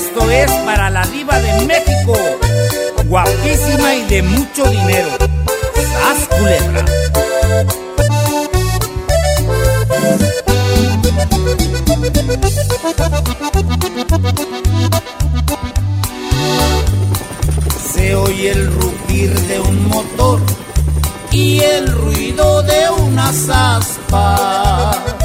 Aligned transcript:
esto 0.00 0.30
es 0.30 0.50
para 0.64 0.88
la 0.88 1.06
diva 1.08 1.38
de 1.38 1.66
México, 1.66 2.14
guapísima 3.04 3.94
y 3.96 4.04
de 4.06 4.22
mucho 4.22 4.64
dinero. 4.64 5.10
¡Sas 5.92 6.28
culebra! 6.28 6.84
Se 17.92 18.14
oye 18.14 18.52
el 18.52 18.72
rugir 18.72 19.38
de 19.48 19.60
un 19.60 19.88
motor 19.88 20.40
y 21.30 21.60
el 21.60 21.92
ruido 21.92 22.62
de 22.62 22.88
unas 23.02 23.48
aspas. 23.50 25.19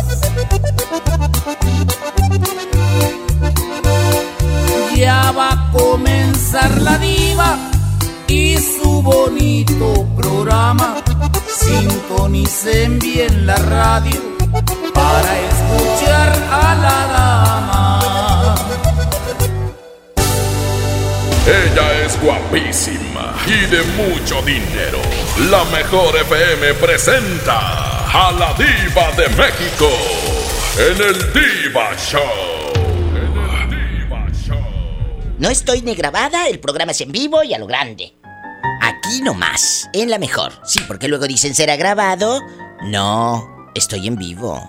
Comenzar 5.77 6.81
la 6.81 6.97
diva 6.97 7.57
y 8.27 8.57
su 8.57 9.01
bonito 9.01 10.07
programa. 10.15 10.95
Sintonicen 11.47 12.99
bien 12.99 13.45
la 13.45 13.55
radio 13.55 14.21
para 14.93 15.39
escuchar 15.49 16.29
a 16.51 16.75
la 16.75 16.99
dama. 17.15 18.55
Ella 21.47 22.05
es 22.05 22.19
guapísima 22.21 23.35
y 23.45 23.65
de 23.67 23.83
mucho 23.99 24.41
dinero. 24.41 24.99
La 25.51 25.63
mejor 25.65 26.15
FM 26.15 26.73
presenta 26.75 27.59
a 28.11 28.31
la 28.31 28.53
diva 28.53 29.11
de 29.15 29.29
México 29.35 29.89
en 30.77 31.01
el 31.01 31.33
Diva 31.33 31.95
Show. 31.97 32.44
No 35.45 35.51
estoy 35.51 35.83
ni 35.83 35.93
grabada, 35.93 36.47
el 36.47 36.59
programa 36.59 36.91
es 36.91 37.01
en 37.01 37.11
vivo 37.11 37.43
y 37.43 37.53
a 37.53 37.59
lo 37.59 37.67
grande. 37.67 38.15
Aquí 38.81 39.21
nomás, 39.21 39.87
en 39.93 40.09
la 40.09 40.17
mejor. 40.17 40.53
Sí, 40.65 40.79
porque 40.87 41.07
luego 41.07 41.27
dicen 41.27 41.53
será 41.53 41.75
grabado. 41.75 42.41
No, 42.81 43.69
estoy 43.75 44.07
en 44.07 44.15
vivo. 44.15 44.59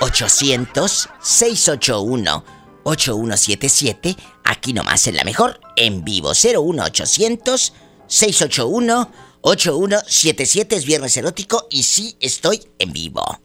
800 0.00 1.08
681 1.22 2.44
8177 2.84 4.16
aquí 4.44 4.72
nomás 4.72 5.08
en 5.08 5.16
la 5.16 5.24
mejor 5.24 5.58
en 5.74 6.04
vivo 6.04 6.30
01 6.32 6.84
800 6.84 7.72
681 8.06 9.10
8177 9.40 10.76
es 10.76 10.86
viernes 10.86 11.16
erótico 11.16 11.66
y 11.70 11.82
sí 11.82 12.16
estoy 12.20 12.68
en 12.78 12.92
vivo. 12.92 13.40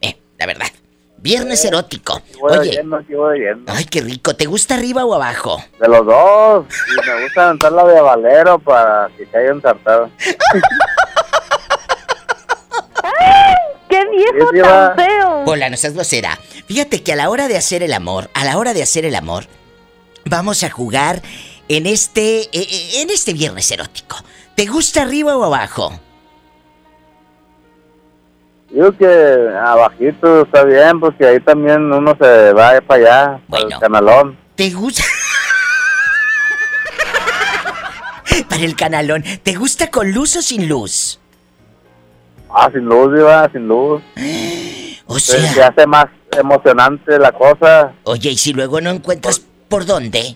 Eh, 0.00 0.16
la 0.38 0.46
verdad. 0.46 0.68
Viernes 1.24 1.64
erótico. 1.64 2.20
voy 2.38 2.58
Oye, 2.58 2.68
oyendo, 2.68 2.98
voy 3.08 3.40
oyendo. 3.40 3.72
ay, 3.72 3.86
qué 3.86 4.02
rico. 4.02 4.36
¿Te 4.36 4.44
gusta 4.44 4.74
arriba 4.74 5.06
o 5.06 5.14
abajo? 5.14 5.58
De 5.80 5.88
los 5.88 6.04
dos. 6.04 6.66
Y 6.68 7.08
me 7.10 7.22
gusta 7.24 7.46
aventar 7.46 7.72
la 7.72 7.84
de 7.86 7.98
Valero 8.02 8.58
para 8.58 9.08
que 9.16 9.24
caiga 9.28 9.52
ensartado. 9.52 10.10
¡Qué 13.88 14.04
viejo 14.10 14.48
Sí, 14.50 14.56
diva. 14.56 14.94
tan 14.94 15.06
feo! 15.06 15.44
Hola, 15.46 15.70
no 15.70 15.76
seas 15.78 15.94
grosera. 15.94 16.38
Fíjate 16.66 17.02
que 17.02 17.14
a 17.14 17.16
la 17.16 17.30
hora 17.30 17.48
de 17.48 17.56
hacer 17.56 17.82
el 17.82 17.94
amor, 17.94 18.28
a 18.34 18.44
la 18.44 18.58
hora 18.58 18.74
de 18.74 18.82
hacer 18.82 19.06
el 19.06 19.14
amor, 19.14 19.46
vamos 20.26 20.62
a 20.62 20.68
jugar 20.68 21.22
en 21.68 21.86
este, 21.86 22.40
eh, 22.42 22.50
eh, 22.52 23.00
en 23.00 23.08
este 23.10 23.32
viernes 23.32 23.70
erótico. 23.70 24.16
¿Te 24.56 24.66
gusta 24.66 25.00
arriba 25.02 25.36
o 25.38 25.44
abajo? 25.44 25.98
Digo 28.74 28.90
que 28.96 29.50
abajito 29.64 30.42
está 30.42 30.64
bien, 30.64 30.98
porque 30.98 31.24
ahí 31.24 31.38
también 31.38 31.92
uno 31.92 32.16
se 32.20 32.52
va 32.52 32.72
para 32.80 33.00
allá, 33.00 33.40
para 33.48 33.62
Bueno. 33.62 33.68
el 33.76 33.78
canalón. 33.80 34.36
¿Te 34.56 34.70
gusta? 34.70 35.02
Para 38.48 38.64
el 38.64 38.74
canalón, 38.74 39.22
¿te 39.44 39.54
gusta 39.54 39.90
con 39.90 40.10
luz 40.12 40.34
o 40.36 40.42
sin 40.42 40.68
luz? 40.68 41.20
Ah, 42.50 42.68
sin 42.72 42.84
luz, 42.84 43.16
iba, 43.18 43.48
sin 43.52 43.68
luz. 43.68 44.02
O 45.06 45.18
Entonces, 45.18 45.42
se 45.48 45.54
sea, 45.54 45.68
hace 45.68 45.86
más 45.86 46.06
emocionante 46.32 47.18
la 47.18 47.30
cosa. 47.30 47.92
oye, 48.04 48.30
y 48.30 48.36
si 48.38 48.54
luego 48.54 48.80
no 48.80 48.88
encuentras 48.90 49.38
por 49.68 49.84
dónde, 49.84 50.34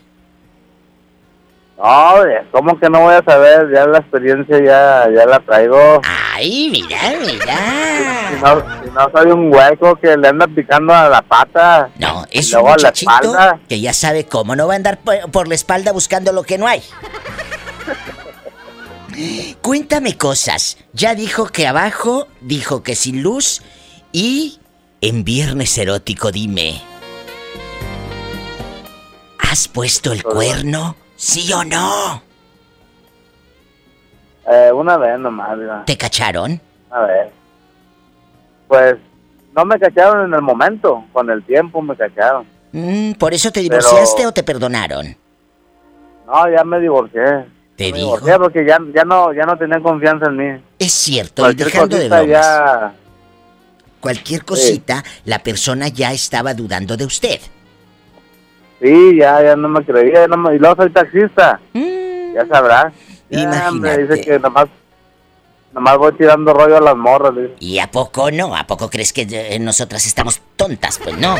No, 1.78 2.15
¿cómo 2.50 2.78
que 2.81 2.91
no 2.91 3.03
voy 3.03 3.15
a 3.15 3.22
saber? 3.22 3.69
Ya 3.72 3.87
la 3.87 3.99
experiencia 3.99 4.56
ya, 4.59 5.09
ya 5.15 5.27
la 5.27 5.39
traigo. 5.39 6.00
ay, 6.05 6.69
mira, 6.72 6.99
Si 7.25 7.33
mira. 7.33 7.55
no, 8.43 8.61
si 8.84 8.91
no 8.91 9.11
soy 9.15 9.31
un 9.31 9.55
hueco 9.55 9.94
que 9.97 10.17
le 10.17 10.27
anda 10.28 10.49
picando 10.49 10.93
a 10.93 11.09
la 11.09 11.22
pata. 11.22 11.88
No, 11.99 12.25
es 12.33 12.53
un 12.53 12.67
a 12.69 12.77
la 12.77 12.88
espalda. 12.88 13.61
que 13.69 13.81
ya 13.81 13.93
sabe 13.93 14.27
cómo 14.27 14.56
no 14.56 14.67
va 14.67 14.72
a 14.72 14.77
andar 14.77 14.99
por, 14.99 15.31
por 15.31 15.47
la 15.47 15.55
espalda 15.55 15.93
buscando 15.93 16.33
lo 16.33 16.43
que 16.43 16.59
no 16.59 16.67
hay. 16.67 16.83
Cuéntame 19.62 20.17
cosas. 20.17 20.78
Ya 20.93 21.15
dijo 21.15 21.47
que 21.47 21.67
abajo, 21.69 22.27
dijo 22.41 22.83
que 22.83 22.94
sin 22.97 23.22
luz 23.22 23.62
y 24.12 24.59
en 25.00 25.22
viernes 25.25 25.77
erótico 25.78 26.33
dime. 26.33 26.81
¿Has 29.38 29.69
puesto 29.69 30.11
el 30.12 30.22
cuerno? 30.25 30.97
¿Sí 31.19 31.53
o 31.53 31.65
no? 31.65 32.23
Eh, 34.51 34.71
una 34.73 34.97
vez 34.97 35.19
nomás, 35.19 35.59
iba. 35.59 35.84
¿Te 35.84 35.97
cacharon? 35.99 36.61
A 36.91 37.01
ver. 37.01 37.31
Pues 38.69 38.95
no 39.55 39.65
me 39.65 39.79
cacharon 39.79 40.27
en 40.29 40.34
el 40.34 40.43
momento, 40.43 41.05
con 41.12 41.29
el 41.29 41.43
tiempo 41.45 41.83
me 41.83 41.97
cacharon. 41.97 42.47
Mm, 42.73 43.12
¿Por 43.15 43.34
eso 43.34 43.51
te 43.51 43.61
Pero- 43.61 43.79
divorciaste 43.79 44.27
o 44.27 44.33
te 44.33 44.43
perdonaron? 44.45 45.17
No, 46.27 46.51
ya 46.51 46.62
me 46.65 46.79
divorcié. 46.79 47.47
Te 47.77 47.91
me 47.93 47.99
digo. 47.99 48.17
divorcié 48.17 48.39
porque 48.39 48.65
ya, 48.67 48.79
ya 48.95 49.05
no 49.05 49.33
ya 49.33 49.45
no 49.45 49.56
tenían 49.56 49.83
confianza 49.83 50.27
en 50.27 50.37
mí. 50.37 50.62
Es 50.79 50.93
cierto, 50.93 51.43
y 51.43 51.45
Cualquier 51.45 51.67
dejando 51.73 51.97
de 51.97 52.09
bromas. 52.09 52.27
ya 52.29 52.93
Cualquier 54.00 54.44
cosita, 54.44 55.03
la 55.25 55.41
persona 55.41 55.88
ya 55.88 56.12
estaba 56.12 56.55
dudando 56.55 56.97
de 56.97 57.05
usted. 57.05 57.41
Sí, 58.81 59.17
ya 59.19 59.43
ya 59.43 59.57
no 59.57 59.69
me 59.69 59.85
creía, 59.85 60.27
no 60.29 60.37
me- 60.37 60.55
y 60.55 60.59
luego 60.59 60.77
soy 60.83 60.91
taxista. 60.91 61.61
Mm, 61.73 62.35
Ya 62.35 62.47
sabrás. 62.47 62.93
Imagínate. 63.31 64.07
dice 64.07 64.21
que 64.23 64.39
nomás 64.39 64.67
nomás 65.75 65.99
voy 65.99 66.13
tirando 66.15 66.53
rollo 66.55 66.77
a 66.79 66.81
las 66.81 66.97
morras. 66.97 67.35
dice. 67.37 67.55
¿Y 67.61 67.79
a 67.79 67.91
poco 67.91 68.31
no? 68.31 68.55
¿A 68.57 68.67
poco 68.67 68.89
crees 68.91 69.13
que 69.13 69.27
eh, 69.31 69.59
nosotras 69.59 70.07
estamos 70.07 70.41
tontas? 70.57 70.99
Pues 71.03 71.19
no. 71.19 71.37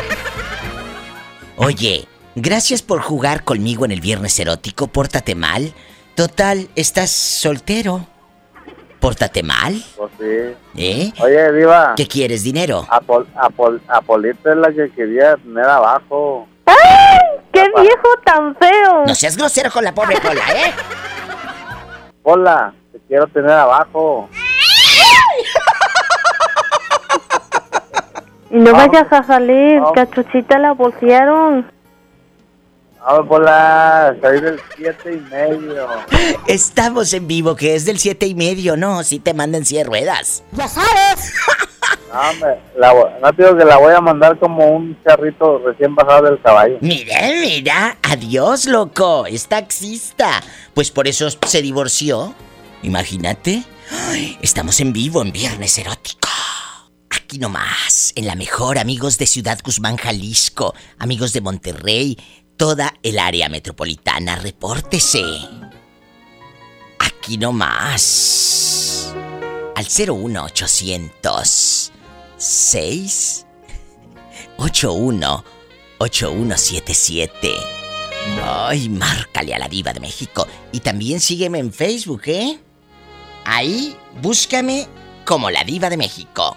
Oye, 1.57 2.05
gracias 2.35 2.81
por 2.81 3.01
jugar 3.01 3.43
conmigo 3.43 3.85
en 3.85 3.91
el 3.91 4.01
viernes 4.01 4.39
erótico. 4.39 4.87
Pórtate 4.87 5.35
mal. 5.35 5.73
Total, 6.15 6.67
estás 6.75 7.09
soltero. 7.11 8.05
Pórtate 8.99 9.43
mal, 9.43 9.81
Pues 9.95 10.11
sí. 10.19 10.55
¿eh? 10.75 11.13
Oye, 11.21 11.53
Diva, 11.53 11.93
¿Qué 11.95 12.05
quieres, 12.05 12.43
dinero? 12.43 12.85
Apol, 12.89 13.25
Apol, 13.33 13.81
Apolita 13.87 14.51
es 14.51 14.57
la 14.57 14.73
que 14.73 14.89
quería 14.91 15.37
tener 15.37 15.63
abajo. 15.63 16.49
¡Ay! 16.69 17.19
¡Qué 17.51 17.63
viejo 17.81 18.07
tan 18.23 18.55
feo! 18.55 19.05
No 19.05 19.15
seas 19.15 19.35
grosero 19.37 19.71
con 19.71 19.83
la 19.83 19.93
pobre 19.93 20.17
Pola, 20.21 20.41
¿eh? 20.55 20.71
Hola, 22.23 22.73
te 22.91 22.99
quiero 23.07 23.27
tener 23.27 23.51
abajo. 23.51 24.29
Y 28.51 28.57
no 28.57 28.71
Vamos. 28.71 28.87
vayas 28.87 29.11
a 29.13 29.23
salir, 29.23 29.79
Vamos. 29.79 29.93
cachuchita 29.93 30.57
la 30.57 30.71
bolsearon. 30.73 31.71
Vamos 33.05 33.27
por 33.27 33.43
la 33.43 34.11
del 34.21 34.59
siete 34.75 35.13
y 35.13 35.17
medio. 35.31 35.87
Estamos 36.47 37.13
en 37.13 37.27
vivo, 37.27 37.55
que 37.55 37.75
es 37.75 37.85
del 37.85 37.99
siete 37.99 38.25
y 38.27 38.35
medio, 38.35 38.75
no, 38.75 39.03
si 39.03 39.19
te 39.19 39.33
mandan 39.33 39.65
100 39.65 39.87
ruedas. 39.87 40.43
Ya 40.51 40.67
sabes. 40.67 41.33
No, 42.11 42.33
me- 42.33 42.57
te 43.33 43.43
digo 43.43 43.55
que 43.57 43.65
la 43.65 43.77
voy 43.77 43.93
a 43.93 44.01
mandar 44.01 44.37
como 44.39 44.65
un 44.65 44.97
charrito 45.03 45.59
recién 45.59 45.93
bajado 45.95 46.23
del 46.29 46.41
caballo. 46.41 46.77
Mira, 46.81 47.19
mira, 47.41 47.97
adiós, 48.01 48.65
loco, 48.65 49.25
es 49.27 49.47
taxista. 49.47 50.41
Pues 50.73 50.89
por 50.91 51.07
eso 51.07 51.29
se 51.29 51.61
divorció. 51.61 52.33
Imagínate. 52.83 53.63
Estamos 54.41 54.79
en 54.79 54.93
vivo 54.93 55.21
en 55.21 55.31
Viernes 55.31 55.77
Erótico. 55.77 56.29
Aquí 57.11 57.37
nomás, 57.39 58.11
en 58.15 58.25
la 58.27 58.35
mejor, 58.35 58.77
amigos 58.79 59.17
de 59.17 59.25
Ciudad 59.27 59.59
Guzmán, 59.63 59.97
Jalisco, 59.97 60.73
amigos 60.97 61.33
de 61.33 61.41
Monterrey, 61.41 62.17
toda 62.57 62.93
el 63.03 63.19
área 63.19 63.49
metropolitana, 63.49 64.35
repórtese. 64.37 65.23
Aquí 66.99 67.37
nomás. 67.37 69.13
Al 69.75 69.85
01800 69.85 71.68
6 72.39 73.45
81 74.57 75.43
8177. 75.99 77.53
Ay, 78.41 78.89
márcale 78.89 79.53
a 79.53 79.59
la 79.59 79.67
diva 79.67 79.91
de 79.91 79.99
México. 79.99 80.47
Y 80.71 80.79
también 80.79 81.19
sígueme 81.19 81.59
en 81.59 81.73
Facebook, 81.73 82.21
¿eh? 82.27 82.59
Ahí, 83.43 83.95
búscame 84.21 84.87
como 85.25 85.49
la 85.49 85.63
diva 85.63 85.89
de 85.89 85.97
México. 85.97 86.55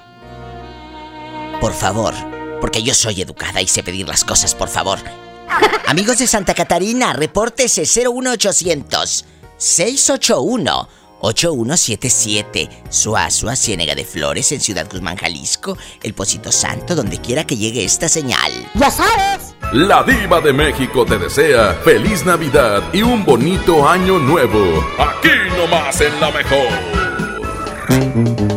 Por 1.61 1.75
favor, 1.75 2.15
porque 2.61 2.83
yo 2.83 2.95
soy 2.95 3.21
educada 3.21 3.61
y 3.61 3.67
sé 3.67 3.83
pedir 3.83 4.09
las 4.09 4.25
cosas, 4.25 4.55
por 4.55 4.69
favor. 4.69 5.01
Amigos 5.87 6.19
de 6.19 6.27
Santa 6.29 6.55
Catarina, 6.55 7.13
repórtese 7.13 7.83
01800 7.83 9.25
681 9.57 10.89
8177. 11.23 12.69
Suazua, 12.91 13.57
Ciénega 13.57 13.95
de 13.95 14.05
Flores 14.05 14.53
en 14.53 14.61
Ciudad 14.61 14.87
Guzmán, 14.91 15.17
Jalisco, 15.17 15.79
El 16.03 16.15
Pocito 16.15 16.53
Santo, 16.53 16.95
donde 16.95 17.21
quiera 17.21 17.45
que 17.45 17.57
llegue 17.57 17.85
esta 17.85 18.09
señal. 18.09 18.53
¡Ya 18.75 18.91
sabes! 18.91 19.55
La 19.73 20.03
diva 20.03 20.41
de 20.41 20.53
México 20.53 21.07
te 21.07 21.19
desea 21.19 21.75
feliz 21.85 22.27
Navidad 22.27 22.83
y 22.93 23.03
un 23.03 23.25
bonito 23.25 23.89
año 23.89 24.19
nuevo. 24.19 24.85
Aquí 24.99 25.31
nomás 25.57 26.01
en 26.01 26.21
la 26.21 26.31
mejor. 26.31 28.52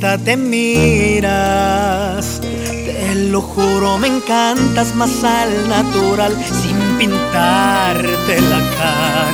Te 0.00 0.34
miras, 0.34 2.40
te 2.40 3.14
lo 3.30 3.42
juro, 3.42 3.98
me 3.98 4.08
encantas 4.08 4.94
más 4.94 5.22
al 5.22 5.68
natural, 5.68 6.34
sin 6.62 6.78
pintarte 6.96 8.40
la 8.40 8.60
cara. 8.78 9.26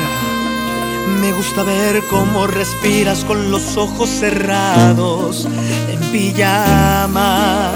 Me 1.20 1.30
gusta 1.32 1.62
ver 1.62 2.02
cómo 2.10 2.48
respiras 2.48 3.24
con 3.24 3.52
los 3.52 3.76
ojos 3.76 4.08
cerrados, 4.08 5.46
en 5.88 6.00
pijama. 6.10 7.70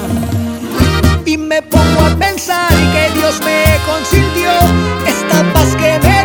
Y 1.24 1.36
me 1.36 1.62
pongo 1.62 2.00
a 2.00 2.16
pensar 2.18 2.72
que 2.92 3.08
Dios 3.14 3.40
me 3.44 3.78
consintió, 3.86 4.50
esta 5.06 5.44
paz 5.52 5.76
que 5.76 6.00
me 6.08 6.19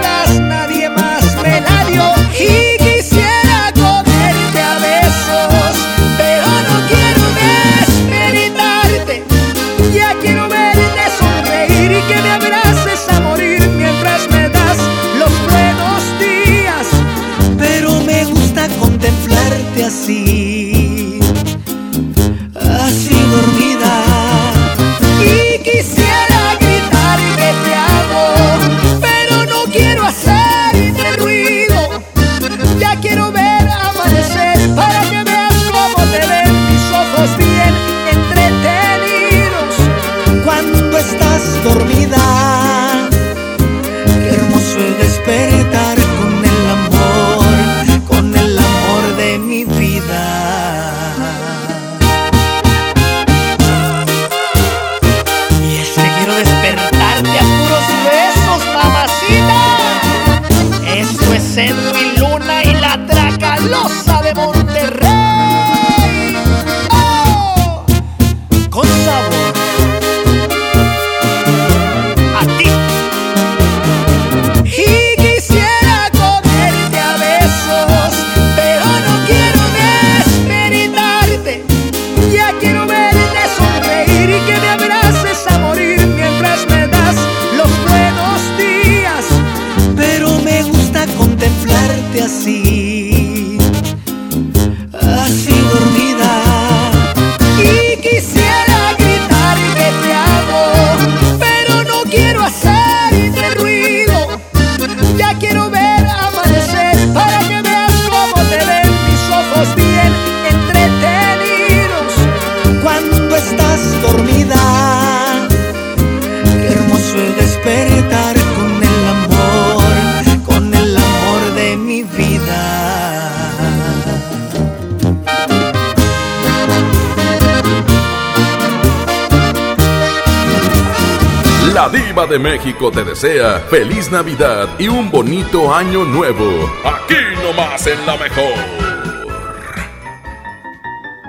desea 133.15 133.62
feliz 133.69 134.12
Navidad 134.12 134.67
y 134.77 134.89
un 134.89 135.10
bonito 135.10 135.74
año 135.74 136.03
nuevo. 136.03 136.69
Aquí 136.84 137.15
nomás 137.41 137.88
en 137.88 138.05
la 138.05 138.17
mejor. 138.17 138.53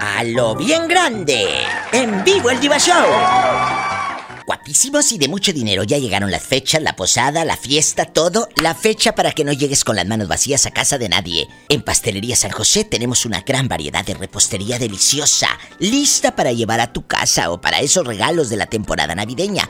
A 0.01 0.25
lo 0.25 0.57
bien 0.57 0.89
grande, 0.89 1.47
en 1.93 2.25
vivo 2.25 2.51
el 2.51 2.59
Diva 2.59 2.79
Show. 2.79 3.07
guapísimos 4.47 5.13
y 5.13 5.19
de 5.19 5.29
mucho 5.29 5.53
dinero. 5.53 5.85
Ya 5.85 5.99
llegaron 5.99 6.33
las 6.33 6.43
fechas, 6.43 6.83
la 6.83 6.97
posada, 6.97 7.45
la 7.45 7.57
fiesta, 7.57 8.05
todo. 8.05 8.49
La 8.61 8.75
fecha 8.75 9.15
para 9.15 9.31
que 9.31 9.45
no 9.45 9.53
llegues 9.53 9.85
con 9.85 9.95
las 9.95 10.07
manos 10.07 10.27
vacías 10.27 10.67
a 10.67 10.73
casa 10.73 10.99
de 10.99 11.09
nadie. 11.09 11.49
En 11.69 11.83
Pastelería 11.83 12.35
San 12.35 12.51
José 12.51 12.85
tenemos 12.85 13.25
una 13.27 13.43
gran 13.43 13.69
variedad 13.69 14.05
de 14.05 14.15
repostería 14.15 14.81
deliciosa, 14.81 15.49
lista 15.79 16.35
para 16.35 16.53
llevar 16.53 16.81
a 16.81 16.93
tu 16.93 17.07
casa 17.07 17.53
o 17.53 17.61
para 17.61 17.79
esos 17.79 18.05
regalos 18.05 18.49
de 18.49 18.57
la 18.57 18.67
temporada 18.67 19.15
navideña. 19.15 19.69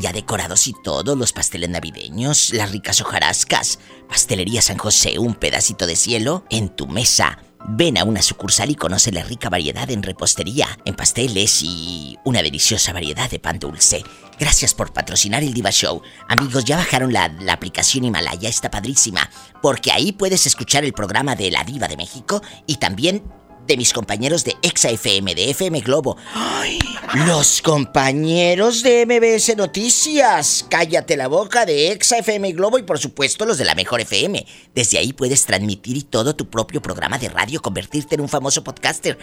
Ya 0.00 0.12
decorados 0.12 0.66
y 0.66 0.74
todos 0.84 1.16
los 1.16 1.32
pasteles 1.32 1.70
navideños, 1.70 2.52
las 2.52 2.70
ricas 2.70 3.00
hojarascas. 3.00 3.78
Pastelería 4.08 4.60
San 4.60 4.78
José, 4.78 5.18
un 5.18 5.34
pedacito 5.34 5.86
de 5.86 5.96
cielo 5.96 6.44
en 6.50 6.68
tu 6.68 6.86
mesa. 6.86 7.38
Ven 7.68 7.98
a 7.98 8.04
una 8.04 8.22
sucursal 8.22 8.70
y 8.70 8.74
conoce 8.74 9.10
la 9.10 9.22
rica 9.22 9.48
variedad 9.48 9.90
en 9.90 10.02
repostería, 10.02 10.68
en 10.84 10.94
pasteles 10.94 11.62
y 11.62 12.16
una 12.24 12.42
deliciosa 12.42 12.92
variedad 12.92 13.28
de 13.30 13.38
pan 13.38 13.58
dulce. 13.58 14.04
Gracias 14.38 14.74
por 14.74 14.92
patrocinar 14.92 15.42
el 15.42 15.54
Diva 15.54 15.70
Show. 15.70 16.02
Amigos, 16.28 16.64
ya 16.64 16.76
bajaron 16.76 17.12
la, 17.12 17.28
la, 17.28 17.54
aplicación 17.54 18.04
Himalaya, 18.04 18.48
está 18.48 18.70
padrísima, 18.70 19.28
porque 19.62 19.90
ahí 19.90 20.12
puedes 20.12 20.46
escuchar 20.46 20.84
el 20.84 20.92
programa 20.92 21.34
de 21.34 21.50
La 21.50 21.64
Diva 21.64 21.88
de 21.88 21.96
México 21.96 22.42
y 22.66 22.76
también 22.76 23.24
de 23.66 23.76
mis 23.76 23.92
compañeros 23.92 24.44
de 24.44 24.56
Exa 24.62 24.90
FM, 24.90 25.34
de 25.34 25.50
FM 25.50 25.80
Globo. 25.80 26.16
¡Ay! 26.34 26.78
Los 27.26 27.62
compañeros 27.62 28.82
de 28.82 29.06
MBS 29.06 29.56
Noticias. 29.56 30.66
Cállate 30.68 31.16
la 31.16 31.28
boca 31.28 31.66
de 31.66 31.92
Exa 31.92 32.18
FM 32.18 32.52
Globo 32.52 32.78
y 32.78 32.82
por 32.82 32.98
supuesto 32.98 33.44
los 33.44 33.58
de 33.58 33.64
la 33.64 33.74
Mejor 33.74 34.00
FM. 34.00 34.46
Desde 34.74 34.98
ahí 34.98 35.12
puedes 35.12 35.46
transmitir 35.46 35.96
y 35.96 36.02
todo 36.02 36.36
tu 36.36 36.48
propio 36.48 36.82
programa 36.82 37.18
de 37.18 37.28
radio, 37.28 37.62
convertirte 37.62 38.14
en 38.14 38.20
un 38.22 38.28
famoso 38.28 38.62
podcaster. 38.64 39.18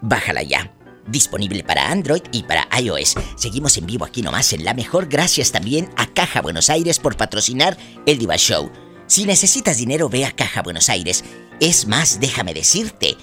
Bájala 0.00 0.42
ya. 0.42 0.72
Disponible 1.06 1.62
para 1.62 1.90
Android 1.90 2.22
y 2.32 2.44
para 2.44 2.66
iOS. 2.80 3.14
Seguimos 3.36 3.76
en 3.76 3.86
vivo 3.86 4.04
aquí 4.04 4.22
nomás 4.22 4.52
en 4.54 4.64
La 4.64 4.72
Mejor. 4.72 5.06
Gracias 5.06 5.52
también 5.52 5.90
a 5.96 6.06
Caja 6.06 6.40
Buenos 6.40 6.70
Aires 6.70 6.98
por 6.98 7.16
patrocinar 7.16 7.76
el 8.06 8.18
Diva 8.18 8.36
Show. 8.36 8.70
Si 9.06 9.26
necesitas 9.26 9.76
dinero, 9.76 10.08
ve 10.08 10.24
a 10.24 10.32
Caja 10.32 10.62
Buenos 10.62 10.88
Aires. 10.88 11.24
Es 11.60 11.86
más, 11.86 12.20
déjame 12.20 12.54
decirte, 12.54 13.16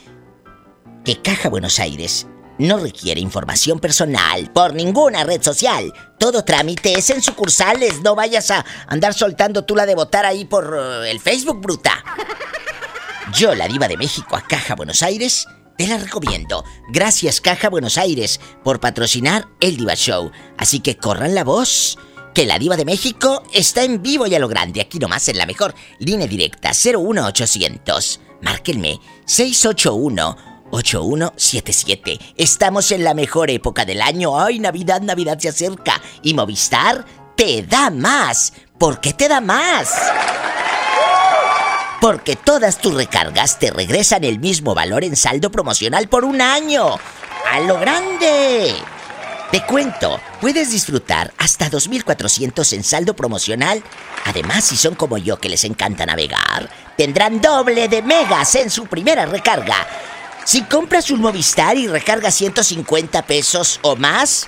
que 1.04 1.22
Caja 1.22 1.50
Buenos 1.50 1.80
Aires 1.80 2.28
no 2.58 2.78
requiere 2.78 3.20
información 3.20 3.80
personal 3.80 4.52
por 4.54 4.74
ninguna 4.74 5.24
red 5.24 5.42
social. 5.42 5.92
Todo 6.20 6.46
trámite 6.46 6.94
es 6.94 7.10
en 7.10 7.22
sucursales. 7.22 8.02
No 8.02 8.14
vayas 8.14 8.52
a 8.52 8.66
andar 8.88 9.14
soltando 9.14 9.64
tú 9.64 9.76
la 9.76 9.86
de 9.86 9.96
votar 9.96 10.26
ahí 10.26 10.46
por 10.46 10.72
uh, 10.72 11.04
el 11.04 11.20
Facebook, 11.20 11.60
bruta. 11.60 12.04
Yo, 13.34 13.56
la 13.56 13.68
diva 13.68 13.88
de 13.88 13.98
México 13.98 14.36
a 14.36 14.42
Caja 14.42 14.76
Buenos 14.76 15.02
Aires, 15.02 15.48
te 15.78 15.88
la 15.88 15.98
recomiendo. 15.98 16.64
Gracias 16.92 17.42
Caja 17.42 17.70
Buenos 17.70 17.98
Aires 17.98 18.40
por 18.64 18.80
patrocinar 18.80 19.48
el 19.60 19.78
Diva 19.78 19.96
Show. 19.96 20.32
Así 20.58 20.82
que 20.82 20.98
corran 20.98 21.34
la 21.34 21.44
voz. 21.44 21.98
Que 22.36 22.46
la 22.46 22.60
diva 22.60 22.78
de 22.78 22.86
México 22.86 23.44
está 23.54 23.84
en 23.84 24.02
vivo 24.02 24.26
y 24.26 24.36
a 24.36 24.40
lo 24.40 24.48
grande, 24.48 24.80
aquí 24.80 25.00
nomás 25.00 25.28
en 25.28 25.38
la 25.38 25.46
mejor 25.46 25.74
línea 26.00 26.28
directa 26.28 26.72
01800. 26.72 28.22
Márquenme 28.42 29.00
681 29.26 30.51
8177. 30.72 32.20
Estamos 32.38 32.92
en 32.92 33.04
la 33.04 33.14
mejor 33.14 33.50
época 33.50 33.86
del 33.86 34.02
año. 34.02 34.40
Ay, 34.40 34.60
Navidad, 34.60 35.02
Navidad 35.02 35.38
se 35.40 35.50
acerca. 35.50 36.02
Y 36.24 36.34
Movistar 36.34 37.06
te 37.36 37.64
da 37.64 37.90
más. 37.90 38.54
¿Por 38.78 39.00
qué 39.00 39.14
te 39.14 39.28
da 39.28 39.42
más? 39.42 39.94
Porque 42.02 42.36
todas 42.36 42.80
tus 42.80 42.96
recargas 42.96 43.60
te 43.60 43.70
regresan 43.70 44.24
el 44.24 44.40
mismo 44.40 44.74
valor 44.74 45.04
en 45.04 45.16
saldo 45.16 45.52
promocional 45.52 46.10
por 46.10 46.26
un 46.26 46.42
año. 46.42 46.96
¡A 47.52 47.60
lo 47.60 47.80
grande! 47.80 48.74
Te 49.52 49.62
cuento, 49.66 50.18
puedes 50.40 50.72
disfrutar 50.72 51.34
hasta 51.38 51.70
2.400 51.70 52.74
en 52.74 52.84
saldo 52.86 53.14
promocional. 53.16 53.84
Además, 54.24 54.64
si 54.64 54.78
son 54.78 54.96
como 54.96 55.18
yo 55.18 55.40
que 55.40 55.50
les 55.50 55.66
encanta 55.66 56.06
navegar, 56.06 56.70
tendrán 56.98 57.42
doble 57.42 57.90
de 57.90 58.02
megas 58.02 58.56
en 58.56 58.70
su 58.70 58.86
primera 58.88 59.26
recarga. 59.26 59.86
Si 60.44 60.64
compras 60.64 61.12
un 61.12 61.22
Movistar 61.22 61.78
y 61.78 61.88
recargas 61.88 62.34
150 62.36 63.22
pesos 63.24 63.80
o 63.84 63.96
más, 63.96 64.48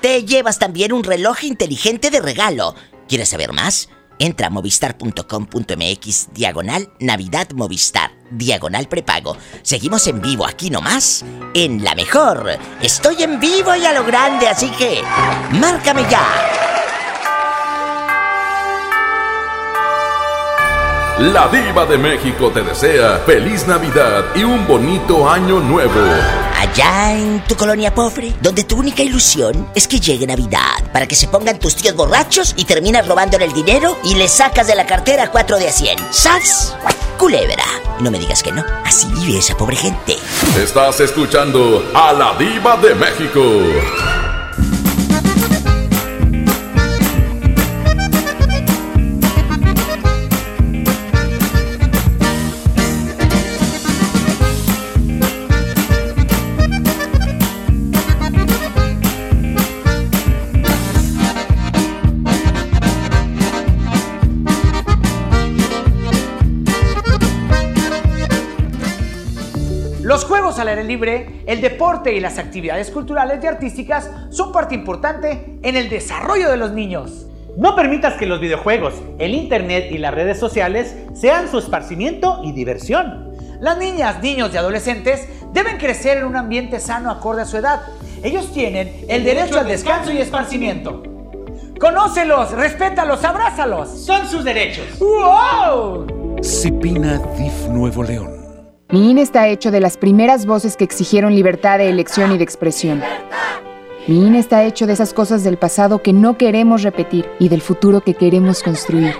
te 0.00 0.24
llevas 0.24 0.58
también 0.58 0.92
un 0.92 1.04
reloj 1.04 1.44
inteligente 1.44 2.10
de 2.10 2.20
regalo. 2.20 2.74
¿Quieres 3.08 3.28
saber 3.28 3.52
más? 3.52 3.88
Entra 4.18 4.48
a 4.48 4.50
movistar.com.mx 4.50 6.28
diagonal 6.34 6.92
Navidad 6.98 7.48
Movistar, 7.54 8.10
diagonal 8.30 8.88
prepago. 8.88 9.36
Seguimos 9.62 10.06
en 10.08 10.20
vivo 10.20 10.46
aquí 10.46 10.68
nomás, 10.68 11.24
en 11.54 11.84
la 11.84 11.94
mejor. 11.94 12.58
Estoy 12.82 13.22
en 13.22 13.40
vivo 13.40 13.74
y 13.74 13.86
a 13.86 13.92
lo 13.92 14.04
grande, 14.04 14.48
así 14.48 14.68
que 14.70 15.00
márcame 15.52 16.02
ya. 16.10 16.69
La 21.20 21.48
diva 21.48 21.84
de 21.84 21.98
México 21.98 22.50
te 22.50 22.62
desea 22.62 23.18
feliz 23.26 23.66
Navidad 23.66 24.24
y 24.34 24.42
un 24.42 24.66
bonito 24.66 25.28
año 25.28 25.60
nuevo. 25.60 26.00
Allá 26.58 27.12
en 27.12 27.44
tu 27.44 27.56
colonia 27.56 27.94
pobre, 27.94 28.32
donde 28.40 28.64
tu 28.64 28.78
única 28.78 29.02
ilusión 29.02 29.68
es 29.74 29.86
que 29.86 30.00
llegue 30.00 30.26
Navidad, 30.26 30.82
para 30.94 31.06
que 31.06 31.14
se 31.14 31.28
pongan 31.28 31.58
tus 31.58 31.76
tíos 31.76 31.94
borrachos 31.94 32.54
y 32.56 32.64
terminas 32.64 33.06
robándole 33.06 33.44
el 33.44 33.52
dinero 33.52 33.98
y 34.02 34.14
le 34.14 34.28
sacas 34.28 34.66
de 34.66 34.74
la 34.74 34.86
cartera 34.86 35.30
4 35.30 35.58
de 35.58 35.68
a 35.68 35.72
100. 35.72 35.98
¡Sas! 36.10 36.74
Culebra. 37.18 37.64
No 37.98 38.10
me 38.10 38.18
digas 38.18 38.42
que 38.42 38.52
no. 38.52 38.64
Así 38.86 39.06
vive 39.12 39.40
esa 39.40 39.54
pobre 39.58 39.76
gente. 39.76 40.16
Estás 40.56 41.00
escuchando 41.00 41.84
a 41.92 42.14
la 42.14 42.34
diva 42.38 42.78
de 42.78 42.94
México. 42.94 43.42
Al 70.58 70.68
aire 70.68 70.84
libre, 70.84 71.42
el 71.46 71.60
deporte 71.60 72.14
y 72.14 72.20
las 72.20 72.38
actividades 72.38 72.90
culturales 72.90 73.42
y 73.42 73.46
artísticas 73.46 74.10
son 74.30 74.52
parte 74.52 74.74
importante 74.74 75.58
en 75.62 75.76
el 75.76 75.88
desarrollo 75.88 76.50
de 76.50 76.56
los 76.56 76.72
niños. 76.72 77.26
No 77.56 77.74
permitas 77.74 78.14
que 78.14 78.26
los 78.26 78.40
videojuegos, 78.40 78.94
el 79.18 79.34
internet 79.34 79.88
y 79.90 79.98
las 79.98 80.14
redes 80.14 80.38
sociales 80.38 80.94
sean 81.14 81.50
su 81.50 81.58
esparcimiento 81.58 82.40
y 82.44 82.52
diversión. 82.52 83.34
Las 83.60 83.78
niñas, 83.78 84.22
niños 84.22 84.50
y 84.54 84.56
adolescentes 84.56 85.28
deben 85.52 85.78
crecer 85.78 86.18
en 86.18 86.24
un 86.24 86.36
ambiente 86.36 86.80
sano 86.80 87.10
acorde 87.10 87.42
a 87.42 87.46
su 87.46 87.56
edad. 87.56 87.80
Ellos 88.22 88.52
tienen 88.52 89.04
el 89.08 89.24
derecho 89.24 89.58
al 89.58 89.66
descanso 89.66 90.12
y 90.12 90.18
esparcimiento. 90.18 91.02
Conócelos, 91.80 92.52
respétalos, 92.52 93.24
abrázalos. 93.24 93.88
Son 93.88 94.26
sus 94.26 94.44
derechos. 94.44 94.98
¡Wow! 94.98 96.40
Cipina 96.42 97.18
DIF 97.36 97.68
Nuevo 97.68 98.02
León. 98.02 98.39
Mi 98.92 99.08
INE 99.08 99.22
está 99.22 99.46
hecho 99.46 99.70
de 99.70 99.78
las 99.78 99.96
primeras 99.96 100.46
voces 100.46 100.76
que 100.76 100.82
exigieron 100.82 101.32
libertad 101.32 101.78
de 101.78 101.88
elección 101.88 102.32
y 102.32 102.38
de 102.38 102.42
expresión. 102.42 103.00
Mi 104.08 104.26
INE 104.26 104.40
está 104.40 104.64
hecho 104.64 104.88
de 104.88 104.94
esas 104.94 105.14
cosas 105.14 105.44
del 105.44 105.58
pasado 105.58 106.02
que 106.02 106.12
no 106.12 106.36
queremos 106.36 106.82
repetir 106.82 107.26
y 107.38 107.48
del 107.48 107.60
futuro 107.60 108.00
que 108.00 108.14
queremos 108.14 108.64
construir. 108.64 109.14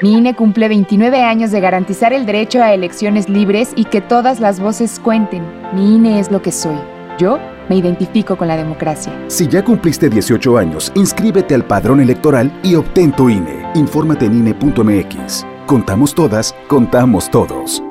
Mi 0.00 0.14
INE 0.14 0.34
cumple 0.34 0.68
29 0.68 1.20
años 1.20 1.50
de 1.50 1.60
garantizar 1.60 2.14
el 2.14 2.24
derecho 2.24 2.62
a 2.62 2.72
elecciones 2.72 3.28
libres 3.28 3.72
y 3.76 3.84
que 3.84 4.00
todas 4.00 4.40
las 4.40 4.58
voces 4.58 4.98
cuenten. 4.98 5.42
Mi 5.74 5.96
INE 5.96 6.18
es 6.18 6.30
lo 6.30 6.40
que 6.40 6.50
soy. 6.50 6.78
Yo 7.18 7.38
me 7.68 7.76
identifico 7.76 8.36
con 8.36 8.48
la 8.48 8.56
democracia. 8.56 9.12
Si 9.28 9.46
ya 9.46 9.62
cumpliste 9.62 10.08
18 10.08 10.56
años, 10.56 10.90
inscríbete 10.94 11.54
al 11.54 11.66
padrón 11.66 12.00
electoral 12.00 12.50
y 12.62 12.74
obtén 12.74 13.12
tu 13.12 13.28
INE. 13.28 13.66
Infórmate 13.74 14.24
en 14.24 14.38
INE.mx. 14.38 15.44
Contamos 15.66 16.14
todas, 16.14 16.54
contamos 16.68 17.30
todos. 17.30 17.82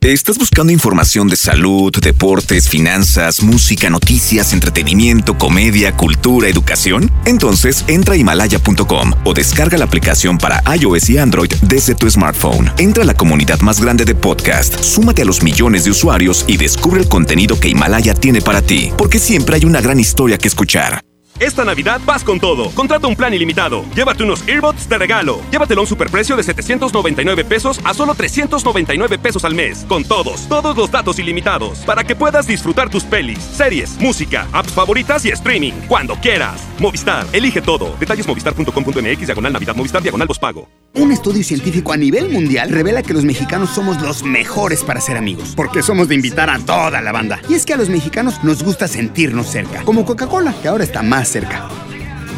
¿Estás 0.00 0.38
buscando 0.38 0.72
información 0.72 1.28
de 1.28 1.36
salud, 1.36 1.90
deportes, 2.00 2.68
finanzas, 2.68 3.42
música, 3.42 3.90
noticias, 3.90 4.52
entretenimiento, 4.52 5.38
comedia, 5.38 5.96
cultura, 5.96 6.48
educación? 6.48 7.10
Entonces 7.24 7.84
entra 7.88 8.14
a 8.14 8.16
himalaya.com 8.16 9.12
o 9.24 9.34
descarga 9.34 9.78
la 9.78 9.86
aplicación 9.86 10.38
para 10.38 10.62
iOS 10.76 11.10
y 11.10 11.18
Android 11.18 11.52
desde 11.62 11.94
tu 11.94 12.08
smartphone. 12.10 12.70
Entra 12.78 13.02
a 13.02 13.06
la 13.06 13.14
comunidad 13.14 13.60
más 13.60 13.80
grande 13.80 14.04
de 14.04 14.14
podcast, 14.14 14.80
súmate 14.82 15.22
a 15.22 15.24
los 15.24 15.42
millones 15.42 15.84
de 15.84 15.90
usuarios 15.90 16.44
y 16.46 16.56
descubre 16.56 17.00
el 17.00 17.08
contenido 17.08 17.58
que 17.58 17.70
Himalaya 17.70 18.14
tiene 18.14 18.40
para 18.40 18.62
ti, 18.62 18.92
porque 18.96 19.18
siempre 19.18 19.56
hay 19.56 19.64
una 19.64 19.80
gran 19.80 19.98
historia 19.98 20.38
que 20.38 20.48
escuchar. 20.48 21.02
Esta 21.40 21.64
Navidad 21.64 22.00
vas 22.06 22.22
con 22.22 22.38
todo. 22.38 22.70
Contrata 22.70 23.08
un 23.08 23.16
plan 23.16 23.34
ilimitado. 23.34 23.84
Llévate 23.94 24.22
unos 24.22 24.46
earbuds 24.46 24.88
de 24.88 24.98
regalo. 24.98 25.40
Llévatelo 25.50 25.80
a 25.80 25.82
un 25.82 25.88
superprecio 25.88 26.36
de 26.36 26.44
799 26.44 27.44
pesos 27.44 27.80
a 27.84 27.92
solo 27.92 28.14
399 28.14 29.18
pesos 29.18 29.44
al 29.44 29.52
mes. 29.52 29.84
Con 29.88 30.04
todos, 30.04 30.48
todos 30.48 30.76
los 30.76 30.92
datos 30.92 31.18
ilimitados. 31.18 31.78
Para 31.80 32.04
que 32.04 32.14
puedas 32.14 32.46
disfrutar 32.46 32.88
tus 32.88 33.02
pelis, 33.02 33.40
series, 33.40 33.98
música, 33.98 34.46
apps 34.52 34.72
favoritas 34.72 35.24
y 35.24 35.30
streaming. 35.30 35.72
Cuando 35.88 36.14
quieras. 36.14 36.60
Movistar, 36.84 37.26
elige 37.32 37.62
todo. 37.62 37.96
Detalles 37.98 38.26
movistar.com.mx, 38.26 39.26
diagonal 39.26 39.54
Navidad, 39.54 39.74
Movistar, 39.74 40.02
diagonal 40.02 40.28
pago. 40.38 40.68
Un 40.92 41.12
estudio 41.12 41.42
científico 41.42 41.94
a 41.94 41.96
nivel 41.96 42.28
mundial 42.28 42.68
revela 42.68 43.02
que 43.02 43.14
los 43.14 43.24
mexicanos 43.24 43.70
somos 43.70 44.02
los 44.02 44.22
mejores 44.22 44.82
para 44.82 45.00
ser 45.00 45.16
amigos. 45.16 45.54
Porque 45.56 45.82
somos 45.82 46.08
de 46.08 46.16
invitar 46.16 46.50
a 46.50 46.58
toda 46.58 47.00
la 47.00 47.10
banda. 47.10 47.40
Y 47.48 47.54
es 47.54 47.64
que 47.64 47.72
a 47.72 47.78
los 47.78 47.88
mexicanos 47.88 48.44
nos 48.44 48.62
gusta 48.62 48.86
sentirnos 48.86 49.46
cerca. 49.46 49.82
Como 49.84 50.04
Coca-Cola, 50.04 50.54
que 50.60 50.68
ahora 50.68 50.84
está 50.84 51.02
más 51.02 51.28
cerca. 51.28 51.68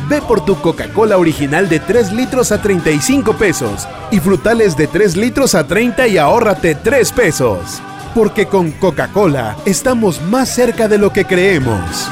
Ve 0.09 0.23
por 0.23 0.45
tu 0.45 0.61
Coca-Cola 0.61 1.19
original 1.19 1.69
de 1.69 1.81
3 1.81 2.13
litros 2.13 2.53
a 2.53 2.63
35 2.63 3.37
pesos 3.37 3.89
y 4.13 4.21
frutales 4.21 4.77
de 4.77 4.87
3 4.87 5.17
litros 5.17 5.57
a 5.57 5.67
30 5.67 6.07
y 6.07 6.19
ahórrate 6.19 6.77
3 6.77 7.11
pesos. 7.11 7.83
Porque 8.15 8.47
con 8.47 8.71
Coca-Cola 8.71 9.57
estamos 9.67 10.23
más 10.23 10.49
cerca 10.55 10.87
de 10.87 10.99
lo 10.99 11.13
que 11.13 11.25
creemos. 11.25 12.09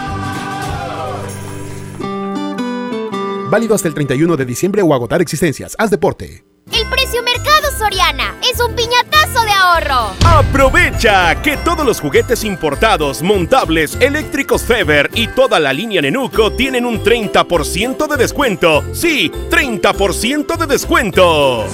Válido 3.50 3.74
hasta 3.74 3.88
el 3.88 3.94
31 3.94 4.36
de 4.36 4.44
diciembre 4.44 4.82
o 4.82 4.94
agotar 4.94 5.20
existencias. 5.22 5.74
Haz 5.78 5.90
deporte. 5.90 6.44
El 6.72 6.88
precio 6.88 7.22
mercado 7.22 7.70
Soriana 7.78 8.36
es 8.42 8.58
un 8.58 8.74
piñatazo 8.74 9.44
de 9.44 9.50
ahorro. 9.50 10.14
Aprovecha 10.24 11.40
que 11.42 11.58
todos 11.58 11.84
los 11.84 12.00
juguetes 12.00 12.42
importados, 12.42 13.22
montables, 13.22 13.96
eléctricos 14.00 14.62
Feber 14.62 15.10
y 15.14 15.28
toda 15.28 15.60
la 15.60 15.74
línea 15.74 16.00
Nenuco 16.00 16.52
tienen 16.52 16.86
un 16.86 17.02
30% 17.02 18.08
de 18.08 18.16
descuento. 18.16 18.82
Sí, 18.94 19.30
30% 19.50 20.56
de 20.56 20.66
descuento. 20.66 21.66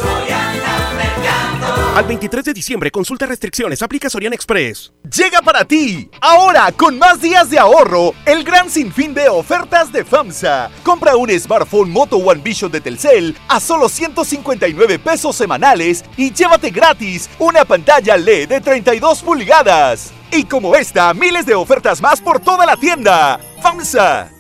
Al 1.95 2.05
23 2.05 2.45
de 2.45 2.53
diciembre, 2.55 2.91
consulta 2.93 3.27
restricciones, 3.27 3.83
aplica 3.83 4.09
Soriana 4.09 4.37
Express. 4.37 4.93
Llega 5.13 5.43
para 5.43 5.65
ti, 5.65 6.09
ahora 6.21 6.71
con 6.71 6.97
más 6.97 7.21
días 7.21 7.51
de 7.51 7.59
ahorro, 7.59 8.15
el 8.27 8.45
gran 8.45 8.71
sinfín 8.71 9.13
de 9.13 9.29
ofertas 9.29 9.93
de 9.93 10.05
FAMSA. 10.05 10.71
Compra 10.85 11.17
un 11.17 11.29
smartphone 11.31 11.91
Moto 11.91 12.17
One 12.19 12.43
Vision 12.43 12.71
de 12.71 12.81
Telcel 12.81 13.37
a 13.49 13.59
solo 13.59 13.89
159 13.89 15.01
pesos 15.01 15.35
semanales 15.35 16.05
y 16.17 16.33
llévate 16.33 16.71
gratis 16.71 17.29
una 17.41 17.65
pantalla 17.65 18.17
LED 18.17 18.49
de 18.49 18.61
32 18.61 19.23
pulgadas. 19.23 20.13
Y 20.31 20.45
como 20.45 20.77
esta, 20.77 21.13
miles 21.13 21.45
de 21.45 21.57
ofertas 21.57 22.01
más 22.01 22.21
por 22.21 22.39
toda 22.39 22.67
la 22.67 22.77
tienda. 22.77 23.41
FAMSA. 23.61 24.31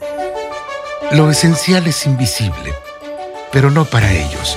Lo 1.10 1.28
esencial 1.28 1.84
es 1.88 2.06
invisible, 2.06 2.72
pero 3.50 3.72
no 3.72 3.84
para 3.84 4.12
ellos. 4.12 4.56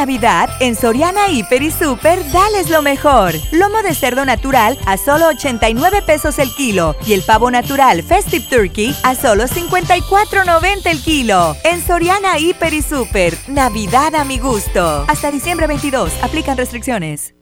Navidad, 0.00 0.48
en 0.60 0.76
Soriana 0.76 1.28
Hiper 1.28 1.60
y 1.62 1.70
Super, 1.70 2.18
dales 2.32 2.70
lo 2.70 2.80
mejor. 2.80 3.34
Lomo 3.52 3.82
de 3.82 3.94
cerdo 3.94 4.24
natural 4.24 4.78
a 4.86 4.96
solo 4.96 5.28
89 5.28 6.00
pesos 6.06 6.38
el 6.38 6.50
kilo 6.54 6.96
y 7.06 7.12
el 7.12 7.20
pavo 7.20 7.50
natural 7.50 8.02
Festive 8.02 8.46
Turkey 8.48 8.96
a 9.02 9.14
solo 9.14 9.44
54.90 9.44 10.86
el 10.86 11.02
kilo. 11.02 11.54
En 11.64 11.86
Soriana 11.86 12.38
Hiper 12.38 12.72
y 12.72 12.80
Super, 12.80 13.36
Navidad 13.46 14.14
a 14.14 14.24
mi 14.24 14.38
gusto. 14.38 15.04
Hasta 15.06 15.30
diciembre 15.30 15.66
22, 15.66 16.10
aplican 16.22 16.56
restricciones. 16.56 17.34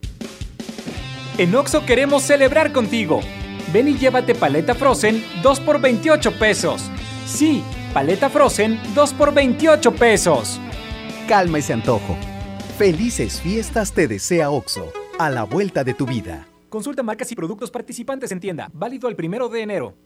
En 1.36 1.54
Oxo 1.54 1.86
queremos 1.86 2.24
celebrar 2.24 2.72
contigo. 2.72 3.20
Ven 3.72 3.86
y 3.86 3.96
llévate 3.96 4.34
paleta 4.34 4.74
Frozen 4.74 5.24
2 5.42 5.60
por 5.60 5.80
28 5.80 6.36
pesos. 6.40 6.90
Sí, 7.24 7.62
paleta 7.94 8.28
Frozen 8.28 8.80
2 8.96 9.12
por 9.12 9.32
28 9.32 9.94
pesos 9.94 10.61
calma 11.28 11.59
ese 11.59 11.74
antojo. 11.74 12.16
Felices 12.78 13.40
fiestas 13.40 13.90
te 13.90 14.06
desea 14.06 14.50
OXO, 14.50 14.92
a 15.18 15.30
la 15.30 15.42
vuelta 15.42 15.82
de 15.82 15.94
tu 15.94 16.06
vida. 16.06 16.46
Consulta 16.68 17.02
marcas 17.02 17.32
y 17.32 17.34
productos 17.34 17.72
participantes 17.72 18.30
en 18.30 18.38
tienda, 18.38 18.70
válido 18.72 19.08
el 19.08 19.16
primero 19.16 19.48
de 19.48 19.62
enero. 19.62 19.96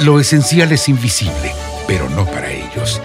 Lo 0.00 0.18
esencial 0.18 0.72
es 0.72 0.88
invisible, 0.88 1.52
pero 1.86 2.10
no 2.10 2.24
para 2.26 2.50
ellos. 2.50 3.00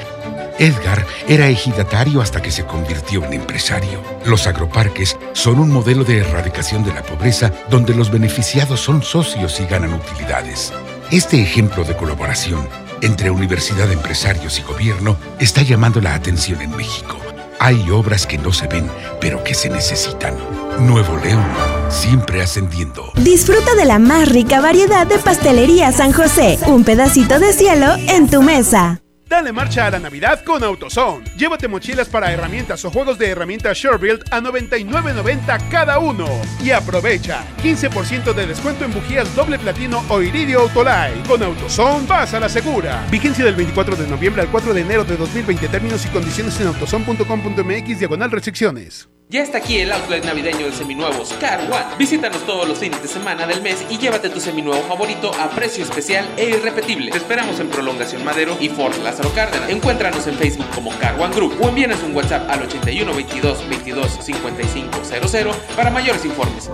Edgar 0.57 1.05
era 1.27 1.49
ejidatario 1.49 2.19
hasta 2.19 2.41
que 2.41 2.49
se 2.49 2.65
convirtió 2.65 3.23
en 3.25 3.33
empresario. 3.33 4.01
Los 4.25 4.47
agroparques 4.47 5.19
son 5.33 5.59
un 5.59 5.69
modelo 5.69 6.03
de 6.03 6.17
erradicación 6.17 6.83
de 6.83 6.95
la 6.95 7.03
pobreza 7.03 7.53
donde 7.69 7.93
los 7.93 8.09
beneficiados 8.09 8.79
son 8.79 9.03
socios 9.03 9.59
y 9.59 9.65
ganan 9.67 9.93
utilidades. 9.93 10.73
Este 11.11 11.39
ejemplo 11.43 11.83
de 11.83 11.95
colaboración 11.95 12.67
entre 13.01 13.31
universidad, 13.31 13.91
empresarios 13.91 14.59
y 14.59 14.63
gobierno 14.63 15.17
está 15.39 15.61
llamando 15.61 16.01
la 16.01 16.13
atención 16.13 16.61
en 16.61 16.75
México. 16.75 17.17
Hay 17.59 17.89
obras 17.91 18.25
que 18.25 18.37
no 18.37 18.51
se 18.51 18.67
ven, 18.67 18.89
pero 19.19 19.43
que 19.43 19.53
se 19.53 19.69
necesitan. 19.69 20.35
Nuevo 20.79 21.15
León, 21.17 21.45
siempre 21.89 22.41
ascendiendo. 22.41 23.11
Disfruta 23.17 23.75
de 23.75 23.85
la 23.85 23.99
más 23.99 24.29
rica 24.29 24.61
variedad 24.61 25.05
de 25.05 25.19
pastelería 25.19 25.91
San 25.91 26.11
José. 26.11 26.57
Un 26.65 26.83
pedacito 26.83 27.37
de 27.37 27.53
cielo 27.53 27.93
en 28.07 28.29
tu 28.29 28.41
mesa. 28.41 29.01
Dale 29.31 29.53
marcha 29.53 29.85
a 29.85 29.91
la 29.91 29.97
Navidad 29.97 30.43
con 30.43 30.61
AutoZone. 30.61 31.23
Llévate 31.37 31.69
mochilas 31.69 32.09
para 32.09 32.33
herramientas 32.33 32.83
o 32.83 32.91
juegos 32.91 33.17
de 33.17 33.29
herramientas 33.29 33.77
SureBuild 33.77 34.25
a 34.29 34.41
99.90 34.41 35.69
cada 35.69 35.99
uno. 35.99 36.27
Y 36.61 36.71
aprovecha 36.71 37.41
15% 37.63 38.33
de 38.33 38.45
descuento 38.45 38.83
en 38.83 38.93
bujías 38.93 39.33
doble 39.33 39.57
platino 39.57 40.03
o 40.09 40.21
iridio 40.21 40.59
Autolite. 40.59 41.25
Con 41.29 41.41
AutoZone 41.41 42.05
vas 42.07 42.33
a 42.33 42.41
la 42.41 42.49
segura. 42.49 43.07
Vigencia 43.09 43.45
del 43.45 43.55
24 43.55 43.95
de 43.95 44.05
noviembre 44.05 44.41
al 44.41 44.49
4 44.49 44.73
de 44.73 44.81
enero 44.81 45.05
de 45.05 45.15
2020. 45.15 45.65
Términos 45.69 46.05
y 46.05 46.09
condiciones 46.09 46.59
en 46.59 46.67
autozone.com.mx 46.67 47.99
diagonal 47.99 48.31
restricciones. 48.31 49.07
Ya 49.31 49.43
está 49.43 49.59
aquí 49.59 49.77
el 49.77 49.93
outlet 49.93 50.25
navideño 50.25 50.65
de 50.65 50.73
seminuevos 50.73 51.31
Car 51.39 51.61
One. 51.61 51.95
Visítanos 51.97 52.45
todos 52.45 52.67
los 52.67 52.77
fines 52.77 53.01
de 53.01 53.07
semana 53.07 53.47
del 53.47 53.61
mes 53.61 53.85
y 53.89 53.97
llévate 53.97 54.29
tu 54.29 54.41
seminuevo 54.41 54.83
favorito 54.83 55.31
a 55.39 55.49
precio 55.51 55.85
especial 55.85 56.29
e 56.35 56.49
irrepetible. 56.49 57.11
Te 57.11 57.17
esperamos 57.17 57.57
en 57.61 57.69
Prolongación 57.69 58.25
Madero 58.25 58.57
y 58.59 58.67
Fort 58.67 59.01
Lázaro 59.21 59.35
Cárdenas. 59.35 59.69
Encuéntranos 59.69 60.25
en 60.27 60.35
Facebook 60.35 60.65
como 60.73 60.89
Car 60.97 61.19
One 61.19 61.33
Group 61.35 61.53
o 61.61 61.69
envíanos 61.69 62.01
un 62.03 62.15
WhatsApp 62.15 62.49
al 62.49 62.63
81 62.63 63.13
22 63.13 63.69
22 63.69 64.11
55 64.19 64.89
00 65.03 65.51
para 65.75 65.91
mayores 65.91 66.25
informes. 66.25 66.69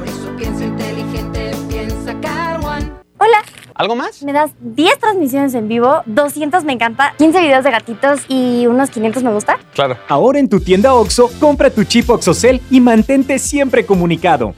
inteligente, 0.61 1.51
piensa 1.69 2.19
Car 2.21 2.63
One. 2.63 2.91
Hola. 3.17 3.43
¿Algo 3.75 3.95
más? 3.95 4.23
Me 4.23 4.33
das 4.33 4.51
10 4.59 4.97
transmisiones 4.97 5.53
en 5.53 5.67
vivo, 5.67 6.01
200 6.07 6.63
me 6.63 6.73
encanta, 6.73 7.13
15 7.17 7.41
videos 7.41 7.63
de 7.63 7.69
gatitos 7.69 8.21
y 8.27 8.65
unos 8.65 8.89
500 8.89 9.21
me 9.23 9.31
gusta. 9.31 9.59
Claro. 9.75 9.97
Ahora 10.07 10.39
en 10.39 10.49
tu 10.49 10.59
tienda 10.59 10.95
OXO, 10.95 11.29
compra 11.39 11.69
tu 11.69 11.83
chip 11.83 12.09
OXOCEL 12.09 12.61
y 12.71 12.81
mantente 12.81 13.37
siempre 13.37 13.85
comunicado. 13.85 14.55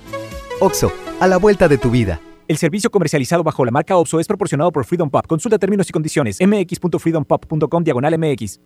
OXO, 0.62 0.94
a 1.20 1.28
la 1.28 1.38
vuelta 1.38 1.68
de 1.68 1.78
tu 1.78 1.90
vida. 1.90 2.22
El 2.50 2.58
servicio 2.58 2.90
comercializado 2.90 3.44
bajo 3.44 3.64
la 3.64 3.70
marca 3.70 3.96
OXO 3.96 4.20
es 4.20 4.26
proporcionado 4.26 4.72
por 4.72 4.84
Freedom 4.84 5.08
Pop. 5.08 5.28
Consulta 5.28 5.60
términos 5.60 5.88
y 5.88 5.92
condiciones. 5.92 6.40
mx.freedompop.com 6.42 7.84
diagonal 7.84 8.18
mx. 8.18 8.60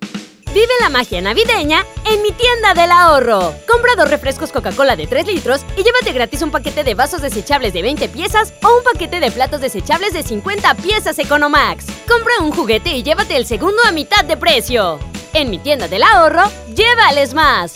Vive 0.54 0.72
la 0.80 0.88
magia 0.88 1.20
navideña 1.20 1.84
en 2.10 2.22
mi 2.22 2.32
tienda 2.32 2.74
del 2.74 2.92
ahorro. 2.92 3.54
Compra 3.70 3.96
dos 3.98 4.10
refrescos 4.10 4.54
Coca-Cola 4.54 4.96
de 4.96 5.06
3 5.06 5.28
litros 5.28 5.66
y 5.76 5.84
llévate 5.84 6.14
gratis 6.14 6.42
un 6.44 6.52
paquete 6.52 6.86
de 6.86 6.94
vasos 6.94 7.22
desechables 7.22 7.74
de 7.74 7.82
20 7.82 8.08
piezas 8.08 8.54
o 8.64 8.78
un 8.78 8.86
paquete 8.86 9.20
de 9.20 9.32
platos 9.32 9.60
desechables 9.60 10.14
de 10.14 10.24
50 10.24 10.76
piezas 10.76 11.20
Economax. 11.20 11.88
Compra 12.08 12.36
un 12.40 12.52
juguete 12.52 12.96
y 12.96 13.04
llévate 13.04 13.36
el 13.36 13.46
segundo 13.46 13.82
a 13.86 13.92
mitad 13.92 14.24
de 14.24 14.38
precio. 14.38 14.98
En 15.34 15.50
mi 15.50 15.60
tienda 15.60 15.90
del 15.90 16.04
ahorro, 16.04 16.44
llévales 16.74 17.34
más. 17.34 17.74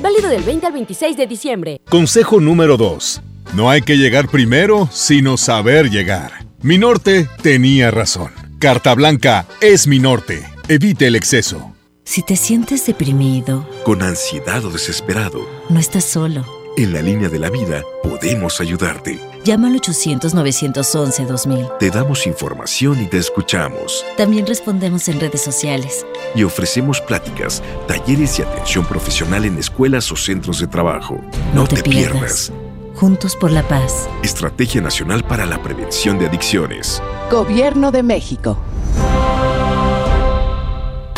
Válido 0.00 0.30
del 0.30 0.42
20 0.42 0.68
al 0.68 0.72
26 0.72 1.18
de 1.18 1.26
diciembre. 1.26 1.80
Consejo 1.90 2.40
número 2.40 2.78
2. 2.78 3.24
No 3.52 3.68
hay 3.68 3.82
que 3.82 3.96
llegar 3.96 4.28
primero, 4.28 4.88
sino 4.92 5.36
saber 5.36 5.90
llegar. 5.90 6.46
Mi 6.62 6.78
norte 6.78 7.28
tenía 7.42 7.90
razón. 7.90 8.30
Carta 8.60 8.94
Blanca 8.94 9.46
es 9.60 9.88
mi 9.88 9.98
norte. 9.98 10.46
Evite 10.68 11.08
el 11.08 11.16
exceso. 11.16 11.74
Si 12.04 12.22
te 12.22 12.36
sientes 12.36 12.86
deprimido, 12.86 13.68
con 13.84 14.02
ansiedad 14.02 14.64
o 14.64 14.70
desesperado, 14.70 15.48
no 15.68 15.80
estás 15.80 16.04
solo. 16.04 16.46
En 16.76 16.92
la 16.92 17.02
línea 17.02 17.28
de 17.28 17.40
la 17.40 17.50
vida 17.50 17.82
podemos 18.04 18.60
ayudarte. 18.60 19.18
Llama 19.44 19.68
al 19.68 19.80
800-911-2000. 19.80 21.78
Te 21.78 21.90
damos 21.90 22.26
información 22.26 23.02
y 23.02 23.06
te 23.06 23.18
escuchamos. 23.18 24.04
También 24.16 24.46
respondemos 24.46 25.08
en 25.08 25.18
redes 25.18 25.40
sociales. 25.40 26.06
Y 26.36 26.44
ofrecemos 26.44 27.00
pláticas, 27.00 27.62
talleres 27.88 28.38
y 28.38 28.42
atención 28.42 28.84
profesional 28.84 29.44
en 29.44 29.58
escuelas 29.58 30.12
o 30.12 30.16
centros 30.16 30.60
de 30.60 30.68
trabajo. 30.68 31.20
No, 31.54 31.66
te, 31.66 31.82
pierdas. 31.82 32.52
Juntos 33.00 33.34
por 33.34 33.50
la 33.50 33.66
paz. 33.66 34.08
Estrategia 34.22 34.82
Nacional 34.82 35.24
para 35.24 35.46
la 35.46 35.62
Prevención 35.62 36.18
de 36.18 36.26
Adicciones. 36.26 37.02
Gobierno 37.30 37.90
de 37.92 38.02
México. 38.02 38.58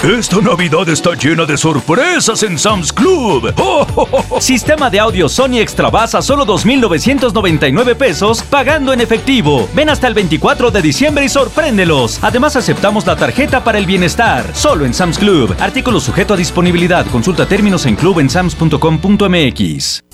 Esta 0.01 0.40
Navidad 0.40 0.88
está 0.88 1.14
llena 1.14 1.45
de 1.45 1.57
sorpresas 1.57 2.45
en 2.45 2.57
Sam's 2.57 2.92
Club. 2.92 3.53
Sistema 4.40 4.90
de 4.90 5.01
audio 5.01 5.29
Sony 5.29 5.59
Extra 5.59 5.90
Bass 5.90 6.14
a 6.14 6.23
solo 6.23 6.47
2.999 6.47 7.97
pesos 7.97 8.45
pagando 8.45 8.92
en 8.92 9.01
efectivo. 9.01 9.68
Ven 9.75 9.90
hasta 9.90 10.07
el 10.07 10.14
24 10.14 10.71
de 10.71 10.83
diciembre 10.83 11.25
y 11.25 11.29
sorpréndelos. 11.29 12.21
Además 12.23 12.55
aceptamos 12.55 13.05
la 13.07 13.16
tarjeta 13.16 13.64
para 13.64 13.79
el 13.79 13.87
bienestar. 13.87 14.49
Solo 14.55 14.87
en 14.87 14.95
Sam's 14.95 15.18
Club. 15.18 15.57
Artículo 15.59 15.99
sujeto 15.99 16.35
a 16.35 16.37
disponibilidad. 16.37 17.05
Consulta 17.07 17.49
términos 17.49 17.87
en 17.87 17.97
clubensams.com.mx. 17.97 20.05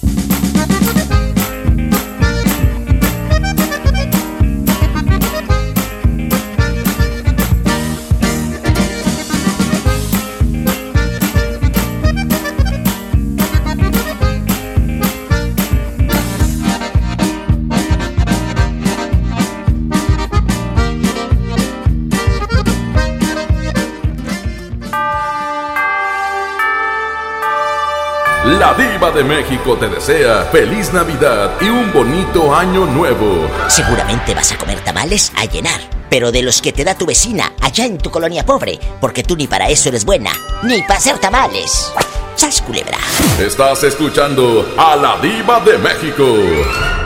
La 28.58 28.74
diva 28.74 29.12
de 29.12 29.22
México 29.22 29.76
te 29.76 29.88
desea 29.88 30.42
feliz 30.50 30.92
Navidad 30.92 31.52
y 31.60 31.68
un 31.68 31.92
bonito 31.92 32.52
año 32.52 32.86
nuevo. 32.86 33.48
Seguramente 33.68 34.34
vas 34.34 34.50
a 34.50 34.58
comer 34.58 34.80
tamales 34.80 35.30
a 35.36 35.44
llenar, 35.44 35.80
pero 36.10 36.32
de 36.32 36.42
los 36.42 36.60
que 36.60 36.72
te 36.72 36.82
da 36.82 36.96
tu 36.96 37.06
vecina 37.06 37.52
allá 37.60 37.86
en 37.86 37.98
tu 37.98 38.10
colonia 38.10 38.44
pobre, 38.44 38.80
porque 39.00 39.22
tú 39.22 39.36
ni 39.36 39.46
para 39.46 39.68
eso 39.68 39.90
eres 39.90 40.04
buena, 40.04 40.32
ni 40.64 40.82
para 40.82 40.96
hacer 40.96 41.18
tamales. 41.18 41.92
¡Sas 42.34 42.60
culebra! 42.60 42.98
Estás 43.38 43.84
escuchando 43.84 44.74
a 44.76 44.96
la 44.96 45.20
diva 45.20 45.60
de 45.60 45.78
México. 45.78 46.24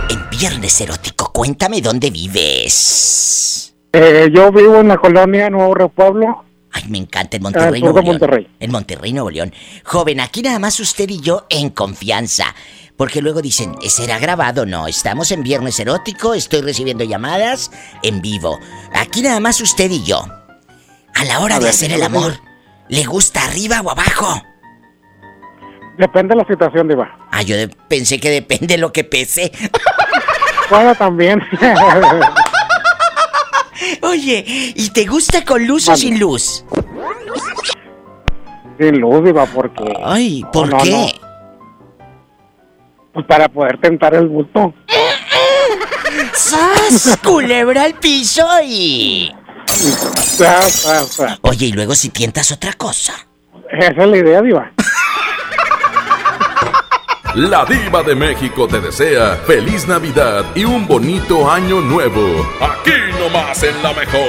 En 0.09 0.31
Viernes 0.31 0.81
Erótico, 0.81 1.33
cuéntame 1.33 1.83
dónde 1.83 2.11
vives. 2.11 3.75
Eh, 3.93 4.31
yo 4.33 4.51
vivo 4.51 4.77
en 4.77 4.89
la 4.89 4.97
colonia 4.97 5.51
Nuevo 5.51 5.75
Repueblo. 5.75 6.45
Ay, 6.73 6.85
me 6.89 6.99
encanta 6.99 7.37
en 7.37 7.43
Monterrey, 7.43 7.67
Al 7.69 7.75
sur 7.75 7.83
Nuevo 7.83 7.99
de 7.99 8.03
León. 8.05 8.15
Monterrey. 8.19 8.49
En 8.61 8.71
Monterrey, 8.73 9.13
Nuevo 9.13 9.31
León. 9.31 9.53
Joven, 9.85 10.21
aquí 10.21 10.43
nada 10.43 10.59
más 10.59 10.81
usted 10.81 11.09
y 11.11 11.21
yo 11.21 11.47
en 11.51 11.71
confianza. 11.71 12.55
Porque 12.97 13.21
luego 13.21 13.43
dicen, 13.43 13.75
¿será 13.89 14.19
grabado? 14.19 14.65
No, 14.67 14.87
estamos 14.87 15.31
en 15.33 15.43
Viernes 15.43 15.79
Erótico, 15.81 16.35
estoy 16.35 16.61
recibiendo 16.63 17.05
llamadas 17.05 17.71
en 18.03 18.21
vivo. 18.23 18.59
Aquí 18.95 19.23
nada 19.23 19.41
más 19.41 19.61
usted 19.61 19.91
y 19.91 20.03
yo. 20.05 20.25
A 21.15 21.25
la 21.25 21.41
hora 21.41 21.57
A 21.57 21.59
de 21.59 21.65
ver, 21.65 21.71
hacer 21.75 21.93
el 21.93 22.03
amor, 22.03 22.35
¿le 22.89 23.05
gusta 23.05 23.45
arriba 23.45 23.81
o 23.83 23.91
abajo? 23.91 24.43
Depende 25.99 26.35
de 26.35 26.41
la 26.43 26.47
situación, 26.49 26.89
Diva. 26.89 27.29
Ah, 27.31 27.43
yo 27.43 27.55
de- 27.57 27.69
pensé 27.69 28.19
que 28.19 28.31
depende 28.31 28.79
lo 28.79 28.93
que 28.93 29.05
pese. 29.05 29.53
Bueno, 30.71 30.95
también. 30.95 31.43
Oye, 34.03 34.45
¿y 34.47 34.91
te 34.91 35.07
gusta 35.07 35.45
con 35.45 35.67
luz 35.67 35.89
o 35.89 35.97
sin 35.97 36.19
luz? 36.21 36.65
Sin 38.79 39.01
luz, 39.01 39.25
Diva, 39.25 39.47
porque. 39.47 39.85
Ay, 40.05 40.45
¿por 40.53 40.69
No, 40.69 40.79
qué? 40.79 40.91
no. 40.91 41.07
Pues 43.15 43.27
para 43.27 43.49
poder 43.49 43.79
tentar 43.79 44.15
el 44.15 44.29
gusto. 44.29 44.75
¡Sas! 46.35 47.19
Culebra 47.23 47.85
al 47.85 47.95
piso 47.95 48.47
y. 48.65 49.33
Oye, 51.43 51.67
y 51.67 51.73
luego 51.73 51.95
si 51.95 52.09
tientas 52.11 52.53
otra 52.53 52.73
cosa. 52.75 53.15
Esa 53.71 54.03
es 54.03 54.09
la 54.09 54.17
idea, 54.17 54.43
Diva. 54.43 54.73
La 57.35 57.65
diva 57.65 58.03
de 58.03 58.15
México 58.15 58.69
te 58.69 58.79
desea 58.79 59.37
feliz 59.47 59.89
Navidad 59.89 60.45
y 60.55 60.67
un 60.67 60.87
bonito 60.87 61.51
año 61.51 61.81
nuevo. 61.81 62.47
Aquí 62.61 62.93
nomás 63.19 63.63
en 63.63 63.83
la 63.83 63.95
mejor. 63.95 64.29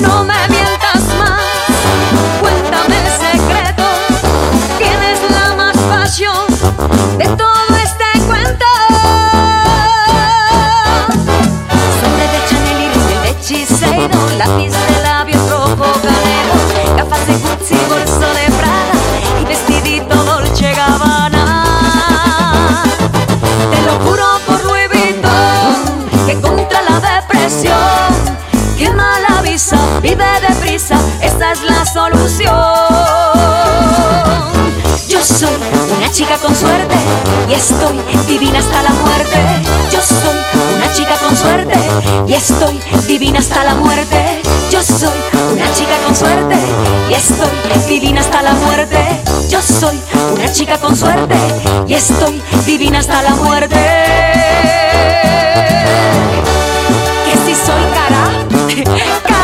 No 0.00 0.25
estoy 37.70 37.98
divina 38.28 38.60
hasta 38.60 38.82
la 38.82 38.90
muerte. 38.90 39.38
Yo 39.90 40.00
soy 40.00 40.38
una 40.76 40.92
chica 40.92 41.14
con 41.16 41.36
suerte 41.36 41.78
y 42.26 42.34
estoy 42.34 42.80
divina 43.08 43.40
hasta 43.40 43.64
la 43.64 43.74
muerte. 43.74 44.40
Yo 44.70 44.82
soy 44.82 45.18
una 45.52 45.72
chica 45.74 45.96
con 46.04 46.14
suerte 46.14 46.56
y 47.10 47.14
estoy 47.14 47.88
divina 47.88 48.20
hasta 48.20 48.42
la 48.42 48.52
muerte. 48.52 48.98
Yo 49.48 49.60
soy 49.60 50.00
una 50.32 50.52
chica 50.52 50.78
con 50.78 50.96
suerte 50.96 51.36
y 51.88 51.94
estoy 51.94 52.40
divina 52.64 53.00
hasta 53.00 53.22
la 53.22 53.30
muerte. 53.30 53.76
Que 57.24 57.36
si 57.46 57.54
soy 57.54 57.84
cara, 57.98 59.26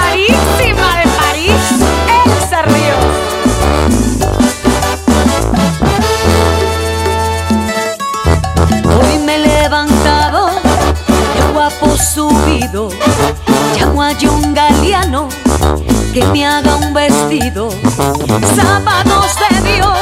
Que 16.13 16.23
me 16.27 16.47
haga 16.47 16.77
un 16.77 16.93
vestido. 16.93 17.71
Zapatos 17.71 19.33
de 19.41 19.73
Dios, 19.73 19.99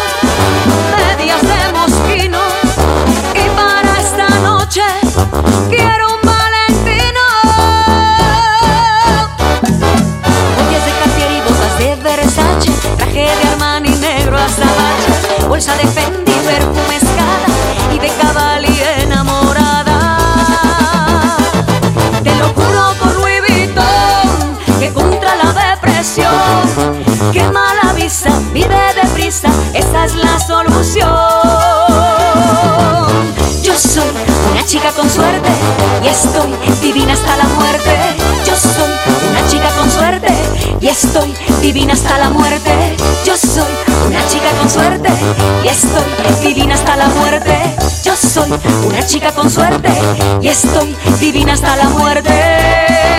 medias 0.91 1.41
de 1.43 1.73
mosquino. 1.73 2.39
Y 3.33 3.49
para 3.51 4.01
esta 4.01 4.29
noche 4.41 4.83
quiero 5.69 6.17
un 6.17 6.21
valentino. 6.23 7.25
Joyas 10.57 10.85
de 10.85 10.93
Cartier 10.99 11.31
y 11.31 11.41
botas 11.41 11.79
de 11.79 11.95
Versace, 12.03 12.73
traje 12.97 13.29
de 13.37 13.49
Armani 13.53 13.91
negro 13.91 14.37
azabache, 14.39 15.47
bolsa 15.47 15.77
de 15.77 15.87
Fendi, 15.87 16.33
perfume 16.33 17.10
visa, 28.11 28.31
vive 28.53 28.95
deprisa, 29.01 29.49
esa 29.73 30.05
es 30.05 30.15
la 30.17 30.39
solución. 30.41 31.31
suerte 35.11 35.51
y 36.05 36.09
estoy 36.09 36.51
divina 36.81 37.13
hasta 37.13 37.37
la 37.37 37.45
muerte. 37.45 37.97
Yo 38.47 38.55
soy 38.57 38.91
una 39.29 39.49
chica 39.49 39.69
con 39.77 39.91
suerte 39.91 40.33
y 40.81 40.89
estoy 40.89 41.35
divina 41.61 41.95
hasta 41.95 42.19
la 42.19 42.31
muerte. 42.31 42.97
Yo 43.25 43.37
soy 43.37 43.73
una 44.07 44.27
chica 44.29 44.51
con 44.59 44.71
suerte 44.71 45.11
y 45.65 45.69
estoy 45.69 46.05
divina 46.43 46.75
hasta 46.75 46.97
la 46.97 47.09
muerte. 47.09 47.77
Yo 48.05 48.15
soy 48.17 48.53
una 48.87 49.05
chica 49.05 49.33
con 49.33 49.51
suerte 49.51 49.91
y 50.41 50.49
estoy 50.49 50.97
divina 51.19 51.55
hasta 51.55 51.77
la 51.77 51.89
muerte. 51.89 53.11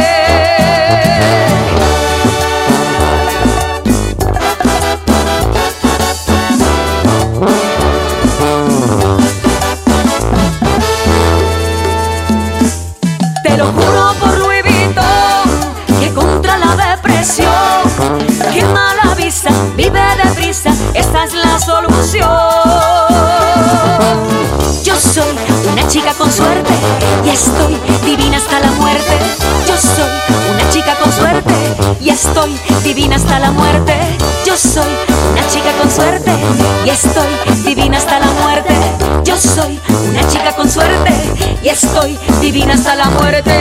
Estoy 32.31 32.57
divina 32.83 33.17
hasta 33.17 33.39
la 33.39 33.51
muerte. 33.51 33.93
Yo 34.45 34.55
soy 34.55 34.89
una 35.31 35.45
chica 35.47 35.71
con 35.77 35.91
suerte 35.91 36.31
y 36.85 36.89
estoy 36.89 37.27
divina 37.65 37.97
hasta 37.97 38.19
la 38.19 38.27
muerte. 38.27 38.73
Yo 39.25 39.35
soy 39.35 39.79
una 40.09 40.25
chica 40.29 40.55
con 40.55 40.69
suerte 40.69 41.11
y 41.61 41.67
estoy 41.67 42.17
divina 42.39 42.75
hasta 42.75 42.95
la 42.95 43.09
muerte. 43.09 43.51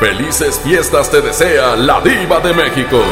Felices 0.00 0.60
fiestas 0.64 1.10
te 1.10 1.20
desea 1.20 1.76
la 1.76 2.00
diva 2.00 2.40
de 2.40 2.54
México. 2.54 3.02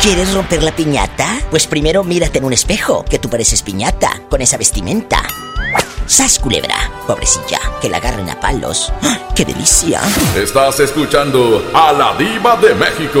¿Quieres 0.00 0.32
romper 0.32 0.62
la 0.62 0.72
piñata? 0.72 1.38
Pues 1.50 1.66
primero 1.66 2.02
mírate 2.02 2.38
en 2.38 2.44
un 2.44 2.52
espejo, 2.52 3.04
que 3.04 3.18
tú 3.18 3.28
pareces 3.28 3.62
piñata, 3.62 4.22
con 4.28 4.40
esa 4.40 4.56
vestimenta. 4.56 5.22
¡Sas, 6.06 6.38
culebra! 6.38 6.90
Pobrecilla, 7.06 7.58
que 7.80 7.88
la 7.88 7.96
agarren 7.96 8.30
a 8.30 8.38
palos. 8.38 8.92
¡Ah, 9.02 9.18
¡Qué 9.34 9.44
delicia! 9.44 10.00
Estás 10.36 10.80
escuchando 10.80 11.64
a 11.74 11.92
la 11.92 12.14
diva 12.16 12.56
de 12.56 12.74
México. 12.74 13.20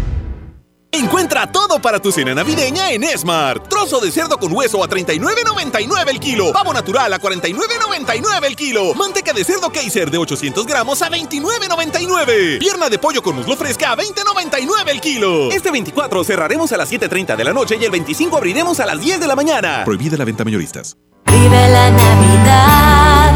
Encuentra 0.93 1.49
todo 1.49 1.81
para 1.81 2.01
tu 2.01 2.11
cena 2.11 2.35
navideña 2.35 2.91
en 2.91 3.05
Smart. 3.17 3.69
Trozo 3.69 4.01
de 4.01 4.11
cerdo 4.11 4.37
con 4.37 4.51
hueso 4.51 4.83
a 4.83 4.89
39.99 4.89 6.09
el 6.09 6.19
kilo. 6.19 6.51
Pavo 6.51 6.73
natural 6.73 7.13
a 7.13 7.17
49.99 7.17 8.45
el 8.45 8.55
kilo. 8.57 8.93
Manteca 8.93 9.31
de 9.31 9.45
cerdo 9.45 9.71
Kaiser 9.71 10.11
de 10.11 10.17
800 10.17 10.67
gramos 10.67 11.01
a 11.01 11.09
29.99. 11.09 12.59
Pierna 12.59 12.89
de 12.89 12.99
pollo 12.99 13.23
con 13.23 13.37
muslo 13.37 13.55
fresca 13.55 13.93
a 13.93 13.95
20.99 13.95 14.89
el 14.89 14.99
kilo. 14.99 15.49
Este 15.49 15.71
24 15.71 16.25
cerraremos 16.25 16.73
a 16.73 16.77
las 16.77 16.91
7.30 16.91 17.37
de 17.37 17.43
la 17.45 17.53
noche 17.53 17.77
y 17.79 17.85
el 17.85 17.91
25 17.91 18.35
abriremos 18.35 18.81
a 18.81 18.85
las 18.85 18.99
10 18.99 19.21
de 19.21 19.27
la 19.27 19.35
mañana. 19.37 19.83
Prohibida 19.85 20.17
la 20.17 20.25
venta 20.25 20.43
mayoristas. 20.43 20.97
Vive 21.25 21.69
la 21.69 21.89
Navidad, 21.89 23.33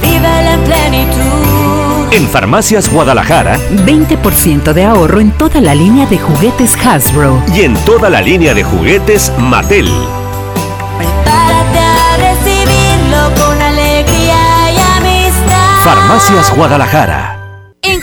vive 0.00 0.52
en 0.52 0.64
plenitud. 0.64 1.45
En 2.12 2.26
Farmacias 2.28 2.90
Guadalajara, 2.90 3.58
20% 3.84 4.72
de 4.72 4.84
ahorro 4.84 5.20
en 5.20 5.32
toda 5.32 5.60
la 5.60 5.74
línea 5.74 6.06
de 6.06 6.18
juguetes 6.18 6.76
Hasbro. 6.76 7.42
y 7.54 7.62
en 7.62 7.74
toda 7.84 8.08
la 8.08 8.22
línea 8.22 8.54
de 8.54 8.64
juguetes 8.64 9.32
Mattel. 9.38 9.88
Prepárate 10.96 11.78
a 11.78 12.16
recibirlo 12.16 13.34
con 13.44 13.60
alegría 13.60 14.72
y 14.72 14.78
amistad. 14.98 15.84
Farmacias 15.84 16.56
Guadalajara. 16.56 17.35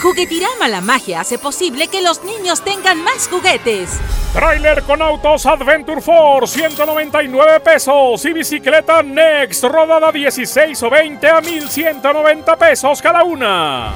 Juguetirama 0.03 0.67
la 0.67 0.81
magia 0.81 1.21
hace 1.21 1.37
posible 1.37 1.87
que 1.87 2.01
los 2.01 2.25
niños 2.25 2.61
tengan 2.61 3.01
más 3.01 3.29
juguetes. 3.29 4.01
Trailer 4.33 4.83
con 4.83 5.01
autos 5.01 5.45
Adventure 5.45 6.01
Force, 6.01 6.59
199 6.59 7.61
pesos. 7.61 8.25
Y 8.25 8.33
bicicleta 8.33 9.01
Next, 9.01 9.63
rodada 9.63 10.11
16 10.11 10.83
o 10.83 10.89
20 10.89 11.29
a 11.29 11.39
1190 11.39 12.57
pesos 12.57 13.01
cada 13.01 13.23
una. 13.23 13.93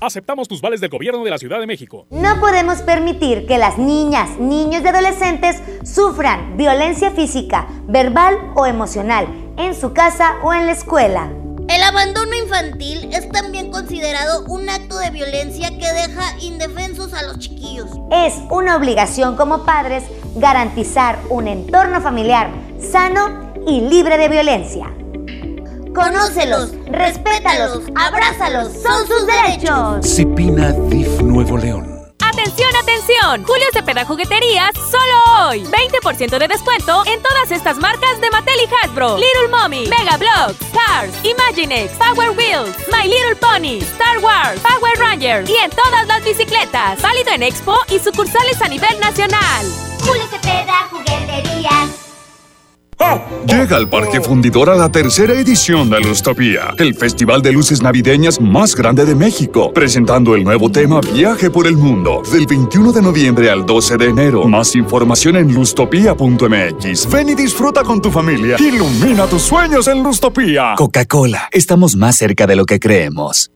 Aceptamos 0.00 0.48
tus 0.48 0.62
vales 0.62 0.80
del 0.80 0.88
gobierno 0.88 1.24
de 1.24 1.30
la 1.30 1.36
Ciudad 1.36 1.60
de 1.60 1.66
México. 1.66 2.06
No 2.08 2.40
podemos 2.40 2.80
permitir 2.80 3.46
que 3.46 3.58
las 3.58 3.76
niñas, 3.76 4.38
niños 4.38 4.82
y 4.82 4.88
adolescentes 4.88 5.60
sufran 5.84 6.56
violencia 6.56 7.10
física, 7.10 7.68
verbal 7.82 8.38
o 8.54 8.64
emocional 8.64 9.26
en 9.58 9.74
su 9.74 9.92
casa 9.92 10.36
o 10.42 10.54
en 10.54 10.64
la 10.64 10.72
escuela. 10.72 11.30
El 11.68 11.82
abandono 11.82 12.34
infantil 12.34 13.08
es 13.12 13.28
también 13.30 13.70
considerado 13.70 14.44
un 14.46 14.68
acto 14.68 14.98
de 14.98 15.10
violencia 15.10 15.70
que 15.70 15.92
deja 15.92 16.38
indefensos 16.40 17.14
a 17.14 17.22
los 17.22 17.38
chiquillos. 17.38 17.88
Es 18.12 18.34
una 18.50 18.76
obligación 18.76 19.36
como 19.36 19.64
padres 19.64 20.04
garantizar 20.34 21.18
un 21.30 21.48
entorno 21.48 22.00
familiar 22.00 22.50
sano 22.78 23.52
y 23.66 23.80
libre 23.80 24.18
de 24.18 24.28
violencia. 24.28 24.92
Conócelos, 25.94 26.74
respétalos, 26.86 27.82
abrázalos, 27.94 28.72
son 28.82 29.06
sus 29.06 29.26
derechos. 29.26 30.04
Cipina 30.06 30.72
DIF 30.72 31.22
Nuevo 31.22 31.56
León. 31.56 31.93
¡Atención, 32.34 32.70
atención! 32.74 33.44
Julio 33.44 33.66
Cepeda 33.72 34.04
Jugueterías, 34.04 34.72
solo 34.90 35.48
hoy. 35.48 35.62
20% 35.62 36.36
de 36.36 36.48
descuento 36.48 37.04
en 37.06 37.22
todas 37.22 37.52
estas 37.52 37.78
marcas 37.78 38.20
de 38.20 38.28
Mattel 38.28 38.58
y 38.60 38.74
Hasbro. 38.74 39.18
Little 39.18 39.48
Mommy, 39.52 39.86
Mega 39.86 40.16
Bloks, 40.16 40.56
Cars, 40.72 41.14
Imaginext, 41.22 41.96
Power 41.96 42.30
Wheels, 42.36 42.76
My 42.90 43.06
Little 43.08 43.36
Pony, 43.36 43.78
Star 43.82 44.18
Wars, 44.18 44.60
Power 44.62 44.98
Rangers 44.98 45.48
y 45.48 45.54
en 45.54 45.70
todas 45.70 46.08
las 46.08 46.24
bicicletas. 46.24 47.00
Válido 47.00 47.30
en 47.30 47.44
Expo 47.44 47.78
y 47.88 48.00
sucursales 48.00 48.60
a 48.60 48.66
nivel 48.66 48.98
nacional. 48.98 49.64
Julio 50.00 50.26
Cepeda 50.28 50.88
Jugueterías. 50.90 52.03
Llega 53.46 53.76
al 53.76 53.88
Parque 53.88 54.20
Fundidora 54.20 54.74
la 54.74 54.90
tercera 54.90 55.34
edición 55.34 55.90
de 55.90 56.00
Lustopía, 56.00 56.74
el 56.78 56.94
festival 56.94 57.42
de 57.42 57.52
luces 57.52 57.82
navideñas 57.82 58.40
más 58.40 58.74
grande 58.74 59.04
de 59.04 59.14
México, 59.14 59.72
presentando 59.72 60.34
el 60.34 60.44
nuevo 60.44 60.70
tema 60.70 61.00
Viaje 61.00 61.50
por 61.50 61.66
el 61.66 61.76
Mundo, 61.76 62.22
del 62.32 62.46
21 62.46 62.92
de 62.92 63.02
noviembre 63.02 63.50
al 63.50 63.64
12 63.66 63.96
de 63.96 64.08
enero. 64.08 64.48
Más 64.48 64.74
información 64.74 65.36
en 65.36 65.52
lustopía.mx. 65.52 67.10
Ven 67.10 67.28
y 67.28 67.34
disfruta 67.34 67.82
con 67.82 68.00
tu 68.00 68.10
familia. 68.10 68.56
Ilumina 68.58 69.26
tus 69.26 69.42
sueños 69.42 69.88
en 69.88 70.02
Lustopía. 70.02 70.74
Coca-Cola, 70.76 71.48
estamos 71.52 71.96
más 71.96 72.16
cerca 72.16 72.46
de 72.46 72.56
lo 72.56 72.64
que 72.64 72.80
creemos. 72.80 73.50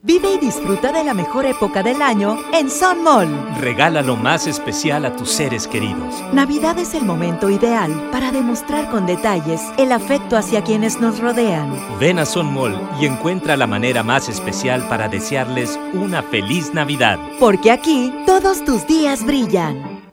Vive 0.00 0.34
y 0.34 0.38
disfruta 0.38 0.92
de 0.92 1.02
la 1.02 1.12
mejor 1.12 1.44
época 1.44 1.82
del 1.82 2.02
año 2.02 2.38
en 2.52 2.70
Sun 2.70 3.02
Mall. 3.02 3.28
Regala 3.60 4.00
lo 4.00 4.14
más 4.14 4.46
especial 4.46 5.04
a 5.04 5.16
tus 5.16 5.28
seres 5.28 5.66
queridos. 5.66 6.14
Navidad 6.32 6.78
es 6.78 6.94
el 6.94 7.04
momento 7.04 7.50
ideal 7.50 8.08
para 8.12 8.30
demostrar 8.30 8.92
con 8.92 9.06
detalles 9.06 9.60
el 9.76 9.90
afecto 9.90 10.36
hacia 10.36 10.62
quienes 10.62 11.00
nos 11.00 11.18
rodean. 11.18 11.76
Ven 11.98 12.20
a 12.20 12.26
Son 12.26 12.46
Mall 12.54 12.78
y 13.00 13.06
encuentra 13.06 13.56
la 13.56 13.66
manera 13.66 14.04
más 14.04 14.28
especial 14.28 14.86
para 14.88 15.08
desearles 15.08 15.76
una 15.92 16.22
feliz 16.22 16.72
Navidad. 16.72 17.18
Porque 17.40 17.72
aquí 17.72 18.14
todos 18.24 18.64
tus 18.64 18.86
días 18.86 19.26
brillan. 19.26 20.07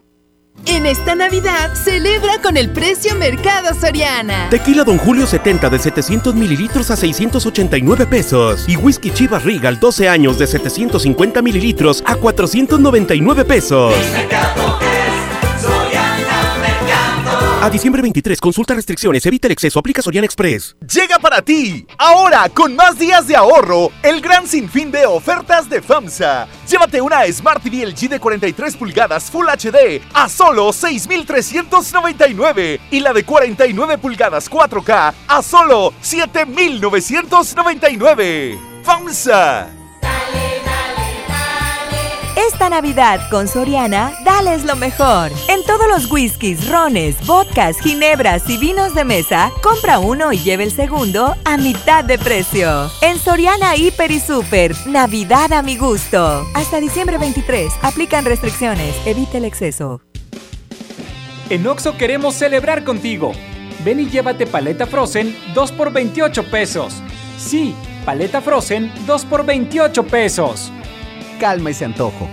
En 0.65 0.86
esta 0.86 1.13
Navidad, 1.15 1.76
celebra 1.76 2.41
con 2.41 2.58
el 2.58 2.70
precio 2.72 3.15
Mercado 3.15 3.74
Soriana. 3.80 4.50
Tequila 4.50 4.84
Don 4.84 4.98
Julio 4.98 5.28
70 5.28 5.70
de 5.70 5.78
700 5.78 6.34
mililitros 6.34 6.89
a 6.89 6.96
689 6.96 8.08
pesos. 8.08 8.65
Y 8.68 8.76
whisky 8.76 9.12
Chivas 9.12 9.44
Regal 9.44 9.80
12 9.80 10.10
años 10.10 10.39
de 10.39 10.48
750 10.48 11.41
mililitros 11.41 12.02
a 12.06 12.15
499 12.15 13.46
pesos. 13.46 13.94
A 17.62 17.70
diciembre 17.70 18.02
23, 18.02 18.39
consulta 18.39 18.74
restricciones, 18.76 19.26
evita 19.26 19.48
el 19.48 19.54
exceso, 19.54 19.80
aplica 19.80 20.02
Soriana 20.02 20.26
Express. 20.26 20.76
Llega 20.82 21.18
para 21.18 21.41
ti, 21.41 21.88
ahora 21.98 22.48
con 22.50 22.76
más 22.76 23.00
días 23.00 23.28
de 23.28 23.36
ahorro, 23.36 23.91
el 24.04 24.22
gran 24.22 24.46
sinfín 24.46 24.91
de 24.91 25.08
ofertas 25.08 25.68
de 25.68 25.82
FAMSA. 25.82 26.48
Llévate 26.70 27.02
una 27.02 27.26
Smart 27.32 27.63
TV 27.63 27.88
LG 27.88 28.10
de 28.10 28.20
43 28.20 28.78
pulgadas 28.78 29.32
Full 29.32 29.48
HD 29.48 30.00
a 30.13 30.30
solo 30.30 30.72
6,399 30.72 32.80
y 32.91 33.00
la 33.00 33.13
de 33.13 33.24
49 33.24 33.98
pulgadas 33.98 34.52
4K 34.52 35.13
a 35.28 35.41
solo 35.41 35.94
7,999. 36.02 38.60
FAMSA. 38.84 39.75
Esta 42.36 42.69
Navidad 42.69 43.30
con 43.30 43.48
Soriana, 43.48 44.12
dales 44.26 44.65
lo 44.65 44.76
mejor. 44.76 45.32
En 45.48 45.63
todos 45.63 45.88
los 45.88 46.12
whiskies, 46.12 46.67
rones, 46.67 47.15
vodkas, 47.26 47.80
ginebras 47.80 48.50
y 48.50 48.58
vinos 48.58 48.93
de 48.93 49.06
mesa, 49.06 49.54
compra 49.63 50.00
uno 50.00 50.34
y 50.34 50.39
lleve 50.39 50.65
el 50.65 50.71
segundo 50.71 51.34
a 51.45 51.56
mitad 51.56 52.04
de 52.04 52.19
precio. 52.19 52.91
En 53.02 53.19
Soriana 53.19 53.78
Hiper 53.78 54.12
y 54.12 54.19
Super, 54.19 54.76
Navidad 54.86 55.54
a 55.54 55.62
mi 55.62 55.78
gusto. 55.78 56.45
Hasta 56.54 56.82
diciembre 56.82 57.17
23, 57.17 57.71
aplican 57.82 58.26
restricciones, 58.26 58.93
evite 59.06 59.38
el 59.38 59.45
exceso. 59.45 60.02
En 61.50 61.65
Oxo 61.65 61.95
queremos 61.95 62.36
celebrar 62.36 62.84
contigo. 62.84 63.32
Ven 63.86 64.02
y 64.02 64.10
llévate 64.10 64.45
paleta 64.45 64.86
Frozen 64.88 65.34
2 65.54 65.71
por 65.71 65.93
28 65.93 66.52
pesos. 66.52 66.95
Sí, 67.38 67.74
paleta 68.04 68.41
Frozen 68.41 68.91
2 69.06 69.26
por 69.26 69.45
28 69.45 70.04
pesos. 70.08 70.71
Calma 71.39 71.71
ese 71.71 71.84
antojo. 71.84 72.30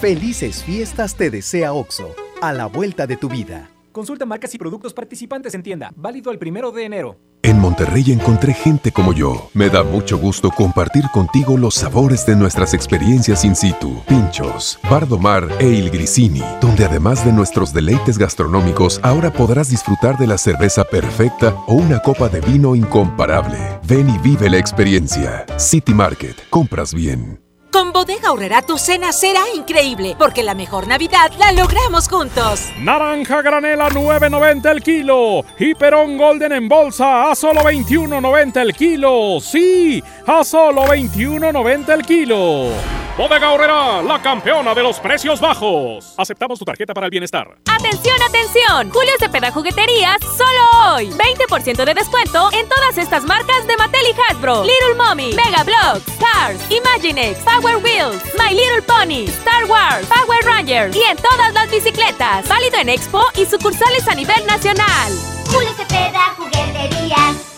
Felices 0.00 0.62
fiestas 0.62 1.16
te 1.16 1.30
desea 1.30 1.72
OXO, 1.72 2.14
a 2.40 2.52
la 2.52 2.66
vuelta 2.66 3.06
de 3.06 3.16
tu 3.16 3.28
vida. 3.28 3.70
Consulta 3.90 4.24
marcas 4.24 4.54
y 4.54 4.58
productos 4.58 4.92
participantes 4.92 5.54
en 5.54 5.62
tienda. 5.62 5.92
Válido 5.96 6.30
el 6.30 6.38
primero 6.38 6.70
de 6.70 6.84
enero. 6.84 7.18
En 7.42 7.58
Monterrey 7.58 8.12
encontré 8.12 8.52
gente 8.52 8.92
como 8.92 9.12
yo. 9.12 9.50
Me 9.54 9.68
da 9.68 9.82
mucho 9.82 10.18
gusto 10.18 10.50
compartir 10.50 11.04
contigo 11.12 11.56
los 11.56 11.74
sabores 11.74 12.26
de 12.26 12.36
nuestras 12.36 12.74
experiencias 12.74 13.44
in 13.44 13.56
situ. 13.56 14.02
Pinchos, 14.06 14.78
Bardomar 14.88 15.48
e 15.58 15.68
Il 15.68 15.90
Grisini, 15.90 16.42
donde 16.60 16.84
además 16.84 17.24
de 17.24 17.32
nuestros 17.32 17.72
deleites 17.72 18.18
gastronómicos, 18.18 19.00
ahora 19.02 19.32
podrás 19.32 19.70
disfrutar 19.70 20.18
de 20.18 20.26
la 20.26 20.38
cerveza 20.38 20.84
perfecta 20.84 21.54
o 21.66 21.74
una 21.74 22.00
copa 22.00 22.28
de 22.28 22.40
vino 22.40 22.76
incomparable. 22.76 23.58
Ven 23.84 24.08
y 24.08 24.18
vive 24.18 24.50
la 24.50 24.58
experiencia. 24.58 25.46
City 25.56 25.94
Market, 25.94 26.36
compras 26.50 26.92
bien. 26.92 27.45
Con 27.70 27.92
Bodega 27.92 28.28
Aurrera 28.28 28.62
tu 28.62 28.78
cena 28.78 29.12
será 29.12 29.42
increíble, 29.54 30.16
porque 30.18 30.42
la 30.42 30.54
mejor 30.54 30.86
Navidad 30.86 31.30
la 31.38 31.52
logramos 31.52 32.08
juntos. 32.08 32.70
Naranja 32.78 33.42
granela 33.42 33.88
9.90 33.88 34.70
el 34.70 34.82
kilo. 34.82 35.44
Y 35.58 35.74
Perón 35.74 36.16
Golden 36.16 36.52
en 36.52 36.68
bolsa 36.68 37.30
a 37.30 37.34
solo 37.34 37.60
21.90 37.62 38.56
el 38.62 38.74
kilo. 38.74 39.38
Sí, 39.40 40.02
a 40.26 40.44
solo 40.44 40.84
21.90 40.84 41.88
el 41.92 42.02
kilo. 42.06 43.05
Bodega 43.16 43.46
Aurrera, 43.46 44.02
la 44.02 44.20
campeona 44.20 44.74
de 44.74 44.82
los 44.82 45.00
precios 45.00 45.40
bajos. 45.40 46.12
Aceptamos 46.18 46.58
tu 46.58 46.66
tarjeta 46.66 46.92
para 46.92 47.06
el 47.06 47.10
bienestar. 47.10 47.48
Atención, 47.64 48.14
atención. 48.20 48.90
Julio 48.90 49.12
Cepeda 49.18 49.50
Jugueterías, 49.50 50.18
solo 50.20 50.94
hoy. 50.94 51.08
20% 51.08 51.84
de 51.86 51.94
descuento 51.94 52.50
en 52.52 52.68
todas 52.68 52.98
estas 52.98 53.24
marcas 53.24 53.66
de 53.66 53.74
Mattel 53.78 54.02
y 54.06 54.20
Hasbro. 54.20 54.64
Little 54.64 54.96
Mommy, 54.98 55.34
Mega 55.34 55.64
Bloks, 55.64 56.04
Cars, 56.20 56.60
Imaginext, 56.70 57.42
Power 57.42 57.78
Wheels, 57.82 58.22
My 58.38 58.54
Little 58.54 58.82
Pony, 58.82 59.24
Star 59.28 59.64
Wars, 59.64 60.06
Power 60.08 60.44
Rangers 60.44 60.94
y 60.94 61.02
en 61.02 61.16
todas 61.16 61.54
las 61.54 61.70
bicicletas. 61.70 62.46
Válido 62.46 62.76
en 62.80 62.90
Expo 62.90 63.22
y 63.34 63.46
sucursales 63.46 64.06
a 64.08 64.14
nivel 64.14 64.44
nacional. 64.44 65.10
Julio 65.50 65.72
Cepeda 65.72 66.34
Jugueterías. 66.36 67.55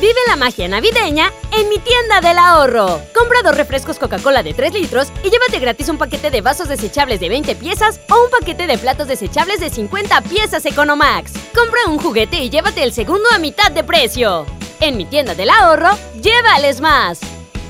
Vive 0.00 0.20
la 0.28 0.36
magia 0.36 0.68
navideña 0.68 1.32
en 1.52 1.70
mi 1.70 1.78
tienda 1.78 2.20
del 2.20 2.36
ahorro. 2.36 3.00
Compra 3.14 3.40
dos 3.42 3.56
refrescos 3.56 3.98
Coca-Cola 3.98 4.42
de 4.42 4.52
3 4.52 4.74
litros 4.74 5.08
y 5.24 5.30
llévate 5.30 5.58
gratis 5.58 5.88
un 5.88 5.96
paquete 5.96 6.30
de 6.30 6.42
vasos 6.42 6.68
desechables 6.68 7.18
de 7.18 7.30
20 7.30 7.54
piezas 7.56 7.98
o 8.10 8.24
un 8.24 8.30
paquete 8.30 8.66
de 8.66 8.76
platos 8.76 9.08
desechables 9.08 9.58
de 9.58 9.70
50 9.70 10.20
piezas 10.22 10.66
Economax. 10.66 11.32
Compra 11.54 11.80
un 11.88 11.98
juguete 11.98 12.42
y 12.42 12.50
llévate 12.50 12.82
el 12.82 12.92
segundo 12.92 13.24
a 13.34 13.38
mitad 13.38 13.70
de 13.70 13.84
precio. 13.84 14.44
En 14.80 14.98
mi 14.98 15.06
tienda 15.06 15.34
del 15.34 15.48
ahorro, 15.48 15.96
llévales 16.20 16.82
más. 16.82 17.20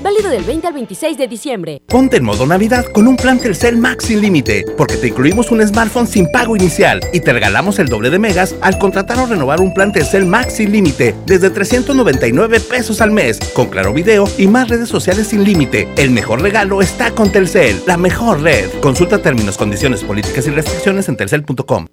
Válido 0.01 0.29
del 0.29 0.43
20 0.43 0.67
al 0.67 0.73
26 0.73 1.17
de 1.17 1.27
diciembre. 1.27 1.81
Ponte 1.87 2.17
en 2.17 2.23
modo 2.23 2.45
Navidad 2.45 2.85
con 2.93 3.07
un 3.07 3.17
plan 3.17 3.39
Telcel 3.39 3.77
Max 3.77 4.05
sin 4.05 4.21
límite, 4.21 4.63
porque 4.77 4.95
te 4.97 5.07
incluimos 5.07 5.51
un 5.51 5.65
smartphone 5.67 6.07
sin 6.07 6.31
pago 6.31 6.55
inicial 6.55 6.99
y 7.13 7.19
te 7.19 7.33
regalamos 7.33 7.79
el 7.79 7.87
doble 7.87 8.09
de 8.09 8.19
megas 8.19 8.55
al 8.61 8.77
contratar 8.77 9.17
o 9.19 9.25
renovar 9.25 9.59
un 9.59 9.73
plan 9.73 9.91
Telcel 9.91 10.25
Max 10.25 10.53
sin 10.53 10.71
límite 10.71 11.15
desde 11.25 11.49
399 11.49 12.59
pesos 12.59 13.01
al 13.01 13.11
mes, 13.11 13.39
con 13.53 13.67
claro 13.67 13.93
video 13.93 14.25
y 14.37 14.47
más 14.47 14.69
redes 14.69 14.89
sociales 14.89 15.27
sin 15.27 15.43
límite. 15.43 15.87
El 15.97 16.11
mejor 16.11 16.41
regalo 16.41 16.81
está 16.81 17.11
con 17.11 17.31
Telcel, 17.31 17.81
la 17.87 17.97
mejor 17.97 18.41
red. 18.41 18.69
Consulta 18.81 19.19
términos, 19.21 19.57
condiciones, 19.57 20.03
políticas 20.03 20.45
y 20.45 20.51
restricciones 20.51 21.09
en 21.09 21.17
telcel.com. 21.17 21.87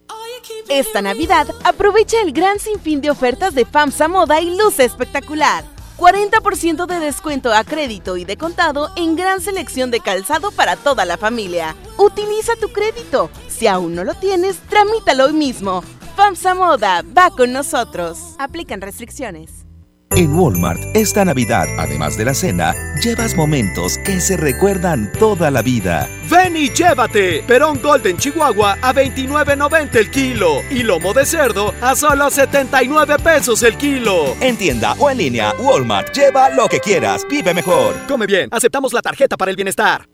Esta 0.69 1.03
Navidad 1.03 1.47
aprovecha 1.63 2.21
el 2.23 2.33
gran 2.33 2.59
sinfín 2.59 3.01
de 3.01 3.11
ofertas 3.11 3.55
de 3.55 3.65
FAMSA 3.65 4.09
Moda 4.09 4.41
y 4.41 4.57
Luce 4.57 4.85
Espectacular. 4.85 5.74
40% 5.97 6.87
de 6.87 7.01
descuento 7.01 7.53
a 7.53 7.65
crédito 7.65 8.17
y 8.17 8.25
de 8.25 8.37
contado 8.37 8.91
en 8.97 9.17
gran 9.17 9.41
selección 9.41 9.91
de 9.91 10.01
calzado 10.01 10.51
para 10.51 10.77
toda 10.77 11.05
la 11.05 11.17
familia. 11.17 11.75
Utiliza 11.97 12.57
tu 12.61 12.71
crédito. 12.71 13.31
Si 13.49 13.67
aún 13.67 13.95
no 13.95 14.05
lo 14.05 14.15
tienes, 14.15 14.59
tramítalo 14.69 15.27
hoy 15.27 15.33
mismo. 15.33 15.83
FAMSA 16.17 16.55
Moda, 16.55 17.03
va 17.17 17.31
con 17.31 17.53
nosotros. 17.53 18.19
Aplican 18.39 18.81
restricciones. 18.81 19.64
En 20.11 20.33
Walmart, 20.33 20.81
esta 20.95 21.25
Navidad, 21.25 21.67
además 21.77 22.17
de 22.17 22.25
la 22.25 22.35
cena, 22.35 22.73
llevas 23.03 23.35
momentos 23.35 23.99
que 23.99 24.21
se 24.21 24.37
recuerdan 24.37 25.11
toda 25.19 25.51
la 25.51 25.61
vida. 25.61 26.09
Ven 26.31 26.57
y 26.57 26.69
llévate 26.71 27.43
Perón 27.49 27.81
Golden 27.83 28.17
Chihuahua 28.17 28.79
a 28.81 28.95
29.90 28.95 29.97
el 29.97 30.11
kilo 30.11 30.63
y 30.71 30.85
lomo 30.85 31.13
de 31.13 31.27
cerdo 31.27 31.75
a 31.81 31.97
solo 31.97 32.31
79 32.31 33.17
pesos 33.25 33.63
el 33.65 33.77
kilo. 33.77 34.37
En 34.41 34.57
tienda 34.57 34.95
o 35.01 35.11
en 35.11 35.19
línea, 35.19 35.53
Walmart, 35.59 36.15
lleva 36.15 36.49
lo 36.51 36.69
que 36.69 36.79
quieras, 36.79 37.23
vive 37.29 37.53
mejor. 37.53 37.95
Come 38.07 38.27
bien, 38.27 38.49
aceptamos 38.53 38.93
la 38.93 39.03
tarjeta 39.03 39.37
para 39.37 39.51
el 39.51 39.57
bienestar. 39.57 40.09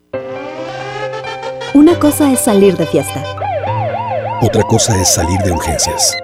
Una 1.75 1.99
cosa 1.99 2.33
es 2.33 2.41
salir 2.41 2.75
de 2.77 2.87
fiesta. 2.87 3.23
Otra 4.41 4.63
cosa 4.63 4.99
es 5.01 5.13
salir 5.13 5.39
de 5.41 5.53
urgencias. 5.53 6.17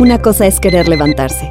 Una 0.00 0.18
cosa 0.18 0.46
es 0.46 0.58
querer 0.58 0.88
levantarse. 0.88 1.50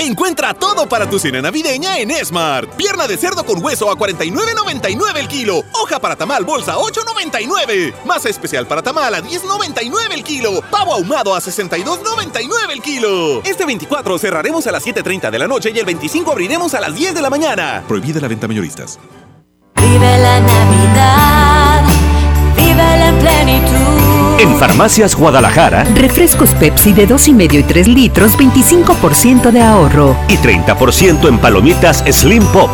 Encuentra 0.00 0.54
todo 0.54 0.88
para 0.88 1.10
tu 1.10 1.18
cena 1.18 1.42
navideña 1.42 1.98
en 1.98 2.10
Smart. 2.24 2.70
Pierna 2.70 3.06
de 3.06 3.18
cerdo 3.18 3.44
con 3.44 3.62
hueso 3.62 3.90
a 3.90 3.98
49.99 3.98 5.18
el 5.18 5.28
kilo. 5.28 5.62
Hoja 5.74 6.00
para 6.00 6.16
tamal 6.16 6.46
bolsa 6.46 6.76
8.99. 6.76 7.92
Masa 8.06 8.30
especial 8.30 8.66
para 8.66 8.80
tamal 8.80 9.14
a 9.14 9.22
10.99 9.22 10.14
el 10.14 10.24
kilo. 10.24 10.62
Pavo 10.70 10.94
ahumado 10.94 11.34
a 11.34 11.38
62.99 11.38 12.48
el 12.72 12.80
kilo. 12.80 13.42
Este 13.44 13.66
24 13.66 14.18
cerraremos 14.18 14.66
a 14.66 14.72
las 14.72 14.86
7.30 14.86 15.30
de 15.30 15.38
la 15.38 15.46
noche 15.46 15.70
y 15.74 15.78
el 15.78 15.84
25 15.84 16.32
abriremos 16.32 16.72
a 16.72 16.80
las 16.80 16.94
10 16.94 17.14
de 17.14 17.20
la 17.20 17.28
mañana. 17.28 17.84
Prohibida 17.86 18.22
la 18.22 18.28
venta 18.28 18.48
mayoristas. 18.48 18.98
Vive 19.76 20.18
la 20.18 20.40
Navidad. 20.40 21.84
Vive 22.56 23.06
en 23.06 23.18
plenitud. 23.18 24.09
En 24.40 24.56
Farmacias 24.56 25.14
Guadalajara, 25.16 25.84
refrescos 25.94 26.54
Pepsi 26.54 26.94
de 26.94 27.06
2,5 27.06 27.58
y 27.58 27.62
3 27.62 27.88
litros, 27.88 28.38
25% 28.38 29.50
de 29.50 29.60
ahorro. 29.60 30.16
Y 30.28 30.38
30% 30.38 31.28
en 31.28 31.38
palomitas 31.38 32.02
Slim 32.10 32.42
Pop. 32.46 32.70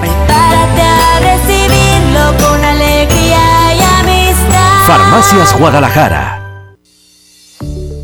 Prepárate 0.00 0.80
a 0.80 1.20
recibirlo 1.20 2.42
con 2.42 2.64
alegría 2.64 3.74
y 3.74 3.80
amistad. 4.00 4.86
Farmacias 4.86 5.58
Guadalajara. 5.60 6.76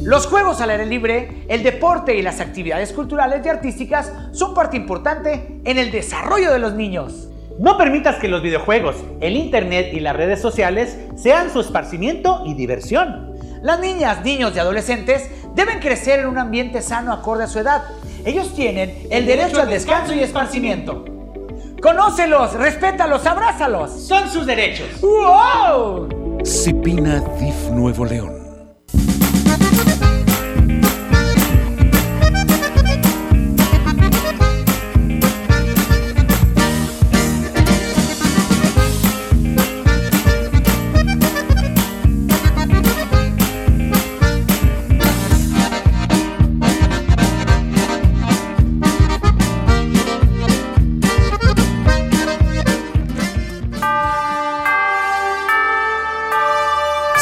Los 0.03 0.27
juegos 0.27 0.61
al 0.61 0.69
aire 0.69 0.85
libre, 0.85 1.47
el 1.49 1.63
deporte 1.63 2.15
y 2.15 2.21
las 2.21 2.41
actividades 2.41 2.93
culturales 2.93 3.41
y 3.47 3.49
artísticas 3.49 4.13
son 4.33 4.53
parte 4.53 4.77
importante 4.77 5.63
en 5.65 5.79
el 5.79 5.91
desarrollo 5.91 6.53
de 6.53 6.59
los 6.59 6.75
niños. 6.75 7.31
No 7.59 7.79
permitas 7.79 8.17
que 8.17 8.27
los 8.27 8.43
videojuegos, 8.43 8.97
el 9.21 9.37
internet 9.37 9.91
y 9.93 10.01
las 10.01 10.17
redes 10.17 10.41
sociales 10.41 10.99
sean 11.15 11.53
su 11.53 11.61
esparcimiento 11.61 12.43
y 12.45 12.55
diversión. 12.55 13.35
Las 13.63 13.79
niñas, 13.79 14.25
niños 14.25 14.53
y 14.57 14.59
adolescentes 14.59 15.31
deben 15.55 15.79
crecer 15.79 16.21
en 16.21 16.27
un 16.27 16.39
ambiente 16.39 16.83
sano 16.83 17.13
acorde 17.13 17.45
a 17.45 17.47
su 17.47 17.61
edad. 17.61 17.85
Ellos 18.25 18.55
tienen 18.55 19.07
el 19.09 19.25
derecho 19.25 19.61
al 19.61 19.71
descanso 19.71 20.15
y 20.15 20.21
esparcimiento. 20.21 21.05
Conócelos, 21.81 22.55
respétalos, 22.55 23.25
abrázalos. 23.25 23.93
Son 24.03 24.29
sus 24.29 24.47
derechos. 24.47 24.89
¡Wow! 25.01 26.09
Cipina 26.45 27.21
DIF 27.39 27.71
Nuevo 27.71 28.05
León. 28.05 28.44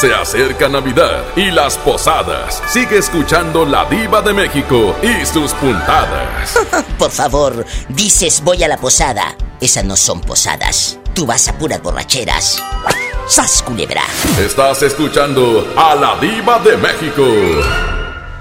Se 0.02 0.12
acerca 0.12 0.68
Navidad 0.68 1.22
y 1.36 1.52
las 1.52 1.78
posadas. 1.78 2.60
Sigue 2.66 2.98
escuchando 2.98 3.64
La 3.64 3.84
Diva 3.84 4.20
de 4.20 4.32
México 4.32 4.96
y 5.00 5.24
sus 5.24 5.52
puntadas. 5.52 6.58
Por 6.98 7.12
favor, 7.12 7.64
dices 7.88 8.42
voy 8.42 8.64
a 8.64 8.66
la 8.66 8.78
posada. 8.78 9.36
Esas 9.60 9.84
no 9.84 9.94
son 9.94 10.20
posadas. 10.20 10.98
Tú 11.14 11.24
vas 11.24 11.46
a 11.46 11.56
puras 11.56 11.80
borracheras. 11.80 12.60
¡Sas, 13.28 13.62
culebra! 13.62 14.02
Estás 14.40 14.82
escuchando 14.82 15.72
a 15.76 15.94
La 15.94 16.18
Diva 16.18 16.58
de 16.58 16.76
México. 16.78 17.24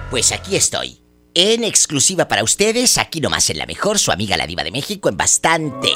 Pues 0.10 0.32
aquí 0.32 0.56
estoy. 0.56 1.00
En 1.36 1.64
exclusiva 1.64 2.28
para 2.28 2.44
ustedes, 2.44 2.98
aquí 2.98 3.22
nomás 3.22 3.52
en 3.52 3.60
la 3.60 3.68
mejor, 3.68 4.00
su 4.00 4.12
amiga 4.12 4.36
la 4.36 4.48
Diva 4.48 4.64
de 4.64 4.72
México 4.72 5.10
en 5.10 5.18
bastante. 5.18 5.92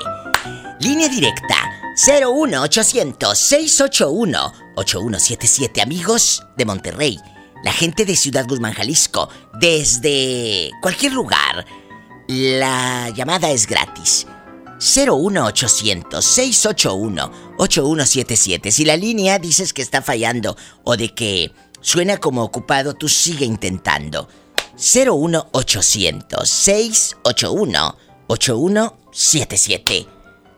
Línea 0.80 1.09
directa 1.09 1.74
01800 1.96 3.38
681 3.38 4.54
8177 4.76 5.82
amigos 5.82 6.43
de 6.58 6.66
Monterrey, 6.66 7.18
la 7.64 7.72
gente 7.72 8.04
de 8.04 8.18
Ciudad 8.18 8.46
Guzmán, 8.46 8.74
Jalisco, 8.74 9.30
desde 9.54 10.72
cualquier 10.82 11.14
lugar. 11.14 11.66
La 12.28 13.10
llamada 13.12 13.50
es 13.50 13.66
gratis. 13.66 14.28
01800 14.80 16.24
681 16.24 17.32
8177. 17.58 18.72
Si 18.72 18.84
la 18.84 18.98
línea 18.98 19.39
dices 19.39 19.72
que 19.72 19.82
está 19.82 20.02
fallando 20.02 20.58
o 20.84 20.98
de 20.98 21.14
que 21.14 21.54
suena 21.80 22.18
como 22.18 22.43
ocupado, 22.43 22.93
tú 22.93 23.08
sigue 23.08 23.46
intentando. 23.46 24.28
01800 24.76 26.50
681 26.50 27.98
8177. 28.28 30.14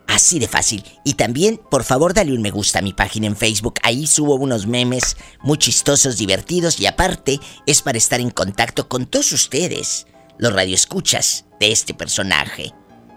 Así 0.07 0.39
de 0.39 0.47
fácil. 0.47 0.83
Y 1.03 1.15
también, 1.15 1.59
por 1.69 1.83
favor, 1.83 2.13
dale 2.13 2.33
un 2.33 2.41
me 2.41 2.49
gusta 2.49 2.79
a 2.79 2.81
mi 2.81 2.93
página 2.93 3.27
en 3.27 3.35
Facebook. 3.35 3.75
Ahí 3.83 4.07
subo 4.07 4.35
unos 4.35 4.65
memes 4.65 5.17
muy 5.41 5.57
chistosos, 5.57 6.17
divertidos 6.17 6.79
y 6.79 6.85
aparte 6.85 7.39
es 7.65 7.81
para 7.81 7.97
estar 7.97 8.19
en 8.19 8.31
contacto 8.31 8.87
con 8.87 9.05
todos 9.05 9.31
ustedes, 9.33 10.07
los 10.37 10.53
radioescuchas 10.53 11.45
de 11.59 11.71
este 11.71 11.93
personaje, 11.93 12.73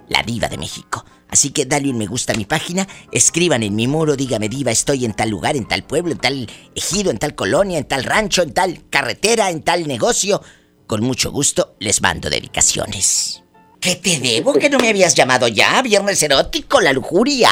la 0.08 0.22
diva 0.22 0.48
de 0.48 0.58
México. 0.58 1.04
Así 1.28 1.50
que 1.50 1.64
dale 1.64 1.88
un 1.90 1.98
me 1.98 2.06
gusta 2.06 2.32
a 2.32 2.36
mi 2.36 2.44
página, 2.44 2.88
escriban 3.12 3.62
en 3.62 3.76
mi 3.76 3.86
muro, 3.86 4.16
dígame 4.16 4.48
diva, 4.48 4.72
estoy 4.72 5.04
en 5.04 5.14
tal 5.14 5.30
lugar, 5.30 5.56
en 5.56 5.68
tal 5.68 5.84
pueblo, 5.84 6.10
en 6.10 6.18
tal 6.18 6.50
ejido, 6.74 7.12
en 7.12 7.18
tal 7.18 7.36
colonia, 7.36 7.78
en 7.78 7.86
tal 7.86 8.02
rancho, 8.02 8.42
en 8.42 8.52
tal 8.52 8.88
carretera, 8.90 9.50
en 9.50 9.62
tal 9.62 9.86
negocio. 9.86 10.42
Con 10.88 11.04
mucho 11.04 11.30
gusto 11.30 11.76
les 11.78 12.02
mando 12.02 12.28
dedicaciones. 12.30 13.44
¿Qué 13.80 13.96
te 13.96 14.20
debo 14.20 14.52
que 14.52 14.68
no 14.68 14.78
me 14.78 14.90
habías 14.90 15.14
llamado 15.14 15.48
ya? 15.48 15.80
Viernes 15.82 16.22
erótico, 16.22 16.80
la 16.80 16.92
lujuria. 16.92 17.48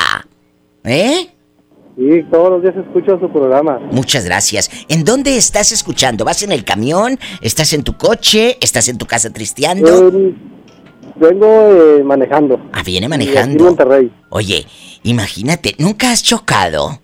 ¿Eh? 0.85 1.29
Sí, 1.97 2.23
todos 2.31 2.51
los 2.51 2.63
días 2.63 2.77
escucho 2.77 3.19
su 3.19 3.31
programa. 3.33 3.79
Muchas 3.91 4.27
gracias. 4.27 4.71
¿En 4.89 5.05
dónde 5.05 5.37
estás 5.37 5.73
escuchando? 5.73 6.25
¿Vas 6.25 6.43
en 6.43 6.53
el 6.53 6.65
camión? 6.65 7.19
¿Estás 7.41 7.73
en 7.73 7.83
tu 7.83 7.97
coche? 7.97 8.59
¿Estás 8.61 8.89
en 8.89 8.99
tu 8.99 9.07
casa 9.07 9.33
tristeando? 9.33 10.09
Eh, 10.09 10.35
vengo 11.17 11.47
eh, 11.47 12.05
manejando. 12.05 12.61
Ah, 12.73 12.83
viene 12.85 13.09
manejando. 13.09 13.59
En 13.59 13.65
Monterrey. 13.65 14.13
Oye, 14.29 14.67
imagínate, 15.05 15.75
¿nunca 15.79 16.13
has 16.13 16.23
chocado? 16.23 17.01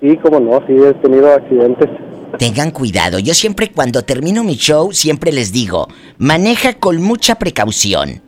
Sí, 0.00 0.16
cómo 0.22 0.40
no, 0.40 0.58
sí, 0.66 0.72
he 0.72 0.94
tenido 0.94 1.32
accidentes. 1.32 1.90
Tengan 2.38 2.70
cuidado. 2.70 3.18
Yo 3.18 3.34
siempre 3.34 3.70
cuando 3.70 4.02
termino 4.02 4.44
mi 4.44 4.56
show 4.56 4.92
siempre 4.92 5.32
les 5.32 5.52
digo, 5.52 5.88
maneja 6.18 6.74
con 6.74 7.02
mucha 7.02 7.36
precaución. 7.36 8.22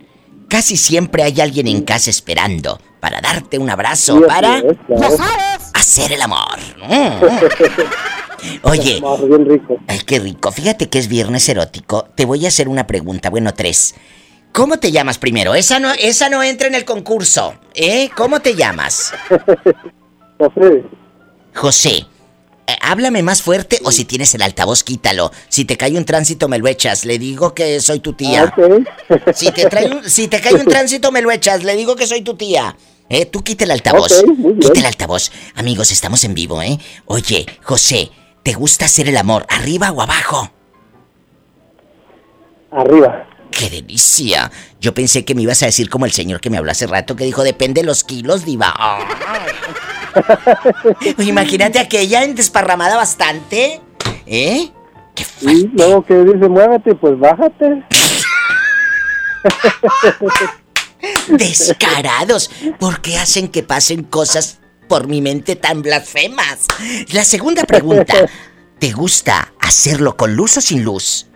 Casi 0.49 0.77
siempre 0.77 1.23
hay 1.23 1.41
alguien 1.41 1.67
en 1.67 1.83
casa 1.83 2.11
esperando 2.11 2.81
para 3.01 3.21
darte 3.21 3.59
un 3.59 3.69
abrazo, 3.69 4.21
para 4.27 4.63
hacer 5.75 6.13
el 6.13 6.23
amor. 6.23 6.59
Mm. 6.89 7.25
Oye, 8.63 9.03
ay, 9.89 10.01
qué 10.07 10.19
rico. 10.21 10.53
Fíjate 10.53 10.89
que 10.89 10.99
es 10.99 11.09
viernes 11.09 11.49
erótico. 11.49 12.09
Te 12.15 12.25
voy 12.25 12.45
a 12.45 12.49
hacer 12.49 12.69
una 12.69 12.87
pregunta, 12.87 13.31
bueno, 13.31 13.55
tres. 13.55 13.95
¿Cómo 14.53 14.79
te 14.79 14.91
llamas 14.91 15.19
primero? 15.19 15.55
Esa 15.55 15.79
no, 15.79 15.93
esa 15.93 16.29
no 16.29 16.43
entra 16.43 16.69
en 16.69 16.75
el 16.75 16.85
concurso, 16.85 17.55
¿eh? 17.75 18.09
¿Cómo 18.17 18.41
te 18.41 18.55
llamas? 18.55 19.13
José. 20.39 20.85
José. 21.55 22.07
Eh, 22.69 22.77
háblame 22.81 23.23
más 23.23 23.43
fuerte 23.43 23.79
o 23.85 23.93
si 23.93 24.05
tienes 24.05 24.35
el 24.35 24.43
altavoz, 24.43 24.83
quítalo. 24.83 25.31
Si 25.49 25.65
te 25.65 25.77
cae 25.77 25.97
un 25.97 26.05
tránsito, 26.05 26.49
me 26.49 26.59
lo 26.59 26.67
echas. 26.67 27.05
Le 27.05 27.19
digo 27.19 27.55
que 27.55 27.81
soy 27.81 28.01
tu 28.01 28.13
tía. 28.15 28.53
Si, 29.35 29.51
te 29.53 29.67
trae 29.69 29.89
un- 29.89 30.09
si 30.09 30.27
te 30.29 30.41
cae 30.41 30.55
un 30.55 30.65
tránsito, 30.69 31.13
me 31.13 31.23
lo 31.23 31.31
echas. 31.31 31.63
Le 31.63 31.77
digo 31.77 31.95
que 31.95 32.07
soy 32.07 32.23
tu 32.23 32.35
tía. 32.37 32.77
Eh, 33.09 33.27
tú 33.27 33.45
quita 33.45 33.63
el 33.65 33.71
altavoz. 33.71 34.25
Quita 34.61 34.81
el 34.81 34.87
altavoz. 34.87 35.31
Amigos, 35.55 35.93
estamos 35.93 36.25
en 36.25 36.35
vivo, 36.35 36.61
¿eh? 36.61 36.77
Oye, 37.05 37.47
José, 37.63 38.11
¿te 38.43 38.55
gusta 38.55 38.87
hacer 38.87 39.09
el 39.09 39.17
amor 39.17 39.47
arriba 39.49 39.93
o 39.93 40.03
abajo? 40.03 40.51
Arriba. 42.73 43.29
¡Qué 43.53 43.71
delicia! 43.71 44.51
Yo 44.81 44.93
pensé 44.93 45.25
que 45.25 45.35
me 45.37 45.43
ibas 45.43 45.63
a 45.63 45.67
decir 45.67 45.89
como 45.89 46.05
el 46.05 46.13
señor 46.13 46.41
que 46.41 46.51
me 46.51 46.59
habló 46.59 46.73
hace 46.73 46.87
rato 46.89 47.15
que 47.17 47.25
dijo, 47.25 47.45
depende 47.45 47.81
de 47.83 47.87
los 47.87 48.03
kilos, 48.05 48.45
diva. 48.45 48.75
Oye, 48.99 49.07
Imagínate 51.19 51.79
aquella 51.79 52.27
desparramada 52.27 52.97
bastante. 52.97 53.81
¿Eh? 54.27 54.71
Sí, 55.39 55.71
luego 55.73 56.05
que 56.05 56.15
dice, 56.25 56.49
muévete, 56.49 56.95
pues 56.95 57.19
bájate. 57.19 57.85
Descarados. 61.29 62.51
¿Por 62.79 63.01
qué 63.01 63.17
hacen 63.19 63.49
que 63.49 63.63
pasen 63.63 64.03
cosas 64.05 64.59
por 64.89 65.07
mi 65.09 65.21
mente 65.21 65.57
tan 65.57 65.83
blasfemas? 65.83 66.67
La 67.13 67.25
segunda 67.25 67.65
pregunta. 67.65 68.15
¿Te 68.79 68.93
gusta 68.93 69.53
hacerlo 69.59 70.17
con 70.17 70.37
luz 70.37 70.59
o 70.59 70.61
sin 70.61 70.85
luz? 70.85 71.27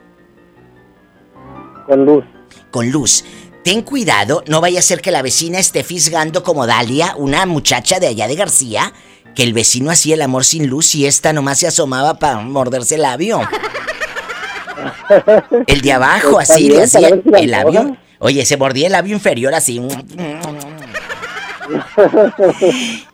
Con 1.87 2.05
luz. 2.05 2.25
Con 2.71 2.91
luz. 2.91 3.25
Ten 3.65 3.83
cuidado, 3.83 4.43
no 4.47 4.61
vaya 4.61 4.79
a 4.79 4.83
ser 4.83 5.03
que 5.03 5.11
la 5.11 5.21
vecina 5.21 5.59
esté 5.59 5.85
fisgando 5.85 6.43
como 6.43 6.67
Dalia, 6.67 7.15
una 7.17 7.45
muchacha 7.45 8.01
de 8.01 8.07
allá 8.07 8.27
de 8.27 8.35
García, 8.35 8.95
que 9.35 9.43
el 9.43 9.53
vecino 9.53 9.91
hacía 9.91 10.15
el 10.15 10.23
amor 10.23 10.45
sin 10.45 10.67
luz 10.67 10.95
y 10.95 11.07
esta 11.07 11.33
nomás 11.35 11.59
se 11.59 11.67
asomaba 11.67 12.19
para 12.19 12.41
morderse 12.41 12.95
el 12.95 13.03
labio. 13.03 13.43
El 15.67 15.83
de 15.83 15.93
abajo, 15.93 16.41
Está 16.41 16.55
así, 16.55 16.69
le 16.71 16.83
hacía 16.83 17.09
el 17.09 17.51
labio. 17.51 17.97
Oye, 18.19 18.47
se 18.47 18.57
mordía 18.57 18.87
el 18.87 18.93
labio 18.93 19.15
inferior 19.15 19.55
así. 19.55 19.81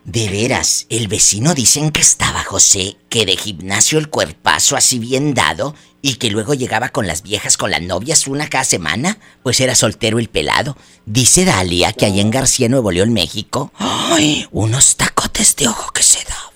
De 0.05 0.29
veras, 0.29 0.87
el 0.89 1.09
vecino 1.09 1.55
dicen 1.55 1.91
que 1.91 2.01
estaba 2.01 2.43
José, 2.45 2.97
que 3.09 3.27
de 3.27 3.37
gimnasio 3.37 3.99
el 3.99 4.09
cuerpazo 4.09 4.77
así 4.77 4.99
bien 4.99 5.35
dado 5.35 5.75
y 6.03 6.15
que 6.15 6.31
luego 6.31 6.55
llegaba 6.55 6.91
con 6.91 7.07
las 7.07 7.23
viejas, 7.23 7.57
con 7.57 7.71
las 7.71 7.83
novias 7.83 8.27
una 8.27 8.49
cada 8.49 8.65
semana, 8.65 9.19
pues 9.43 9.61
era 9.61 9.75
soltero 9.75 10.19
el 10.19 10.29
pelado. 10.29 10.77
Dice 11.05 11.45
Dalia 11.45 11.93
que 11.93 12.07
allá 12.07 12.21
en 12.21 12.31
García, 12.31 12.69
Nuevo 12.69 12.93
León, 12.93 13.13
México, 13.13 13.73
¡ay! 13.79 14.47
Unos 14.53 14.97
tacotes 14.97 15.57
de 15.57 15.69
ojo 15.69 15.91
que 15.93 16.03
se 16.03 16.21
daba. 16.25 16.47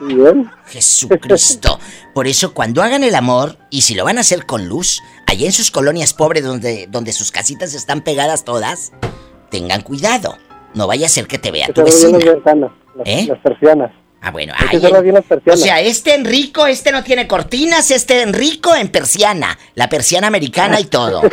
Bien. 0.00 0.50
Jesucristo. 0.66 1.80
Por 2.14 2.26
eso 2.26 2.52
cuando 2.52 2.82
hagan 2.82 3.02
el 3.02 3.14
amor, 3.14 3.58
y 3.70 3.82
si 3.82 3.94
lo 3.94 4.04
van 4.04 4.18
a 4.18 4.20
hacer 4.20 4.44
con 4.46 4.68
luz, 4.68 5.00
allá 5.26 5.46
en 5.46 5.52
sus 5.52 5.70
colonias 5.70 6.12
pobres 6.14 6.44
donde, 6.44 6.86
donde 6.90 7.12
sus 7.12 7.32
casitas 7.32 7.74
están 7.74 8.02
pegadas 8.02 8.44
todas, 8.44 8.92
tengan 9.50 9.82
cuidado. 9.82 10.36
No 10.74 10.86
vaya 10.86 11.06
a 11.06 11.08
ser 11.08 11.26
que 11.26 11.38
te 11.38 11.50
vea 11.50 11.66
Que 11.66 11.72
tu 11.72 11.82
las 11.82 11.94
vecina. 11.94 12.18
ventanas, 12.18 12.70
las, 12.96 13.08
¿Eh? 13.08 13.26
las 13.28 13.38
persianas. 13.38 13.90
Ah, 14.20 14.30
bueno. 14.30 14.52
Hay 14.56 14.78
bien 15.02 15.14
las 15.14 15.24
o 15.54 15.56
sea, 15.56 15.80
este 15.80 16.14
Enrico, 16.14 16.66
este 16.66 16.90
no 16.90 17.04
tiene 17.04 17.28
cortinas, 17.28 17.90
este 17.90 18.22
Enrico 18.22 18.74
en 18.74 18.88
persiana. 18.88 19.56
La 19.74 19.88
persiana 19.88 20.26
americana 20.26 20.80
y 20.80 20.84
todo. 20.84 21.22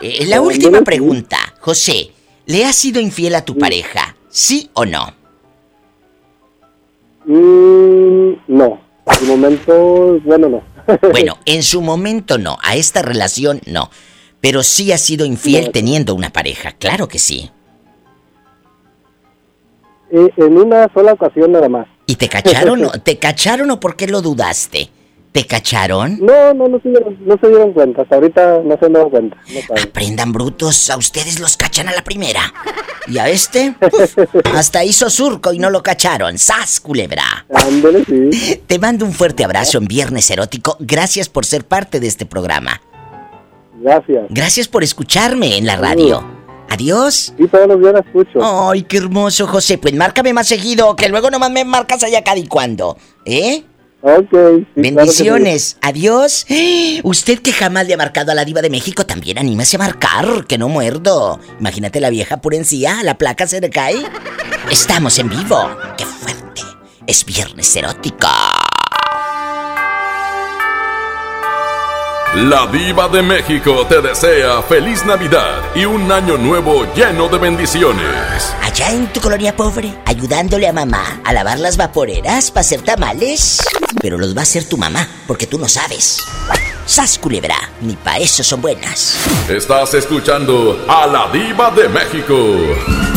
Eh, 0.00 0.26
la 0.26 0.42
última 0.42 0.82
pregunta, 0.82 1.38
José. 1.60 2.10
¿Le 2.46 2.66
has 2.66 2.76
sido 2.76 3.00
infiel 3.00 3.36
a 3.36 3.44
tu 3.44 3.56
pareja? 3.56 4.14
¿Sí 4.28 4.68
o 4.74 4.84
no? 4.84 5.14
Mm, 7.24 8.32
no. 8.48 8.80
De 9.20 9.26
momento, 9.26 10.20
bueno, 10.24 10.48
no. 10.48 10.62
Bueno, 11.10 11.38
en 11.46 11.62
su 11.62 11.80
momento 11.80 12.36
no, 12.36 12.58
a 12.62 12.76
esta 12.76 13.00
relación 13.00 13.62
no. 13.64 13.90
Pero 14.44 14.62
sí 14.62 14.92
has 14.92 15.00
sido 15.00 15.24
infiel 15.24 15.70
teniendo 15.72 16.14
una 16.14 16.28
pareja, 16.28 16.72
claro 16.72 17.08
que 17.08 17.18
sí. 17.18 17.50
Eh, 20.12 20.28
en 20.36 20.58
una 20.58 20.86
sola 20.92 21.14
ocasión 21.14 21.52
nada 21.52 21.70
más. 21.70 21.86
¿Y 22.04 22.16
te 22.16 22.28
cacharon 22.28 22.84
o, 22.84 22.90
te 23.02 23.18
cacharon 23.18 23.70
o 23.70 23.80
por 23.80 23.96
qué 23.96 24.06
lo 24.06 24.20
dudaste? 24.20 24.90
¿Te 25.32 25.46
cacharon? 25.46 26.18
No, 26.20 26.52
no, 26.52 26.68
no 26.68 26.78
se 26.78 26.90
dieron, 26.90 27.16
no 27.24 27.38
se 27.40 27.48
dieron 27.48 27.72
cuenta. 27.72 28.02
Hasta 28.02 28.16
ahorita 28.16 28.60
no 28.66 28.76
se 28.76 28.84
han 28.84 28.92
dado 28.92 29.08
cuenta. 29.08 29.38
No. 29.48 29.82
Aprendan 29.82 30.30
brutos, 30.30 30.90
a 30.90 30.98
ustedes 30.98 31.40
los 31.40 31.56
cachan 31.56 31.88
a 31.88 31.94
la 31.94 32.04
primera. 32.04 32.52
Y 33.06 33.16
a 33.16 33.30
este, 33.30 33.74
uf, 33.80 34.18
hasta 34.54 34.84
hizo 34.84 35.08
surco 35.08 35.54
y 35.54 35.58
no 35.58 35.70
lo 35.70 35.82
cacharon. 35.82 36.36
¡Sas, 36.36 36.80
culebra! 36.80 37.46
Ándale, 37.48 38.04
sí. 38.04 38.60
Te 38.66 38.78
mando 38.78 39.06
un 39.06 39.14
fuerte 39.14 39.42
abrazo 39.42 39.78
en 39.78 39.86
Viernes 39.86 40.30
Erótico. 40.30 40.76
Gracias 40.80 41.30
por 41.30 41.46
ser 41.46 41.64
parte 41.64 41.98
de 41.98 42.08
este 42.08 42.26
programa. 42.26 42.82
Gracias. 43.84 44.24
Gracias 44.30 44.66
por 44.66 44.82
escucharme 44.82 45.58
en 45.58 45.66
la 45.66 45.76
radio. 45.76 46.24
Adiós. 46.70 47.34
Sí, 47.36 47.46
todos 47.48 47.68
los 47.68 47.78
días 47.80 47.92
la 47.92 48.00
escucho. 48.00 48.38
Ay, 48.42 48.82
qué 48.82 48.96
hermoso, 48.96 49.46
José. 49.46 49.76
Pues 49.76 49.92
márcame 49.92 50.32
más 50.32 50.48
seguido, 50.48 50.96
que 50.96 51.10
luego 51.10 51.30
nomás 51.30 51.50
me 51.50 51.66
marcas 51.66 52.02
allá 52.02 52.24
cada 52.24 52.38
y 52.38 52.46
cuando. 52.46 52.96
¿Eh? 53.26 53.62
Ok. 54.00 54.30
sí, 54.30 54.66
Bendiciones. 54.74 55.76
Adiós. 55.82 56.46
Usted 57.02 57.40
que 57.40 57.52
jamás 57.52 57.86
le 57.86 57.92
ha 57.92 57.98
marcado 57.98 58.32
a 58.32 58.34
la 58.34 58.46
diva 58.46 58.62
de 58.62 58.70
México, 58.70 59.04
también 59.04 59.38
anímese 59.38 59.76
a 59.76 59.80
marcar, 59.80 60.46
que 60.46 60.56
no 60.56 60.70
muerdo. 60.70 61.38
Imagínate 61.60 62.00
la 62.00 62.08
vieja 62.08 62.38
pura 62.38 62.56
encía, 62.56 63.02
la 63.02 63.18
placa 63.18 63.46
se 63.46 63.60
le 63.60 63.68
cae. 63.68 64.02
Estamos 64.70 65.18
en 65.18 65.28
vivo. 65.28 65.58
¡Qué 65.98 66.06
fuerte! 66.06 66.62
Es 67.06 67.26
viernes 67.26 67.76
erótico. 67.76 68.28
La 72.34 72.66
diva 72.66 73.06
de 73.06 73.22
México 73.22 73.86
te 73.88 74.02
desea 74.02 74.60
feliz 74.62 75.06
Navidad 75.06 75.62
y 75.72 75.84
un 75.84 76.10
año 76.10 76.36
nuevo 76.36 76.84
lleno 76.92 77.28
de 77.28 77.38
bendiciones. 77.38 78.52
Allá 78.60 78.90
en 78.90 79.06
tu 79.12 79.20
colonia 79.20 79.54
pobre, 79.54 79.94
ayudándole 80.04 80.66
a 80.66 80.72
mamá 80.72 81.20
a 81.22 81.32
lavar 81.32 81.60
las 81.60 81.76
vaporeras 81.76 82.50
para 82.50 82.62
hacer 82.62 82.82
tamales. 82.82 83.62
Pero 84.00 84.18
los 84.18 84.36
va 84.36 84.40
a 84.40 84.42
hacer 84.42 84.68
tu 84.68 84.76
mamá, 84.76 85.06
porque 85.28 85.46
tú 85.46 85.60
no 85.60 85.68
sabes. 85.68 86.24
Sas 86.86 87.18
culebra, 87.18 87.56
ni 87.80 87.94
pa' 87.94 88.18
eso 88.18 88.42
son 88.42 88.60
buenas. 88.60 89.16
Estás 89.48 89.94
escuchando 89.94 90.84
a 90.88 91.06
la 91.06 91.30
diva 91.30 91.70
de 91.70 91.88
México. 91.88 93.13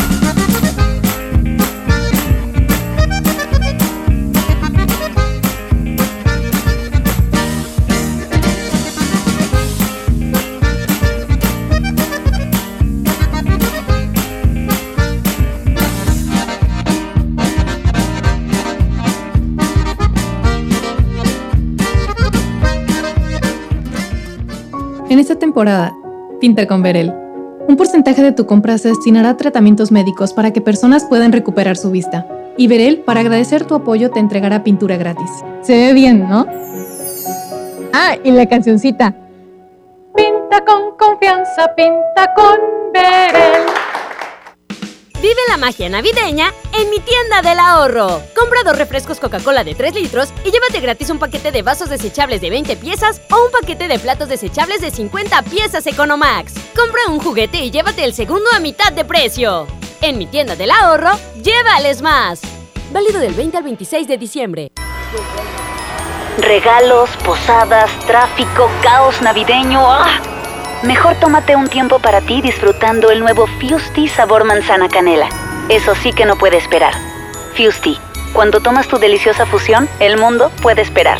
En 25.17 25.21
esta 25.21 25.39
temporada, 25.39 25.97
pinta 26.39 26.67
con 26.67 26.83
Verel. 26.83 27.11
Un 27.67 27.75
porcentaje 27.75 28.21
de 28.21 28.33
tu 28.33 28.45
compra 28.45 28.77
se 28.77 28.89
destinará 28.89 29.31
a 29.31 29.35
tratamientos 29.35 29.91
médicos 29.91 30.31
para 30.31 30.53
que 30.53 30.61
personas 30.61 31.05
puedan 31.05 31.31
recuperar 31.31 31.75
su 31.75 31.89
vista. 31.89 32.27
Y 32.55 32.67
Verel, 32.67 32.99
para 32.99 33.21
agradecer 33.21 33.65
tu 33.65 33.73
apoyo, 33.73 34.11
te 34.11 34.19
entregará 34.19 34.63
pintura 34.63 34.95
gratis. 34.95 35.31
Se 35.63 35.75
ve 35.75 35.93
bien, 35.93 36.29
¿no? 36.29 36.45
Ah, 37.93 38.15
y 38.23 38.29
la 38.29 38.45
cancioncita. 38.45 39.15
Pinta 40.15 40.63
con 40.63 40.95
confianza, 40.99 41.73
pinta 41.75 42.31
con 42.35 42.59
Verel. 42.93 43.86
Vive 45.21 45.41
la 45.49 45.57
magia 45.57 45.89
navideña 45.89 46.53
en 46.73 46.91
mi 46.91 46.99
tienda 46.99 47.41
del 47.41 47.57
ahorro. 47.57 48.21
Compra 48.35 48.61
dos 48.63 48.77
refrescos 48.77 49.19
Coca-Cola 49.19 49.63
de 49.63 49.73
3 49.73 49.95
litros 49.95 50.29
y 50.45 50.51
llévate 50.51 50.79
gratis 50.79 51.09
un 51.09 51.17
paquete 51.17 51.51
de 51.51 51.63
vasos 51.63 51.89
desechables 51.89 52.39
de 52.39 52.51
20 52.51 52.75
piezas 52.77 53.19
o 53.31 53.45
un 53.45 53.51
paquete 53.51 53.87
de 53.87 53.97
platos 53.97 54.29
desechables 54.29 54.79
de 54.81 54.91
50 54.91 55.41
piezas 55.43 55.87
Economax. 55.87 56.53
Compra 56.75 57.01
un 57.09 57.19
juguete 57.19 57.57
y 57.63 57.71
llévate 57.71 58.03
el 58.03 58.13
segundo 58.13 58.45
a 58.55 58.59
mitad 58.59 58.91
de 58.91 59.05
precio. 59.05 59.65
En 60.01 60.19
mi 60.19 60.27
tienda 60.27 60.55
del 60.55 60.69
ahorro, 60.69 61.17
llévales 61.41 62.03
más. 62.03 62.41
Válido 62.91 63.19
del 63.19 63.33
20 63.33 63.57
al 63.57 63.63
26 63.63 64.07
de 64.07 64.17
diciembre. 64.19 64.71
Regalos, 66.37 67.09
posadas, 67.25 67.89
tráfico, 68.05 68.69
caos 68.83 69.19
navideño. 69.23 69.81
¡Ah! 69.81 70.36
Mejor 70.83 71.15
tómate 71.15 71.55
un 71.55 71.67
tiempo 71.67 71.97
para 71.97 72.21
ti 72.21 72.39
disfrutando 72.41 73.09
el 73.09 73.19
nuevo 73.19 73.47
Fusti 73.47 74.07
sabor 74.07 74.45
manzana 74.45 74.87
canela. 74.87 75.27
Eso 75.69 75.95
sí 75.95 76.13
que 76.13 76.25
no 76.25 76.35
puede 76.35 76.57
esperar. 76.57 76.93
Fusti, 77.55 77.97
cuando 78.31 78.59
tomas 78.59 78.87
tu 78.87 78.99
deliciosa 78.99 79.47
fusión, 79.47 79.89
el 79.99 80.19
mundo 80.19 80.51
puede 80.61 80.83
esperar. 80.83 81.19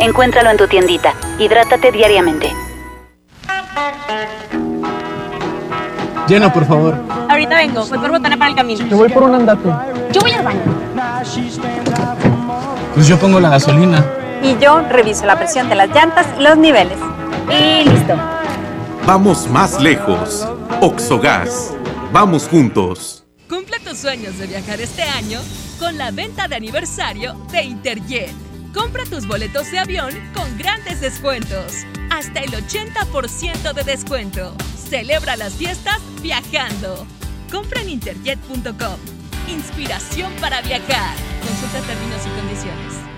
Encuéntralo 0.00 0.50
en 0.50 0.56
tu 0.56 0.66
tiendita. 0.66 1.14
Hidrátate 1.38 1.92
diariamente. 1.92 2.52
Llena, 6.26 6.52
por 6.52 6.66
favor. 6.66 6.96
Ahorita 7.28 7.56
vengo, 7.56 7.86
voy 7.86 7.98
por 7.98 8.10
botana 8.10 8.36
para 8.36 8.50
el 8.50 8.56
camino. 8.56 8.84
Yo 8.86 8.96
voy 8.96 9.08
por 9.08 9.22
un 9.22 9.34
andate. 9.36 9.68
Yo 10.12 10.20
voy 10.20 10.32
al 10.32 10.42
baño. 10.42 10.60
Pues 12.94 13.06
yo 13.06 13.16
pongo 13.16 13.38
la 13.38 13.50
gasolina. 13.50 14.04
Y 14.42 14.58
yo 14.58 14.80
reviso 14.90 15.24
la 15.24 15.36
presión 15.38 15.68
de 15.68 15.76
las 15.76 15.88
llantas 15.90 16.26
y 16.36 16.42
los 16.42 16.56
niveles. 16.56 16.98
Y 17.48 17.88
listo. 17.88 18.37
Vamos 19.06 19.48
más 19.48 19.80
lejos. 19.80 20.46
Oxogas. 20.80 21.74
Vamos 22.12 22.46
juntos. 22.48 23.24
Cumple 23.48 23.78
tus 23.80 23.98
sueños 23.98 24.38
de 24.38 24.46
viajar 24.46 24.80
este 24.80 25.02
año 25.02 25.40
con 25.78 25.96
la 25.96 26.10
venta 26.10 26.48
de 26.48 26.56
aniversario 26.56 27.34
de 27.50 27.62
Interjet. 27.62 28.32
Compra 28.74 29.04
tus 29.04 29.26
boletos 29.26 29.70
de 29.70 29.78
avión 29.78 30.10
con 30.34 30.56
grandes 30.58 31.00
descuentos. 31.00 31.84
Hasta 32.10 32.40
el 32.40 32.50
80% 32.50 33.72
de 33.72 33.84
descuento. 33.84 34.54
Celebra 34.88 35.36
las 35.36 35.54
fiestas 35.54 36.00
viajando. 36.22 37.06
Compra 37.50 37.80
en 37.80 37.90
interjet.com. 37.90 38.96
Inspiración 39.48 40.32
para 40.40 40.60
viajar. 40.60 41.16
Consulta 41.42 41.80
términos 41.86 42.20
y 42.26 42.40
condiciones. 42.40 43.08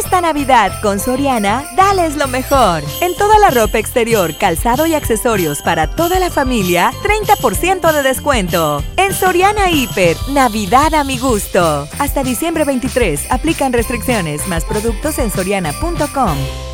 Esta 0.00 0.20
Navidad 0.20 0.72
con 0.82 0.98
Soriana, 0.98 1.64
dales 1.76 2.16
lo 2.16 2.26
mejor. 2.26 2.82
En 3.00 3.14
toda 3.16 3.38
la 3.38 3.50
ropa 3.50 3.78
exterior, 3.78 4.36
calzado 4.36 4.86
y 4.86 4.94
accesorios 4.94 5.62
para 5.62 5.88
toda 5.88 6.18
la 6.18 6.30
familia, 6.30 6.90
30% 7.04 7.92
de 7.92 8.02
descuento. 8.02 8.82
En 8.96 9.12
Soriana 9.14 9.70
Hiper, 9.70 10.16
Navidad 10.30 10.94
a 10.94 11.04
mi 11.04 11.18
gusto. 11.18 11.86
Hasta 11.98 12.24
diciembre 12.24 12.64
23, 12.64 13.30
aplican 13.30 13.72
restricciones, 13.72 14.48
más 14.48 14.64
productos 14.64 15.18
en 15.20 15.30
soriana.com. 15.30 16.73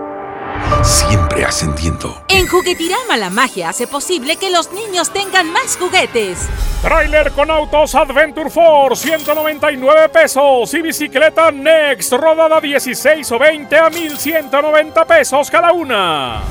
Siempre 0.83 1.45
ascendiendo. 1.45 2.23
En 2.27 2.47
Juguetirama 2.47 3.17
la 3.17 3.29
magia 3.29 3.69
hace 3.69 3.87
posible 3.87 4.37
que 4.37 4.49
los 4.49 4.71
niños 4.71 5.11
tengan 5.11 5.51
más 5.51 5.77
juguetes. 5.77 6.49
Trailer 6.81 7.31
con 7.31 7.51
autos 7.51 7.93
Adventure 7.95 8.49
Force, 8.49 9.07
199 9.07 10.09
pesos. 10.09 10.73
Y 10.73 10.81
bicicleta 10.81 11.51
Next, 11.51 12.11
rodada 12.13 12.59
16 12.59 13.31
o 13.31 13.39
20 13.39 13.77
a 13.77 13.89
1190 13.89 15.05
pesos 15.05 15.51
cada 15.51 15.71
una. 15.71 16.41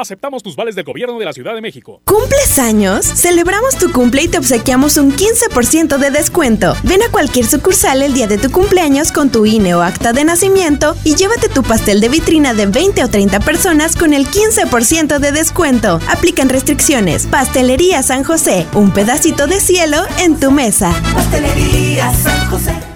Aceptamos 0.00 0.44
tus 0.44 0.54
vales 0.54 0.76
del 0.76 0.84
gobierno 0.84 1.18
de 1.18 1.24
la 1.24 1.32
Ciudad 1.32 1.54
de 1.54 1.60
México. 1.60 2.02
¿Cumples 2.04 2.58
años? 2.60 3.04
Celebramos 3.04 3.76
tu 3.76 3.90
cumple 3.90 4.22
y 4.22 4.28
te 4.28 4.38
obsequiamos 4.38 4.96
un 4.96 5.12
15% 5.12 5.98
de 5.98 6.10
descuento. 6.10 6.76
Ven 6.84 7.02
a 7.02 7.10
cualquier 7.10 7.46
sucursal 7.46 8.02
el 8.02 8.14
día 8.14 8.28
de 8.28 8.38
tu 8.38 8.50
cumpleaños 8.52 9.10
con 9.10 9.30
tu 9.30 9.44
INE 9.44 9.74
o 9.74 9.82
acta 9.82 10.12
de 10.12 10.22
nacimiento 10.22 10.94
y 11.02 11.16
llévate 11.16 11.48
tu 11.48 11.64
pastel 11.64 12.00
de 12.00 12.08
vitrina 12.08 12.54
de 12.54 12.66
20 12.66 13.02
o 13.02 13.08
30 13.08 13.40
personas 13.40 13.96
con 13.96 14.14
el 14.14 14.28
15% 14.28 15.18
de 15.18 15.32
descuento. 15.32 15.98
Aplican 16.08 16.48
restricciones. 16.48 17.26
Pastelería 17.26 18.02
San 18.04 18.22
José, 18.22 18.66
un 18.74 18.92
pedacito 18.92 19.48
de 19.48 19.58
cielo 19.58 19.98
en 20.20 20.38
tu 20.38 20.52
mesa. 20.52 20.92
Pastelería 21.12 22.12
San 22.14 22.50
José. 22.50 22.87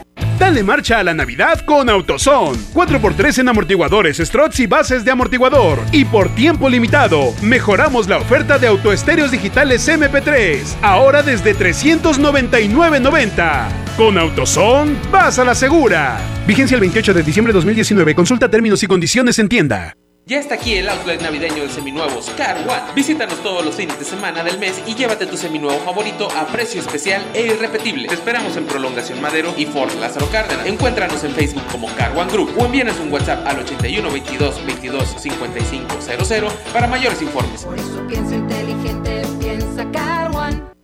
Dale 0.42 0.64
marcha 0.64 0.98
a 0.98 1.04
la 1.04 1.14
Navidad 1.14 1.64
con 1.64 1.88
AutoZone. 1.88 2.58
4x3 2.74 3.38
en 3.38 3.50
amortiguadores, 3.50 4.16
struts 4.16 4.58
y 4.58 4.66
bases 4.66 5.04
de 5.04 5.12
amortiguador. 5.12 5.78
Y 5.92 6.04
por 6.04 6.34
tiempo 6.34 6.68
limitado, 6.68 7.32
mejoramos 7.42 8.08
la 8.08 8.16
oferta 8.16 8.58
de 8.58 8.66
autoestéreos 8.66 9.30
digitales 9.30 9.86
MP3. 9.86 10.78
Ahora 10.82 11.22
desde 11.22 11.54
399.90. 11.54 13.68
Con 13.96 14.18
AutoZone, 14.18 14.96
vas 15.12 15.38
a 15.38 15.44
la 15.44 15.54
segura. 15.54 16.18
Vigencia 16.44 16.74
el 16.74 16.80
28 16.80 17.14
de 17.14 17.22
diciembre 17.22 17.52
de 17.52 17.58
2019. 17.58 18.16
Consulta 18.16 18.50
términos 18.50 18.82
y 18.82 18.88
condiciones 18.88 19.38
en 19.38 19.48
tienda. 19.48 19.94
Ya 20.24 20.38
está 20.38 20.54
aquí 20.54 20.74
el 20.74 20.88
outlet 20.88 21.20
navideño 21.20 21.64
de 21.64 21.68
seminuevos 21.68 22.30
Car 22.36 22.56
One. 22.58 22.94
Visítanos 22.94 23.42
todos 23.42 23.64
los 23.64 23.74
fines 23.74 23.98
de 23.98 24.04
semana 24.04 24.44
del 24.44 24.56
mes 24.56 24.80
y 24.86 24.94
llévate 24.94 25.26
tu 25.26 25.36
seminuevo 25.36 25.80
favorito 25.80 26.28
a 26.36 26.46
precio 26.46 26.80
especial 26.80 27.24
e 27.34 27.46
irrepetible. 27.46 28.06
Te 28.06 28.14
esperamos 28.14 28.56
en 28.56 28.64
Prolongación 28.66 29.20
Madero 29.20 29.52
y 29.56 29.66
Fort 29.66 29.92
Lázaro 29.98 30.30
Cárdenas. 30.30 30.64
Encuéntranos 30.66 31.24
en 31.24 31.32
Facebook 31.32 31.64
como 31.72 31.88
Car 31.96 32.16
One 32.16 32.30
Group 32.30 32.54
o 32.56 32.66
envíanos 32.66 33.00
un 33.00 33.12
WhatsApp 33.12 33.44
al 33.48 33.58
81 33.58 34.12
22 34.12 34.64
22 34.64 35.20
55 35.20 36.00
00 36.00 36.48
para 36.72 36.86
mayores 36.86 37.20
informes. 37.20 37.66
Piensa 38.08 38.36
inteligente, 38.36 39.22
piensa 39.40 39.90
Car. 39.90 40.11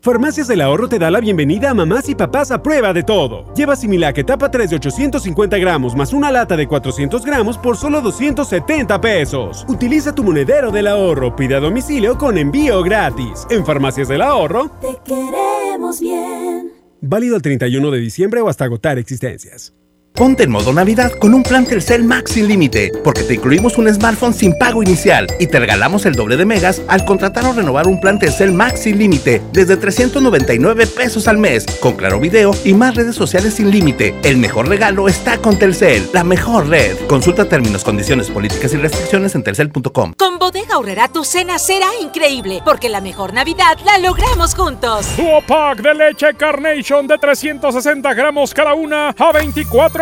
Farmacias 0.00 0.46
del 0.46 0.60
Ahorro 0.60 0.88
te 0.88 0.98
da 0.98 1.10
la 1.10 1.18
bienvenida 1.20 1.70
a 1.70 1.74
mamás 1.74 2.08
y 2.08 2.14
papás 2.14 2.52
a 2.52 2.62
prueba 2.62 2.92
de 2.92 3.02
todo. 3.02 3.52
Lleva 3.54 3.74
Similac 3.74 4.16
etapa 4.18 4.48
3 4.48 4.70
de 4.70 4.76
850 4.76 5.58
gramos 5.58 5.96
más 5.96 6.12
una 6.12 6.30
lata 6.30 6.56
de 6.56 6.68
400 6.68 7.24
gramos 7.24 7.58
por 7.58 7.76
solo 7.76 8.00
270 8.00 9.00
pesos. 9.00 9.66
Utiliza 9.68 10.14
tu 10.14 10.22
monedero 10.22 10.70
del 10.70 10.86
ahorro, 10.86 11.34
pide 11.34 11.56
a 11.56 11.60
domicilio 11.60 12.16
con 12.16 12.38
envío 12.38 12.80
gratis. 12.84 13.44
En 13.50 13.66
Farmacias 13.66 14.06
del 14.06 14.22
Ahorro, 14.22 14.70
Te 14.80 14.96
queremos 15.04 16.00
bien. 16.00 16.72
válido 17.00 17.34
el 17.34 17.42
31 17.42 17.90
de 17.90 17.98
diciembre 17.98 18.40
o 18.40 18.48
hasta 18.48 18.64
agotar 18.66 18.98
existencias. 18.98 19.74
Ponte 20.18 20.42
en 20.42 20.50
modo 20.50 20.72
Navidad 20.72 21.12
con 21.12 21.32
un 21.32 21.44
plan 21.44 21.64
Telcel 21.64 22.02
Max 22.02 22.32
sin 22.32 22.48
límite, 22.48 22.90
porque 23.04 23.22
te 23.22 23.34
incluimos 23.34 23.78
un 23.78 23.88
smartphone 23.94 24.34
sin 24.34 24.52
pago 24.58 24.82
inicial 24.82 25.28
y 25.38 25.46
te 25.46 25.60
regalamos 25.60 26.06
el 26.06 26.16
doble 26.16 26.36
de 26.36 26.44
megas 26.44 26.82
al 26.88 27.04
contratar 27.04 27.44
o 27.44 27.52
renovar 27.52 27.86
un 27.86 28.00
plan 28.00 28.18
Telcel 28.18 28.50
Max 28.50 28.80
sin 28.80 28.98
límite 28.98 29.40
desde 29.52 29.76
399 29.76 30.88
pesos 30.88 31.28
al 31.28 31.38
mes, 31.38 31.66
con 31.78 31.94
claro 31.94 32.18
video 32.18 32.50
y 32.64 32.74
más 32.74 32.96
redes 32.96 33.14
sociales 33.14 33.54
sin 33.54 33.70
límite. 33.70 34.12
El 34.24 34.38
mejor 34.38 34.68
regalo 34.68 35.06
está 35.06 35.38
con 35.38 35.56
Telcel, 35.56 36.10
la 36.12 36.24
mejor 36.24 36.66
red. 36.66 36.96
Consulta 37.06 37.48
términos, 37.48 37.84
condiciones, 37.84 38.28
políticas 38.28 38.72
y 38.72 38.78
restricciones 38.78 39.36
en 39.36 39.44
telcel.com. 39.44 40.14
Con 40.18 40.40
Bodega 40.40 40.74
Aurrera 40.74 41.06
tu 41.06 41.22
cena 41.22 41.60
será 41.60 41.86
increíble, 42.02 42.60
porque 42.64 42.88
la 42.88 43.00
mejor 43.00 43.32
Navidad 43.32 43.78
la 43.84 43.98
logramos 43.98 44.56
juntos. 44.56 45.16
Duo 45.16 45.40
pack 45.46 45.80
de 45.80 45.94
leche 45.94 46.34
Carnation 46.34 47.06
de 47.06 47.18
360 47.18 48.14
gramos 48.14 48.52
cada 48.52 48.74
una 48.74 49.10
a 49.10 49.32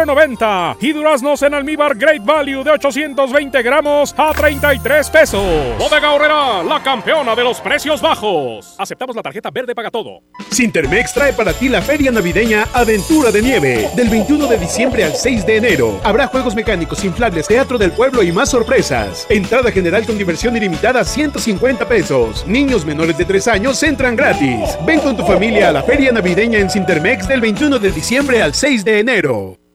24.90 0.06 0.76
y 0.80 0.92
duraznos 0.92 1.42
en 1.42 1.54
almíbar 1.54 1.96
Great 1.96 2.24
Value 2.24 2.62
de 2.62 2.70
820 2.70 3.62
gramos 3.62 4.14
a 4.16 4.32
33 4.32 5.10
pesos. 5.10 5.78
Bodega 5.78 6.12
Horrera, 6.12 6.62
la 6.62 6.82
campeona 6.82 7.34
de 7.34 7.44
los 7.44 7.60
precios 7.60 8.00
bajos. 8.00 8.74
Aceptamos 8.78 9.16
la 9.16 9.22
tarjeta 9.22 9.50
verde 9.50 9.74
paga 9.74 9.90
todo. 9.90 10.22
Sintermex 10.50 11.12
trae 11.12 11.32
para 11.32 11.52
ti 11.52 11.68
la 11.68 11.82
feria 11.82 12.10
navideña 12.10 12.66
Aventura 12.72 13.30
de 13.30 13.42
Nieve. 13.42 13.90
Del 13.96 14.08
21 14.08 14.46
de 14.46 14.58
diciembre 14.58 15.04
al 15.04 15.14
6 15.14 15.46
de 15.46 15.56
enero. 15.56 16.00
Habrá 16.04 16.26
juegos 16.28 16.54
mecánicos, 16.54 17.04
inflables, 17.04 17.46
teatro 17.46 17.78
del 17.78 17.92
pueblo 17.92 18.22
y 18.22 18.32
más 18.32 18.50
sorpresas. 18.50 19.26
Entrada 19.28 19.70
general 19.70 20.06
con 20.06 20.18
diversión 20.18 20.56
ilimitada 20.56 21.04
150 21.04 21.86
pesos. 21.88 22.46
Niños 22.46 22.84
menores 22.84 23.18
de 23.18 23.24
3 23.24 23.48
años 23.48 23.82
entran 23.82 24.16
gratis. 24.16 24.78
Ven 24.86 25.00
con 25.00 25.16
tu 25.16 25.24
familia 25.24 25.68
a 25.68 25.72
la 25.72 25.82
feria 25.82 26.12
navideña 26.12 26.58
en 26.58 26.70
Sintermex 26.70 27.28
del 27.28 27.40
21 27.40 27.78
de 27.78 27.90
diciembre 27.90 28.42
al 28.42 28.54
6 28.54 28.84
de 28.84 29.00
enero. 29.00 29.65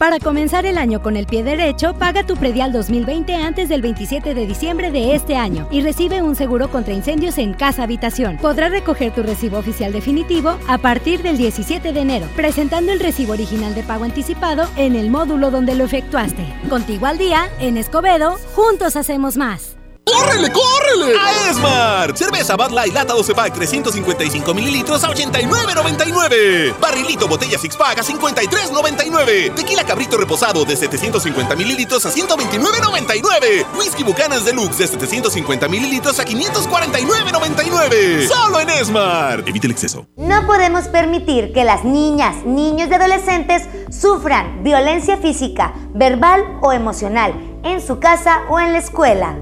Para 0.00 0.18
comenzar 0.18 0.64
el 0.64 0.78
año 0.78 1.02
con 1.02 1.18
el 1.18 1.26
pie 1.26 1.44
derecho, 1.44 1.92
paga 1.92 2.24
tu 2.24 2.34
predial 2.34 2.72
2020 2.72 3.34
antes 3.34 3.68
del 3.68 3.82
27 3.82 4.32
de 4.32 4.46
diciembre 4.46 4.90
de 4.90 5.14
este 5.14 5.36
año 5.36 5.68
y 5.70 5.82
recibe 5.82 6.22
un 6.22 6.36
seguro 6.36 6.70
contra 6.70 6.94
incendios 6.94 7.36
en 7.36 7.52
casa 7.52 7.82
habitación. 7.82 8.38
Podrás 8.38 8.70
recoger 8.70 9.14
tu 9.14 9.22
recibo 9.22 9.58
oficial 9.58 9.92
definitivo 9.92 10.56
a 10.68 10.78
partir 10.78 11.20
del 11.20 11.36
17 11.36 11.92
de 11.92 12.00
enero, 12.00 12.26
presentando 12.34 12.92
el 12.92 13.00
recibo 13.00 13.34
original 13.34 13.74
de 13.74 13.82
pago 13.82 14.04
anticipado 14.04 14.70
en 14.76 14.96
el 14.96 15.10
módulo 15.10 15.50
donde 15.50 15.74
lo 15.74 15.84
efectuaste. 15.84 16.46
Contigo 16.70 17.04
al 17.04 17.18
día, 17.18 17.50
en 17.58 17.76
Escobedo, 17.76 18.38
juntos 18.54 18.96
hacemos 18.96 19.36
más. 19.36 19.79
¡Córrele, 20.10 20.50
córrele! 20.50 21.14
A 21.18 21.50
Esmar. 21.50 22.16
Cerveza 22.16 22.56
Bud 22.56 22.70
Light 22.72 22.92
Lata 22.92 23.14
12 23.14 23.34
Pack 23.34 23.54
355 23.54 24.54
mililitros 24.54 25.04
a 25.04 25.10
89.99. 25.10 26.74
Barrilito 26.80 27.28
Botella 27.28 27.58
Six 27.58 27.76
Pack 27.76 27.98
a 27.98 28.02
53.99. 28.02 29.54
Tequila 29.54 29.84
Cabrito 29.84 30.16
Reposado 30.16 30.64
de 30.64 30.76
750 30.76 31.54
mililitros 31.54 32.04
a 32.06 32.10
129.99. 32.10 33.66
Whisky 33.78 34.02
Bucanas 34.02 34.44
Deluxe 34.44 34.78
de 34.78 34.86
750 34.88 35.68
mililitros 35.68 36.18
a 36.18 36.24
549.99. 36.24 38.28
Solo 38.28 38.60
en 38.60 38.70
Esmar. 38.70 39.44
Evite 39.46 39.66
el 39.66 39.72
exceso. 39.72 40.06
No 40.16 40.46
podemos 40.46 40.88
permitir 40.88 41.52
que 41.52 41.64
las 41.64 41.84
niñas, 41.84 42.44
niños 42.44 42.88
y 42.90 42.94
adolescentes 42.94 43.64
sufran 43.90 44.64
violencia 44.64 45.16
física, 45.16 45.74
verbal 45.94 46.58
o 46.62 46.72
emocional 46.72 47.34
en 47.62 47.80
su 47.80 47.98
casa 47.98 48.42
o 48.48 48.58
en 48.58 48.72
la 48.72 48.78
escuela. 48.78 49.36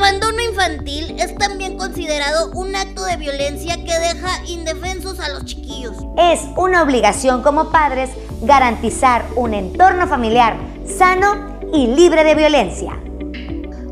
El 0.00 0.06
abandono 0.06 0.40
infantil 0.40 1.14
es 1.18 1.34
también 1.36 1.76
considerado 1.76 2.52
un 2.52 2.74
acto 2.74 3.04
de 3.04 3.18
violencia 3.18 3.76
que 3.76 3.98
deja 3.98 4.42
indefensos 4.46 5.20
a 5.20 5.28
los 5.28 5.44
chiquillos. 5.44 5.94
Es 6.16 6.40
una 6.56 6.82
obligación 6.82 7.42
como 7.42 7.70
padres 7.70 8.08
garantizar 8.40 9.26
un 9.36 9.52
entorno 9.52 10.08
familiar 10.08 10.56
sano 10.86 11.60
y 11.74 11.88
libre 11.88 12.24
de 12.24 12.34
violencia. 12.34 12.98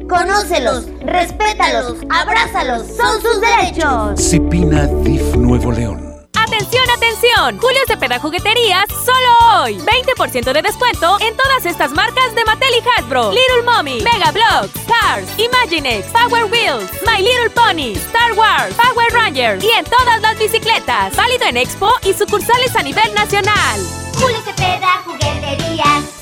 Conócelos, 0.08 0.86
respétalos, 1.02 1.98
abrázalos, 2.08 2.86
son 2.86 3.20
sus 3.20 3.40
derechos. 3.42 4.18
Cipina 4.18 4.86
DIF 4.86 5.36
Nuevo 5.36 5.72
León. 5.72 6.07
¡Atención, 6.48 6.88
atención! 6.88 7.58
Julio 7.58 7.80
Cepeda 7.86 8.18
Jugueterías, 8.18 8.86
solo 9.04 9.62
hoy. 9.62 9.76
20% 9.76 10.50
de 10.54 10.62
descuento 10.62 11.18
en 11.20 11.36
todas 11.36 11.66
estas 11.66 11.92
marcas 11.92 12.34
de 12.34 12.42
Mattel 12.46 12.70
y 12.74 12.88
Hasbro. 12.88 13.32
Little 13.32 13.64
Mommy, 13.66 14.00
Mega 14.00 14.32
Bloks, 14.32 14.72
Cars, 14.86 15.28
Imaginext, 15.38 16.10
Power 16.10 16.46
Wheels, 16.46 16.90
My 17.06 17.22
Little 17.22 17.50
Pony, 17.50 17.92
Star 17.96 18.32
Wars, 18.32 18.74
Power 18.76 19.12
Rangers 19.12 19.62
y 19.62 19.68
en 19.72 19.84
todas 19.84 20.22
las 20.22 20.38
bicicletas. 20.38 21.14
Válido 21.14 21.44
en 21.48 21.58
Expo 21.58 21.92
y 22.02 22.14
sucursales 22.14 22.74
a 22.76 22.82
nivel 22.82 23.12
nacional. 23.12 23.78
Julio 24.14 24.38
Cepeda 24.42 25.02
Jugueterías. 25.04 26.17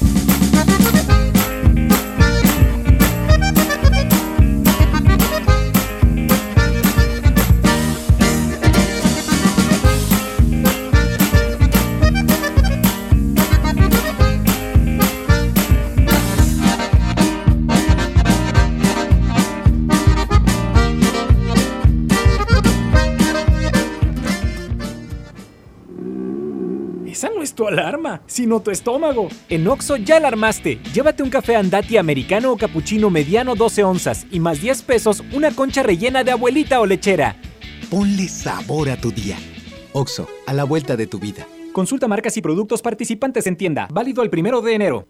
Tu 27.56 27.66
alarma, 27.66 28.20
sino 28.26 28.60
tu 28.60 28.70
estómago. 28.70 29.28
En 29.48 29.66
Oxo 29.66 29.96
ya 29.96 30.18
alarmaste. 30.18 30.78
Llévate 30.94 31.24
un 31.24 31.30
café 31.30 31.56
andati 31.56 31.96
americano 31.96 32.52
o 32.52 32.56
cappuccino 32.56 33.10
mediano 33.10 33.56
12 33.56 33.82
onzas 33.82 34.26
y 34.30 34.38
más 34.38 34.60
10 34.60 34.82
pesos 34.82 35.24
una 35.32 35.50
concha 35.50 35.82
rellena 35.82 36.22
de 36.22 36.30
abuelita 36.30 36.80
o 36.80 36.86
lechera. 36.86 37.34
Ponle 37.90 38.28
sabor 38.28 38.90
a 38.90 38.96
tu 38.96 39.10
día. 39.10 39.36
Oxo, 39.92 40.28
a 40.46 40.52
la 40.52 40.62
vuelta 40.62 40.96
de 40.96 41.08
tu 41.08 41.18
vida. 41.18 41.46
Consulta 41.72 42.06
marcas 42.06 42.36
y 42.36 42.42
productos 42.42 42.82
participantes 42.82 43.46
en 43.46 43.56
tienda. 43.56 43.88
Válido 43.90 44.22
el 44.22 44.30
primero 44.30 44.60
de 44.60 44.74
enero. 44.74 45.08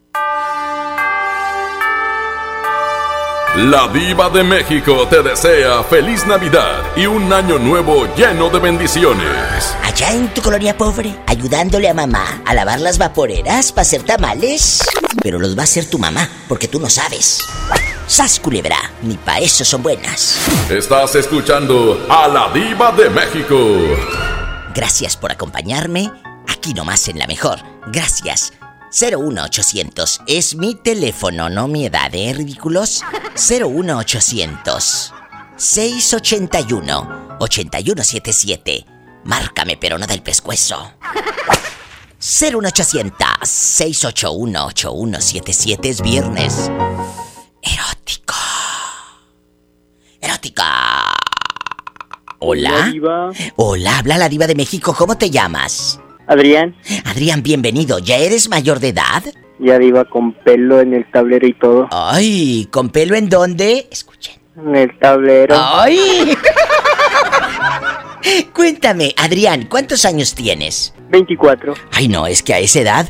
La 3.57 3.89
Diva 3.89 4.29
de 4.29 4.45
México 4.45 5.09
te 5.09 5.23
desea 5.23 5.83
feliz 5.85 6.27
Navidad 6.27 6.83
y 6.95 7.07
un 7.07 7.33
año 7.33 7.59
nuevo 7.59 8.07
lleno 8.15 8.51
de 8.51 8.59
bendiciones. 8.59 9.75
Allá 9.83 10.13
en 10.13 10.29
tu 10.35 10.43
colonia 10.43 10.77
pobre, 10.77 11.17
ayudándole 11.27 11.89
a 11.89 11.95
mamá 11.95 12.43
a 12.45 12.53
lavar 12.53 12.83
las 12.83 12.99
vaporeras 12.99 13.73
para 13.73 13.81
hacer 13.81 14.03
tamales. 14.03 14.85
Pero 15.23 15.39
los 15.39 15.57
va 15.57 15.63
a 15.63 15.65
hacer 15.65 15.89
tu 15.89 15.99
mamá, 15.99 16.29
porque 16.49 16.69
tú 16.69 16.79
no 16.79 16.91
sabes. 16.91 17.47
Sas 18.07 18.39
culebra, 18.39 18.77
ni 19.01 19.17
para 19.17 19.39
eso 19.39 19.65
son 19.65 19.83
buenas. 19.83 20.37
Estás 20.69 21.15
escuchando 21.15 22.07
a 22.11 22.29
la 22.29 22.51
Diva 22.53 22.93
de 22.93 23.09
México. 23.09 23.57
Gracias 24.75 25.17
por 25.17 25.33
acompañarme. 25.33 26.13
Aquí 26.47 26.75
nomás 26.75 27.09
en 27.09 27.19
la 27.19 27.27
mejor. 27.27 27.61
Gracias. 27.87 28.53
01800 28.91 30.23
es 30.27 30.55
mi 30.55 30.75
teléfono, 30.75 31.49
no 31.49 31.69
mi 31.69 31.87
edad, 31.87 32.15
¿eh, 32.15 32.33
ridículos? 32.33 33.03
01800 33.35 35.13
681 35.57 37.37
8177. 37.41 38.87
Márcame, 39.25 39.77
pero 39.77 39.99
no 39.99 40.07
del 40.07 40.23
pescuezo. 40.23 40.93
01800 42.21 43.27
681 43.43 44.67
8177 44.67 45.89
es 45.89 46.01
viernes. 46.01 46.71
Erótico. 47.63 48.35
Erótica. 50.21 51.13
Hola. 52.39 52.93
Hola, 53.57 53.99
habla 53.99 54.19
la 54.19 54.29
diva 54.29 54.47
de 54.47 54.55
México. 54.55 54.95
¿Cómo 54.97 55.17
te 55.17 55.31
llamas? 55.31 55.99
Adrián. 56.27 56.75
Adrián, 57.05 57.43
bienvenido. 57.43 57.99
¿Ya 57.99 58.17
eres 58.17 58.49
mayor 58.49 58.81
de 58.81 58.89
edad? 58.89 59.23
Ya 59.59 59.81
iba 59.81 60.05
con 60.05 60.33
pelo 60.33 60.81
en 60.81 60.93
el 60.93 61.11
tablero 61.11 61.47
y 61.47 61.55
todo. 61.55 61.89
Ay, 61.91 62.69
¿con 62.71 62.91
pelo 62.91 63.15
en 63.17 63.29
dónde? 63.29 63.89
Escuchen. 63.91 64.35
En 64.57 64.75
el 64.75 64.99
tablero. 64.99 65.55
¡Ay! 65.59 66.37
Cuéntame, 68.53 69.15
Adrián, 69.17 69.67
¿cuántos 69.69 70.05
años 70.05 70.35
tienes? 70.35 70.93
24. 71.11 71.75
Ay, 71.93 72.09
no, 72.09 72.27
es 72.27 72.43
que 72.43 72.55
a 72.55 72.59
esa 72.59 72.81
edad 72.81 73.09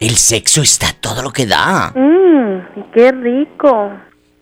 el 0.00 0.16
sexo 0.16 0.62
está 0.62 0.92
todo 1.00 1.22
lo 1.22 1.32
que 1.32 1.46
da. 1.46 1.92
Mmm, 1.94 2.90
qué 2.92 3.12
rico. 3.12 3.92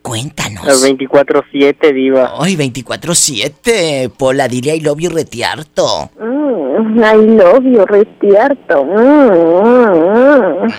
Cuéntanos. 0.00 0.64
Los 0.64 0.82
24-7, 0.82 1.92
diva. 1.92 2.32
Ay, 2.38 2.56
24-7. 2.56 4.10
Pola, 4.16 4.48
dile 4.48 4.74
I 4.76 4.80
love 4.80 4.98
you 4.98 5.10
retiarto. 5.10 6.10
Mmm, 6.18 6.39
I 6.96 7.16
love 7.16 7.64
you 7.64 7.84
retiarto. 7.86 8.84
Mmm, 8.84 10.30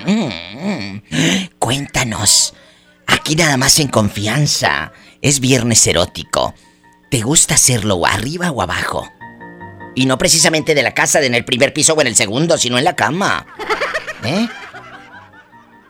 Mm. 0.06 1.02
Cuéntanos. 1.60 2.54
Aquí 3.08 3.36
nada 3.36 3.58
más 3.58 3.80
en 3.80 3.88
confianza. 3.88 4.92
Es 5.22 5.39
viernes 5.39 5.86
erótico. 5.88 6.54
¿Te 7.10 7.22
gusta 7.22 7.56
hacerlo 7.56 8.06
arriba 8.06 8.52
o 8.52 8.62
abajo? 8.62 9.08
Y 9.96 10.06
no 10.06 10.18
precisamente 10.18 10.74
de 10.76 10.84
la 10.84 10.94
casa, 10.94 11.20
de 11.20 11.28
en 11.28 11.36
el 11.36 11.44
primer 11.44 11.74
piso 11.74 11.94
o 11.94 12.02
en 12.02 12.08
el 12.08 12.16
segundo, 12.16 12.58
sino 12.58 12.78
en 12.78 12.86
la 12.86 12.96
cama. 12.96 13.46
¿Eh? 14.24 14.48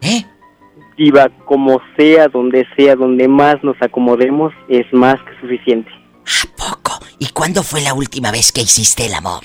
¿Eh? 0.01 0.25
Diva, 0.97 1.29
como 1.45 1.79
sea, 1.97 2.27
donde 2.27 2.65
sea, 2.75 2.95
donde 2.95 3.27
más 3.27 3.63
nos 3.63 3.75
acomodemos, 3.81 4.53
es 4.67 4.85
más 4.91 5.15
que 5.23 5.39
suficiente. 5.41 5.91
¿Y 7.19 7.27
cuándo 7.27 7.61
fue 7.61 7.81
la 7.81 7.93
última 7.93 8.31
vez 8.31 8.51
que 8.51 8.61
hiciste 8.61 9.05
el 9.05 9.13
amor? 9.13 9.43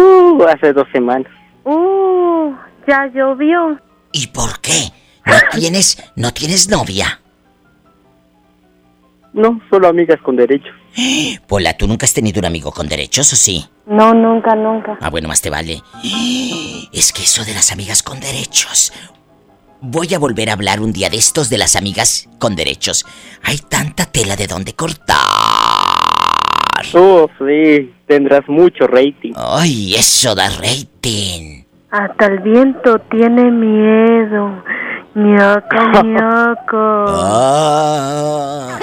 Uh, 0.00 0.42
hace 0.44 0.72
dos 0.72 0.86
semanas. 0.92 1.30
Uh, 1.64 2.52
ya 2.86 3.06
llovió. 3.14 3.78
¿Y 4.12 4.26
por 4.28 4.60
qué? 4.60 4.92
¿No 5.26 5.34
tienes, 5.52 6.02
no 6.16 6.32
tienes 6.32 6.68
novia? 6.68 7.20
No, 9.32 9.60
solo 9.70 9.88
amigas 9.88 10.20
con 10.22 10.36
derechos. 10.36 10.74
Pola, 11.46 11.76
¿tú 11.76 11.86
nunca 11.86 12.04
has 12.04 12.14
tenido 12.14 12.40
un 12.40 12.46
amigo 12.46 12.72
con 12.72 12.88
derechos 12.88 13.32
o 13.32 13.36
sí? 13.36 13.64
No, 13.86 14.12
nunca, 14.12 14.56
nunca. 14.56 14.98
Ah, 15.00 15.10
bueno, 15.10 15.28
más 15.28 15.40
te 15.40 15.50
vale. 15.50 15.82
Es 16.92 17.12
que 17.12 17.22
eso 17.22 17.44
de 17.44 17.54
las 17.54 17.70
amigas 17.70 18.02
con 18.02 18.18
derechos. 18.18 18.92
Voy 19.80 20.12
a 20.14 20.18
volver 20.18 20.50
a 20.50 20.54
hablar 20.54 20.80
un 20.80 20.92
día 20.92 21.08
de 21.10 21.16
estos 21.16 21.48
de 21.48 21.58
las 21.58 21.76
amigas 21.76 22.28
con 22.38 22.56
derechos. 22.56 23.06
Hay 23.42 23.58
tanta 23.58 24.06
tela 24.06 24.36
de 24.36 24.46
donde 24.46 24.74
cortar. 24.74 25.16
Oh, 26.94 27.28
sí, 27.38 27.92
tendrás 28.06 28.48
mucho 28.48 28.86
rating. 28.86 29.32
Ay, 29.36 29.94
eso 29.94 30.34
da 30.34 30.48
rating. 30.48 31.64
Hasta 31.90 32.26
el 32.26 32.38
viento 32.40 32.98
tiene 33.10 33.50
miedo. 33.50 34.62
Ñaca, 35.14 36.02
ñaca. 36.04 37.04
Ah. 37.08 38.78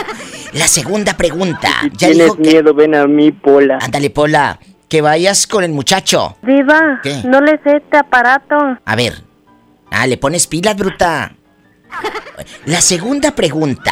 La 0.54 0.68
segunda 0.68 1.16
pregunta. 1.16 1.70
Ya 1.94 2.08
Tienes 2.10 2.18
dijo 2.18 2.36
que... 2.36 2.42
miedo, 2.42 2.74
ven 2.74 2.96
a 2.96 3.08
mí, 3.08 3.32
Pola. 3.32 3.80
Ándale, 3.82 4.10
Pola. 4.10 4.60
Que 4.90 5.02
vayas 5.02 5.48
con 5.48 5.64
el 5.64 5.72
muchacho. 5.72 6.38
Diva, 6.44 7.00
¿Qué? 7.04 7.22
no 7.26 7.42
le 7.42 7.60
sé 7.64 7.78
este 7.78 7.98
aparato. 7.98 8.56
A 8.86 8.96
ver. 8.96 9.14
Ah, 9.92 10.08
le 10.08 10.18
pones 10.18 10.48
pilas, 10.48 10.76
bruta. 10.76 11.34
La 12.66 12.82
segunda 12.82 13.32
pregunta. 13.32 13.92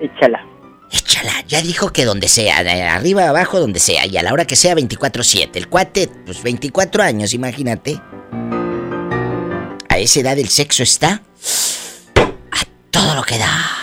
Échala. 0.00 0.44
Échala. 0.92 1.32
Ya 1.48 1.62
dijo 1.62 1.92
que 1.92 2.04
donde 2.04 2.28
sea, 2.28 2.62
de 2.62 2.82
arriba, 2.82 3.28
abajo, 3.28 3.58
donde 3.58 3.80
sea. 3.80 4.06
Y 4.06 4.16
a 4.16 4.22
la 4.22 4.32
hora 4.32 4.44
que 4.44 4.56
sea, 4.56 4.74
24-7. 4.74 5.50
El 5.54 5.68
cuate, 5.68 6.08
pues 6.26 6.42
24 6.42 7.02
años, 7.02 7.32
imagínate. 7.32 8.00
A 9.88 9.98
esa 9.98 10.20
edad 10.20 10.38
el 10.38 10.48
sexo 10.48 10.82
está 10.82 11.22
a 12.50 12.64
todo 12.90 13.14
lo 13.14 13.22
que 13.22 13.38
da. 13.38 13.82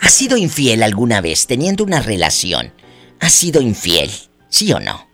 ¿Has 0.00 0.12
sido 0.12 0.36
infiel 0.36 0.82
alguna 0.82 1.20
vez 1.20 1.46
teniendo 1.46 1.82
una 1.84 2.00
relación? 2.00 2.72
¿Has 3.20 3.32
sido 3.32 3.60
infiel? 3.60 4.10
¿Sí 4.48 4.72
o 4.72 4.80
no? 4.80 5.06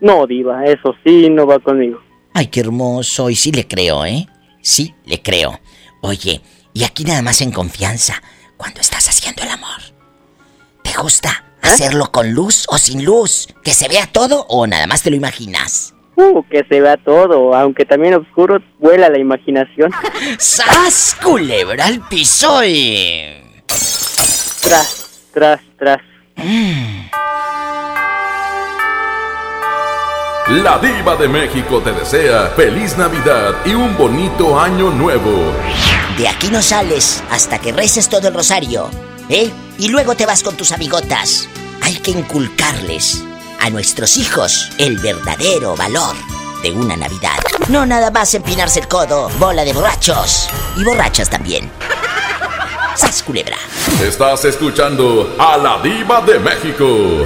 No, 0.00 0.26
Diva, 0.26 0.64
eso 0.66 0.94
sí 1.04 1.30
no 1.30 1.46
va 1.46 1.58
conmigo. 1.60 2.00
Ay, 2.34 2.48
qué 2.48 2.60
hermoso. 2.60 3.30
Y 3.30 3.36
sí 3.36 3.52
le 3.52 3.68
creo, 3.68 4.04
¿eh? 4.04 4.26
Sí, 4.60 4.94
le 5.04 5.22
creo. 5.22 5.60
Oye, 6.00 6.40
y 6.74 6.84
aquí 6.84 7.04
nada 7.04 7.22
más 7.22 7.40
en 7.40 7.52
confianza, 7.52 8.22
cuando 8.62 8.80
estás 8.80 9.08
haciendo 9.08 9.42
el 9.42 9.48
amor. 9.48 9.80
¿Te 10.84 10.92
gusta 10.96 11.44
hacerlo 11.62 12.12
con 12.12 12.32
luz 12.32 12.64
o 12.68 12.78
sin 12.78 13.04
luz? 13.04 13.48
¿Que 13.64 13.74
se 13.74 13.88
vea 13.88 14.06
todo 14.06 14.46
o 14.48 14.68
nada 14.68 14.86
más 14.86 15.02
te 15.02 15.10
lo 15.10 15.16
imaginas? 15.16 15.94
Uh, 16.14 16.44
que 16.48 16.64
se 16.68 16.80
vea 16.80 16.96
todo, 16.96 17.56
aunque 17.56 17.84
también 17.84 18.14
oscuro, 18.14 18.62
vuela 18.78 19.08
la 19.08 19.18
imaginación. 19.18 19.90
¡Sas! 20.38 21.16
Culebra 21.20 21.86
al 21.86 22.06
piso 22.06 22.62
y... 22.64 23.34
Tras, 24.62 25.26
tras, 25.34 25.60
tras. 25.76 26.00
La 30.52 30.78
Diva 30.78 31.16
de 31.16 31.28
México 31.28 31.80
te 31.80 31.92
desea 31.92 32.52
feliz 32.54 32.98
Navidad 32.98 33.54
y 33.64 33.72
un 33.72 33.96
bonito 33.96 34.60
año 34.60 34.90
nuevo. 34.90 35.50
De 36.18 36.28
aquí 36.28 36.48
no 36.48 36.60
sales 36.60 37.24
hasta 37.30 37.58
que 37.58 37.72
reces 37.72 38.10
todo 38.10 38.28
el 38.28 38.34
rosario, 38.34 38.90
¿eh? 39.30 39.50
Y 39.78 39.88
luego 39.88 40.14
te 40.14 40.26
vas 40.26 40.42
con 40.42 40.54
tus 40.54 40.70
amigotas. 40.72 41.48
Hay 41.80 41.94
que 41.94 42.10
inculcarles 42.10 43.24
a 43.60 43.70
nuestros 43.70 44.18
hijos 44.18 44.68
el 44.76 44.98
verdadero 44.98 45.74
valor 45.74 46.14
de 46.62 46.70
una 46.70 46.98
Navidad. 46.98 47.38
No 47.68 47.86
nada 47.86 48.10
más 48.10 48.34
empinarse 48.34 48.80
el 48.80 48.88
codo, 48.88 49.30
bola 49.38 49.64
de 49.64 49.72
borrachos. 49.72 50.50
Y 50.76 50.84
borrachas 50.84 51.30
también. 51.30 51.70
¡Sas, 52.94 53.22
culebra! 53.22 53.56
Estás 54.02 54.44
escuchando 54.44 55.34
a 55.38 55.56
la 55.56 55.80
Diva 55.80 56.20
de 56.20 56.38
México. 56.38 57.24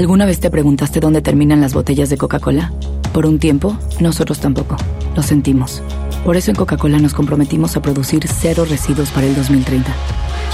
¿Alguna 0.00 0.24
vez 0.24 0.40
te 0.40 0.48
preguntaste 0.48 0.98
dónde 0.98 1.20
terminan 1.20 1.60
las 1.60 1.74
botellas 1.74 2.08
de 2.08 2.16
Coca-Cola? 2.16 2.72
Por 3.12 3.26
un 3.26 3.38
tiempo, 3.38 3.76
nosotros 4.00 4.40
tampoco. 4.40 4.78
Lo 5.14 5.22
sentimos. 5.22 5.82
Por 6.24 6.38
eso 6.38 6.50
en 6.50 6.56
Coca-Cola 6.56 6.98
nos 6.98 7.12
comprometimos 7.12 7.76
a 7.76 7.82
producir 7.82 8.26
cero 8.26 8.64
residuos 8.66 9.10
para 9.10 9.26
el 9.26 9.34
2030. 9.36 9.92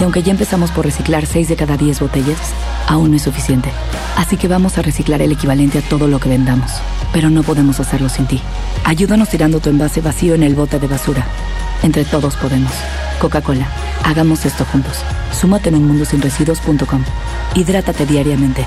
Y 0.01 0.03
aunque 0.03 0.25
ya 0.25 0.33
empezamos 0.33 0.73
por 0.73 0.85
reciclar 0.85 1.27
6 1.27 1.49
de 1.49 1.55
cada 1.55 1.77
10 1.77 2.01
botellas, 2.01 2.41
aún 2.89 3.11
no 3.11 3.17
es 3.19 3.23
suficiente. 3.23 3.71
Así 4.17 4.37
que 4.37 4.49
vamos 4.49 4.79
a 4.79 4.83
reciclar 4.83 5.23
el 5.23 5.31
equivalente 5.31 5.79
a 5.79 5.83
todo 5.83 6.09
lo 6.09 6.19
que 6.19 6.29
vendamos. 6.29 6.73
Pero 7.13 7.31
no 7.31 7.45
podemos 7.45 7.79
hacerlo 7.79 8.09
sin 8.09 8.27
ti. 8.27 8.41
Ayúdanos 8.83 9.29
tirando 9.29 9.61
tu 9.61 9.71
envase 9.71 10.01
vacío 10.01 10.35
en 10.35 10.43
el 10.43 10.57
bote 10.57 10.81
de 10.81 10.89
basura. 10.89 11.25
Entre 11.85 12.05
todos 12.05 12.35
podemos. 12.35 12.73
Coca-Cola, 13.21 13.69
hagamos 14.03 14.45
esto 14.45 14.65
juntos. 14.65 14.97
Súmate 15.31 15.69
en 15.69 15.77
unmundosinresiduos.com. 15.77 17.05
Hidrátate 17.55 18.07
diariamente. 18.07 18.67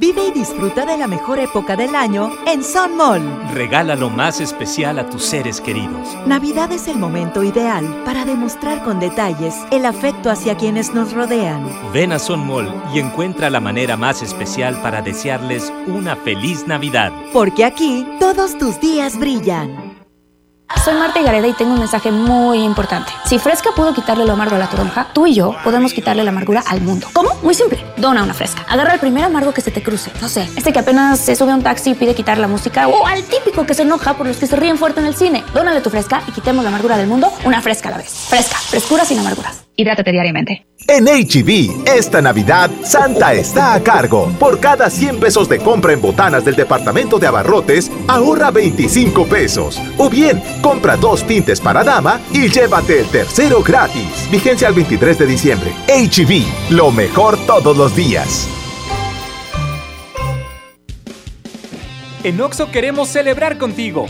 Vive 0.00 0.28
y 0.28 0.30
disfruta 0.30 0.86
de 0.86 0.96
la 0.96 1.06
mejor 1.06 1.38
época 1.38 1.76
del 1.76 1.94
año 1.94 2.30
en 2.46 2.64
Sun 2.64 2.96
Mall. 2.96 3.20
Regala 3.52 3.94
lo 3.96 4.08
más 4.08 4.40
especial 4.40 4.98
a 4.98 5.10
tus 5.10 5.22
seres 5.22 5.60
queridos. 5.60 6.16
Navidad 6.26 6.72
es 6.72 6.88
el 6.88 6.96
momento 6.96 7.44
ideal 7.44 7.84
para 8.06 8.24
demostrar 8.24 8.82
con 8.82 8.98
detalles 8.98 9.54
el 9.70 9.84
afecto 9.84 10.30
hacia 10.30 10.56
quienes 10.56 10.94
nos 10.94 11.12
rodean. 11.12 11.70
Ven 11.92 12.12
a 12.12 12.18
Sun 12.18 12.46
Mall 12.46 12.72
y 12.94 12.98
encuentra 12.98 13.50
la 13.50 13.60
manera 13.60 13.98
más 13.98 14.22
especial 14.22 14.80
para 14.80 15.02
desearles 15.02 15.70
una 15.86 16.16
feliz 16.16 16.66
Navidad. 16.66 17.12
Porque 17.34 17.66
aquí 17.66 18.06
todos 18.18 18.56
tus 18.56 18.80
días 18.80 19.18
brillan. 19.18 19.89
Soy 20.84 20.94
Marta 20.94 21.20
Gareda 21.20 21.46
y 21.46 21.52
tengo 21.52 21.72
un 21.72 21.78
mensaje 21.78 22.10
muy 22.10 22.62
importante. 22.62 23.12
Si 23.26 23.38
Fresca 23.38 23.70
pudo 23.76 23.92
quitarle 23.92 24.24
lo 24.24 24.32
amargo 24.32 24.56
a 24.56 24.58
la 24.58 24.68
toronja, 24.68 25.08
tú 25.12 25.26
y 25.26 25.34
yo 25.34 25.54
podemos 25.62 25.92
quitarle 25.92 26.24
la 26.24 26.30
amargura 26.30 26.62
al 26.66 26.80
mundo. 26.80 27.06
¿Cómo? 27.12 27.30
Muy 27.42 27.52
simple. 27.54 27.84
Dona 27.98 28.22
una 28.22 28.32
Fresca. 28.32 28.64
Agarra 28.66 28.94
el 28.94 29.00
primer 29.00 29.24
amargo 29.24 29.52
que 29.52 29.60
se 29.60 29.70
te 29.70 29.82
cruce. 29.82 30.10
No 30.22 30.28
sé, 30.30 30.48
este 30.56 30.72
que 30.72 30.78
apenas 30.78 31.20
se 31.20 31.36
sube 31.36 31.52
a 31.52 31.54
un 31.54 31.62
taxi 31.62 31.90
y 31.90 31.94
pide 31.94 32.14
quitar 32.14 32.38
la 32.38 32.48
música. 32.48 32.88
O 32.88 33.06
al 33.06 33.24
típico 33.24 33.66
que 33.66 33.74
se 33.74 33.82
enoja 33.82 34.14
por 34.14 34.26
los 34.26 34.38
que 34.38 34.46
se 34.46 34.56
ríen 34.56 34.78
fuerte 34.78 35.00
en 35.00 35.06
el 35.06 35.14
cine. 35.14 35.44
Dónale 35.52 35.82
tu 35.82 35.90
Fresca 35.90 36.22
y 36.26 36.32
quitemos 36.32 36.64
la 36.64 36.70
amargura 36.70 36.96
del 36.96 37.08
mundo 37.08 37.30
una 37.44 37.60
Fresca 37.60 37.88
a 37.88 37.92
la 37.92 37.98
vez. 37.98 38.26
Fresca. 38.28 38.56
Frescura 38.56 39.04
sin 39.04 39.18
amarguras. 39.18 39.64
Hidrátate 39.76 40.12
diariamente. 40.12 40.69
En 40.92 41.04
HB, 41.04 41.86
esta 41.86 42.20
Navidad, 42.20 42.68
Santa 42.82 43.32
está 43.32 43.74
a 43.74 43.80
cargo. 43.80 44.34
Por 44.40 44.58
cada 44.58 44.90
100 44.90 45.20
pesos 45.20 45.48
de 45.48 45.60
compra 45.60 45.92
en 45.92 46.00
botanas 46.00 46.44
del 46.44 46.56
departamento 46.56 47.20
de 47.20 47.28
abarrotes, 47.28 47.92
ahorra 48.08 48.50
25 48.50 49.24
pesos. 49.26 49.80
O 49.98 50.10
bien, 50.10 50.42
compra 50.60 50.96
dos 50.96 51.24
tintes 51.24 51.60
para 51.60 51.84
dama 51.84 52.20
y 52.32 52.48
llévate 52.48 52.98
el 52.98 53.06
tercero 53.06 53.62
gratis. 53.62 54.28
Vigencia 54.32 54.66
al 54.66 54.74
23 54.74 55.16
de 55.16 55.26
diciembre. 55.26 55.72
HB, 55.86 56.72
lo 56.72 56.90
mejor 56.90 57.38
todos 57.46 57.76
los 57.76 57.94
días. 57.94 58.48
En 62.24 62.40
Oxo 62.40 62.72
queremos 62.72 63.08
celebrar 63.08 63.58
contigo. 63.58 64.06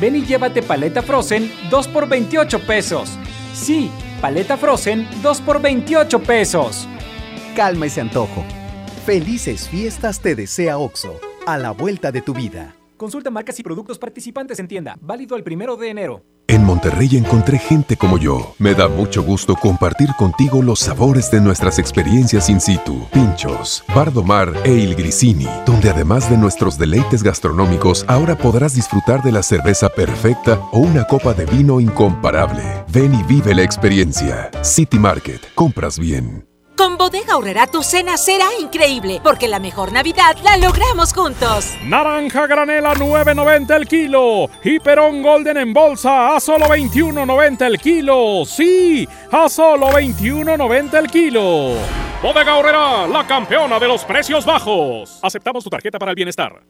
Ven 0.00 0.16
y 0.16 0.24
llévate 0.24 0.62
paleta 0.62 1.02
Frozen 1.02 1.52
2 1.68 1.88
por 1.88 2.08
28 2.08 2.60
pesos. 2.66 3.18
Sí, 3.52 3.90
paleta 4.22 4.56
Frozen 4.56 5.08
2 5.20 5.40
por 5.40 5.60
28 5.60 6.20
pesos. 6.20 6.88
Calma 7.56 7.86
ese 7.86 8.00
antojo. 8.00 8.44
Felices 9.04 9.68
fiestas 9.68 10.20
te 10.20 10.36
desea 10.36 10.78
OXO, 10.78 11.20
a 11.44 11.58
la 11.58 11.72
vuelta 11.72 12.12
de 12.12 12.22
tu 12.22 12.32
vida. 12.32 12.72
Consulta 12.96 13.32
marcas 13.32 13.58
y 13.58 13.64
productos 13.64 13.98
participantes 13.98 14.60
en 14.60 14.68
tienda. 14.68 14.96
Válido 15.00 15.34
el 15.34 15.42
primero 15.42 15.76
de 15.76 15.88
enero. 15.90 16.22
En 16.46 16.64
Monterrey 16.64 17.16
encontré 17.16 17.58
gente 17.58 17.96
como 17.96 18.18
yo. 18.18 18.54
Me 18.58 18.74
da 18.74 18.88
mucho 18.88 19.22
gusto 19.22 19.56
compartir 19.56 20.08
contigo 20.18 20.62
los 20.62 20.80
sabores 20.80 21.30
de 21.30 21.40
nuestras 21.40 21.78
experiencias 21.78 22.48
in 22.50 22.60
situ. 22.60 23.06
Pinchos, 23.12 23.84
Bardomar 23.94 24.52
e 24.64 24.72
Il 24.72 24.94
Grisini, 24.94 25.48
donde 25.64 25.90
además 25.90 26.28
de 26.28 26.36
nuestros 26.36 26.78
deleites 26.78 27.22
gastronómicos, 27.22 28.04
ahora 28.08 28.36
podrás 28.36 28.74
disfrutar 28.74 29.22
de 29.22 29.32
la 29.32 29.42
cerveza 29.42 29.88
perfecta 29.88 30.60
o 30.72 30.80
una 30.80 31.04
copa 31.04 31.32
de 31.32 31.46
vino 31.46 31.80
incomparable. 31.80 32.62
Ven 32.88 33.14
y 33.14 33.22
vive 33.22 33.54
la 33.54 33.62
experiencia. 33.62 34.50
City 34.62 34.98
Market, 34.98 35.40
compras 35.54 35.98
bien. 35.98 36.51
Con 36.76 36.96
Bodega 36.96 37.34
Aurrera 37.34 37.66
tu 37.66 37.82
cena 37.82 38.16
será 38.16 38.46
increíble, 38.60 39.20
porque 39.22 39.46
la 39.46 39.58
mejor 39.58 39.92
Navidad 39.92 40.36
la 40.42 40.56
logramos 40.56 41.12
juntos. 41.12 41.74
Naranja 41.84 42.46
granela 42.46 42.94
9.90 42.94 43.76
el 43.76 43.86
kilo. 43.86 44.48
Y 44.64 44.80
Perón 44.80 45.22
Golden 45.22 45.58
en 45.58 45.72
bolsa 45.72 46.34
a 46.34 46.40
solo 46.40 46.66
21.90 46.66 47.66
el 47.66 47.78
kilo. 47.78 48.44
Sí, 48.46 49.08
a 49.30 49.48
solo 49.48 49.88
21.90 49.90 50.94
el 50.98 51.10
kilo. 51.10 51.74
Bodega 52.22 52.52
Aurrera, 52.52 53.06
la 53.06 53.26
campeona 53.26 53.78
de 53.78 53.88
los 53.88 54.04
precios 54.04 54.44
bajos. 54.44 55.18
Aceptamos 55.22 55.64
tu 55.64 55.70
tarjeta 55.70 55.98
para 55.98 56.12
el 56.12 56.16
bienestar. 56.16 56.62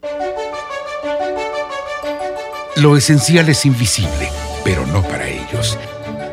Lo 2.76 2.96
esencial 2.96 3.48
es 3.50 3.66
invisible, 3.66 4.30
pero 4.64 4.86
no 4.86 5.02
para 5.02 5.28
ellos. 5.28 5.78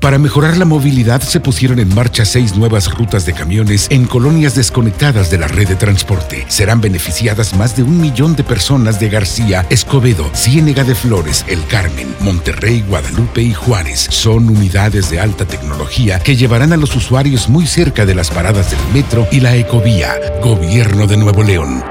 Para 0.00 0.18
mejorar 0.18 0.56
la 0.56 0.64
movilidad 0.64 1.20
se 1.20 1.40
pusieron 1.40 1.78
en 1.78 1.94
marcha 1.94 2.24
seis 2.24 2.56
nuevas 2.56 2.90
rutas 2.90 3.26
de 3.26 3.34
camiones 3.34 3.86
en 3.90 4.06
colonias 4.06 4.54
desconectadas 4.54 5.30
de 5.30 5.36
la 5.36 5.46
red 5.46 5.68
de 5.68 5.76
transporte. 5.76 6.46
Serán 6.48 6.80
beneficiadas 6.80 7.54
más 7.54 7.76
de 7.76 7.82
un 7.82 8.00
millón 8.00 8.34
de 8.34 8.42
personas 8.42 8.98
de 8.98 9.10
García, 9.10 9.66
Escobedo, 9.68 10.30
Ciénega 10.34 10.84
de 10.84 10.94
Flores, 10.94 11.44
El 11.48 11.66
Carmen, 11.66 12.14
Monterrey, 12.20 12.82
Guadalupe 12.88 13.42
y 13.42 13.52
Juárez. 13.52 14.06
Son 14.08 14.48
unidades 14.48 15.10
de 15.10 15.20
alta 15.20 15.44
tecnología 15.44 16.18
que 16.18 16.34
llevarán 16.34 16.72
a 16.72 16.78
los 16.78 16.96
usuarios 16.96 17.50
muy 17.50 17.66
cerca 17.66 18.06
de 18.06 18.14
las 18.14 18.30
paradas 18.30 18.70
del 18.70 18.80
metro 18.94 19.28
y 19.30 19.40
la 19.40 19.54
ecovía. 19.54 20.14
Gobierno 20.42 21.06
de 21.06 21.18
Nuevo 21.18 21.42
León. 21.42 21.84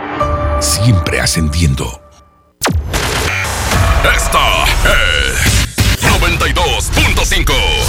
Siempre 0.59 1.21
ascendiendo. 1.21 2.01
Esta 4.03 4.65
es 4.83 6.01
92.5. 6.01 7.88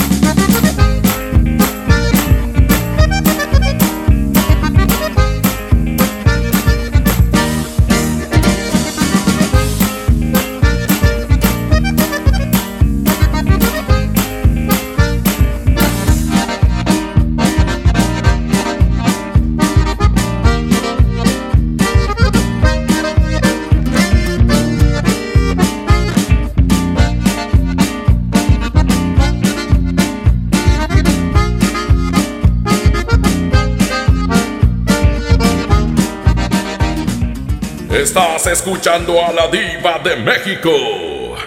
Estás 38.01 38.47
escuchando 38.47 39.23
a 39.23 39.31
la 39.31 39.47
diva 39.47 39.99
de 39.99 40.15
México. 40.15 40.71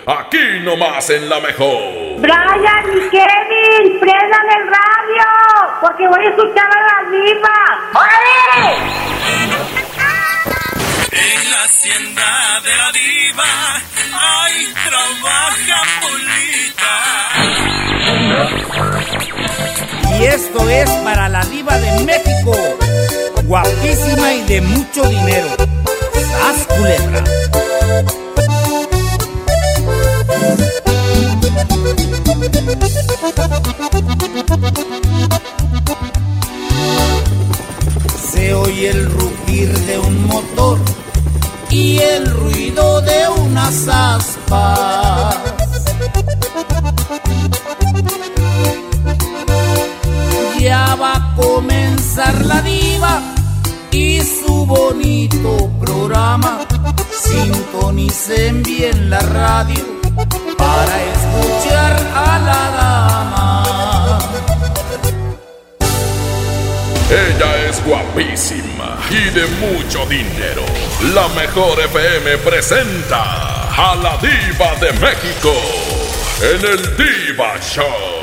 aquí 0.07 0.61
nomás 0.62 1.11
en 1.11 1.28
la 1.28 1.40
mejor. 1.40 2.20
Brian 2.20 2.86
y 2.94 3.00
Kevin, 3.11 3.98
prendan 3.98 4.46
el 4.57 4.68
radio, 4.68 5.26
porque 5.80 6.07
voy 6.07 6.24
a 6.24 6.28
escuchar 6.30 6.70
a 6.70 6.80
la 6.86 7.02
diva. 7.11 7.59
¡Órale! 7.92 8.76
En 11.11 11.50
la 11.50 11.64
hacienda 11.64 12.61
de 12.62 12.76
la 12.76 12.92
diva, 12.92 13.50
ay, 14.12 14.72
trabaja 14.86 15.82
Polita. 16.02 16.94
Y 20.20 20.24
esto 20.24 20.70
es 20.70 20.88
para 21.02 21.28
la 21.28 21.44
diva 21.46 21.76
de 21.78 22.05
México, 22.05 22.55
guapísima 23.42 24.34
y 24.34 24.42
de 24.42 24.61
mucho 24.61 25.02
dinero. 25.09 25.74
¡Sas 26.35 26.66
culebra! 26.66 27.24
Se 38.32 38.55
oye 38.55 38.91
el 38.91 39.11
rugir 39.11 39.78
de 39.87 39.99
un 39.99 40.26
motor 40.26 40.78
y 41.70 41.99
el 41.99 42.30
ruido 42.30 43.01
de 43.01 43.28
unas 43.28 43.89
aspas. 43.89 45.37
Ya 50.59 50.97
va 50.97 51.12
a 51.16 51.35
comenzar 51.37 52.45
la 52.45 52.61
diva 52.62 53.20
su 54.25 54.66
bonito 54.66 55.70
programa. 55.81 56.61
Sintonicen 57.11 58.62
bien 58.62 59.11
la 59.11 59.20
radio 59.20 59.85
para 60.57 61.03
escuchar 61.12 61.95
a 62.14 62.39
la 62.39 62.70
dama. 62.79 64.18
Ella 67.11 67.68
es 67.68 67.85
guapísima 67.85 68.99
y 69.11 69.31
de 69.31 69.47
mucho 69.61 70.07
dinero. 70.07 70.64
La 71.14 71.29
mejor 71.41 71.79
FM 71.81 72.39
presenta 72.39 73.22
a 73.77 73.95
la 73.97 74.16
diva 74.16 74.75
de 74.81 74.93
México 75.01 75.53
en 76.41 76.64
el 76.64 76.97
Diva 76.97 77.59
Show. 77.61 78.14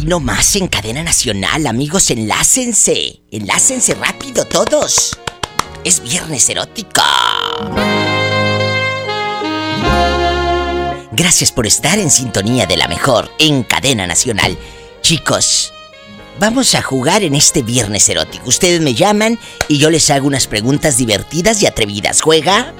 Aquí 0.00 0.08
nomás 0.08 0.56
en 0.56 0.66
cadena 0.66 1.02
nacional, 1.02 1.66
amigos, 1.66 2.10
enlácense. 2.10 3.20
Enlácense 3.30 3.94
rápido 3.94 4.46
todos. 4.46 5.10
Es 5.84 6.00
viernes 6.02 6.48
erótica. 6.48 7.04
Gracias 11.12 11.52
por 11.52 11.66
estar 11.66 11.98
en 11.98 12.10
sintonía 12.10 12.64
de 12.64 12.78
la 12.78 12.88
mejor 12.88 13.30
en 13.38 13.62
cadena 13.62 14.06
nacional. 14.06 14.56
Chicos, 15.02 15.74
vamos 16.38 16.74
a 16.74 16.80
jugar 16.80 17.22
en 17.22 17.34
este 17.34 17.60
viernes 17.60 18.08
erótico. 18.08 18.48
Ustedes 18.48 18.80
me 18.80 18.94
llaman 18.94 19.38
y 19.68 19.76
yo 19.76 19.90
les 19.90 20.08
hago 20.08 20.26
unas 20.26 20.46
preguntas 20.46 20.96
divertidas 20.96 21.60
y 21.60 21.66
atrevidas. 21.66 22.22
¿Juega? 22.22 22.72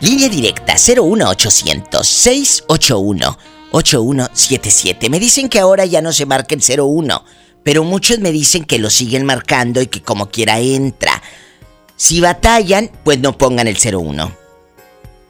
Línea 0.00 0.28
directa 0.28 0.74
01800 0.74 2.04
681 2.04 3.59
8177. 3.72 5.10
Me 5.10 5.20
dicen 5.20 5.48
que 5.48 5.60
ahora 5.60 5.84
ya 5.86 6.02
no 6.02 6.12
se 6.12 6.26
marca 6.26 6.54
el 6.54 6.62
01, 6.62 7.24
pero 7.62 7.84
muchos 7.84 8.18
me 8.18 8.32
dicen 8.32 8.64
que 8.64 8.78
lo 8.78 8.90
siguen 8.90 9.24
marcando 9.24 9.80
y 9.80 9.86
que 9.86 10.02
como 10.02 10.30
quiera 10.30 10.58
entra. 10.58 11.22
Si 11.96 12.20
batallan, 12.20 12.90
pues 13.04 13.20
no 13.20 13.36
pongan 13.36 13.68
el 13.68 13.76
01. 13.76 14.32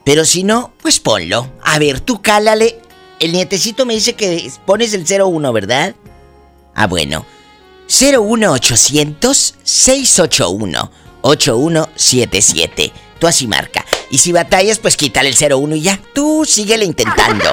Pero 0.05 0.25
si 0.25 0.45
no, 0.45 0.73
pues 0.81 1.01
ponlo. 1.01 1.53
A 1.63 1.79
ver, 1.79 2.01
tú 2.01 2.23
cálale. 2.23 2.81
El 3.19 3.33
nietecito 3.33 3.85
me 3.85 3.95
dice 3.95 4.15
que 4.15 4.51
pones 4.65 4.95
el 4.95 5.05
01, 5.05 5.53
¿verdad? 5.53 5.95
Ah, 6.75 6.87
bueno. 6.87 7.27
01800 7.89 9.55
681 9.63 10.91
8177. 11.23 12.93
Tú 13.19 13.27
así 13.27 13.47
marca. 13.47 13.85
Y 14.11 14.19
si 14.19 14.33
batallas, 14.33 14.79
pues 14.79 14.97
quítale 14.97 15.29
el 15.29 15.53
01 15.53 15.75
y 15.77 15.83
ya. 15.83 16.01
Tú 16.15 16.45
síguele 16.47 16.85
intentando. 16.85 17.51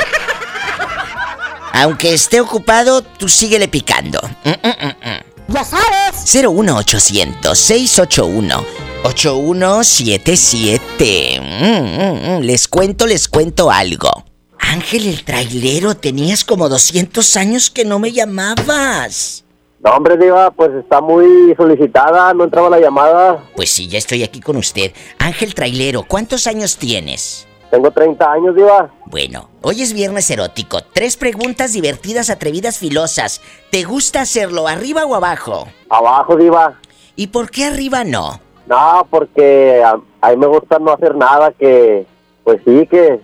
Aunque 1.74 2.14
esté 2.14 2.40
ocupado, 2.42 3.02
tú 3.02 3.30
síguele 3.30 3.68
picando. 3.68 4.20
Mm, 4.44 4.50
mm, 4.50 4.76
mm, 4.82 5.10
mm. 5.10 5.54
Ya 5.54 5.64
sabes. 5.64 6.34
01800 6.34 7.58
681 7.58 8.66
8177. 9.04 11.40
Mm, 11.42 11.46
mm, 11.46 12.38
mm. 12.38 12.42
Les 12.42 12.68
cuento, 12.68 13.08
les 13.08 13.28
cuento 13.28 13.72
algo. 13.72 14.26
Ángel 14.60 15.08
el 15.08 15.24
trailero, 15.24 15.96
tenías 15.96 16.44
como 16.44 16.68
200 16.68 17.38
años 17.38 17.70
que 17.70 17.86
no 17.86 18.00
me 18.00 18.12
llamabas. 18.12 19.46
No, 19.80 19.92
hombre, 19.92 20.18
Diva, 20.18 20.50
pues 20.52 20.72
está 20.74 21.00
muy 21.02 21.54
solicitada, 21.56 22.34
no 22.34 22.46
entraba 22.46 22.68
la 22.70 22.80
llamada. 22.80 23.44
Pues 23.56 23.70
sí, 23.70 23.88
ya 23.88 24.00
estoy 24.00 24.24
aquí 24.24 24.40
con 24.42 24.58
usted. 24.58 24.92
Ángel 25.20 25.54
trailero, 25.54 26.02
¿cuántos 26.04 26.48
años 26.48 26.78
tienes? 26.78 27.48
Tengo 27.70 27.92
30 27.92 28.32
años, 28.32 28.56
Diva. 28.56 28.90
Bueno, 29.06 29.50
hoy 29.62 29.82
es 29.82 29.94
viernes 29.94 30.30
erótico. 30.32 30.82
Tres 30.94 31.18
preguntas 31.18 31.74
divertidas, 31.74 32.30
atrevidas, 32.30 32.78
filosas. 32.78 33.42
¿Te 33.72 33.84
gusta 33.84 34.22
hacerlo 34.22 34.68
arriba 34.68 35.06
o 35.06 35.16
abajo? 35.16 35.68
Abajo, 35.90 36.38
Diva. 36.38 36.76
¿Y 37.16 37.28
por 37.28 37.50
qué 37.52 37.66
arriba 37.66 38.04
no? 38.06 38.40
No, 38.68 39.08
porque 39.10 39.82
a, 39.84 39.98
a 40.22 40.30
mí 40.32 40.38
me 40.38 40.48
gusta 40.48 40.80
no 40.80 40.92
hacer 40.94 41.16
nada 41.16 41.52
que, 41.52 42.06
pues 42.44 42.60
sí, 42.66 42.88
que 42.88 43.20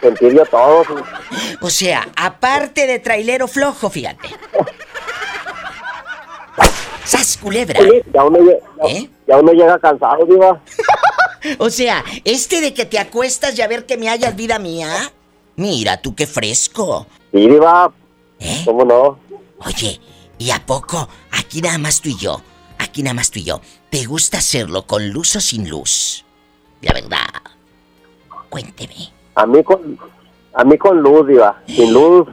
sentir 0.00 0.34
yo 0.34 0.44
todo. 0.46 0.82
O 1.62 1.68
sea, 1.70 2.08
aparte 2.16 2.86
de 2.86 2.98
trailero 2.98 3.46
flojo, 3.46 3.88
fíjate. 3.90 4.28
¡Sas, 7.04 7.36
culebra! 7.36 7.80
Sí, 7.80 8.02
ya 8.12 8.24
uno, 8.24 8.38
ya- 8.44 8.88
¿Eh? 8.88 9.10
ya 9.26 9.36
uno 9.38 9.52
llega 9.52 9.78
cansado, 9.78 10.24
Diva. 10.26 10.60
O 11.58 11.70
sea, 11.70 12.04
este 12.24 12.60
de 12.60 12.74
que 12.74 12.84
te 12.84 12.98
acuestas 12.98 13.58
y 13.58 13.62
a 13.62 13.68
ver 13.68 13.86
que 13.86 13.96
me 13.96 14.08
hayas 14.08 14.36
vida 14.36 14.58
mía. 14.58 15.12
Mira, 15.56 16.00
tú 16.00 16.14
qué 16.14 16.26
fresco. 16.26 17.06
Sí, 17.32 17.48
Diva. 17.48 17.92
¿Eh? 18.38 18.62
¿Cómo 18.64 18.84
no? 18.84 19.18
Oye, 19.66 20.00
¿y 20.38 20.50
a 20.50 20.64
poco? 20.64 21.08
Aquí 21.32 21.60
nada 21.60 21.78
más 21.78 22.00
tú 22.00 22.08
y 22.08 22.16
yo. 22.16 22.40
Aquí 22.78 23.02
nada 23.02 23.14
más 23.14 23.30
tú 23.30 23.38
y 23.38 23.44
yo. 23.44 23.60
¿Te 23.90 24.04
gusta 24.04 24.38
hacerlo 24.38 24.86
con 24.86 25.10
luz 25.10 25.36
o 25.36 25.40
sin 25.40 25.68
luz? 25.68 26.24
La 26.80 26.92
verdad. 26.94 27.26
Cuénteme. 28.48 29.12
A 29.34 29.46
mí 29.46 29.62
con, 29.62 29.98
a 30.54 30.64
mí 30.64 30.78
con 30.78 31.00
luz, 31.02 31.26
Diva. 31.26 31.62
Sin 31.66 31.92
luz, 31.92 32.26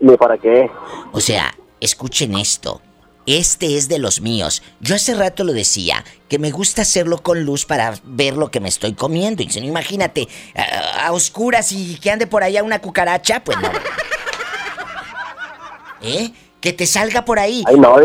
ni 0.00 0.16
para 0.16 0.38
qué. 0.38 0.70
O 1.12 1.20
sea, 1.20 1.52
escuchen 1.80 2.36
esto. 2.36 2.80
Este 3.26 3.76
es 3.76 3.88
de 3.88 3.98
los 3.98 4.20
míos. 4.20 4.62
Yo 4.80 4.94
hace 4.94 5.14
rato 5.14 5.42
lo 5.42 5.52
decía, 5.52 6.04
que 6.28 6.38
me 6.38 6.52
gusta 6.52 6.82
hacerlo 6.82 7.22
con 7.22 7.44
luz 7.44 7.66
para 7.66 7.94
ver 8.04 8.36
lo 8.36 8.50
que 8.50 8.60
me 8.60 8.68
estoy 8.68 8.94
comiendo. 8.94 9.42
Y 9.42 9.50
si 9.50 9.60
no, 9.60 9.66
imagínate, 9.66 10.28
a, 10.54 11.06
a 11.06 11.12
oscuras 11.12 11.72
y 11.72 11.96
que 11.96 12.10
ande 12.10 12.26
por 12.26 12.44
allá 12.44 12.62
una 12.62 12.80
cucaracha, 12.80 13.42
pues 13.42 13.58
no. 13.60 13.68
¿Eh? 16.02 16.30
Que 16.60 16.72
te 16.72 16.86
salga 16.86 17.24
por 17.24 17.38
ahí. 17.38 17.64
Ay, 17.66 17.76
no. 17.76 17.96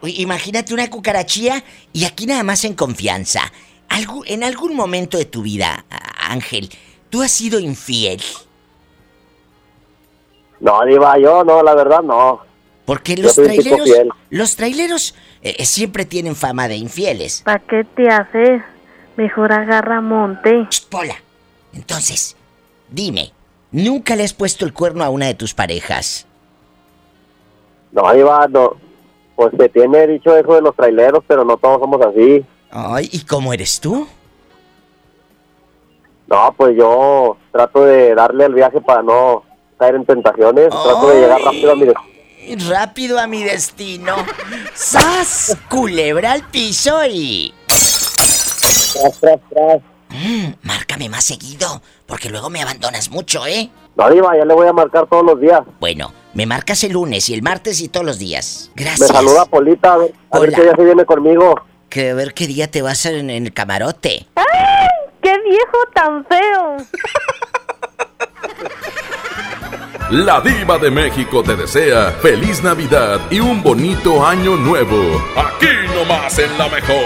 Uy, 0.00 0.20
Imagínate 0.20 0.72
una 0.72 0.88
cucarachía 0.88 1.64
y 1.92 2.04
aquí 2.04 2.26
nada 2.26 2.44
más 2.44 2.64
en 2.64 2.74
confianza. 2.74 3.52
En 4.26 4.44
algún 4.44 4.76
momento 4.76 5.18
de 5.18 5.24
tu 5.24 5.42
vida, 5.42 5.84
Ángel, 6.20 6.70
¿tú 7.10 7.22
has 7.22 7.32
sido 7.32 7.58
infiel? 7.58 8.22
No, 10.60 10.84
Diva, 10.84 11.18
yo 11.18 11.42
no, 11.42 11.62
la 11.62 11.74
verdad 11.74 12.02
no. 12.02 12.47
Porque 12.88 13.18
los 13.18 13.34
traileros, 13.34 13.90
los 14.30 14.56
traileros 14.56 15.14
eh, 15.42 15.66
siempre 15.66 16.06
tienen 16.06 16.34
fama 16.34 16.68
de 16.68 16.76
infieles. 16.76 17.42
¿Para 17.44 17.58
qué 17.58 17.84
te 17.84 18.08
haces? 18.08 18.62
Mejor 19.18 19.52
agarra 19.52 20.00
monte. 20.00 20.66
Pola. 20.88 21.16
Entonces, 21.74 22.34
dime, 22.88 23.30
¿nunca 23.72 24.16
le 24.16 24.24
has 24.24 24.32
puesto 24.32 24.64
el 24.64 24.72
cuerno 24.72 25.04
a 25.04 25.10
una 25.10 25.26
de 25.26 25.34
tus 25.34 25.52
parejas? 25.52 26.26
No, 27.92 28.10
Diva, 28.14 28.48
no. 28.48 28.76
Pues 29.36 29.52
se 29.58 29.68
tiene 29.68 30.06
dicho 30.06 30.34
eso 30.34 30.54
de 30.54 30.62
los 30.62 30.74
traileros, 30.74 31.22
pero 31.28 31.44
no 31.44 31.58
todos 31.58 31.80
somos 31.80 32.00
así. 32.00 32.42
Ay, 32.70 33.10
¿y 33.12 33.20
cómo 33.26 33.52
eres 33.52 33.80
tú? 33.80 34.08
No, 36.26 36.54
pues 36.56 36.74
yo 36.74 37.36
trato 37.52 37.84
de 37.84 38.14
darle 38.14 38.46
el 38.46 38.54
viaje 38.54 38.80
para 38.80 39.02
no 39.02 39.42
caer 39.78 39.96
en 39.96 40.06
tentaciones. 40.06 40.70
Trato 40.70 41.10
de 41.10 41.20
llegar 41.20 41.42
rápido 41.42 41.72
a 41.72 41.74
mi 41.74 41.84
destino. 41.84 42.17
Rápido 42.56 43.18
a 43.18 43.26
mi 43.26 43.42
destino. 43.44 44.16
¡Sas! 44.74 45.56
Culebra 45.68 46.32
al 46.32 46.48
piso 46.48 47.04
y... 47.06 47.54
Tras, 47.66 49.20
tras, 49.20 49.38
tras. 49.50 49.78
Mm, 50.10 50.52
márcame 50.62 51.08
más 51.08 51.24
seguido, 51.24 51.82
porque 52.06 52.30
luego 52.30 52.48
me 52.50 52.62
abandonas 52.62 53.10
mucho, 53.10 53.46
¿eh? 53.46 53.70
No, 53.96 54.08
Diva, 54.10 54.36
ya 54.36 54.44
le 54.44 54.54
voy 54.54 54.66
a 54.66 54.72
marcar 54.72 55.06
todos 55.08 55.24
los 55.24 55.40
días. 55.40 55.60
Bueno, 55.80 56.12
me 56.34 56.46
marcas 56.46 56.82
el 56.84 56.92
lunes 56.92 57.28
y 57.28 57.34
el 57.34 57.42
martes 57.42 57.80
y 57.80 57.88
todos 57.88 58.06
los 58.06 58.18
días. 58.18 58.70
Me 58.74 58.84
Gracias. 58.84 59.08
saluda 59.08 59.44
Polita, 59.46 59.92
a 59.94 59.96
ver, 59.98 60.14
a 60.30 60.38
ver 60.38 60.52
qué 60.52 60.62
día 60.62 60.72
se 60.76 60.84
viene 60.84 61.04
conmigo. 61.04 61.54
Que 61.90 62.10
a 62.10 62.14
ver 62.14 62.32
qué 62.34 62.46
día 62.46 62.70
te 62.70 62.80
vas 62.82 63.04
en, 63.06 63.28
en 63.30 63.46
el 63.46 63.52
camarote. 63.52 64.26
¡Ay! 64.36 64.44
¡Qué 65.22 65.34
viejo 65.48 65.78
tan 65.94 66.24
feo! 66.26 66.76
La 70.10 70.40
diva 70.40 70.78
de 70.78 70.90
México 70.90 71.42
te 71.42 71.54
desea 71.54 72.12
feliz 72.22 72.62
Navidad 72.62 73.20
y 73.30 73.40
un 73.40 73.62
bonito 73.62 74.26
año 74.26 74.56
nuevo. 74.56 75.22
Aquí 75.36 75.66
nomás 75.94 76.38
en 76.38 76.56
la 76.56 76.66
mejor. 76.70 77.04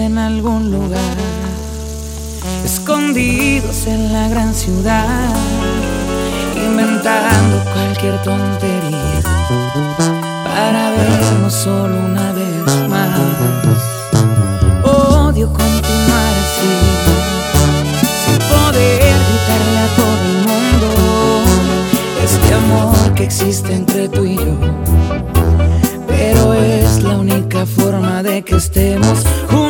En 0.00 0.18
algún 0.18 0.70
lugar, 0.70 1.16
escondidos 2.64 3.86
en 3.86 4.12
la 4.12 4.28
gran 4.28 4.54
ciudad, 4.54 5.28
inventando 6.56 7.62
cualquier 7.72 8.22
tontería 8.22 9.20
para 10.44 10.90
vernos 10.90 11.52
solo 11.52 11.96
una 12.06 12.32
vez 12.32 12.88
más. 12.88 13.18
Odio 14.84 15.48
continuar 15.52 16.34
así, 16.44 16.72
sin 18.24 18.38
poder 18.48 19.14
gritarle 19.28 19.78
a 19.78 19.88
todo 20.00 20.22
el 20.30 20.38
mundo 20.50 20.88
este 22.24 22.54
amor 22.54 23.14
que 23.14 23.24
existe 23.24 23.74
entre 23.74 24.08
tú 24.08 24.24
y 24.24 24.36
yo 24.36 25.00
pero 26.20 26.52
es 26.52 27.02
la 27.02 27.16
única 27.16 27.64
forma 27.64 28.22
de 28.22 28.42
que 28.42 28.56
estemos 28.56 29.24
juntos. 29.48 29.69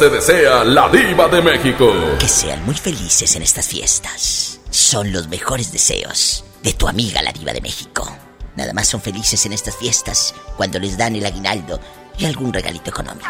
Te 0.00 0.08
desea 0.08 0.64
la 0.64 0.88
diva 0.88 1.28
de 1.28 1.42
México. 1.42 1.92
Que 2.18 2.26
sean 2.26 2.64
muy 2.64 2.74
felices 2.74 3.36
en 3.36 3.42
estas 3.42 3.68
fiestas. 3.68 4.58
Son 4.70 5.12
los 5.12 5.28
mejores 5.28 5.72
deseos 5.72 6.42
de 6.62 6.72
tu 6.72 6.88
amiga 6.88 7.20
la 7.20 7.32
diva 7.32 7.52
de 7.52 7.60
México. 7.60 8.10
Nada 8.56 8.72
más 8.72 8.88
son 8.88 9.02
felices 9.02 9.44
en 9.44 9.52
estas 9.52 9.76
fiestas 9.76 10.34
cuando 10.56 10.78
les 10.78 10.96
dan 10.96 11.16
el 11.16 11.26
aguinaldo 11.26 11.78
y 12.16 12.24
algún 12.24 12.50
regalito 12.50 12.88
económico. 12.88 13.28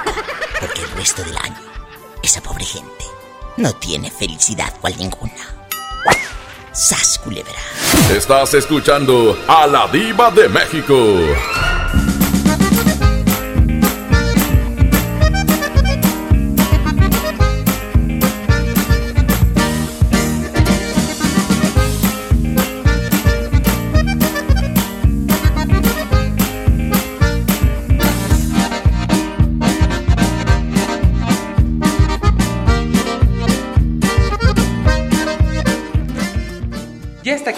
Porque 0.60 0.82
el 0.82 0.90
resto 0.92 1.24
del 1.24 1.36
año, 1.38 1.60
esa 2.22 2.40
pobre 2.40 2.64
gente 2.64 3.04
no 3.56 3.72
tiene 3.72 4.08
felicidad 4.08 4.72
cual 4.80 4.96
ninguna. 4.96 5.66
¡Sas, 6.70 7.18
culebra! 7.18 7.58
Estás 8.14 8.54
escuchando 8.54 9.36
a 9.48 9.66
la 9.66 9.88
diva 9.88 10.30
de 10.30 10.48
México. 10.48 10.94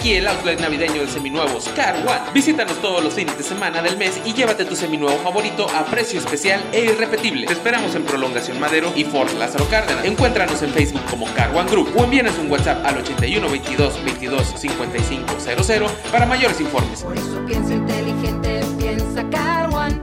Aquí 0.03 0.15
el 0.15 0.27
outlet 0.27 0.59
navideño 0.59 0.99
de 0.99 1.07
seminuevos 1.07 1.69
Car 1.77 1.95
One. 1.95 2.33
Visítanos 2.33 2.77
todos 2.81 3.01
los 3.01 3.13
fines 3.13 3.37
de 3.37 3.43
semana 3.43 3.81
del 3.81 3.95
mes 3.95 4.21
y 4.25 4.33
llévate 4.33 4.65
tu 4.65 4.75
seminuevo 4.75 5.17
favorito 5.19 5.65
a 5.73 5.85
precio 5.85 6.19
especial 6.19 6.61
e 6.73 6.83
irrepetible. 6.83 7.47
Te 7.47 7.53
esperamos 7.53 7.95
en 7.95 8.03
Prolongación 8.03 8.59
Madero 8.59 8.91
y 8.97 9.05
Fort 9.05 9.31
Lázaro 9.39 9.65
Cárdenas. 9.69 10.03
Encuéntranos 10.03 10.61
en 10.61 10.71
Facebook 10.71 11.03
como 11.09 11.25
Car 11.35 11.55
One 11.55 11.71
Group 11.71 11.93
o 11.95 12.03
envíanos 12.03 12.37
un 12.37 12.51
WhatsApp 12.51 12.85
al 12.85 12.97
81 12.97 13.49
22 13.49 14.03
22 14.03 14.53
55 14.59 15.35
00 15.39 15.87
para 16.11 16.25
mayores 16.25 16.59
informes. 16.59 17.05
Piensa 17.47 17.73
inteligente, 17.73 18.59
piensa 18.77 19.23
Car 19.29 19.73
One. 19.73 20.01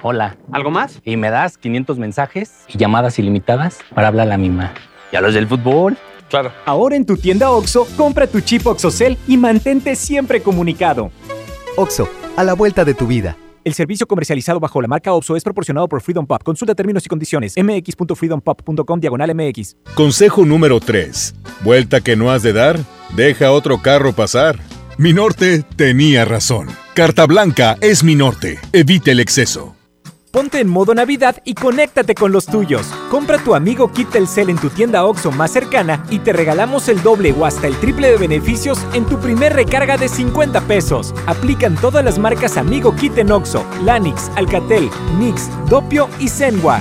Hola. 0.00 0.38
¿Algo 0.50 0.70
más? 0.70 1.02
Y 1.04 1.18
me 1.18 1.28
das 1.28 1.58
500 1.58 1.98
mensajes 1.98 2.64
y 2.68 2.78
llamadas 2.78 3.18
ilimitadas 3.18 3.80
para 3.94 4.08
hablar 4.08 4.28
a 4.28 4.30
la 4.30 4.38
misma. 4.38 4.72
¿Y 5.12 5.16
a 5.16 5.20
los 5.20 5.34
del 5.34 5.46
fútbol? 5.46 5.98
Claro. 6.32 6.50
Ahora 6.64 6.96
en 6.96 7.06
tu 7.06 7.16
tienda 7.16 7.50
OXO, 7.50 7.86
compra 7.96 8.26
tu 8.26 8.40
chip 8.40 8.66
OXOCEL 8.66 9.18
y 9.28 9.36
mantente 9.36 9.94
siempre 9.94 10.42
comunicado. 10.42 11.12
OXO, 11.76 12.08
a 12.36 12.42
la 12.42 12.54
vuelta 12.54 12.84
de 12.84 12.94
tu 12.94 13.06
vida. 13.06 13.36
El 13.64 13.74
servicio 13.74 14.06
comercializado 14.06 14.58
bajo 14.58 14.82
la 14.82 14.88
marca 14.88 15.12
OPSO 15.12 15.36
es 15.36 15.44
proporcionado 15.44 15.88
por 15.88 16.00
Freedom 16.00 16.26
Pop. 16.26 16.42
Consulta 16.42 16.74
términos 16.74 17.06
y 17.06 17.08
condiciones. 17.08 17.54
mx.freedompop.com 17.56 18.98
diagonal 18.98 19.34
mx. 19.34 19.76
Consejo 19.94 20.44
número 20.44 20.80
3. 20.80 21.34
Vuelta 21.62 22.00
que 22.00 22.16
no 22.16 22.32
has 22.32 22.42
de 22.42 22.52
dar, 22.52 22.80
Deja 23.14 23.52
otro 23.52 23.82
carro 23.82 24.14
pasar. 24.14 24.58
Mi 24.96 25.12
norte 25.12 25.64
tenía 25.76 26.24
razón. 26.24 26.68
Carta 26.94 27.26
Blanca 27.26 27.76
es 27.82 28.04
mi 28.04 28.14
norte. 28.14 28.58
Evite 28.72 29.10
el 29.10 29.20
exceso. 29.20 29.76
Ponte 30.32 30.60
en 30.60 30.68
modo 30.68 30.94
Navidad 30.94 31.42
y 31.44 31.52
conéctate 31.52 32.14
con 32.14 32.32
los 32.32 32.46
tuyos. 32.46 32.86
Compra 33.10 33.36
tu 33.36 33.54
amigo 33.54 33.92
Kit 33.92 34.08
Telcel 34.08 34.48
en 34.48 34.56
tu 34.56 34.70
tienda 34.70 35.04
OXO 35.04 35.30
más 35.30 35.50
cercana 35.50 36.06
y 36.08 36.20
te 36.20 36.32
regalamos 36.32 36.88
el 36.88 37.02
doble 37.02 37.34
o 37.38 37.44
hasta 37.44 37.66
el 37.66 37.76
triple 37.76 38.10
de 38.10 38.16
beneficios 38.16 38.78
en 38.94 39.04
tu 39.04 39.18
primer 39.18 39.52
recarga 39.52 39.98
de 39.98 40.08
50 40.08 40.62
pesos. 40.62 41.14
Aplican 41.26 41.74
todas 41.74 42.02
las 42.02 42.18
marcas 42.18 42.56
Amigo 42.56 42.96
Kit 42.96 43.18
en 43.18 43.30
OXO, 43.30 43.62
Lanix, 43.84 44.30
Alcatel, 44.34 44.88
Nix, 45.18 45.50
Dopio 45.68 46.08
y 46.18 46.30
Zenwa. 46.30 46.80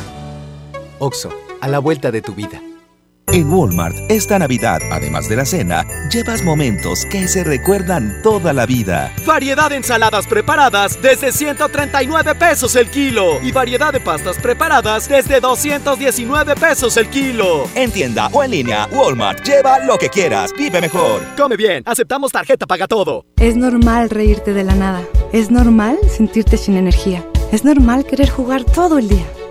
OXO, 0.99 1.30
a 1.60 1.68
la 1.68 1.80
vuelta 1.80 2.10
de 2.10 2.22
tu 2.22 2.34
vida. 2.34 2.70
En 3.27 3.49
Walmart, 3.49 3.95
esta 4.10 4.38
Navidad, 4.39 4.81
además 4.91 5.30
de 5.30 5.38
la 5.38 5.45
cena, 5.45 5.85
llevas 6.10 6.43
momentos 6.43 7.06
que 7.06 7.27
se 7.30 7.43
recuerdan 7.43 8.22
toda 8.23 8.52
la 8.52 8.65
vida. 8.65 9.14
Variedad 9.26 9.69
de 9.69 9.77
ensaladas 9.77 10.27
preparadas 10.27 11.02
desde 11.02 11.31
139 11.31 12.35
pesos 12.35 12.76
el 12.76 12.89
kilo. 12.89 13.41
Y 13.41 13.52
variedad 13.53 13.93
de 13.93 14.02
pastas 14.02 14.38
preparadas 14.38 15.07
desde 15.07 15.39
219 15.39 16.56
pesos 16.56 16.98
el 16.98 17.07
kilo. 17.10 17.69
En 17.73 17.91
tienda 17.91 18.27
o 18.34 18.43
en 18.43 18.52
línea, 18.52 18.89
Walmart, 18.91 19.45
lleva 19.45 19.80
lo 19.80 19.98
que 19.98 20.10
quieras, 20.10 20.52
vive 20.57 20.81
mejor. 20.81 21.22
Come 21.38 21.56
bien, 21.56 21.84
aceptamos 21.85 22.34
tarjeta 22.34 22.68
paga 22.68 22.88
todo. 22.88 23.26
Es 23.38 23.56
normal 23.56 24.10
reírte 24.10 24.53
de 24.53 24.65
la 24.65 24.76
nada. 24.76 25.03
Es 25.31 25.52
normal 25.52 25.98
sentirte 26.10 26.57
sin 26.57 26.76
energía. 26.76 27.26
Es 27.53 27.64
normal 27.64 28.06
querer 28.06 28.30
jugar 28.30 28.65
todo 28.65 28.98
el 28.98 29.07
día. 29.07 29.26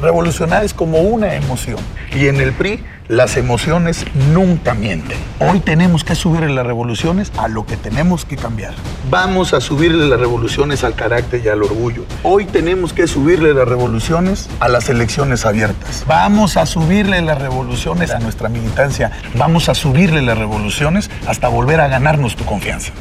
Revolucionar 0.00 0.64
es 0.64 0.74
como 0.74 1.00
una 1.00 1.34
emoción. 1.34 1.78
Y 2.14 2.26
en 2.26 2.40
el 2.40 2.52
PRI 2.52 2.82
las 3.08 3.36
emociones 3.36 4.04
nunca 4.32 4.74
mienten. 4.74 5.18
Hoy 5.38 5.60
tenemos 5.60 6.04
que 6.04 6.14
subirle 6.14 6.54
las 6.54 6.66
revoluciones 6.66 7.30
a 7.36 7.48
lo 7.48 7.66
que 7.66 7.76
tenemos 7.76 8.24
que 8.24 8.36
cambiar. 8.36 8.74
Vamos 9.10 9.52
a 9.52 9.60
subirle 9.60 10.08
las 10.08 10.18
revoluciones 10.18 10.84
al 10.84 10.94
carácter 10.94 11.42
y 11.44 11.48
al 11.48 11.62
orgullo. 11.62 12.04
Hoy 12.22 12.46
tenemos 12.46 12.92
que 12.92 13.06
subirle 13.06 13.52
las 13.52 13.68
revoluciones 13.68 14.48
a 14.60 14.68
las 14.68 14.88
elecciones 14.88 15.44
abiertas. 15.44 16.04
Vamos 16.06 16.56
a 16.56 16.64
subirle 16.64 17.20
las 17.20 17.40
revoluciones 17.40 18.10
a 18.10 18.18
nuestra 18.20 18.48
militancia. 18.48 19.12
Vamos 19.36 19.68
a 19.68 19.74
subirle 19.74 20.22
las 20.22 20.38
revoluciones 20.38 21.10
hasta 21.26 21.48
volver 21.48 21.80
a 21.80 21.88
ganarnos 21.88 22.36
tu 22.36 22.44
confianza. 22.44 22.92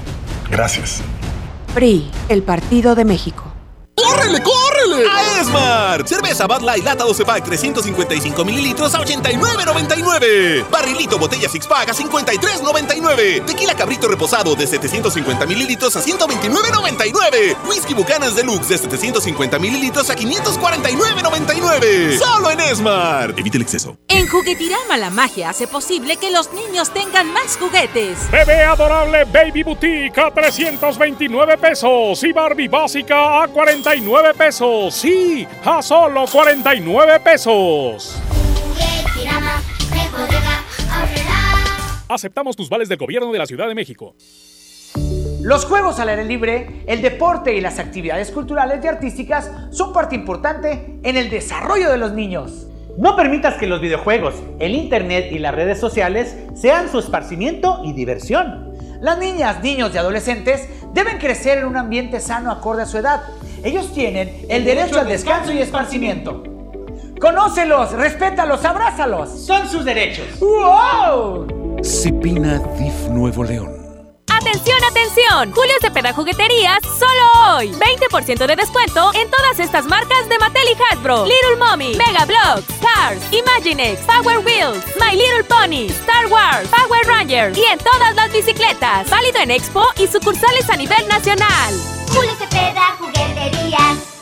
Gracias. 0.52 1.02
PRI, 1.74 2.12
el 2.30 2.44
Partido 2.44 2.96
de 2.96 3.06
México. 3.06 3.53
¡Córrele, 3.96 4.42
córrele! 4.42 5.08
A 5.10 5.40
Esmar. 5.40 6.08
Cerveza 6.08 6.48
Bud 6.48 6.62
Light 6.62 6.84
Lata 6.84 7.04
12 7.04 7.26
Pack 7.26 7.44
355 7.46 8.44
mililitros 8.44 8.94
a 8.96 9.00
89.99. 9.02 10.68
Barrilito 10.70 11.20
Botella 11.20 11.48
Six 11.48 11.68
Pack 11.68 11.90
a 11.90 11.94
53.99. 11.94 13.46
Tequila 13.46 13.76
Cabrito 13.76 14.08
Reposado 14.08 14.56
de 14.56 14.66
750 14.66 15.46
mililitros 15.46 15.96
a 15.96 16.02
129.99. 16.02 17.56
Whisky 17.68 17.94
Bucanas 17.94 18.36
Deluxe 18.36 18.70
de 18.70 18.78
750 18.80 19.60
mililitros 19.60 20.10
a 20.10 20.16
549.99. 20.16 22.18
Solo 22.18 22.50
en 22.50 22.60
Esmar. 22.62 23.36
Evite 23.38 23.58
el 23.58 23.64
exceso. 23.64 23.96
En 24.08 24.28
Juguetirama 24.28 24.98
la 24.98 25.12
magia 25.12 25.52
hace 25.52 25.68
posible 25.68 26.18
que 26.18 26.32
los 26.32 26.52
niños 26.54 26.90
tengan 26.92 27.32
más 27.32 27.58
juguetes. 27.58 28.32
Bebé 28.32 28.64
adorable 28.64 29.26
Baby 29.26 29.64
Boutique 29.64 30.18
a 30.20 30.32
329 30.32 31.58
pesos 31.58 32.24
y 32.24 32.32
Barbie 32.32 32.68
básica 32.68 33.44
a 33.44 33.48
49 33.84 34.34
pesos. 34.36 34.96
Sí, 34.96 35.46
a 35.66 35.82
solo 35.82 36.24
49 36.32 37.20
pesos. 37.20 38.18
Aceptamos 42.08 42.56
tus 42.56 42.70
vales 42.70 42.88
del 42.88 42.98
gobierno 42.98 43.34
de 43.34 43.40
la 43.40 43.46
Ciudad 43.46 43.68
de 43.68 43.76
México. 43.76 44.16
Los 45.42 45.66
juegos 45.66 46.00
al 46.00 46.08
aire 46.08 46.24
libre, 46.24 46.86
el 46.88 47.02
deporte 47.02 47.54
y 47.56 47.60
las 47.60 47.78
actividades 47.78 48.32
culturales 48.32 48.80
y 48.82 48.88
artísticas 48.88 49.52
son 49.72 49.92
parte 49.92 50.16
importante 50.16 51.00
en 51.04 51.18
el 51.18 51.30
desarrollo 51.30 51.92
de 51.92 51.98
los 51.98 52.14
niños. 52.14 52.68
No 52.98 53.18
permitas 53.18 53.56
que 53.56 53.68
los 53.68 53.82
videojuegos, 53.82 54.36
el 54.60 54.76
internet 54.76 55.28
y 55.30 55.40
las 55.40 55.54
redes 55.54 55.78
sociales 55.78 56.38
sean 56.56 56.90
su 56.90 57.00
esparcimiento 57.00 57.82
y 57.84 57.92
diversión. 57.92 58.72
Las 59.02 59.18
niñas, 59.18 59.62
niños 59.62 59.92
y 59.94 59.98
adolescentes 59.98 60.70
deben 60.94 61.18
crecer 61.18 61.58
en 61.58 61.66
un 61.66 61.76
ambiente 61.76 62.22
sano 62.22 62.50
acorde 62.50 62.84
a 62.84 62.86
su 62.86 62.98
edad. 62.98 63.24
Ellos 63.64 63.94
tienen 63.94 64.46
el 64.50 64.66
derecho 64.66 65.00
al 65.00 65.08
descanso 65.08 65.54
y 65.54 65.60
esparcimiento. 65.60 66.44
Conócelos, 67.20 67.94
respétalos, 67.94 68.66
abrázalos. 68.66 69.30
Son 69.30 69.66
sus 69.70 69.86
derechos. 69.86 70.26
¡Wow! 70.42 71.80
Cipina 71.82 72.60
DIF 72.78 73.08
Nuevo 73.10 73.46
León. 73.46 73.83
¡Atención, 74.46 74.84
atención! 74.84 75.54
Julio 75.54 75.74
Cepeda 75.80 76.12
Jugueterías, 76.12 76.80
solo 77.00 77.56
hoy. 77.56 77.72
20% 77.72 78.46
de 78.46 78.56
descuento 78.58 79.12
en 79.14 79.32
todas 79.32 79.58
estas 79.58 79.86
marcas 79.86 80.28
de 80.28 80.38
Mattel 80.38 80.68
y 80.68 80.84
Hasbro. 80.84 81.26
Little 81.26 81.56
Mommy, 81.58 81.96
Mega 81.96 82.26
Bloks, 82.26 82.66
Cars, 82.82 83.22
Imaginext, 83.32 84.06
Power 84.06 84.40
Wheels, 84.40 84.84
My 85.00 85.16
Little 85.16 85.46
Pony, 85.46 85.88
Star 86.02 86.28
Wars, 86.28 86.68
Power 86.68 87.08
Rangers 87.08 87.58
y 87.58 87.64
en 87.64 87.80
todas 87.80 88.14
las 88.16 88.34
bicicletas. 88.34 89.10
Válido 89.10 89.40
en 89.40 89.52
Expo 89.52 89.86
y 89.98 90.08
sucursales 90.08 90.70
a 90.70 90.76
nivel 90.76 91.08
nacional. 91.08 91.74
Julio 92.10 92.36
Cepeda 92.38 92.98
Jugueterías. 93.00 94.13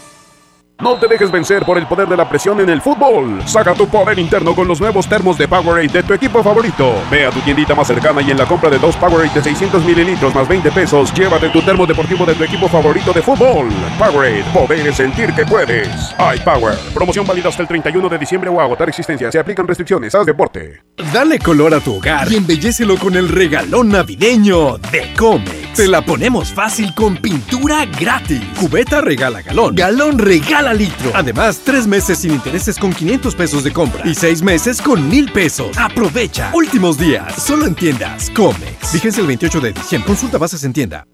No 0.82 0.96
te 0.96 1.08
dejes 1.08 1.30
vencer 1.30 1.64
por 1.64 1.78
el 1.78 1.86
poder 1.86 2.08
de 2.08 2.18
la 2.18 2.28
presión 2.28 2.60
en 2.60 2.68
el 2.68 2.82
fútbol. 2.82 3.40
Saca 3.46 3.76
tu 3.76 3.88
poder 3.88 4.18
interno 4.18 4.56
con 4.56 4.68
los 4.68 4.82
nuevos 4.82 5.08
termos 5.08 5.38
de 5.38 5.48
Powerade 5.48 5.90
de 5.90 6.02
tu 6.02 6.12
equipo 6.12 6.42
favorito. 6.42 6.96
Ve 7.12 7.28
a 7.28 7.30
tu 7.30 7.40
tiendita 7.42 7.76
más 7.76 7.86
cercana 7.86 8.20
y 8.24 8.32
en 8.32 8.38
la 8.38 8.48
compra 8.48 8.68
de 8.68 8.80
dos 8.80 8.96
Powerade 8.98 9.30
de 9.32 9.44
600 9.44 9.86
mililitros 9.86 10.34
más 10.34 10.48
20 10.48 10.72
pesos, 10.72 11.14
llévate 11.14 11.50
tu 11.50 11.62
termo 11.62 11.86
deportivo 11.86 12.26
de 12.26 12.34
tu 12.34 12.44
equipo 12.44 12.68
favorito 12.68 13.14
de 13.14 13.22
fútbol. 13.22 13.70
Powerade, 14.00 14.44
poder 14.52 14.92
sentir 14.92 15.32
que 15.34 15.46
puedes. 15.46 15.88
iPower. 16.18 16.76
Promoción 16.96 17.28
válida 17.28 17.50
hasta 17.50 17.62
el 17.62 17.68
31 17.68 18.10
de 18.10 18.18
diciembre 18.18 18.50
o 18.50 18.60
agotar 18.60 18.90
existencia. 18.90 19.32
Se 19.32 19.38
aplican 19.38 19.68
restricciones. 19.68 20.16
Haz 20.16 20.26
deporte. 20.26 20.82
Dale 21.14 21.38
color 21.38 21.76
a 21.76 21.80
tu 21.80 21.98
hogar 21.98 22.32
y 22.32 22.38
embellecelo 22.38 22.98
con 22.98 23.16
el 23.16 23.30
regalón 23.30 23.90
navideño 23.90 24.80
de 24.80 25.14
Comex. 25.16 25.74
Te 25.74 25.88
la 25.88 26.02
ponemos 26.02 26.52
fácil 26.52 26.94
con 26.96 27.18
pintura 27.18 27.86
gratis. 27.86 28.42
Cubeta 28.60 29.00
regala 29.00 29.42
galón. 29.44 29.76
Galón 29.76 30.18
regala 30.18 30.71
litro. 30.74 31.12
Además, 31.14 31.62
tres 31.64 31.88
meses 31.88 32.20
sin 32.20 32.32
intereses 32.32 32.78
con 32.78 32.94
500 32.94 33.36
pesos 33.36 33.64
de 33.64 33.72
compra 33.72 34.02
y 34.06 34.16
seis 34.16 34.42
meses 34.42 34.82
con 34.82 35.08
mil 35.08 35.32
pesos. 35.32 35.78
Aprovecha. 35.78 36.52
Últimos 36.54 36.98
días. 36.98 37.36
Solo 37.42 37.66
en 37.66 37.76
tiendas 37.76 38.30
Comex. 38.32 38.92
Fíjense 38.92 39.22
el 39.22 39.28
28 39.28 39.60
de 39.62 39.74
diciembre. 39.74 40.08
Consulta 40.08 40.38
bases 40.38 40.64
en 40.64 40.74
tienda. 40.74 41.06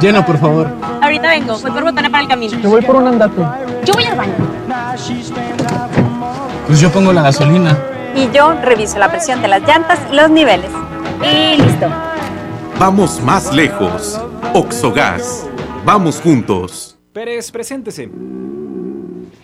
Llena, 0.00 0.24
por 0.26 0.38
favor. 0.38 0.68
Ahorita 1.00 1.28
vengo, 1.28 1.58
voy 1.58 1.70
por 1.70 1.82
botana 1.84 2.10
para 2.10 2.22
el 2.22 2.28
camino. 2.28 2.58
Yo 2.60 2.68
voy 2.68 2.82
por 2.82 2.96
un 2.96 3.06
andate. 3.06 3.42
Yo 3.84 3.94
voy 3.94 4.04
al 4.04 4.16
baño. 4.16 4.34
Pues 6.66 6.80
yo 6.80 6.90
pongo 6.90 7.12
la 7.12 7.22
gasolina. 7.22 7.78
Y 8.14 8.30
yo 8.30 8.54
reviso 8.62 8.98
la 8.98 9.10
presión 9.10 9.40
de 9.40 9.48
las 9.48 9.62
llantas 9.62 9.98
y 10.10 10.14
los 10.14 10.30
niveles. 10.30 10.70
Y 11.22 11.62
listo. 11.62 11.88
Vamos 12.78 13.22
más 13.22 13.54
lejos. 13.54 14.20
Oxogas. 14.52 15.46
Vamos 15.86 16.20
juntos. 16.20 16.98
Pérez, 17.12 17.52
preséntese. 17.52 18.10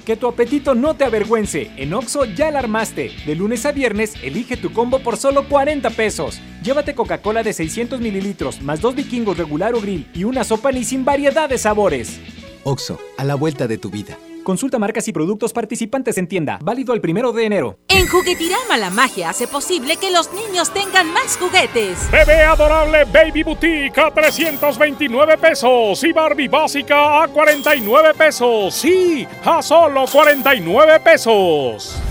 Que 0.04 0.16
tu 0.16 0.26
apetito 0.26 0.74
no 0.74 0.96
te 0.96 1.04
avergüence. 1.04 1.70
En 1.76 1.94
Oxo 1.94 2.24
ya 2.24 2.50
la 2.50 2.58
armaste. 2.58 3.12
De 3.24 3.36
lunes 3.36 3.64
a 3.64 3.70
viernes, 3.70 4.14
elige 4.24 4.56
tu 4.56 4.72
combo 4.72 4.98
por 4.98 5.16
solo 5.16 5.48
40 5.48 5.90
pesos. 5.90 6.40
Llévate 6.64 6.96
Coca-Cola 6.96 7.44
de 7.44 7.52
600 7.52 8.00
mililitros, 8.00 8.60
más 8.60 8.80
dos 8.80 8.96
vikingos 8.96 9.38
regular 9.38 9.72
o 9.76 9.80
grill 9.80 10.10
y 10.14 10.24
una 10.24 10.42
sopa 10.42 10.72
ni 10.72 10.82
sin 10.82 11.04
variedad 11.04 11.48
de 11.48 11.58
sabores. 11.58 12.18
Oxo, 12.64 12.98
a 13.18 13.24
la 13.24 13.36
vuelta 13.36 13.68
de 13.68 13.78
tu 13.78 13.90
vida. 13.90 14.18
Consulta 14.42 14.78
marcas 14.78 15.06
y 15.08 15.12
productos 15.12 15.52
participantes 15.52 16.18
en 16.18 16.26
tienda. 16.26 16.58
Válido 16.62 16.94
el 16.94 17.00
primero 17.00 17.32
de 17.32 17.46
enero. 17.46 17.78
En 17.88 18.08
Juguetirama 18.08 18.76
la 18.76 18.90
magia 18.90 19.30
hace 19.30 19.46
posible 19.46 19.96
que 19.96 20.10
los 20.10 20.32
niños 20.32 20.72
tengan 20.72 21.12
más 21.12 21.36
juguetes. 21.36 22.10
Bebé 22.10 22.42
adorable 22.42 23.04
Baby 23.04 23.44
Boutique 23.44 23.98
a 23.98 24.10
329 24.10 25.38
pesos 25.38 26.02
y 26.02 26.12
Barbie 26.12 26.48
básica 26.48 27.22
a 27.22 27.28
49 27.28 28.14
pesos. 28.14 28.74
Sí, 28.74 29.26
a 29.44 29.62
solo 29.62 30.04
49 30.10 31.00
pesos. 31.00 32.02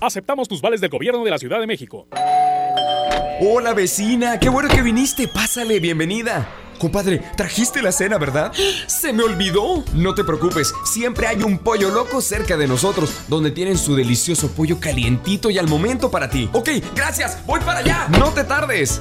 Aceptamos 0.00 0.48
tus 0.48 0.60
vales 0.60 0.80
del 0.80 0.90
gobierno 0.90 1.24
de 1.24 1.30
la 1.30 1.38
Ciudad 1.38 1.58
de 1.58 1.66
México. 1.66 2.06
Hola 3.40 3.72
vecina, 3.74 4.38
qué 4.38 4.48
bueno 4.48 4.68
que 4.68 4.82
viniste. 4.82 5.26
Pásale, 5.26 5.80
bienvenida. 5.80 6.63
Compadre, 6.78 7.22
trajiste 7.36 7.82
la 7.82 7.92
cena, 7.92 8.18
¿verdad? 8.18 8.52
Se 8.86 9.12
me 9.12 9.22
olvidó. 9.22 9.84
No 9.94 10.14
te 10.14 10.24
preocupes, 10.24 10.72
siempre 10.84 11.26
hay 11.26 11.42
un 11.42 11.58
pollo 11.58 11.90
loco 11.90 12.20
cerca 12.20 12.56
de 12.56 12.66
nosotros, 12.66 13.12
donde 13.28 13.50
tienen 13.50 13.78
su 13.78 13.94
delicioso 13.94 14.50
pollo 14.50 14.78
calientito 14.80 15.50
y 15.50 15.58
al 15.58 15.68
momento 15.68 16.10
para 16.10 16.28
ti. 16.28 16.48
Ok, 16.52 16.70
gracias, 16.94 17.38
voy 17.46 17.60
para 17.60 17.80
allá. 17.80 18.08
No 18.18 18.30
te 18.30 18.44
tardes. 18.44 19.00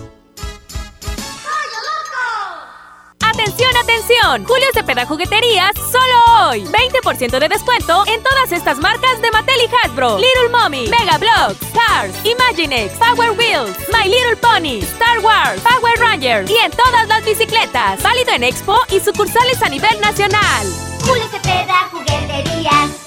¡Atención, 3.33 3.75
atención! 3.75 4.45
Julio 4.45 4.67
Cepeda 4.75 5.07
Jugueterías 5.07 5.71
solo 5.91 6.49
hoy. 6.49 6.65
20% 6.65 7.39
de 7.39 7.49
descuento 7.49 8.03
en 8.05 8.21
todas 8.21 8.51
estas 8.51 8.77
marcas 8.77 9.19
de 9.23 9.31
Mattel 9.31 9.55
y 9.59 9.69
Hasbro. 9.75 10.19
Little 10.19 10.49
Mommy, 10.51 10.87
Mega 10.87 11.17
Bloks, 11.17 11.57
Cars, 11.73 12.13
Imaginext, 12.23 12.95
Power 12.99 13.31
Wheels, 13.31 13.75
My 13.91 14.07
Little 14.07 14.35
Pony, 14.35 14.83
Star 14.83 15.19
Wars, 15.21 15.59
Power 15.61 15.97
Rangers 15.99 16.47
y 16.49 16.57
en 16.57 16.71
todas 16.71 17.07
las 17.07 17.25
bicicletas. 17.25 18.03
Válido 18.03 18.33
en 18.33 18.43
Expo 18.43 18.77
y 18.91 18.99
sucursales 18.99 19.63
a 19.63 19.69
nivel 19.69 19.99
nacional. 19.99 20.67
Julio 21.03 21.27
Cepeda 21.31 21.89
Jugueterías. 21.91 23.02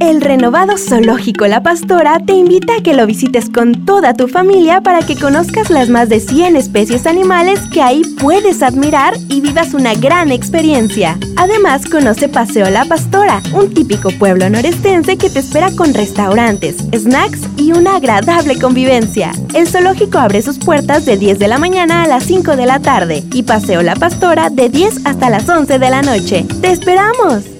El 0.00 0.20
renovado 0.20 0.78
Zoológico 0.78 1.48
La 1.48 1.64
Pastora 1.64 2.20
te 2.24 2.32
invita 2.32 2.76
a 2.76 2.82
que 2.82 2.94
lo 2.94 3.04
visites 3.04 3.50
con 3.50 3.84
toda 3.84 4.14
tu 4.14 4.28
familia 4.28 4.80
para 4.80 5.00
que 5.00 5.16
conozcas 5.16 5.70
las 5.70 5.88
más 5.88 6.08
de 6.08 6.20
100 6.20 6.54
especies 6.54 7.04
animales 7.04 7.60
que 7.72 7.82
ahí 7.82 8.02
puedes 8.20 8.62
admirar 8.62 9.14
y 9.28 9.40
vivas 9.40 9.74
una 9.74 9.94
gran 9.94 10.30
experiencia. 10.30 11.18
Además, 11.36 11.84
conoce 11.86 12.28
Paseo 12.28 12.70
La 12.70 12.84
Pastora, 12.84 13.42
un 13.52 13.74
típico 13.74 14.10
pueblo 14.12 14.48
norestense 14.48 15.16
que 15.16 15.30
te 15.30 15.40
espera 15.40 15.72
con 15.72 15.92
restaurantes, 15.92 16.76
snacks 16.94 17.40
y 17.56 17.72
una 17.72 17.96
agradable 17.96 18.56
convivencia. 18.56 19.32
El 19.52 19.66
zoológico 19.66 20.18
abre 20.18 20.42
sus 20.42 20.58
puertas 20.60 21.06
de 21.06 21.16
10 21.16 21.40
de 21.40 21.48
la 21.48 21.58
mañana 21.58 22.04
a 22.04 22.06
las 22.06 22.22
5 22.22 22.54
de 22.54 22.66
la 22.66 22.78
tarde 22.78 23.24
y 23.32 23.42
Paseo 23.42 23.82
La 23.82 23.96
Pastora 23.96 24.48
de 24.48 24.68
10 24.68 25.06
hasta 25.06 25.28
las 25.28 25.48
11 25.48 25.80
de 25.80 25.90
la 25.90 26.02
noche. 26.02 26.46
¡Te 26.60 26.70
esperamos! 26.70 27.57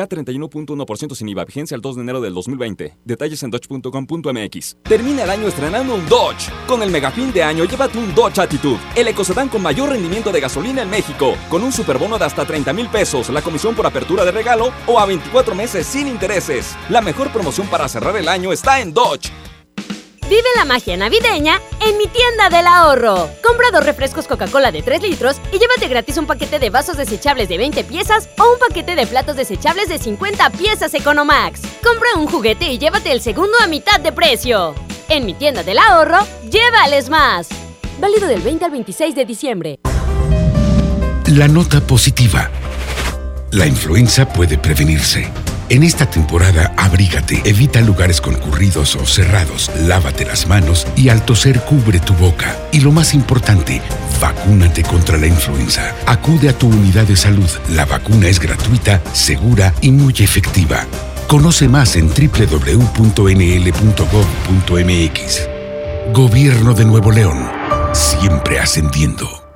K31.1% 0.00 1.14
sin 1.14 1.28
IVA, 1.28 1.44
vigencia 1.44 1.74
el 1.74 1.80
2 1.80 1.96
de 1.96 2.02
enero 2.02 2.20
del 2.20 2.34
2020. 2.34 2.98
Detalles 3.04 3.42
en 3.42 3.50
dodge.com.mx. 3.50 4.76
Termina 4.82 5.24
el 5.24 5.30
año 5.30 5.48
estrenando 5.48 5.94
un 5.94 6.08
Dodge. 6.08 6.50
Con 6.66 6.82
el 6.82 6.90
mega 6.90 7.10
fin 7.10 7.32
de 7.32 7.42
año, 7.42 7.64
llévate 7.64 7.98
un 7.98 8.14
Dodge 8.14 8.38
Attitude, 8.38 8.80
el 8.96 9.08
ecocedán 9.08 9.48
con 9.48 9.62
mayor 9.62 9.90
rendimiento 9.90 10.32
de 10.32 10.40
gasolina 10.40 10.82
en 10.82 10.90
México, 10.90 11.34
con 11.48 11.62
un 11.62 11.72
superbono 11.72 12.18
de 12.18 12.24
hasta 12.24 12.44
30 12.44 12.72
mil 12.72 12.88
pesos, 12.88 13.28
la 13.30 13.42
comisión 13.42 13.74
por 13.74 13.86
apertura 13.86 14.24
de 14.24 14.32
regalo 14.32 14.72
o 14.86 14.98
a 14.98 15.06
24 15.06 15.54
meses 15.54 15.86
sin 15.86 16.08
intereses. 16.08 16.76
La 16.88 17.00
mejor 17.00 17.32
promoción 17.32 17.66
para 17.68 17.88
cerrar 17.88 18.16
el 18.16 18.28
año 18.28 18.52
está 18.52 18.80
en 18.80 18.94
Dodge. 18.94 19.30
Vive 20.30 20.46
la 20.54 20.64
magia 20.64 20.96
navideña 20.96 21.60
en 21.80 21.98
mi 21.98 22.06
tienda 22.06 22.56
del 22.56 22.64
ahorro. 22.68 23.28
Compra 23.42 23.72
dos 23.72 23.84
refrescos 23.84 24.28
Coca-Cola 24.28 24.70
de 24.70 24.80
3 24.80 25.02
litros 25.02 25.40
y 25.52 25.58
llévate 25.58 25.88
gratis 25.88 26.18
un 26.18 26.26
paquete 26.28 26.60
de 26.60 26.70
vasos 26.70 26.96
desechables 26.96 27.48
de 27.48 27.58
20 27.58 27.82
piezas 27.82 28.28
o 28.38 28.52
un 28.52 28.58
paquete 28.60 28.94
de 28.94 29.08
platos 29.08 29.34
desechables 29.34 29.88
de 29.88 29.98
50 29.98 30.50
piezas 30.50 30.94
Economax. 30.94 31.62
Compra 31.82 32.10
un 32.16 32.28
juguete 32.28 32.70
y 32.70 32.78
llévate 32.78 33.10
el 33.10 33.20
segundo 33.20 33.58
a 33.60 33.66
mitad 33.66 33.98
de 33.98 34.12
precio. 34.12 34.76
En 35.08 35.26
mi 35.26 35.34
tienda 35.34 35.64
del 35.64 35.78
ahorro, 35.78 36.20
llévales 36.48 37.10
más. 37.10 37.48
Válido 37.98 38.28
del 38.28 38.40
20 38.40 38.66
al 38.66 38.70
26 38.70 39.16
de 39.16 39.24
diciembre. 39.24 39.80
La 41.26 41.48
nota 41.48 41.80
positiva. 41.80 42.48
La 43.50 43.66
influenza 43.66 44.28
puede 44.28 44.58
prevenirse. 44.58 45.28
En 45.70 45.84
esta 45.84 46.04
temporada, 46.10 46.74
abrígate, 46.76 47.42
evita 47.44 47.80
lugares 47.80 48.20
concurridos 48.20 48.96
o 48.96 49.06
cerrados, 49.06 49.70
lávate 49.86 50.24
las 50.24 50.48
manos 50.48 50.84
y 50.96 51.10
al 51.10 51.24
toser 51.24 51.60
cubre 51.60 52.00
tu 52.00 52.12
boca. 52.14 52.58
Y 52.72 52.80
lo 52.80 52.90
más 52.90 53.14
importante, 53.14 53.80
vacúnate 54.20 54.82
contra 54.82 55.16
la 55.16 55.28
influenza. 55.28 55.94
Acude 56.06 56.48
a 56.48 56.58
tu 56.58 56.66
unidad 56.66 57.04
de 57.04 57.14
salud. 57.14 57.48
La 57.68 57.84
vacuna 57.84 58.26
es 58.26 58.40
gratuita, 58.40 59.00
segura 59.12 59.72
y 59.80 59.92
muy 59.92 60.14
efectiva. 60.18 60.86
Conoce 61.28 61.68
más 61.68 61.94
en 61.94 62.08
www.nl.gov.mx. 62.08 63.08
Gobierno 66.12 66.74
de 66.74 66.84
Nuevo 66.84 67.12
León. 67.12 67.48
Siempre 67.92 68.58
ascendiendo. 68.58 69.49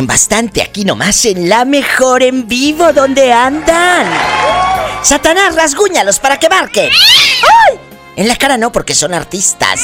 En 0.00 0.06
bastante, 0.06 0.62
aquí 0.62 0.86
nomás, 0.86 1.26
en 1.26 1.50
la 1.50 1.66
mejor 1.66 2.22
en 2.22 2.48
vivo, 2.48 2.90
donde 2.94 3.34
andan? 3.34 4.06
Satanás, 5.02 5.54
rasguñalos 5.54 6.18
para 6.18 6.38
que 6.38 6.48
marquen. 6.48 6.88
En 8.16 8.26
la 8.26 8.34
cara 8.36 8.56
no, 8.56 8.72
porque 8.72 8.94
son 8.94 9.12
artistas. 9.12 9.78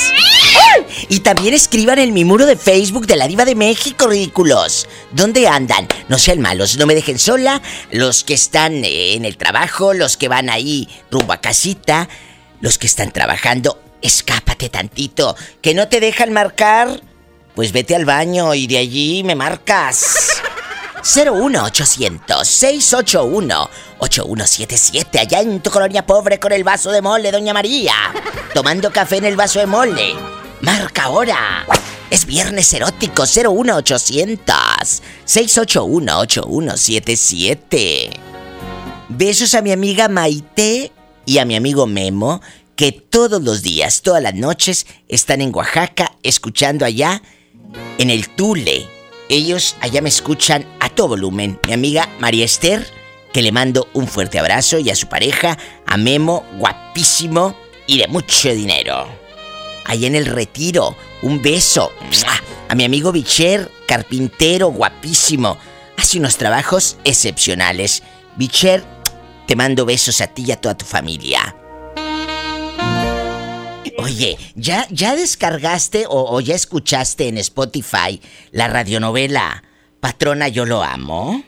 Y 1.10 1.20
también 1.20 1.52
escriban 1.52 1.98
en 1.98 2.14
mi 2.14 2.24
muro 2.24 2.46
de 2.46 2.56
Facebook 2.56 3.06
de 3.06 3.16
la 3.16 3.28
Diva 3.28 3.44
de 3.44 3.54
México, 3.54 4.06
ridículos. 4.06 4.88
¿Dónde 5.12 5.48
andan? 5.48 5.86
No 6.08 6.18
sean 6.18 6.40
malos, 6.40 6.78
no 6.78 6.86
me 6.86 6.94
dejen 6.94 7.18
sola. 7.18 7.60
Los 7.90 8.24
que 8.24 8.32
están 8.32 8.86
eh, 8.86 9.16
en 9.16 9.26
el 9.26 9.36
trabajo, 9.36 9.92
los 9.92 10.16
que 10.16 10.28
van 10.28 10.48
ahí 10.48 10.88
rumbo 11.10 11.34
a 11.34 11.42
casita, 11.42 12.08
los 12.62 12.78
que 12.78 12.86
están 12.86 13.10
trabajando, 13.10 13.82
escápate 14.00 14.70
tantito. 14.70 15.36
Que 15.60 15.74
no 15.74 15.88
te 15.88 16.00
dejan 16.00 16.32
marcar. 16.32 17.02
Pues 17.56 17.72
vete 17.72 17.96
al 17.96 18.04
baño 18.04 18.52
y 18.52 18.66
de 18.66 18.76
allí 18.76 19.24
me 19.24 19.34
marcas. 19.34 20.42
01800 21.02 22.46
681 22.46 23.70
8177 23.98 25.18
allá 25.18 25.40
en 25.40 25.60
tu 25.60 25.70
colonia 25.70 26.04
pobre 26.04 26.38
con 26.38 26.52
el 26.52 26.64
vaso 26.64 26.90
de 26.90 27.00
mole, 27.00 27.32
doña 27.32 27.54
María. 27.54 27.94
Tomando 28.52 28.92
café 28.92 29.16
en 29.16 29.24
el 29.24 29.36
vaso 29.36 29.58
de 29.58 29.64
mole. 29.64 30.14
Marca 30.60 31.04
ahora. 31.04 31.64
Es 32.10 32.26
viernes 32.26 32.70
erótico 32.74 33.22
01800 33.22 35.02
681 35.24 36.18
8177. 36.18 38.10
Besos 39.08 39.54
a 39.54 39.62
mi 39.62 39.72
amiga 39.72 40.08
Maite 40.08 40.92
y 41.24 41.38
a 41.38 41.46
mi 41.46 41.56
amigo 41.56 41.86
Memo 41.86 42.42
que 42.74 42.92
todos 42.92 43.42
los 43.42 43.62
días, 43.62 44.02
todas 44.02 44.22
las 44.22 44.34
noches 44.34 44.86
están 45.08 45.40
en 45.40 45.54
Oaxaca 45.54 46.12
escuchando 46.22 46.84
allá 46.84 47.22
en 47.98 48.10
el 48.10 48.28
Tule. 48.30 48.86
Ellos 49.28 49.76
allá 49.80 50.02
me 50.02 50.08
escuchan 50.08 50.66
a 50.80 50.88
todo 50.88 51.08
volumen. 51.08 51.58
Mi 51.66 51.72
amiga 51.72 52.08
María 52.20 52.44
Esther, 52.44 52.86
que 53.32 53.42
le 53.42 53.52
mando 53.52 53.88
un 53.92 54.06
fuerte 54.06 54.38
abrazo, 54.38 54.78
y 54.78 54.90
a 54.90 54.96
su 54.96 55.08
pareja, 55.08 55.58
a 55.86 55.96
Memo, 55.96 56.44
guapísimo 56.58 57.56
y 57.86 57.98
de 57.98 58.08
mucho 58.08 58.54
dinero. 58.54 59.06
Allá 59.84 60.06
en 60.06 60.14
el 60.14 60.26
retiro, 60.26 60.96
un 61.22 61.42
beso. 61.42 61.92
A 62.68 62.74
mi 62.74 62.84
amigo 62.84 63.12
Bicher, 63.12 63.70
carpintero, 63.86 64.68
guapísimo. 64.68 65.58
Hace 65.96 66.18
unos 66.18 66.36
trabajos 66.36 66.96
excepcionales. 67.04 68.02
Bicher, 68.36 68.84
te 69.46 69.56
mando 69.56 69.86
besos 69.86 70.20
a 70.20 70.26
ti 70.26 70.44
y 70.46 70.52
a 70.52 70.60
toda 70.60 70.76
tu 70.76 70.84
familia. 70.84 71.56
Oye, 73.98 74.36
¿ya, 74.54 74.86
ya 74.90 75.16
descargaste 75.16 76.06
o, 76.08 76.34
o 76.36 76.40
ya 76.40 76.54
escuchaste 76.54 77.28
en 77.28 77.38
Spotify 77.38 78.20
la 78.50 78.68
radionovela 78.68 79.62
Patrona 80.00 80.48
Yo 80.48 80.66
Lo 80.66 80.82
Amo? 80.82 81.42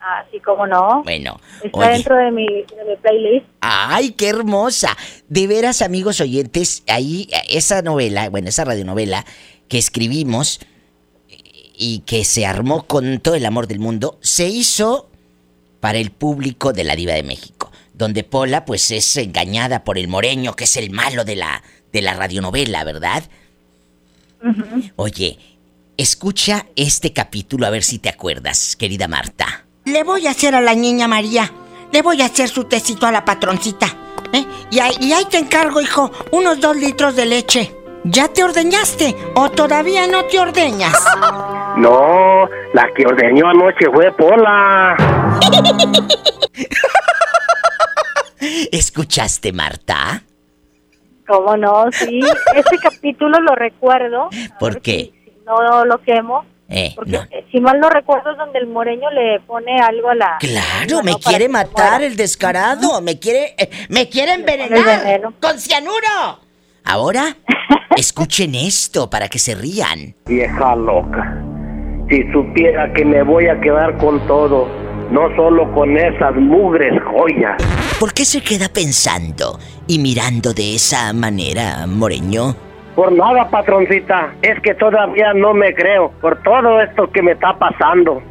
Así 0.00 0.38
como 0.40 0.66
no. 0.66 1.02
Bueno, 1.02 1.40
Está 1.62 1.78
oye. 1.78 1.88
dentro 1.90 2.16
de 2.16 2.30
mi, 2.30 2.46
de 2.46 2.84
mi 2.88 2.96
playlist. 3.00 3.46
¡Ay, 3.60 4.10
qué 4.10 4.28
hermosa! 4.28 4.96
De 5.28 5.46
veras, 5.46 5.80
amigos 5.80 6.20
oyentes, 6.20 6.82
ahí 6.88 7.28
esa 7.48 7.80
novela, 7.80 8.28
bueno, 8.28 8.48
esa 8.50 8.64
radionovela 8.64 9.24
que 9.68 9.78
escribimos 9.78 10.60
y 11.76 12.00
que 12.00 12.24
se 12.24 12.44
armó 12.44 12.86
con 12.86 13.18
todo 13.20 13.34
el 13.34 13.46
amor 13.46 13.66
del 13.66 13.78
mundo, 13.78 14.18
se 14.20 14.46
hizo 14.46 15.08
para 15.80 15.98
el 15.98 16.10
público 16.10 16.72
de 16.72 16.84
la 16.84 16.96
Diva 16.96 17.14
de 17.14 17.22
México, 17.22 17.72
donde 17.94 18.24
Pola 18.24 18.64
pues 18.64 18.90
es 18.90 19.16
engañada 19.16 19.84
por 19.84 19.96
el 19.96 20.08
moreño, 20.08 20.54
que 20.54 20.64
es 20.64 20.76
el 20.76 20.90
malo 20.90 21.24
de 21.24 21.36
la 21.36 21.62
de 21.92 22.02
la 22.02 22.12
radionovela, 22.14 22.82
¿verdad? 22.82 23.22
Oye, 24.96 25.38
escucha 25.96 26.66
este 26.74 27.12
capítulo 27.12 27.66
a 27.66 27.70
ver 27.70 27.84
si 27.84 28.00
te 28.00 28.08
acuerdas, 28.08 28.76
querida 28.76 29.06
Marta. 29.06 29.64
Le 29.84 30.02
voy 30.02 30.26
a 30.26 30.32
hacer 30.32 30.56
a 30.56 30.60
la 30.60 30.74
niña 30.74 31.06
María. 31.06 31.50
Le 31.92 32.02
voy 32.02 32.20
a 32.20 32.26
hacer 32.26 32.48
su 32.48 32.64
tecito 32.64 33.06
a 33.06 33.12
la 33.12 33.24
patroncita. 33.24 33.86
¿eh? 34.32 34.44
Y, 34.72 34.80
ahí, 34.80 34.96
y 35.00 35.12
ahí 35.12 35.24
te 35.30 35.38
encargo, 35.38 35.80
hijo, 35.80 36.10
unos 36.32 36.60
dos 36.60 36.76
litros 36.76 37.14
de 37.14 37.26
leche. 37.26 37.72
¿Ya 38.02 38.28
te 38.28 38.42
ordeñaste 38.42 39.14
o 39.36 39.50
todavía 39.50 40.06
no 40.06 40.24
te 40.24 40.38
ordeñas? 40.38 40.94
No, 41.76 42.48
la 42.72 42.88
que 42.94 43.04
ordeñó 43.04 43.48
anoche 43.48 43.86
fue 43.92 44.12
Pola. 44.12 44.96
¿Escuchaste, 48.72 49.52
Marta? 49.52 50.22
¿Cómo 51.26 51.56
no? 51.56 51.86
Sí, 51.92 52.20
ese 52.54 52.76
capítulo 52.82 53.40
lo 53.40 53.54
recuerdo. 53.54 54.28
¿Por 54.58 54.80
qué? 54.80 55.12
No 55.46 55.84
lo 55.84 55.98
quemo. 56.02 56.44
Eh, 56.68 56.92
Porque 56.96 57.12
no. 57.12 57.22
eh, 57.30 57.46
si 57.52 57.60
mal 57.60 57.78
no 57.78 57.90
recuerdo 57.90 58.32
es 58.32 58.38
donde 58.38 58.58
el 58.58 58.66
moreño 58.66 59.10
le 59.10 59.38
pone 59.40 59.78
algo 59.80 60.08
a 60.08 60.14
la... 60.14 60.36
Claro, 60.40 61.02
me 61.02 61.14
quiere 61.16 61.48
matar 61.48 62.02
el 62.02 62.16
descarado, 62.16 63.00
me 63.02 63.18
quiere, 63.18 63.54
eh, 63.58 63.68
me 63.90 64.08
quiere 64.08 64.32
envenenar 64.32 65.20
con 65.40 65.58
cianuro. 65.58 66.40
Ahora, 66.84 67.36
escuchen 67.96 68.54
esto 68.54 69.10
para 69.10 69.28
que 69.28 69.38
se 69.38 69.54
rían. 69.54 70.14
Vieja 70.26 70.74
loca. 70.74 71.42
Si 72.08 72.22
supiera 72.32 72.92
que 72.92 73.04
me 73.04 73.22
voy 73.22 73.46
a 73.48 73.60
quedar 73.60 73.96
con 73.98 74.26
todo, 74.26 74.66
no 75.10 75.34
solo 75.36 75.72
con 75.72 75.96
esas 75.96 76.34
mugres 76.36 76.92
joyas. 77.02 77.56
¿Por 77.98 78.12
qué 78.12 78.24
se 78.24 78.40
queda 78.40 78.68
pensando 78.68 79.58
y 79.86 79.98
mirando 79.98 80.52
de 80.52 80.74
esa 80.74 81.12
manera, 81.12 81.86
Moreño? 81.86 82.56
Por 82.94 83.12
nada, 83.12 83.48
patroncita. 83.50 84.34
Es 84.42 84.60
que 84.62 84.74
todavía 84.74 85.32
no 85.34 85.52
me 85.52 85.74
creo 85.74 86.12
por 86.20 86.40
todo 86.42 86.80
esto 86.80 87.10
que 87.10 87.22
me 87.22 87.32
está 87.32 87.58
pasando. 87.58 88.22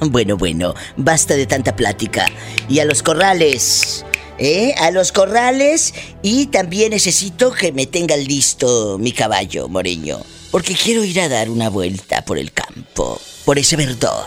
bueno, 0.10 0.36
bueno, 0.36 0.74
basta 0.96 1.34
de 1.34 1.46
tanta 1.46 1.74
plática. 1.74 2.26
Y 2.68 2.80
a 2.80 2.84
los 2.84 3.02
corrales, 3.02 4.04
¿eh? 4.38 4.74
A 4.80 4.90
los 4.90 5.12
corrales. 5.12 5.94
Y 6.22 6.46
también 6.46 6.90
necesito 6.90 7.52
que 7.52 7.72
me 7.72 7.86
tengan 7.86 8.22
listo 8.22 8.98
mi 8.98 9.12
caballo, 9.12 9.68
Moreño. 9.68 10.18
Porque 10.50 10.74
quiero 10.74 11.04
ir 11.04 11.20
a 11.20 11.28
dar 11.28 11.50
una 11.50 11.68
vuelta 11.68 12.24
por 12.24 12.38
el 12.38 12.52
campo, 12.52 13.20
por 13.44 13.58
ese 13.58 13.76
verdor. 13.76 14.24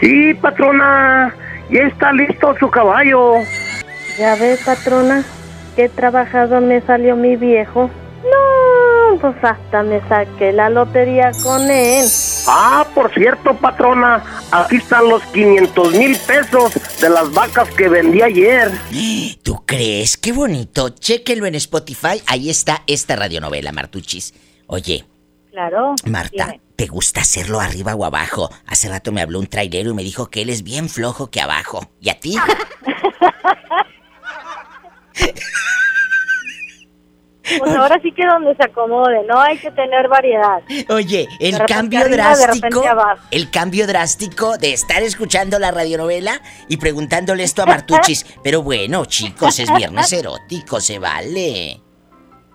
Sí, 0.00 0.34
patrona. 0.34 1.34
Ya 1.70 1.80
está 1.80 2.12
listo 2.12 2.54
su 2.60 2.70
caballo. 2.70 3.34
Ya 4.18 4.34
ves, 4.36 4.60
patrona, 4.64 5.24
qué 5.74 5.88
trabajado 5.88 6.60
me 6.60 6.80
salió 6.82 7.16
mi 7.16 7.36
viejo. 7.36 7.90
No, 8.22 9.18
pues 9.20 9.34
hasta 9.42 9.82
me 9.82 10.00
saqué 10.08 10.52
la 10.52 10.70
lotería 10.70 11.32
con 11.42 11.68
él. 11.70 12.06
Ah, 12.48 12.86
por 12.94 13.12
cierto, 13.12 13.54
patrona, 13.56 14.22
aquí 14.52 14.76
están 14.76 15.08
los 15.08 15.22
500 15.24 15.92
mil 15.94 16.16
pesos 16.26 16.72
de 17.00 17.10
las 17.10 17.32
vacas 17.32 17.68
que 17.70 17.88
vendí 17.88 18.22
ayer. 18.22 18.70
¿Tú 19.42 19.62
crees? 19.66 20.16
Qué 20.16 20.32
bonito. 20.32 20.88
Chéquenlo 20.90 21.46
en 21.46 21.56
Spotify. 21.56 22.22
Ahí 22.26 22.48
está 22.48 22.82
esta 22.86 23.16
radionovela, 23.16 23.72
Martuchis. 23.72 24.34
Oye, 24.66 25.04
Claro. 25.50 25.94
Marta, 26.04 26.44
dime. 26.46 26.60
¿Te 26.76 26.86
gusta 26.86 27.22
hacerlo 27.22 27.60
arriba 27.60 27.94
o 27.94 28.04
abajo? 28.04 28.50
Hace 28.66 28.88
rato 28.88 29.12
me 29.12 29.22
habló 29.22 29.40
un 29.40 29.46
trailero 29.46 29.90
y 29.90 29.94
me 29.94 30.02
dijo 30.02 30.28
que 30.28 30.42
él 30.42 30.50
es 30.50 30.62
bien 30.62 30.88
flojo 30.88 31.28
que 31.28 31.40
abajo. 31.40 31.90
¿Y 32.00 32.10
a 32.10 32.20
ti? 32.20 32.36
Pues 37.58 37.74
ahora 37.76 37.98
sí 38.02 38.12
que 38.12 38.26
donde 38.26 38.56
se 38.56 38.64
acomode, 38.64 39.24
no 39.26 39.40
hay 39.40 39.56
que 39.56 39.70
tener 39.70 40.08
variedad. 40.08 40.62
Oye, 40.88 41.28
el 41.38 41.56
cambio 41.64 42.00
arriba, 42.00 42.36
drástico, 42.36 42.82
el 43.30 43.50
cambio 43.50 43.86
drástico 43.86 44.58
de 44.58 44.72
estar 44.72 45.02
escuchando 45.02 45.58
la 45.58 45.70
radionovela 45.70 46.40
y 46.68 46.76
preguntándole 46.78 47.44
esto 47.44 47.62
a 47.62 47.66
Martuchis. 47.66 48.26
Pero 48.42 48.62
bueno, 48.62 49.04
chicos, 49.04 49.60
es 49.60 49.72
viernes 49.74 50.12
erótico, 50.12 50.80
se 50.80 50.98
vale. 50.98 51.85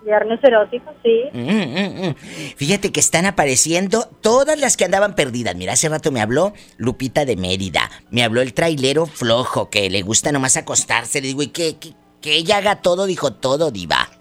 Viernes 0.04 0.40
erótico, 0.42 0.92
sí. 1.02 1.24
Mm, 1.32 1.40
mm, 1.40 2.08
mm. 2.08 2.14
Fíjate 2.56 2.90
que 2.90 3.00
están 3.00 3.24
apareciendo 3.26 4.08
todas 4.20 4.58
las 4.58 4.76
que 4.76 4.84
andaban 4.84 5.14
perdidas. 5.14 5.54
Mira, 5.54 5.74
hace 5.74 5.88
rato 5.88 6.10
me 6.10 6.20
habló 6.20 6.52
Lupita 6.76 7.24
de 7.24 7.36
Mérida. 7.36 7.90
Me 8.10 8.24
habló 8.24 8.40
el 8.40 8.52
trailero 8.52 9.06
flojo 9.06 9.70
que 9.70 9.88
le 9.90 10.02
gusta 10.02 10.32
nomás 10.32 10.56
acostarse. 10.56 11.20
Le 11.20 11.28
digo, 11.28 11.42
¿y 11.42 11.48
qué? 11.48 11.76
Que, 11.78 11.94
que 12.20 12.34
ella 12.34 12.56
haga 12.56 12.76
todo, 12.82 13.06
dijo 13.06 13.32
todo, 13.32 13.70
diva. 13.70 14.08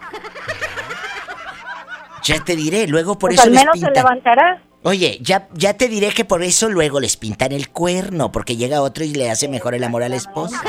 Ya 2.24 2.44
te 2.44 2.56
diré, 2.56 2.88
luego 2.88 3.18
por 3.18 3.32
Pues 3.32 3.40
eso 3.40 3.48
al 3.48 3.54
les 3.54 3.62
menos 3.62 3.80
se 3.80 3.90
levantará. 3.90 4.62
Oye, 4.84 5.18
ya, 5.22 5.48
ya 5.54 5.76
te 5.76 5.88
diré 5.88 6.12
que 6.12 6.26
por 6.26 6.44
eso 6.44 6.70
luego 6.70 7.00
les 7.00 7.18
pintan 7.18 7.52
el 7.52 7.70
cuerno, 7.70 8.32
porque 8.32 8.58
llega 8.58 8.82
otro 8.82 9.04
y 9.04 9.14
le 9.14 9.30
hace 9.30 9.48
mejor 9.48 9.76
el 9.76 9.84
amor 9.84 10.04
a 10.04 10.10
la 10.10 10.16
esposa. 10.16 10.62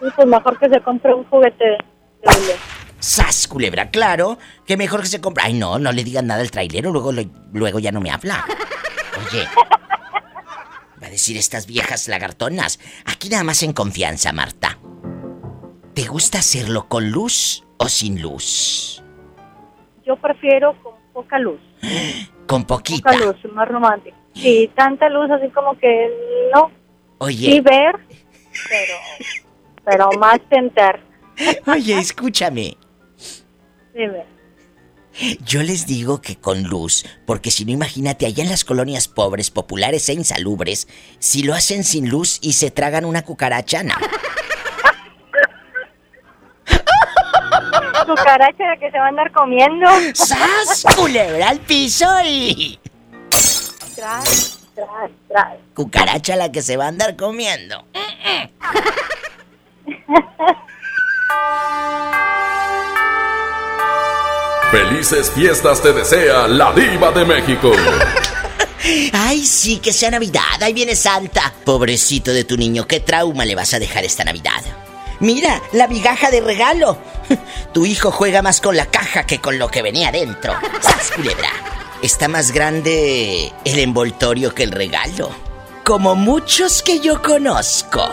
Y 0.00 0.10
pues 0.10 0.26
mejor 0.26 0.58
que 0.58 0.68
se 0.68 0.80
compre 0.80 1.14
un 1.14 1.24
juguete 1.24 1.64
de. 1.64 1.78
¡Sas, 3.04 3.46
culebra! 3.46 3.90
Claro, 3.90 4.38
que 4.66 4.76
mejor 4.78 5.02
que 5.02 5.08
se 5.08 5.20
compre. 5.20 5.44
Ay, 5.44 5.52
no, 5.54 5.78
no 5.78 5.92
le 5.92 6.04
digan 6.04 6.26
nada 6.26 6.40
al 6.40 6.50
trailero, 6.50 6.90
luego, 6.90 7.12
lo- 7.12 7.22
luego 7.52 7.78
ya 7.78 7.92
no 7.92 8.00
me 8.00 8.10
habla. 8.10 8.44
Oye, 9.28 9.46
va 11.02 11.06
a 11.06 11.10
decir 11.10 11.36
estas 11.36 11.66
viejas 11.66 12.08
lagartonas. 12.08 12.80
Aquí 13.04 13.28
nada 13.28 13.44
más 13.44 13.62
en 13.62 13.74
confianza, 13.74 14.32
Marta. 14.32 14.78
¿Te 15.92 16.06
gusta 16.06 16.38
hacerlo 16.38 16.88
con 16.88 17.10
luz 17.10 17.64
o 17.76 17.88
sin 17.90 18.22
luz? 18.22 19.02
Yo 20.06 20.16
prefiero 20.16 20.74
con 20.82 20.94
poca 21.12 21.38
luz. 21.38 21.60
Con 22.46 22.64
poquita. 22.64 23.10
Poca 23.12 23.24
luz, 23.26 23.36
más 23.52 23.68
romántico. 23.68 24.16
Sí, 24.34 24.70
tanta 24.74 25.08
luz 25.10 25.30
así 25.30 25.48
como 25.50 25.78
que 25.78 26.08
no. 26.54 26.70
Oye. 27.18 27.52
Sí 27.52 27.60
ver, 27.60 27.94
pero, 28.68 28.94
pero 29.84 30.08
más 30.18 30.40
tentar. 30.48 31.00
Oye, 31.66 31.98
escúchame. 31.98 32.76
Yo 35.44 35.62
les 35.62 35.86
digo 35.86 36.20
que 36.20 36.36
con 36.36 36.64
luz, 36.64 37.06
porque 37.24 37.52
si 37.52 37.64
no 37.64 37.70
imagínate 37.70 38.26
allá 38.26 38.42
en 38.42 38.50
las 38.50 38.64
colonias 38.64 39.06
pobres, 39.06 39.50
populares 39.50 40.08
e 40.08 40.14
insalubres, 40.14 40.88
si 41.20 41.44
lo 41.44 41.54
hacen 41.54 41.84
sin 41.84 42.10
luz 42.10 42.40
y 42.42 42.54
se 42.54 42.72
tragan 42.72 43.04
una 43.04 43.22
cucaracha, 43.22 43.84
no. 43.84 43.94
Cucaracha 48.06 48.76
que 48.78 48.90
se 48.90 48.98
va 48.98 49.06
a 49.06 49.08
andar 49.08 49.30
comiendo. 49.32 49.88
¡Sas! 50.14 50.84
Culebra 50.96 51.50
al 51.50 51.60
piso 51.60 52.06
y... 52.24 52.78
Tras, 53.94 54.66
tras, 54.74 55.10
tras. 55.28 55.54
Cucaracha 55.74 56.36
la 56.36 56.50
que 56.52 56.60
se 56.60 56.76
va 56.76 56.86
a 56.86 56.88
andar 56.88 57.16
comiendo. 57.16 57.86
Felices 64.70 65.30
fiestas 65.30 65.80
te 65.80 65.92
desea 65.92 66.48
la 66.48 66.72
diva 66.72 67.12
de 67.12 67.24
México. 67.24 67.72
Ay, 69.12 69.46
sí, 69.46 69.78
que 69.78 69.92
sea 69.92 70.10
Navidad, 70.10 70.60
ahí 70.60 70.72
viene 70.72 70.94
Santa. 70.94 71.52
Pobrecito 71.64 72.32
de 72.32 72.44
tu 72.44 72.56
niño, 72.56 72.86
¿qué 72.86 73.00
trauma 73.00 73.44
le 73.44 73.54
vas 73.54 73.72
a 73.72 73.78
dejar 73.78 74.04
esta 74.04 74.24
Navidad? 74.24 74.62
Mira, 75.20 75.62
la 75.72 75.88
migaja 75.88 76.30
de 76.30 76.40
regalo. 76.40 76.98
Tu 77.72 77.86
hijo 77.86 78.10
juega 78.10 78.42
más 78.42 78.60
con 78.60 78.76
la 78.76 78.86
caja 78.86 79.26
que 79.26 79.40
con 79.40 79.58
lo 79.58 79.68
que 79.68 79.82
venía 79.82 80.12
dentro. 80.12 80.54
¡Sas, 80.80 81.10
culebra! 81.12 81.50
Está 82.02 82.28
más 82.28 82.52
grande 82.52 83.52
el 83.64 83.78
envoltorio 83.78 84.54
que 84.54 84.64
el 84.64 84.72
regalo. 84.72 85.30
Como 85.84 86.14
muchos 86.14 86.82
que 86.82 87.00
yo 87.00 87.22
conozco. 87.22 88.06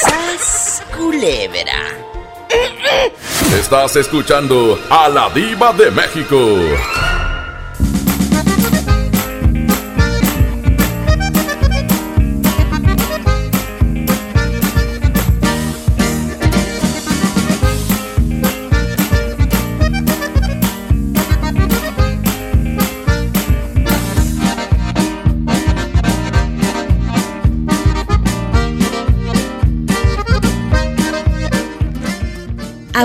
¡Sas, 0.00 0.82
culebra! 0.96 2.11
Estás 3.58 3.96
escuchando 3.96 4.78
a 4.90 5.08
la 5.08 5.30
diva 5.30 5.72
de 5.72 5.90
México. 5.90 6.36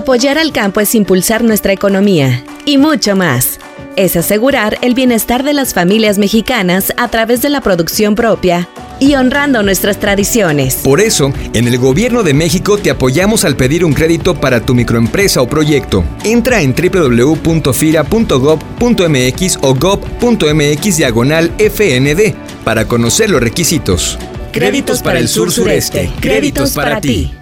Apoyar 0.08 0.38
al 0.38 0.54
campo 0.54 0.80
es 0.80 0.96
impulsar 0.96 1.44
nuestra 1.44 1.74
economía 1.74 2.42
y 2.64 2.78
mucho 2.78 3.18
más. 3.18 3.60
Es 3.98 4.16
asegurar 4.16 4.78
el 4.82 4.94
bienestar 4.94 5.44
de 5.44 5.52
las 5.52 5.74
familias 5.74 6.18
mexicanas 6.18 6.94
a 6.96 7.10
través 7.10 7.42
de 7.42 7.50
la 7.50 7.60
producción 7.60 8.16
propia 8.16 8.70
y 9.02 9.16
honrando 9.16 9.64
nuestras 9.64 10.00
tradiciones. 10.00 10.76
Por 10.76 11.02
eso, 11.02 11.34
en 11.52 11.68
el 11.68 11.78
Gobierno 11.78 12.24
de 12.24 12.34
México 12.34 12.78
te 12.78 12.90
apoyamos 12.90 13.44
al 13.44 13.58
pedir 13.58 13.84
un 13.84 13.92
crédito 13.92 14.34
para 14.34 14.62
tu 14.62 14.74
microempresa 14.74 15.42
o 15.42 15.50
proyecto. 15.50 16.06
Entra 16.24 16.62
en 16.62 16.74
www.fira.gov.mx 16.74 19.60
o 19.62 19.76
gov.mx 19.76 20.98
diagonal 20.98 21.52
FND 21.60 22.34
para 22.64 22.88
conocer 22.88 23.30
los 23.30 23.42
requisitos. 23.42 24.18
Créditos 24.54 25.02
para 25.02 25.20
el 25.20 25.28
sur 25.28 25.52
sureste. 25.52 26.10
Créditos 26.22 26.72
para 26.72 27.02
ti. 27.02 27.34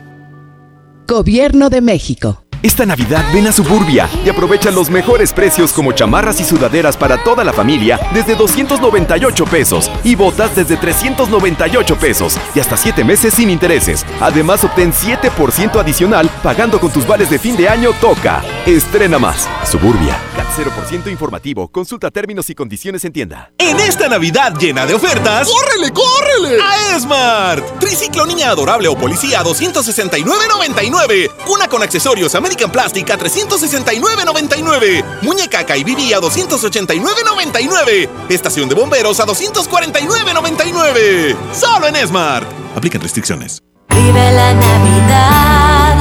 Gobierno 1.07 1.69
de 1.69 1.81
México. 1.81 2.44
Esta 2.61 2.86
Navidad 2.86 3.23
ven 3.34 3.48
a 3.48 3.52
Suburbia 3.52 4.10
y 4.26 4.30
aprovecha 4.30 4.72
los 4.72 4.90
mejores 4.90 5.34
precios 5.34 5.72
como 5.72 5.91
chamarras 5.91 6.40
y 6.40 6.44
sudaderas 6.44 6.98
para 6.98 7.23
toda 7.23 7.44
la 7.44 7.53
familia 7.53 7.99
desde 8.14 8.36
298 8.36 9.45
pesos 9.45 9.91
y 10.03 10.15
botas 10.15 10.56
desde 10.56 10.77
398 10.77 11.95
pesos 11.98 12.38
y 12.53 12.60
hasta 12.60 12.77
7 12.77 13.03
meses 13.03 13.34
sin 13.34 13.49
intereses. 13.49 14.06
Además 14.19 14.64
obtén 14.64 14.91
7% 14.91 15.80
adicional 15.80 16.30
pagando 16.44 16.80
con 16.80 16.91
tus 16.91 17.06
vales 17.07 17.30
de 17.30 17.40
fin 17.40 17.56
de 17.56 17.69
año 17.69 17.91
Toca. 18.02 18.41
Estrena 18.65 19.19
más. 19.19 19.48
Suburbia. 19.69 20.18
CAT 20.56 20.56
0% 20.56 21.11
informativo. 21.11 21.68
Consulta 21.68 22.10
términos 22.11 22.49
y 22.49 22.56
condiciones 22.56 23.03
en 23.06 23.14
tienda. 23.14 23.52
En 23.57 23.80
esta 23.80 24.07
Navidad 24.07 24.53
llena 24.57 24.86
de 24.86 24.94
ofertas, 24.94 25.48
¡córrele, 25.48 25.91
córrele! 25.91 26.60
A 26.61 26.95
Esmart. 26.95 27.80
Triciclo 27.80 28.26
niña 28.26 28.49
adorable 28.49 28.88
o 28.88 28.98
policía 28.98 29.41
a 29.41 29.44
269.99. 29.44 31.30
Una 31.48 31.68
con 31.68 31.84
accesorios 31.84 32.34
American 32.36 32.72
Plastic 32.72 33.10
a 33.11 33.18
369.99. 33.18 35.03
Muñeca 35.22 35.65
Kaibibi 35.65 36.14
a 36.14 36.19
289.99. 36.19 38.10
Estación 38.30 38.69
de 38.69 38.76
bomberos 38.76 39.19
a 39.19 39.26
249.99. 39.26 41.36
Solo 41.53 41.88
en 41.88 41.98
Esmart. 41.98 42.48
Aplican 42.76 43.02
restricciones. 43.02 43.61
Vive 43.90 44.32
la 44.32 44.53
Navidad, 44.53 45.98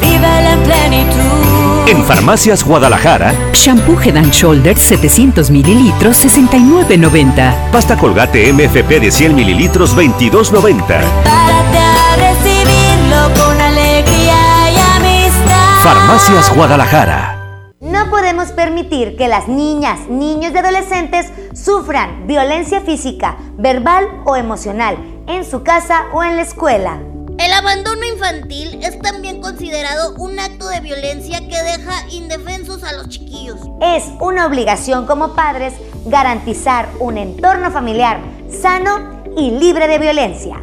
vive 0.00 0.52
en 0.52 0.62
plenitud. 0.62 1.45
En 1.86 2.02
Farmacias 2.02 2.64
Guadalajara, 2.64 3.32
Shampoo 3.52 3.96
Head 4.00 4.16
and 4.16 4.32
Shoulders 4.32 4.80
700 4.80 5.52
mililitros 5.52 6.24
69.90. 6.24 7.70
pasta 7.70 7.96
colgate 7.96 8.52
MFP 8.52 9.00
de 9.00 9.12
100 9.12 9.34
mililitros 9.36 9.96
22.90. 9.96 10.84
Párate 10.84 11.78
a 11.78 12.16
recibirlo 12.16 13.44
con 13.44 13.60
alegría 13.60 14.34
y 14.72 14.78
amistad. 14.96 15.82
Farmacias 15.84 16.52
Guadalajara. 16.56 17.34
No 17.80 18.10
podemos 18.10 18.48
permitir 18.48 19.16
que 19.16 19.28
las 19.28 19.46
niñas, 19.46 20.08
niños 20.08 20.52
y 20.54 20.58
adolescentes 20.58 21.32
sufran 21.54 22.26
violencia 22.26 22.80
física, 22.80 23.36
verbal 23.58 24.08
o 24.24 24.34
emocional 24.34 24.96
en 25.28 25.44
su 25.44 25.62
casa 25.62 26.06
o 26.12 26.24
en 26.24 26.34
la 26.34 26.42
escuela. 26.42 26.98
El 27.38 27.52
abandono 27.52 28.00
infantil 28.04 28.80
es 28.82 28.98
también 29.00 29.42
considerado 29.42 30.14
un 30.16 30.38
acto 30.38 30.68
de 30.68 30.80
violencia 30.80 31.40
que 31.40 31.62
deja 31.62 32.08
indefensos 32.10 32.82
a 32.82 32.92
los 32.94 33.08
chiquillos. 33.08 33.60
Es 33.82 34.04
una 34.20 34.46
obligación 34.46 35.06
como 35.06 35.34
padres 35.34 35.74
garantizar 36.06 36.88
un 36.98 37.18
entorno 37.18 37.70
familiar 37.70 38.20
sano 38.48 39.22
y 39.36 39.50
libre 39.50 39.86
de 39.86 39.98
violencia. 39.98 40.56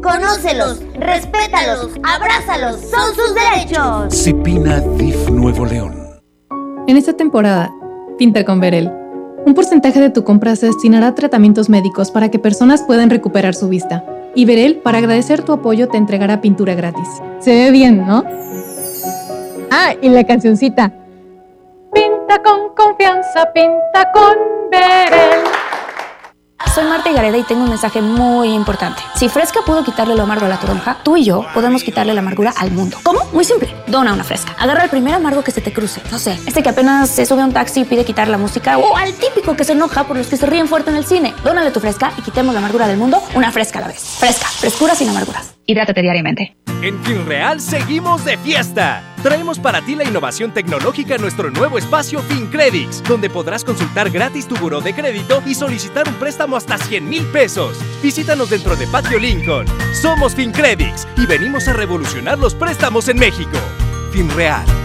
Conócelos, 0.00 0.80
respétalos, 0.94 1.90
abrázalos, 2.04 2.80
son 2.80 3.14
sus 3.14 3.34
derechos. 3.34 4.14
Cipina 4.14 4.78
DIF 4.80 5.28
Nuevo 5.30 5.66
León. 5.66 6.04
En 6.86 6.96
esta 6.96 7.14
temporada, 7.14 7.72
pinta 8.16 8.44
con 8.44 8.60
Verel. 8.60 8.92
Un 9.44 9.54
porcentaje 9.54 9.98
de 9.98 10.10
tu 10.10 10.22
compra 10.22 10.54
se 10.54 10.66
destinará 10.66 11.08
a 11.08 11.14
tratamientos 11.14 11.68
médicos 11.68 12.10
para 12.10 12.30
que 12.30 12.38
personas 12.38 12.82
puedan 12.82 13.10
recuperar 13.10 13.54
su 13.54 13.68
vista. 13.68 14.04
Y 14.34 14.44
Verel, 14.44 14.76
para 14.76 14.98
agradecer 14.98 15.42
tu 15.42 15.52
apoyo, 15.52 15.88
te 15.88 15.96
entregará 15.96 16.40
pintura 16.40 16.74
gratis. 16.74 17.08
Se 17.38 17.54
ve 17.54 17.70
bien, 17.70 18.06
¿no? 18.06 18.24
Ah, 19.70 19.94
y 20.00 20.08
la 20.08 20.24
cancioncita. 20.24 20.92
Pinta 21.92 22.42
con 22.42 22.74
confianza, 22.74 23.52
pinta 23.52 24.10
con 24.12 24.36
Verel. 24.70 25.44
Soy 26.74 26.84
Marta 26.86 27.12
Gareda 27.12 27.38
y 27.38 27.44
tengo 27.44 27.62
un 27.62 27.68
mensaje 27.68 28.02
muy 28.02 28.52
importante. 28.52 29.00
Si 29.14 29.28
Fresca 29.28 29.60
pudo 29.64 29.84
quitarle 29.84 30.16
lo 30.16 30.24
amargo 30.24 30.46
a 30.46 30.48
la 30.48 30.58
toronja, 30.58 30.98
tú 31.04 31.16
y 31.16 31.24
yo 31.24 31.46
podemos 31.54 31.84
quitarle 31.84 32.12
la 32.14 32.20
amargura 32.20 32.52
al 32.56 32.72
mundo. 32.72 32.96
¿Cómo? 33.04 33.20
Muy 33.32 33.44
simple. 33.44 33.72
Dona 33.86 34.12
una 34.12 34.24
Fresca. 34.24 34.56
Agarra 34.58 34.82
el 34.82 34.90
primer 34.90 35.14
amargo 35.14 35.44
que 35.44 35.52
se 35.52 35.60
te 35.60 35.72
cruce. 35.72 36.00
No 36.10 36.18
sé, 36.18 36.32
este 36.46 36.64
que 36.64 36.70
apenas 36.70 37.10
se 37.10 37.26
sube 37.26 37.42
a 37.42 37.44
un 37.44 37.52
taxi 37.52 37.82
y 37.82 37.84
pide 37.84 38.04
quitar 38.04 38.26
la 38.26 38.38
música 38.38 38.76
o 38.78 38.96
al 38.96 39.14
típico 39.14 39.54
que 39.54 39.62
se 39.62 39.72
enoja 39.72 40.02
por 40.04 40.16
los 40.16 40.26
que 40.26 40.36
se 40.36 40.46
ríen 40.46 40.66
fuerte 40.66 40.90
en 40.90 40.96
el 40.96 41.06
cine. 41.06 41.32
Dónale 41.44 41.70
tu 41.70 41.78
Fresca 41.78 42.12
y 42.18 42.22
quitemos 42.22 42.52
la 42.52 42.58
amargura 42.58 42.88
del 42.88 42.96
mundo 42.96 43.22
una 43.36 43.52
Fresca 43.52 43.78
a 43.78 43.82
la 43.82 43.88
vez. 43.88 44.02
Fresca. 44.18 44.46
Frescura 44.48 44.96
sin 44.96 45.10
amarguras. 45.10 45.53
Hidrátate 45.66 46.02
diariamente. 46.02 46.56
En 46.82 47.02
FinReal 47.02 47.60
seguimos 47.60 48.24
de 48.24 48.36
fiesta. 48.36 49.02
Traemos 49.22 49.58
para 49.58 49.80
ti 49.80 49.94
la 49.94 50.04
innovación 50.04 50.52
tecnológica 50.52 51.14
en 51.14 51.22
nuestro 51.22 51.50
nuevo 51.50 51.78
espacio 51.78 52.20
FinCredits, 52.20 53.02
donde 53.04 53.30
podrás 53.30 53.64
consultar 53.64 54.10
gratis 54.10 54.46
tu 54.46 54.54
buró 54.56 54.82
de 54.82 54.94
crédito 54.94 55.42
y 55.46 55.54
solicitar 55.54 56.06
un 56.06 56.14
préstamo 56.16 56.56
hasta 56.56 56.76
100 56.76 57.08
mil 57.08 57.24
pesos. 57.28 57.78
Visítanos 58.02 58.50
dentro 58.50 58.76
de 58.76 58.86
Patio 58.86 59.18
Lincoln. 59.18 59.66
Somos 59.94 60.34
FinCredits 60.34 61.08
y 61.16 61.24
venimos 61.24 61.66
a 61.68 61.72
revolucionar 61.72 62.38
los 62.38 62.54
préstamos 62.54 63.08
en 63.08 63.18
México. 63.18 63.58
FinReal. 64.12 64.83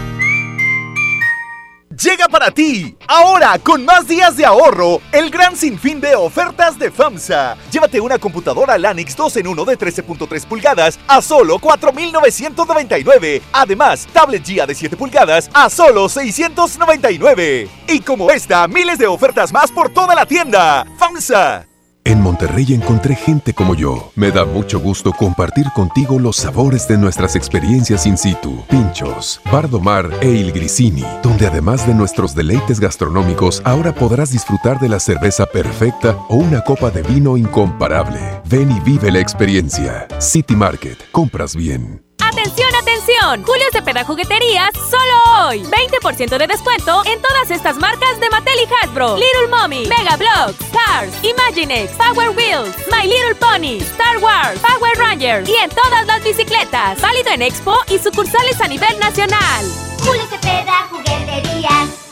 Llega 2.02 2.28
para 2.28 2.50
ti, 2.50 2.96
ahora 3.06 3.58
con 3.58 3.84
más 3.84 4.08
días 4.08 4.34
de 4.34 4.46
ahorro, 4.46 5.02
el 5.12 5.28
gran 5.30 5.54
sinfín 5.54 6.00
de 6.00 6.14
ofertas 6.14 6.78
de 6.78 6.90
FAMSA. 6.90 7.58
Llévate 7.70 8.00
una 8.00 8.18
computadora 8.18 8.78
Lanix 8.78 9.14
2 9.14 9.36
en 9.36 9.46
1 9.48 9.64
de 9.66 9.78
13.3 9.78 10.46
pulgadas 10.46 10.98
a 11.06 11.20
solo 11.20 11.58
4.999. 11.58 13.42
Además, 13.52 14.08
tablet 14.14 14.42
Gia 14.42 14.64
de 14.64 14.74
7 14.74 14.96
pulgadas 14.96 15.50
a 15.52 15.68
solo 15.68 16.08
699. 16.08 17.68
Y 17.88 18.00
como 18.00 18.30
esta, 18.30 18.66
miles 18.66 18.96
de 18.96 19.06
ofertas 19.06 19.52
más 19.52 19.70
por 19.70 19.90
toda 19.90 20.14
la 20.14 20.24
tienda. 20.24 20.86
FAMSA. 20.96 21.69
En 22.10 22.20
Monterrey 22.22 22.74
encontré 22.74 23.14
gente 23.14 23.54
como 23.54 23.76
yo. 23.76 24.10
Me 24.16 24.32
da 24.32 24.44
mucho 24.44 24.80
gusto 24.80 25.12
compartir 25.12 25.66
contigo 25.72 26.18
los 26.18 26.38
sabores 26.38 26.88
de 26.88 26.98
nuestras 26.98 27.36
experiencias 27.36 28.04
in 28.04 28.18
situ. 28.18 28.64
Pinchos, 28.68 29.40
Bardomar 29.52 30.10
e 30.20 30.28
Il 30.28 30.50
Grisini, 30.50 31.04
donde 31.22 31.46
además 31.46 31.86
de 31.86 31.94
nuestros 31.94 32.34
deleites 32.34 32.80
gastronómicos, 32.80 33.62
ahora 33.64 33.94
podrás 33.94 34.32
disfrutar 34.32 34.80
de 34.80 34.88
la 34.88 34.98
cerveza 34.98 35.46
perfecta 35.46 36.16
o 36.28 36.34
una 36.34 36.62
copa 36.62 36.90
de 36.90 37.02
vino 37.02 37.36
incomparable. 37.36 38.18
Ven 38.44 38.72
y 38.72 38.80
vive 38.80 39.12
la 39.12 39.20
experiencia. 39.20 40.08
City 40.18 40.56
Market, 40.56 40.98
compras 41.12 41.54
bien. 41.54 42.02
¡Atención, 42.18 42.70
atención! 42.74 42.89
Julio 43.20 43.66
Cepeda 43.70 44.02
Jugueterías, 44.02 44.70
solo 44.74 45.46
hoy. 45.46 45.62
20% 45.62 46.38
de 46.38 46.46
descuento 46.46 47.02
en 47.04 47.20
todas 47.20 47.50
estas 47.50 47.76
marcas 47.76 48.18
de 48.18 48.30
Mattel 48.30 48.58
y 48.58 48.74
Hasbro. 48.74 49.16
Little 49.16 49.48
Mommy, 49.48 49.86
Mega 49.86 50.16
Bloks, 50.16 50.56
Cars, 50.72 51.12
Imaginext, 51.22 51.96
Power 51.96 52.30
Wheels, 52.30 52.74
My 52.90 53.06
Little 53.06 53.34
Pony, 53.34 53.78
Star 53.82 54.18
Wars, 54.18 54.58
Power 54.60 54.96
Rangers 54.98 55.48
y 55.48 55.54
en 55.54 55.70
todas 55.70 56.06
las 56.06 56.24
bicicletas. 56.24 57.00
Válido 57.00 57.30
en 57.30 57.42
Expo 57.42 57.76
y 57.88 57.98
sucursales 57.98 58.60
a 58.60 58.66
nivel 58.66 58.98
nacional. 58.98 59.64
Julio 60.04 60.26
Cepeda, 60.26 60.88
jugueterías. 60.90 62.09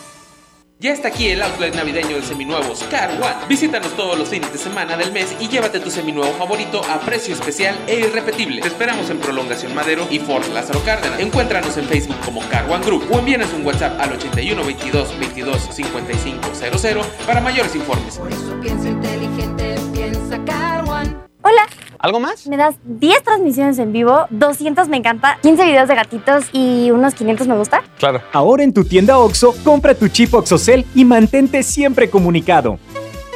Ya 0.81 0.93
está 0.93 1.09
aquí 1.09 1.27
el 1.27 1.43
outlet 1.43 1.75
navideño 1.75 2.15
de 2.15 2.23
seminuevos 2.23 2.85
Car 2.85 3.11
One. 3.11 3.49
Visítanos 3.49 3.97
todos 3.97 4.17
los 4.17 4.29
fines 4.29 4.53
de 4.53 4.59
semana 4.59 4.97
del 4.97 5.11
mes 5.11 5.35
y 5.41 5.49
llévate 5.49 5.81
tu 5.81 5.91
seminuevo 5.91 6.33
favorito 6.35 6.83
a 6.89 7.01
precio 7.01 7.35
especial 7.35 7.77
e 7.89 7.99
irrepetible. 7.99 8.61
Te 8.61 8.69
esperamos 8.69 9.11
en 9.11 9.19
Prolongación 9.19 9.75
Madero 9.75 10.07
y 10.09 10.21
Fort 10.21 10.47
Lázaro 10.55 10.81
Cárdenas. 10.85 11.19
Encuéntranos 11.19 11.77
en 11.79 11.85
Facebook 11.87 12.21
como 12.25 12.49
Car 12.49 12.71
One 12.71 12.87
Group 12.87 13.11
o 13.11 13.19
envíanos 13.19 13.53
un 13.55 13.67
WhatsApp 13.67 14.01
al 14.01 14.13
81 14.13 14.65
22 14.65 15.19
22 15.19 15.69
55 15.75 16.55
00 16.55 17.03
para 17.27 17.41
mayores 17.41 17.75
informes. 17.75 18.21
Piensa 18.63 18.89
inteligente, 18.89 19.75
piensa 19.93 20.39
Car 20.45 20.89
One. 20.89 21.28
Hola. 21.49 21.63
¿Algo 21.99 22.21
más? 22.21 22.47
Me 22.47 22.59
das 22.59 22.77
10 22.85 23.23
transmisiones 23.23 23.79
en 23.79 23.91
vivo, 23.91 24.27
200 24.29 24.89
me 24.89 24.99
encanta, 24.99 25.39
15 25.41 25.65
videos 25.65 25.89
de 25.89 25.95
gatitos 25.95 26.45
y 26.53 26.91
unos 26.91 27.15
500 27.15 27.47
me 27.47 27.57
gusta. 27.57 27.83
Claro. 27.99 28.21
Ahora 28.35 28.65
en 28.65 28.75
tu 28.75 28.85
tienda 28.85 29.19
OXO, 29.19 29.55
compra 29.65 29.95
tu 29.95 30.09
chip 30.09 30.35
OXOCEL 30.35 30.85
y 30.95 31.07
mantente 31.07 31.63
siempre 31.63 32.11
comunicado. 32.11 32.79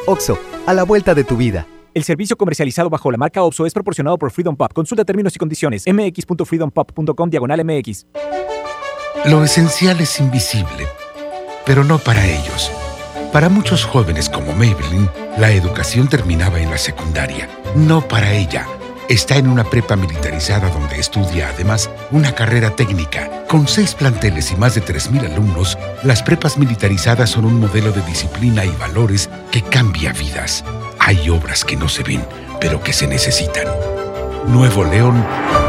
OXO, 0.07 0.39
a 0.67 0.75
la 0.75 0.83
vuelta 0.83 1.15
de 1.15 1.25
tu 1.25 1.39
vida. 1.39 1.67
El 1.95 2.05
servicio 2.05 2.37
comercializado 2.37 2.91
bajo 2.91 3.11
la 3.11 3.17
marca 3.17 3.43
OPSO 3.43 3.65
es 3.65 3.73
proporcionado 3.73 4.19
por 4.19 4.31
Freedom 4.31 4.57
Pop. 4.57 4.73
Consulta 4.75 5.05
términos 5.07 5.35
y 5.35 5.39
condiciones. 5.39 5.85
mx.freedompop.com 5.87 7.31
diagonal 7.31 7.65
mx. 7.65 8.07
Lo 9.25 9.43
esencial 9.43 10.01
es 10.01 10.21
invisible, 10.21 10.87
pero 11.65 11.83
no 11.83 11.99
para 11.99 12.27
ellos. 12.27 12.71
Para 13.33 13.49
muchos 13.49 13.85
jóvenes 13.87 14.29
como 14.29 14.53
Maybelline, 14.53 15.09
la 15.39 15.51
educación 15.53 16.09
terminaba 16.09 16.61
en 16.61 16.71
la 16.71 16.79
secundaria. 16.79 17.49
No 17.75 18.07
para 18.07 18.33
ella. 18.33 18.67
Está 19.09 19.37
en 19.37 19.49
una 19.49 19.65
prepa 19.65 19.97
militarizada 19.97 20.69
donde 20.69 20.99
estudia 20.99 21.49
además 21.49 21.91
una 22.11 22.33
carrera 22.35 22.77
técnica. 22.77 23.45
Con 23.49 23.67
seis 23.67 23.95
planteles 23.95 24.53
y 24.53 24.57
más 24.57 24.75
de 24.75 24.83
3.000 24.83 25.33
alumnos, 25.33 25.79
las 26.03 26.23
prepas 26.23 26.59
militarizadas 26.59 27.31
son 27.31 27.47
un 27.47 27.61
modelo 27.61 27.91
de 27.93 28.03
disciplina 28.03 28.65
y 28.65 28.71
valores 28.77 29.31
que 29.51 29.63
cambia 29.63 30.13
vidas. 30.13 30.65
Hay 30.99 31.31
obras 31.31 31.65
que 31.65 31.77
no 31.77 31.89
se 31.89 32.03
ven, 32.03 32.25
pero 32.61 32.83
que 32.83 32.93
se 32.93 33.07
necesitan. 33.07 33.67
Nuevo 34.47 34.85
León, 34.85 35.25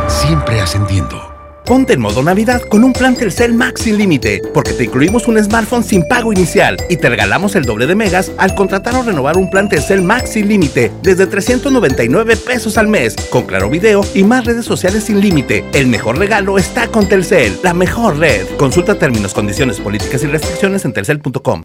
siempre 0.08 0.60
ascendiendo. 0.60 1.33
Ponte 1.66 1.94
en 1.94 2.02
modo 2.02 2.22
Navidad 2.22 2.62
con 2.64 2.84
un 2.84 2.92
plan 2.92 3.16
Telcel 3.16 3.54
Max 3.54 3.84
sin 3.84 3.98
límite, 3.98 4.42
porque 4.54 4.74
te 4.74 4.84
incluimos 4.84 5.30
un 5.30 5.42
smartphone 5.42 5.84
sin 5.84 6.06
pago 6.08 6.34
inicial 6.34 6.76
y 6.90 6.98
te 6.98 7.08
regalamos 7.08 7.56
el 7.56 7.64
doble 7.64 7.88
de 7.88 7.96
megas 7.96 8.32
al 8.38 8.54
contratar 8.54 8.96
o 8.96 9.04
renovar 9.04 9.38
un 9.38 9.50
plan 9.50 9.70
Telcel 9.70 10.02
Max 10.02 10.32
sin 10.32 10.50
límite 10.50 10.92
desde 11.02 11.26
399 11.26 12.36
pesos 12.36 12.78
al 12.78 12.90
mes, 12.90 13.16
con 13.30 13.44
claro 13.44 13.70
video 13.70 14.06
y 14.14 14.24
más 14.24 14.44
redes 14.44 14.66
sociales 14.66 15.06
sin 15.06 15.22
límite. 15.22 15.64
El 15.74 15.88
mejor 15.88 16.18
regalo 16.18 16.58
está 16.58 16.88
con 16.88 17.08
Telcel, 17.08 17.58
la 17.64 17.74
mejor 17.74 18.18
red. 18.18 18.46
Consulta 18.58 18.96
términos, 18.96 19.34
condiciones, 19.34 19.80
políticas 19.80 20.22
y 20.24 20.28
restricciones 20.28 20.84
en 20.84 20.92
telcel.com. 20.92 21.64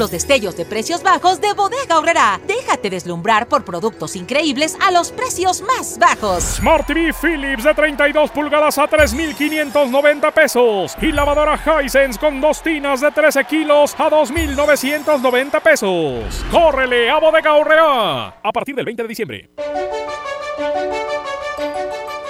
los 0.00 0.10
destellos 0.10 0.56
de 0.56 0.64
precios 0.64 1.02
bajos 1.02 1.42
de 1.42 1.52
Bodega 1.52 1.98
Horrera. 1.98 2.40
Déjate 2.46 2.88
deslumbrar 2.88 3.46
por 3.46 3.66
productos 3.66 4.16
increíbles 4.16 4.76
a 4.80 4.90
los 4.90 5.12
precios 5.12 5.60
más 5.60 5.98
bajos. 5.98 6.42
Smart 6.42 6.86
TV 6.86 7.12
Philips 7.12 7.64
de 7.64 7.74
32 7.74 8.30
pulgadas 8.30 8.78
a 8.78 8.88
3,590 8.88 10.30
pesos. 10.30 10.96
Y 11.02 11.12
lavadora 11.12 11.60
Hisense 11.84 12.18
con 12.18 12.40
dos 12.40 12.62
tinas 12.62 13.02
de 13.02 13.10
13 13.10 13.44
kilos 13.44 13.94
a 13.98 14.08
2,990 14.08 15.60
pesos. 15.60 16.44
¡Córrele 16.50 17.10
a 17.10 17.18
Bodega 17.18 17.52
Horrera! 17.54 18.28
A 18.42 18.52
partir 18.52 18.74
del 18.74 18.86
20 18.86 19.02
de 19.02 19.08
diciembre. 19.08 19.50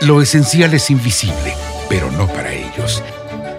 Lo 0.01 0.21
esencial 0.21 0.75
es 0.75 0.91
invisible, 0.91 1.55
pero 1.89 2.11
no 2.11 2.27
para 2.27 2.53
ellos. 2.53 3.01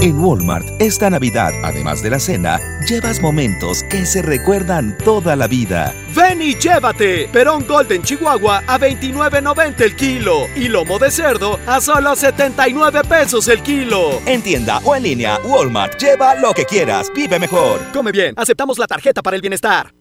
En 0.00 0.18
Walmart, 0.18 0.66
esta 0.80 1.08
Navidad, 1.08 1.52
además 1.62 2.02
de 2.02 2.10
la 2.10 2.18
cena, 2.18 2.60
llevas 2.88 3.22
momentos 3.22 3.84
que 3.84 4.04
se 4.04 4.22
recuerdan 4.22 4.98
toda 4.98 5.36
la 5.36 5.46
vida. 5.46 5.94
Ven 6.14 6.42
y 6.42 6.56
llévate 6.56 7.28
Perón 7.32 7.64
Golden 7.66 8.02
Chihuahua 8.02 8.64
a 8.66 8.78
29.90 8.78 9.80
el 9.80 9.96
kilo 9.96 10.48
y 10.56 10.68
lomo 10.68 10.98
de 10.98 11.10
cerdo 11.12 11.60
a 11.66 11.80
solo 11.80 12.16
79 12.16 13.02
pesos 13.08 13.46
el 13.46 13.62
kilo. 13.62 14.20
En 14.26 14.42
tienda 14.42 14.78
o 14.84 14.96
en 14.96 15.04
línea, 15.04 15.38
Walmart, 15.44 15.96
lleva 15.98 16.34
lo 16.34 16.52
que 16.52 16.64
quieras, 16.64 17.10
vive 17.14 17.38
mejor. 17.38 17.78
Come 17.92 18.10
bien, 18.10 18.34
aceptamos 18.36 18.78
la 18.78 18.88
tarjeta 18.88 19.22
para 19.22 19.36
el 19.36 19.42
bienestar. 19.42 19.94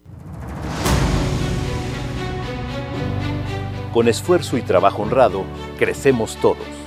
Con 3.94 4.08
esfuerzo 4.08 4.58
y 4.58 4.64
trabajo 4.64 5.04
honrado, 5.04 5.46
crecemos 5.78 6.36
todos. 6.38 6.83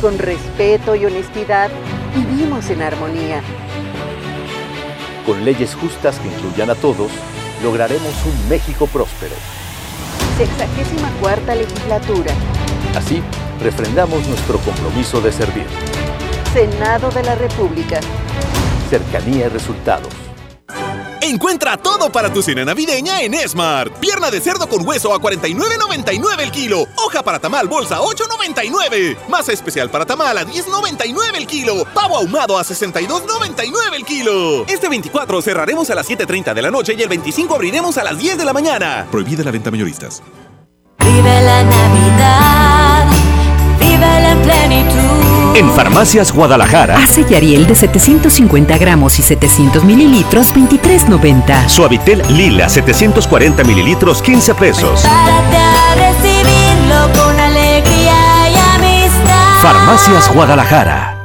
Con 0.00 0.18
respeto 0.18 0.94
y 0.94 1.04
honestidad, 1.04 1.70
vivimos 2.14 2.70
en 2.70 2.80
armonía. 2.80 3.42
Con 5.26 5.44
leyes 5.44 5.74
justas 5.74 6.18
que 6.18 6.28
incluyan 6.28 6.70
a 6.70 6.74
todos, 6.74 7.10
lograremos 7.62 8.14
un 8.24 8.48
México 8.48 8.86
próspero. 8.86 9.34
Sexagésima 10.38 11.10
cuarta 11.20 11.54
legislatura. 11.54 12.32
Así, 12.96 13.22
refrendamos 13.62 14.26
nuestro 14.26 14.56
compromiso 14.60 15.20
de 15.20 15.32
servir. 15.32 15.66
Senado 16.54 17.10
de 17.10 17.22
la 17.22 17.34
República. 17.34 18.00
Cercanía 18.88 19.46
y 19.46 19.48
resultados. 19.50 20.29
Encuentra 21.20 21.76
todo 21.76 22.10
para 22.10 22.32
tu 22.32 22.42
cena 22.42 22.64
navideña 22.64 23.20
en 23.20 23.36
Smart. 23.48 23.92
Pierna 23.98 24.30
de 24.30 24.40
cerdo 24.40 24.68
con 24.68 24.86
hueso 24.86 25.12
a 25.12 25.20
49.99 25.20 26.40
el 26.40 26.50
kilo. 26.50 26.86
Hoja 26.96 27.22
para 27.22 27.38
tamal 27.38 27.68
bolsa 27.68 27.98
8.99. 28.00 29.16
Masa 29.28 29.52
especial 29.52 29.90
para 29.90 30.06
tamal 30.06 30.36
a 30.38 30.44
10.99 30.44 31.36
el 31.36 31.46
kilo. 31.46 31.84
Pavo 31.92 32.16
ahumado 32.16 32.58
a 32.58 32.62
62.99 32.62 33.94
el 33.94 34.04
kilo. 34.04 34.64
Este 34.66 34.88
24 34.88 35.42
cerraremos 35.42 35.90
a 35.90 35.94
las 35.94 36.08
7.30 36.08 36.54
de 36.54 36.62
la 36.62 36.70
noche 36.70 36.94
y 36.96 37.02
el 37.02 37.08
25 37.08 37.54
abriremos 37.54 37.98
a 37.98 38.04
las 38.04 38.18
10 38.18 38.38
de 38.38 38.44
la 38.44 38.52
mañana. 38.52 39.06
Prohibida 39.10 39.44
la 39.44 39.50
venta 39.50 39.70
mayoristas. 39.70 40.22
Vive 40.98 41.42
la 41.42 41.62
Navidad, 41.64 43.06
vive 43.78 44.30
en 44.30 44.42
plenitud. 44.42 45.29
En 45.54 45.68
Farmacias 45.72 46.32
Guadalajara. 46.32 46.96
Ace 46.96 47.26
y 47.28 47.34
Ariel 47.34 47.66
de 47.66 47.74
750 47.74 48.78
gramos 48.78 49.18
y 49.18 49.22
700 49.22 49.84
mililitros, 49.84 50.54
23.90. 50.54 51.68
Suavitel 51.68 52.22
Lila 52.28 52.68
740 52.68 53.64
mililitros, 53.64 54.22
15 54.22 54.54
pesos. 54.54 55.02
Párate 55.02 55.56
a 55.56 56.12
recibirlo 56.12 57.20
con 57.20 57.38
alegría 57.38 58.48
y 58.48 58.56
amistad. 58.76 59.60
Farmacias 59.60 60.32
Guadalajara. 60.32 61.16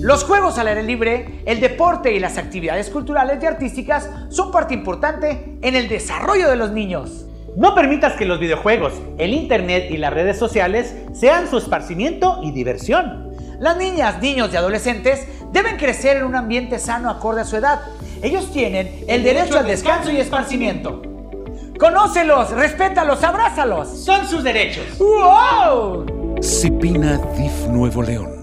Los 0.00 0.24
juegos 0.24 0.58
al 0.58 0.68
aire 0.68 0.82
libre, 0.82 1.42
el 1.46 1.60
deporte 1.60 2.12
y 2.12 2.20
las 2.20 2.36
actividades 2.36 2.90
culturales 2.90 3.42
y 3.42 3.46
artísticas 3.46 4.10
son 4.28 4.50
parte 4.50 4.74
importante 4.74 5.58
en 5.62 5.74
el 5.74 5.88
desarrollo 5.88 6.50
de 6.50 6.56
los 6.56 6.70
niños. 6.72 7.24
No 7.58 7.74
permitas 7.74 8.12
que 8.12 8.24
los 8.24 8.38
videojuegos, 8.38 8.92
el 9.18 9.34
internet 9.34 9.88
y 9.90 9.96
las 9.96 10.12
redes 10.12 10.38
sociales 10.38 10.94
sean 11.12 11.50
su 11.50 11.58
esparcimiento 11.58 12.38
y 12.44 12.52
diversión. 12.52 13.32
Las 13.58 13.76
niñas, 13.76 14.22
niños 14.22 14.50
y 14.52 14.56
adolescentes 14.56 15.26
deben 15.50 15.76
crecer 15.76 16.18
en 16.18 16.22
un 16.22 16.36
ambiente 16.36 16.78
sano 16.78 17.10
acorde 17.10 17.40
a 17.40 17.44
su 17.44 17.56
edad. 17.56 17.80
Ellos 18.22 18.52
tienen 18.52 19.04
el 19.08 19.24
derecho 19.24 19.58
al 19.58 19.66
descanso 19.66 20.12
y 20.12 20.18
esparcimiento. 20.18 21.02
Conócelos, 21.80 22.52
respétalos, 22.52 23.24
abrázalos. 23.24 23.88
Son 24.04 24.24
sus 24.28 24.44
derechos. 24.44 24.96
¡Wow! 25.00 26.38
Cipina 26.40 27.18
DIF 27.36 27.66
Nuevo 27.70 28.04
León. 28.04 28.37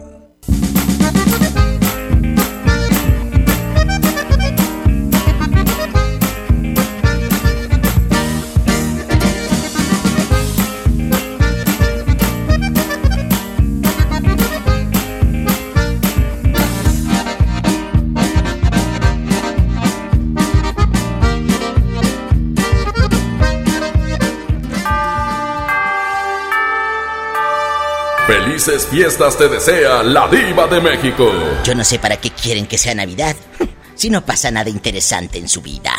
Felices 28.65 28.87
fiestas 28.87 29.37
te 29.37 29.47
desea 29.47 30.01
la 30.01 30.27
diva 30.27 30.65
de 30.65 30.81
México. 30.81 31.31
Yo 31.63 31.75
no 31.75 31.83
sé 31.83 31.99
para 31.99 32.17
qué 32.17 32.31
quieren 32.31 32.65
que 32.65 32.79
sea 32.79 32.95
Navidad, 32.95 33.35
si 33.95 34.09
no 34.09 34.25
pasa 34.25 34.49
nada 34.49 34.71
interesante 34.71 35.37
en 35.37 35.47
su 35.47 35.61
vida. 35.61 35.93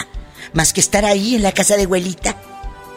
Más 0.52 0.72
que 0.72 0.80
estar 0.80 1.04
ahí 1.04 1.36
en 1.36 1.44
la 1.44 1.52
casa 1.52 1.76
de 1.76 1.84
abuelita, 1.84 2.34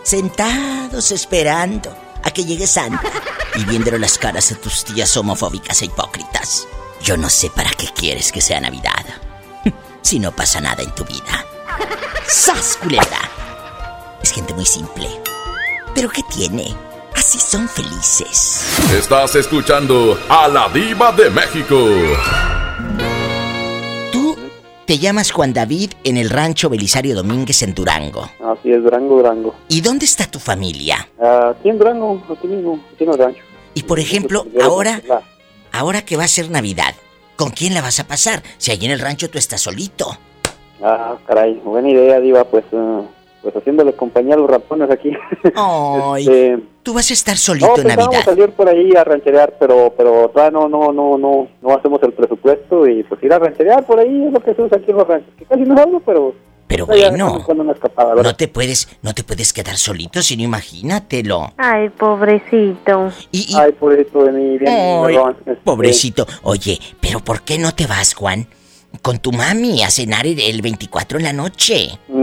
sentados 0.01 1.11
esperando 1.11 1.95
a 2.23 2.31
que 2.31 2.45
llegue 2.45 2.65
Santa 2.65 3.11
y 3.53 3.63
viéndole 3.65 3.99
las 3.99 4.17
caras 4.17 4.51
a 4.51 4.55
tus 4.55 4.85
tías 4.85 5.15
homofóbicas 5.15 5.83
e 5.83 5.85
hipócritas. 5.85 6.67
Yo 7.03 7.15
no 7.15 7.29
sé 7.29 7.51
para 7.51 7.69
qué 7.69 7.89
quieres 7.93 8.31
que 8.31 8.41
sea 8.41 8.59
Navidad, 8.59 9.05
si 10.01 10.17
no 10.17 10.35
pasa 10.35 10.59
nada 10.59 10.81
en 10.81 10.95
tu 10.95 11.05
vida. 11.05 11.45
¡Sas! 12.27 12.79
Es 14.23 14.31
gente 14.31 14.51
muy 14.55 14.65
simple. 14.65 15.07
¿Pero 15.93 16.09
qué 16.09 16.23
tiene? 16.23 16.75
Así 17.19 17.37
son 17.37 17.67
felices. 17.67 18.65
Estás 18.97 19.35
escuchando 19.35 20.17
a 20.29 20.47
la 20.47 20.69
diva 20.69 21.11
de 21.11 21.29
México. 21.29 21.75
Tú 24.09 24.37
te 24.85 24.97
llamas 24.99 25.29
Juan 25.31 25.51
David 25.51 25.91
en 26.05 26.15
el 26.15 26.29
rancho 26.29 26.69
Belisario 26.69 27.15
Domínguez 27.15 27.61
en 27.61 27.75
Durango. 27.75 28.23
Así 28.41 28.71
es, 28.71 28.81
Durango, 28.81 29.17
Durango. 29.17 29.53
¿Y 29.67 29.81
dónde 29.81 30.05
está 30.05 30.27
tu 30.31 30.39
familia? 30.39 31.09
Ah, 31.21 31.53
Aquí 31.59 31.67
en 31.67 31.77
Durango, 31.77 32.23
aquí 32.31 32.47
mismo, 32.47 32.79
aquí 32.95 33.03
en 33.03 33.09
el 33.11 33.17
rancho. 33.17 33.43
Y 33.73 33.83
por 33.83 33.99
ejemplo, 33.99 34.45
ahora, 34.63 35.01
ahora 35.73 36.03
que 36.05 36.15
va 36.15 36.23
a 36.23 36.27
ser 36.29 36.49
Navidad, 36.49 36.95
¿con 37.35 37.49
quién 37.49 37.73
la 37.73 37.81
vas 37.81 37.99
a 37.99 38.07
pasar? 38.07 38.41
Si 38.57 38.71
allí 38.71 38.85
en 38.85 38.93
el 38.93 38.99
rancho 39.01 39.29
tú 39.29 39.37
estás 39.37 39.59
solito. 39.59 40.17
Ah, 40.81 41.17
caray, 41.27 41.55
buena 41.65 41.89
idea, 41.89 42.21
Diva, 42.21 42.45
pues, 42.45 42.63
ah, 42.73 43.01
pues 43.41 43.55
haciéndole 43.55 43.93
compañía 43.93 44.35
a 44.35 44.37
los 44.37 44.49
ratones 44.49 44.89
aquí. 44.91 45.11
Ay, 45.55 46.23
Este, 46.27 46.59
tú 46.83 46.93
vas 46.93 47.09
a 47.09 47.13
estar 47.13 47.35
no, 47.35 47.39
solito 47.39 47.67
en 47.77 47.83
pensábamos 47.83 48.13
Navidad. 48.15 48.25
salir 48.25 48.49
por 48.51 48.67
ahí 48.69 48.91
a 48.95 49.03
rancherear, 49.03 49.53
pero, 49.59 49.93
pero 49.95 50.29
todavía 50.29 50.51
no, 50.59 50.67
no, 50.67 50.91
no, 50.91 51.17
no, 51.17 51.47
no 51.61 51.73
hacemos 51.75 52.01
el 52.03 52.13
presupuesto 52.13 52.87
y 52.87 53.03
pues 53.03 53.21
ir 53.23 53.31
a 53.33 53.39
rancherear 53.39 53.85
por 53.85 53.99
ahí 53.99 54.25
es 54.27 54.33
lo 54.33 54.39
que 54.39 54.51
hacemos 54.51 54.71
aquí 54.73 54.91
en 54.91 54.97
los 54.97 55.07
ranchos. 55.07 55.33
Que 55.37 55.45
casi 55.45 55.61
no 55.63 55.75
salgo, 55.77 55.99
pero 56.01 56.33
Pero 56.67 56.85
No, 56.85 56.95
ya, 56.95 57.09
bueno, 57.09 57.41
cuando 57.45 57.63
una 57.63 57.73
escapada, 57.73 58.09
¿verdad? 58.13 58.23
no 58.31 58.35
te 58.35 58.47
puedes, 58.47 58.87
no 59.01 59.13
te 59.13 59.23
puedes 59.23 59.53
quedar 59.53 59.75
solito, 59.77 60.21
sino 60.21 60.43
imagínatelo. 60.43 61.53
Ay, 61.57 61.89
pobrecito. 61.89 63.11
Y, 63.31 63.55
Ay, 63.55 63.71
pobrecito 63.71 64.23
de 64.25 64.31
mí, 64.31 64.57
bien, 64.57 64.71
Ay, 64.71 65.15
este, 65.39 65.55
pobrecito. 65.63 66.27
Oye, 66.43 66.77
pero 67.01 67.19
¿por 67.21 67.41
qué 67.41 67.57
no 67.57 67.73
te 67.73 67.87
vas, 67.87 68.13
Juan? 68.13 68.47
Con 69.03 69.19
tu 69.19 69.31
mami 69.31 69.83
a 69.83 69.89
cenar 69.91 70.25
el, 70.25 70.39
el 70.39 70.61
24 70.63 71.19
en 71.19 71.23
la 71.23 71.33
noche. 71.33 71.89
mm, 72.07 72.18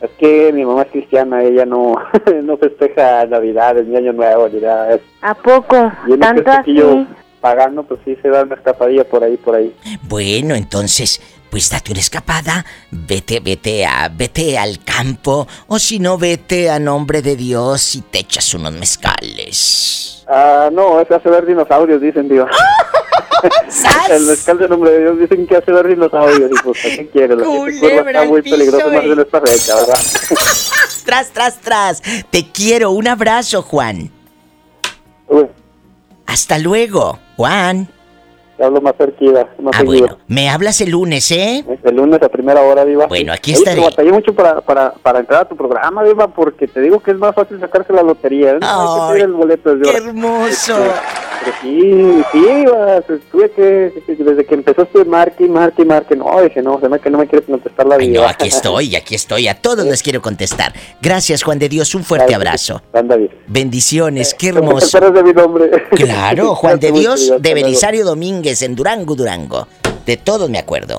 es 0.00 0.10
que 0.18 0.52
mi 0.52 0.64
mamá 0.64 0.82
es 0.82 0.90
cristiana, 0.90 1.42
ella 1.42 1.64
no, 1.64 1.94
no 2.42 2.56
festeja 2.56 3.24
Navidades 3.26 3.86
ni 3.86 3.96
Año 3.96 4.12
Nuevo, 4.12 4.48
ni 4.48 4.60
nada. 4.60 4.94
Es, 4.94 5.00
¿A 5.22 5.34
poco? 5.34 5.90
y 6.06 6.12
en 6.12 6.20
¿Tanto 6.20 6.40
este 6.50 6.72
así? 6.72 7.06
pagando, 7.40 7.82
pues 7.84 8.00
sí 8.04 8.16
se 8.22 8.28
da 8.28 8.42
una 8.42 8.56
escapadilla 8.56 9.04
por 9.04 9.22
ahí, 9.22 9.36
por 9.36 9.54
ahí. 9.54 9.74
Bueno, 10.08 10.54
entonces, 10.54 11.20
pues 11.50 11.70
date 11.70 11.92
una 11.92 12.00
escapada, 12.00 12.64
vete, 12.90 13.40
vete 13.40 13.86
a, 13.86 14.08
vete 14.08 14.58
al 14.58 14.82
campo, 14.84 15.46
o 15.66 15.78
si 15.78 15.98
no, 15.98 16.18
vete 16.18 16.70
a 16.70 16.78
nombre 16.78 17.22
de 17.22 17.36
Dios 17.36 17.94
y 17.94 18.02
te 18.02 18.20
echas 18.20 18.54
unos 18.54 18.72
mezcales. 18.72 20.24
Ah, 20.28 20.68
no, 20.72 21.00
es 21.00 21.10
hace 21.10 21.28
ver 21.28 21.46
dinosaurios, 21.46 22.00
dicen, 22.00 22.28
Dios. 22.28 22.48
El 24.10 24.24
mezcal 24.24 24.58
de 24.58 24.68
nombre 24.68 24.90
de 24.90 25.00
Dios 25.00 25.18
dicen 25.18 25.46
que 25.46 25.56
hace 25.56 25.70
ver 25.70 25.88
dinosaurios. 25.88 26.50
Y 26.50 26.62
pues, 26.62 26.84
¿a 26.84 26.88
qué 26.88 27.08
quieres? 27.08 27.36
La 27.38 27.44
gente 27.44 27.96
está 28.10 28.24
muy 28.24 28.42
peligroso 28.42 28.90
más 28.90 29.04
en 29.04 29.20
esta 29.20 29.40
fecha, 29.40 29.74
¿verdad? 29.76 29.98
Tras, 31.04 31.30
tras, 31.30 31.60
tras. 31.60 32.02
Te 32.30 32.50
quiero, 32.50 32.90
un 32.90 33.06
abrazo, 33.06 33.62
Juan. 33.62 34.10
Uy, 35.28 35.46
Hasta 36.26 36.58
luego, 36.58 37.20
Juan. 37.36 37.88
Te 38.56 38.64
hablo 38.64 38.80
más 38.80 38.94
cerquita, 38.96 39.48
más 39.60 39.74
Ah, 39.76 39.80
seguido. 39.80 40.06
bueno, 40.06 40.18
me 40.28 40.48
hablas 40.48 40.80
el 40.80 40.90
lunes, 40.90 41.30
¿eh? 41.30 41.64
El 41.84 41.96
lunes 41.96 42.22
a 42.22 42.28
primera 42.28 42.60
hora, 42.62 42.84
Diva. 42.84 43.06
Bueno, 43.06 43.32
aquí 43.32 43.52
estaré. 43.52 43.76
te 43.80 43.84
batallé 43.86 44.12
mucho 44.12 44.34
para, 44.34 44.60
para, 44.60 44.92
para 44.94 45.20
entrar 45.20 45.42
a 45.42 45.48
tu 45.48 45.56
programa, 45.56 46.02
Diva, 46.04 46.28
porque 46.28 46.66
te 46.66 46.80
digo 46.80 47.00
que 47.00 47.10
es 47.10 47.18
más 47.18 47.34
fácil 47.34 47.60
sacarse 47.60 47.92
la 47.92 48.02
lotería. 48.02 48.52
¿eh? 48.52 48.58
Hay 48.62 49.16
que 49.16 49.22
el 49.22 49.32
boleto 49.32 49.74
desde 49.76 49.90
¡Qué 49.92 49.96
hermoso! 49.98 50.74
Pero 51.44 51.56
sí, 51.60 52.24
sí, 52.32 52.38
Diva, 52.40 53.00
pues, 53.06 53.20
tuve 53.30 53.50
que, 53.50 53.92
desde 54.08 54.44
que 54.46 54.54
empezaste 54.54 55.04
marque 55.04 55.44
y 55.44 55.48
marque 55.48 55.82
y 55.82 55.84
marque, 55.84 56.16
no, 56.16 56.40
dije, 56.42 56.62
no, 56.62 56.80
se 56.80 56.88
me 56.88 56.98
que 56.98 57.10
no 57.10 57.18
me 57.18 57.26
quieres 57.26 57.46
contestar 57.48 57.86
la 57.86 57.96
vida. 57.98 58.20
no, 58.22 58.26
aquí 58.26 58.48
estoy, 58.48 58.96
aquí 58.96 59.14
estoy. 59.14 59.46
A 59.48 59.54
todos 59.60 59.84
les 59.84 60.02
quiero 60.02 60.22
contestar. 60.22 60.72
Gracias, 61.02 61.42
Juan 61.42 61.58
de 61.58 61.68
Dios. 61.68 61.94
Un 61.94 62.04
fuerte 62.04 62.34
abrazo. 62.34 62.82
Anda 62.92 63.16
bien. 63.16 63.30
Bendiciones, 63.46 64.34
qué 64.34 64.48
hermoso. 64.48 64.98
de 64.98 65.22
mi 65.22 65.32
nombre. 65.32 65.70
Claro, 65.90 66.54
Juan 66.54 66.80
de 66.80 66.90
Dios 66.92 67.24
Diva, 67.24 67.38
de. 67.38 67.54
Belisario 67.54 68.04
Domínguez 68.04 68.45
en 68.46 68.74
Durango, 68.74 69.14
Durango. 69.14 69.68
De 70.04 70.16
todos 70.16 70.48
me 70.48 70.58
acuerdo. 70.58 70.98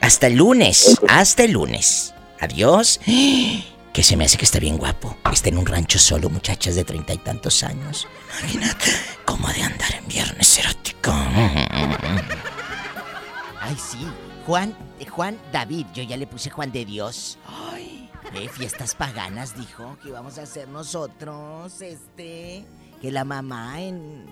Hasta 0.00 0.28
el 0.28 0.36
lunes, 0.36 0.96
hasta 1.08 1.44
el 1.44 1.52
lunes. 1.52 2.14
Adiós. 2.40 3.00
Que 3.92 4.02
se 4.02 4.16
me 4.16 4.24
hace 4.24 4.38
que 4.38 4.46
está 4.46 4.58
bien 4.58 4.78
guapo. 4.78 5.18
Está 5.30 5.50
en 5.50 5.58
un 5.58 5.66
rancho 5.66 5.98
solo, 5.98 6.30
muchachas 6.30 6.76
de 6.76 6.82
treinta 6.82 7.12
y 7.12 7.18
tantos 7.18 7.62
años. 7.62 8.08
Imagínate 8.40 8.86
cómo 9.26 9.46
de 9.48 9.62
andar 9.62 9.94
en 9.94 10.08
viernes 10.08 10.58
erótico. 10.58 11.12
Ay, 13.60 13.76
sí. 13.76 13.98
Juan, 14.46 14.74
eh, 14.98 15.04
Juan 15.04 15.38
David, 15.52 15.84
yo 15.92 16.02
ya 16.02 16.16
le 16.16 16.26
puse 16.26 16.48
Juan 16.48 16.72
de 16.72 16.86
Dios. 16.86 17.36
Ay, 17.46 18.08
eh, 18.34 18.48
fiestas 18.48 18.94
paganas, 18.94 19.54
dijo, 19.56 19.98
que 20.02 20.10
vamos 20.10 20.38
a 20.38 20.44
hacer 20.44 20.68
nosotros, 20.68 21.82
este, 21.82 22.64
que 23.02 23.12
la 23.12 23.24
mamá 23.24 23.82
en 23.82 24.24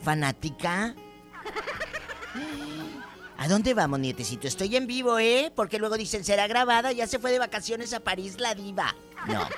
fanática. 0.00 0.94
¿A 3.38 3.48
dónde 3.48 3.74
vamos, 3.74 3.98
nietecito? 3.98 4.46
Estoy 4.46 4.76
en 4.76 4.86
vivo, 4.86 5.18
¿eh? 5.18 5.50
Porque 5.54 5.78
luego 5.78 5.96
dicen, 5.96 6.24
será 6.24 6.46
grabada, 6.46 6.92
ya 6.92 7.08
se 7.08 7.18
fue 7.18 7.32
de 7.32 7.40
vacaciones 7.40 7.92
a 7.92 8.00
París 8.00 8.38
la 8.38 8.54
diva. 8.54 8.94
No, 9.26 9.48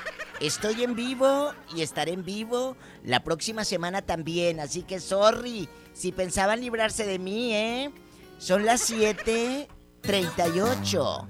estoy 0.40 0.84
en 0.84 0.94
vivo 0.94 1.52
y 1.74 1.82
estaré 1.82 2.12
en 2.12 2.24
vivo 2.24 2.76
la 3.02 3.22
próxima 3.22 3.64
semana 3.64 4.00
también, 4.00 4.60
así 4.60 4.82
que 4.82 5.00
sorry 5.00 5.68
si 5.94 6.12
pensaban 6.12 6.60
librarse 6.60 7.06
de 7.06 7.18
mí, 7.18 7.54
¿eh? 7.54 7.90
Son 8.38 8.66
las 8.66 8.90
7:38. 8.90 11.26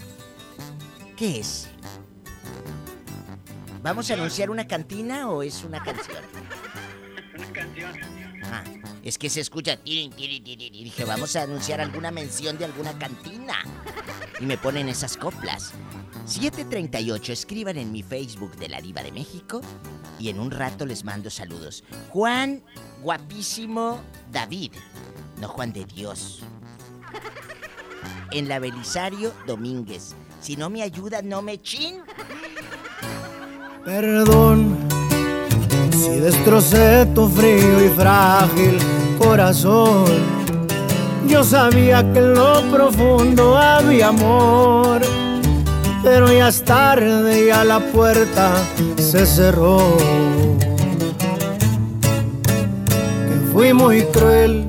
¿Qué 1.16 1.38
es? 1.40 1.68
¿Vamos 3.82 4.10
a 4.10 4.14
anunciar 4.14 4.50
una 4.50 4.66
cantina 4.66 5.28
o 5.28 5.42
es 5.42 5.62
una 5.62 5.80
canción? 5.82 6.24
Una 7.36 7.52
canción. 7.52 8.13
Es 9.02 9.18
que 9.18 9.28
se 9.28 9.40
escucha. 9.40 9.76
tirin, 9.76 10.10
tirin, 10.12 10.42
Y 10.46 10.84
dije, 10.84 11.04
vamos 11.04 11.36
a 11.36 11.42
anunciar 11.42 11.80
alguna 11.80 12.10
mención 12.10 12.56
de 12.58 12.64
alguna 12.64 12.96
cantina. 12.98 13.54
Y 14.40 14.46
me 14.46 14.56
ponen 14.56 14.88
esas 14.88 15.16
coplas. 15.16 15.72
738, 16.26 17.32
escriban 17.32 17.76
en 17.76 17.92
mi 17.92 18.02
Facebook 18.02 18.56
de 18.56 18.68
la 18.68 18.80
Diva 18.80 19.02
de 19.02 19.12
México. 19.12 19.60
Y 20.18 20.30
en 20.30 20.40
un 20.40 20.50
rato 20.50 20.86
les 20.86 21.04
mando 21.04 21.28
saludos. 21.28 21.84
Juan, 22.08 22.62
guapísimo 23.02 24.00
David. 24.32 24.72
No 25.40 25.48
Juan 25.48 25.72
de 25.72 25.84
Dios. 25.84 26.40
En 28.30 28.48
la 28.48 28.58
Belisario 28.58 29.32
Domínguez. 29.46 30.14
Si 30.40 30.56
no 30.56 30.70
me 30.70 30.82
ayuda, 30.82 31.20
no 31.22 31.42
me 31.42 31.60
chin. 31.60 32.02
Perdón 33.84 34.83
si 36.04 36.20
destrocé 36.20 37.06
tu 37.14 37.28
frío 37.28 37.82
y 37.82 37.88
frágil 37.88 38.78
corazón. 39.18 40.04
Yo 41.26 41.42
sabía 41.42 42.02
que 42.12 42.18
en 42.18 42.34
lo 42.34 42.60
profundo 42.70 43.56
había 43.56 44.08
amor, 44.08 45.00
pero 46.02 46.30
ya 46.30 46.48
es 46.48 46.62
tarde, 46.62 47.46
ya 47.46 47.64
la 47.64 47.80
puerta 47.80 48.52
se 48.98 49.24
cerró. 49.24 49.96
Que 53.28 53.52
fui 53.52 53.72
muy 53.72 54.02
cruel, 54.02 54.66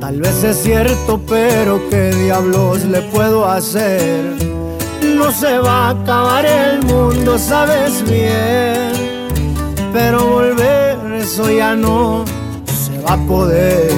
tal 0.00 0.20
vez 0.20 0.42
es 0.42 0.56
cierto, 0.60 1.20
pero 1.28 1.80
qué 1.88 2.12
diablos 2.12 2.84
le 2.84 3.02
puedo 3.02 3.46
hacer. 3.46 4.34
No 5.16 5.30
se 5.30 5.58
va 5.58 5.88
a 5.88 5.90
acabar 5.90 6.44
el 6.44 6.82
mundo, 6.82 7.38
sabes 7.38 8.02
bien. 8.08 9.09
Pero 9.92 10.24
volver, 10.24 10.98
eso 11.14 11.50
ya 11.50 11.74
no 11.74 12.24
se 12.64 12.98
va 13.02 13.14
a 13.14 13.26
poder. 13.26 13.90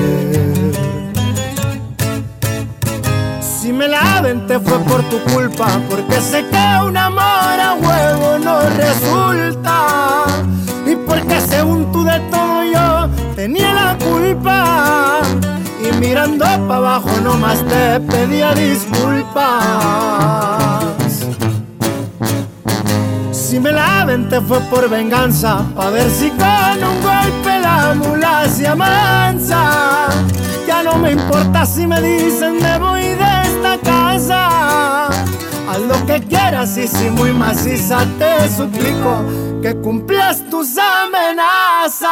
Si 3.41 3.73
me 3.73 3.87
la 3.89 4.19
aventé 4.19 4.59
fue 4.59 4.79
por 4.81 5.03
tu 5.11 5.19
culpa, 5.35 5.69
porque 5.91 6.21
sé 6.21 6.47
que 6.51 6.85
un 6.87 6.97
amor 6.97 7.23
a 7.23 7.75
huevo 7.75 8.39
no 8.39 8.61
resulta. 8.71 10.25
Y 10.87 10.97
porque 10.97 11.41
según 11.41 11.93
tú 11.93 12.05
de 12.05 12.19
todo 12.31 12.65
yo 12.65 13.09
tenía 13.37 13.75
la 13.75 13.99
culpa. 13.99 15.21
Y 15.85 15.93
mirando 15.99 16.45
para 16.45 16.77
abajo 16.77 17.11
nomás 17.23 17.63
te 17.67 18.01
pedía 18.01 18.55
disculpas. 18.55 19.43
Si 23.53 23.61
me 23.61 23.71
la 23.71 24.01
aventé 24.01 24.41
fue 24.41 24.61
por 24.71 24.89
venganza, 24.89 25.63
pa' 25.77 25.91
ver 25.91 26.11
si 26.11 26.31
con 26.31 26.83
un 26.83 27.03
golpe 27.03 27.61
la 27.61 27.93
mula 27.95 28.49
se 28.49 28.67
amansa. 28.67 30.09
Ya 30.67 30.83
no 30.83 30.97
me 30.97 31.11
importa 31.13 31.67
si 31.67 31.87
me 31.87 32.01
dicen 32.01 32.63
me 32.63 32.79
voy 32.79 33.03
de 33.03 33.43
esta 33.45 33.77
casa. 33.85 35.09
Haz 35.69 35.81
lo 35.87 36.07
que 36.07 36.23
quieras 36.23 36.79
y 36.79 36.89
si 36.89 37.11
muy 37.11 37.35
maciza 37.35 38.07
te 38.19 38.49
suplico 38.49 39.23
que 39.61 39.77
cumplas 39.77 40.49
tus 40.49 40.79
amenazas. 40.79 42.09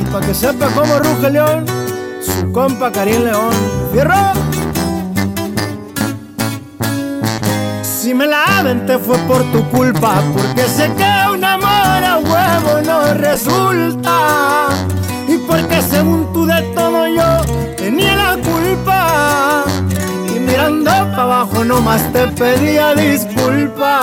Y 0.00 0.04
pa' 0.12 0.20
que 0.20 0.32
sepa 0.32 0.68
cómo 0.76 1.00
ruge 1.00 1.28
león, 1.28 1.66
su 2.20 2.52
compa 2.52 2.92
Karim 2.92 3.24
León. 3.24 3.52
¡Fierro! 3.92 4.61
Si 8.02 8.12
me 8.12 8.26
la 8.26 8.58
aventé 8.58 8.98
fue 8.98 9.16
por 9.28 9.44
tu 9.52 9.62
culpa, 9.70 10.20
porque 10.32 10.62
sé 10.62 10.90
que 10.96 11.32
un 11.32 11.44
amor 11.44 12.02
a 12.04 12.18
huevo 12.18 12.82
no 12.84 13.14
resulta. 13.14 14.70
Y 15.28 15.38
porque 15.38 15.80
según 15.80 16.32
tú 16.32 16.44
de 16.44 16.62
todo 16.74 17.06
yo 17.06 17.44
tenía 17.76 18.16
la 18.16 18.36
culpa. 18.42 19.62
Y 20.34 20.40
mirando 20.40 20.90
para 20.90 21.22
abajo 21.22 21.64
nomás 21.64 22.02
te 22.12 22.26
pedía 22.26 22.92
disculpas. 22.96 24.02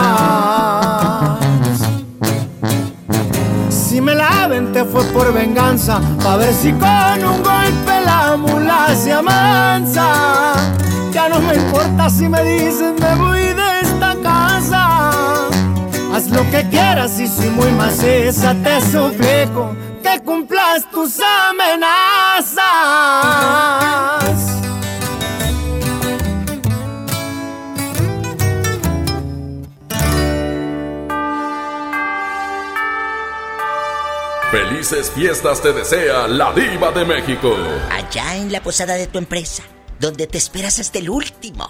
Si 3.68 4.00
me 4.00 4.16
la 4.16 4.46
aventé 4.46 4.86
fue 4.86 5.04
por 5.12 5.34
venganza, 5.34 6.00
pa' 6.24 6.38
ver 6.38 6.54
si 6.54 6.72
con 6.72 7.26
un 7.26 7.44
golpe 7.44 8.02
la 8.06 8.38
mula 8.38 8.96
se 8.96 9.12
amansa. 9.12 10.54
Ya 11.12 11.28
no 11.28 11.42
me 11.42 11.56
importa 11.56 12.10
si 12.10 12.30
me 12.30 12.42
dicen 12.46 12.96
me 12.98 13.16
voy. 13.16 13.59
Lo 16.32 16.50
que 16.52 16.68
quieras 16.70 17.20
y 17.20 17.28
si 17.28 17.50
muy 17.50 17.72
maciza 17.72 18.54
te 18.64 18.82
suplico 18.82 19.76
que 20.04 20.20
cumplas 20.24 20.90
tus 20.92 21.20
amenazas. 21.50 22.60
Felices 34.52 35.12
fiestas 35.12 35.62
te 35.62 35.74
desea 35.74 36.28
la 36.28 36.52
diva 36.54 36.92
de 36.92 37.06
México. 37.06 37.56
Allá 37.92 38.36
en 38.36 38.52
la 38.52 38.62
posada 38.62 38.96
de 38.96 39.08
tu 39.08 39.18
empresa, 39.20 39.64
donde 40.00 40.28
te 40.28 40.38
esperas 40.38 40.80
hasta 40.80 41.00
el 41.00 41.10
último 41.10 41.70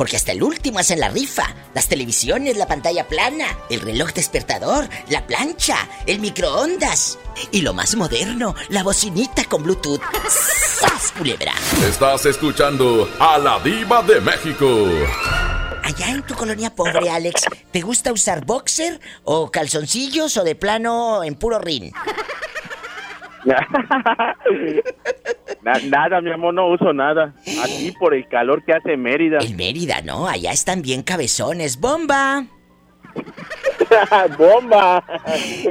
porque 0.00 0.16
hasta 0.16 0.32
el 0.32 0.42
último 0.42 0.78
hacen 0.78 0.98
la 0.98 1.10
rifa. 1.10 1.54
Las 1.74 1.86
televisiones, 1.86 2.56
la 2.56 2.66
pantalla 2.66 3.06
plana, 3.06 3.44
el 3.68 3.82
reloj 3.82 4.14
despertador, 4.14 4.88
la 5.10 5.26
plancha, 5.26 5.76
el 6.06 6.20
microondas. 6.20 7.18
Y 7.50 7.60
lo 7.60 7.74
más 7.74 7.94
moderno, 7.96 8.54
la 8.70 8.82
bocinita 8.82 9.44
con 9.44 9.62
Bluetooth. 9.62 10.00
¡Sas, 10.26 11.12
culebra! 11.18 11.52
Estás 11.86 12.24
escuchando 12.24 13.10
a 13.18 13.36
la 13.36 13.60
diva 13.60 14.02
de 14.02 14.22
México. 14.22 14.88
Allá 15.82 16.08
en 16.08 16.22
tu 16.22 16.34
colonia 16.34 16.74
pobre, 16.74 17.10
Alex, 17.10 17.42
¿te 17.70 17.82
gusta 17.82 18.10
usar 18.10 18.46
boxer 18.46 18.98
o 19.24 19.50
calzoncillos 19.50 20.34
o 20.38 20.44
de 20.44 20.54
plano 20.54 21.22
en 21.24 21.34
puro 21.34 21.58
rin? 21.58 21.92
Na- 25.62 25.78
nada, 25.88 26.20
mi 26.20 26.30
amor, 26.32 26.54
no 26.54 26.68
uso 26.68 26.92
nada. 26.92 27.34
Aquí 27.62 27.92
por 27.98 28.14
el 28.14 28.26
calor 28.28 28.64
que 28.64 28.72
hace 28.72 28.96
Mérida. 28.96 29.38
En 29.40 29.56
Mérida, 29.56 30.00
¿no? 30.02 30.26
Allá 30.28 30.52
están 30.52 30.82
bien 30.82 31.02
cabezones. 31.02 31.78
¡Bomba! 31.80 32.46
¡Bomba! 34.38 35.04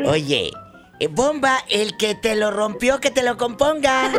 Oye, 0.05 0.51
eh, 0.99 1.07
bomba, 1.07 1.57
el 1.69 1.95
que 1.97 2.15
te 2.15 2.35
lo 2.35 2.51
rompió, 2.51 2.99
que 2.99 3.11
te 3.11 3.23
lo 3.23 3.37
componga. 3.37 4.11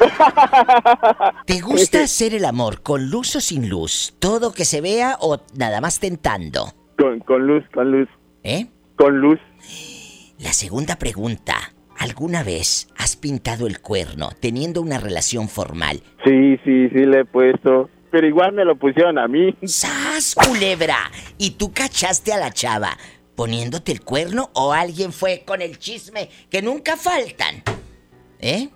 ¿Te 1.46 1.60
gusta 1.60 2.02
hacer 2.02 2.34
el 2.34 2.44
amor 2.44 2.82
con 2.82 3.10
luz 3.10 3.36
o 3.36 3.40
sin 3.40 3.68
luz? 3.68 4.14
¿Todo 4.18 4.52
que 4.52 4.64
se 4.64 4.80
vea 4.80 5.16
o 5.20 5.38
nada 5.56 5.80
más 5.80 6.00
tentando? 6.00 6.72
Con, 6.96 7.20
con 7.20 7.46
luz, 7.46 7.64
con 7.74 7.90
luz. 7.92 8.08
¿Eh? 8.42 8.66
Con 8.96 9.20
luz. 9.20 9.38
La 10.38 10.52
segunda 10.52 10.96
pregunta. 10.96 11.54
¿Alguna 11.98 12.44
vez 12.44 12.88
has 12.96 13.16
pintado 13.16 13.66
el 13.66 13.80
cuerno 13.80 14.30
teniendo 14.40 14.80
una 14.80 14.98
relación 14.98 15.48
formal? 15.48 16.00
Sí, 16.24 16.56
sí, 16.64 16.88
sí 16.90 17.04
le 17.04 17.20
he 17.20 17.24
puesto. 17.24 17.90
Pero 18.10 18.26
igual 18.26 18.52
me 18.52 18.64
lo 18.64 18.76
pusieron 18.76 19.18
a 19.18 19.26
mí. 19.26 19.54
¡Sas, 19.64 20.34
culebra! 20.34 20.96
¿Y 21.38 21.52
tú 21.52 21.72
cachaste 21.72 22.32
a 22.32 22.38
la 22.38 22.52
chava 22.52 22.96
poniéndote 23.34 23.92
el 23.92 24.00
cuerno 24.00 24.50
o 24.54 24.72
alguien 24.72 25.12
fue 25.12 25.42
con 25.44 25.60
el 25.60 25.78
chisme 25.78 26.28
que 26.48 26.62
nunca 26.62 26.96
faltan? 26.96 27.62
¿Eh? 28.38 28.68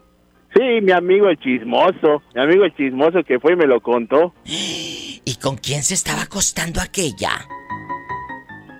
Sí, 0.55 0.81
mi 0.82 0.93
amigo 0.93 1.28
el 1.28 1.39
chismoso. 1.39 2.23
Mi 2.35 2.43
amigo 2.43 2.65
el 2.65 2.74
chismoso 2.74 3.23
que 3.24 3.39
fue 3.39 3.53
y 3.53 3.57
me 3.57 3.66
lo 3.66 3.81
contó. 3.81 4.35
¿Y 4.44 5.39
con 5.40 5.57
quién 5.57 5.85
se 5.85 5.94
estaba 5.94 6.23
acostando 6.23 6.81
aquella? 6.81 7.31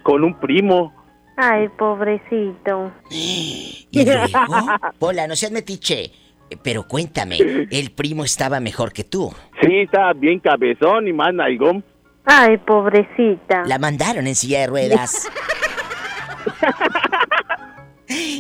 Con 0.03 0.25
un 0.25 0.39
primo. 0.41 0.93
Ay, 1.37 1.69
pobrecito. 1.79 2.93
¿Y 3.11 4.05
luego? 4.05 4.27
Hola, 4.99 5.27
no 5.27 5.37
seas 5.37 5.53
metiche. 5.53 6.05
Eh, 6.51 6.57
Pero 6.63 6.87
cuéntame, 6.87 7.39
¿el 7.71 7.91
primo 7.93 8.25
estaba 8.25 8.61
mejor 8.61 8.93
que 8.93 9.05
tú? 9.05 9.33
Sí, 9.61 9.79
estaba 9.81 10.13
bien 10.13 10.41
cabezón 10.41 11.09
y 11.09 11.13
más 11.13 11.33
nalgón. 11.33 11.85
Ay, 12.25 12.57
pobrecita. 12.59 13.63
La 13.67 13.79
mandaron 13.79 14.27
en 14.27 14.35
silla 14.35 14.61
de 14.61 14.67
ruedas. 14.67 15.29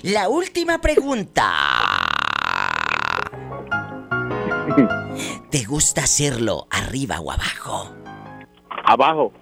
La 0.03 0.29
última 0.29 0.81
pregunta. 0.81 1.51
¿Te 5.51 5.65
gusta 5.65 6.03
hacerlo 6.03 6.67
arriba 6.71 7.21
o 7.21 7.31
abajo? 7.33 7.95
Abajo. 8.85 9.33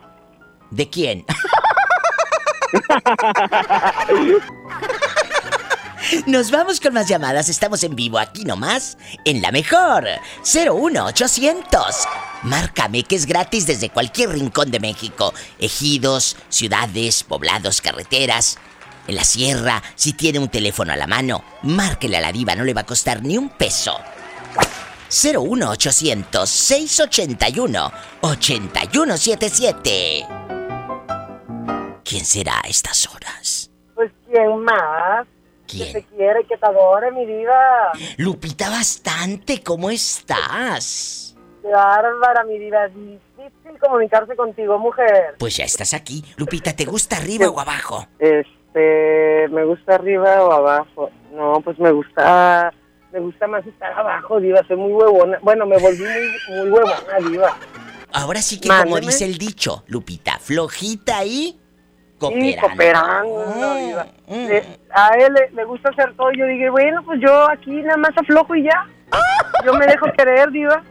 ¿De 0.71 0.89
quién? 0.89 1.25
Nos 6.27 6.51
vamos 6.51 6.81
con 6.81 6.95
más 6.95 7.09
llamadas, 7.09 7.49
estamos 7.49 7.85
en 7.85 7.95
vivo 7.95 8.19
aquí 8.19 8.45
nomás, 8.45 8.97
en 9.25 9.43
la 9.43 9.53
mejor 9.53 10.07
01800. 10.45 12.09
Márcame 12.43 13.05
que 13.05 13.17
es 13.17 13.27
gratis 13.27 13.67
desde 13.67 13.91
cualquier 13.91 14.31
rincón 14.31 14.71
de 14.71 14.81
México, 14.81 15.35
ejidos, 15.59 16.37
ciudades, 16.49 17.23
poblados, 17.23 17.81
carreteras, 17.81 18.59
en 19.07 19.17
la 19.17 19.25
sierra, 19.25 19.83
si 19.95 20.13
tiene 20.13 20.39
un 20.39 20.49
teléfono 20.49 20.93
a 20.93 20.97
la 20.97 21.07
mano, 21.07 21.45
márquele 21.63 22.17
a 22.17 22.21
la 22.21 22.33
diva, 22.33 22.55
no 22.55 22.65
le 22.65 22.75
va 22.75 22.83
a 22.83 22.87
costar 22.87 23.23
ni 23.23 23.37
un 23.37 23.51
peso. 23.51 23.99
01800 25.11 26.49
681 26.49 27.93
8177. 28.21 30.60
¿Quién 32.05 32.25
será 32.25 32.61
a 32.65 32.69
estas 32.69 33.09
horas? 33.15 33.71
Pues, 33.95 34.11
¿quién 34.27 34.59
más? 34.59 35.27
¿Quién? 35.67 35.93
Que 35.93 36.01
te 36.01 36.07
quiere, 36.17 36.45
que 36.45 36.57
te 36.57 36.67
adore, 36.67 37.13
mi 37.13 37.27
diva. 37.27 37.93
Lupita 38.17 38.71
bastante, 38.71 39.63
¿cómo 39.63 39.91
estás? 39.91 41.37
Qué 41.63 41.69
bárbara, 41.69 42.45
mi 42.45 42.59
diva. 42.59 42.87
Es 42.87 42.95
difícil 42.95 43.79
comunicarse 43.79 44.35
contigo, 44.35 44.79
mujer. 44.79 45.37
Pues 45.39 45.57
ya 45.57 45.65
estás 45.65 45.95
aquí. 45.95 46.25
Lupita, 46.37 46.75
¿te 46.75 46.85
gusta 46.85 47.19
arriba 47.19 47.49
o 47.49 47.61
abajo? 47.61 48.07
Este, 48.19 49.49
¿me 49.51 49.65
gusta 49.65 49.95
arriba 49.97 50.43
o 50.43 50.53
abajo? 50.53 51.11
No, 51.33 51.61
pues 51.61 51.79
me 51.79 51.93
gusta, 51.93 52.73
me 53.13 53.21
gusta 53.21 53.47
más 53.47 53.65
estar 53.67 53.93
abajo, 53.93 54.41
diva. 54.41 54.67
Soy 54.67 54.77
muy 54.77 54.93
huevona. 54.93 55.39
Bueno, 55.43 55.67
me 55.67 55.79
volví 55.79 56.03
muy, 56.03 56.59
muy 56.59 56.71
huevona, 56.71 57.31
diva. 57.31 57.57
Ahora 58.13 58.43
sí 58.43 58.59
que 58.61 58.69
como 58.69 58.99
dice 58.99 59.25
el 59.25 59.39
dicho, 59.39 59.85
Lupita, 59.87 60.39
flojita 60.41 61.25
y 62.33 62.53
Sí, 62.53 62.57
cooperando. 62.59 63.31
cooperando, 63.35 63.55
no, 63.61 63.75
diva. 63.77 64.07
Le- 64.29 64.79
a 64.93 65.09
él 65.17 65.33
le, 65.35 65.51
le 65.53 65.65
gusta 65.65 65.89
hacer 65.91 66.15
todo. 66.17 66.31
Yo 66.33 66.47
dije, 66.47 66.69
bueno, 66.71 67.03
pues 67.05 67.21
yo 67.21 67.51
aquí 67.51 67.71
nada 67.71 67.97
más 67.97 68.11
aflojo 68.17 68.55
y 68.55 68.65
ya. 68.65 68.87
Yo 69.65 69.75
me 69.75 69.87
dejo 69.87 70.07
querer, 70.17 70.51
diva. 70.51 70.83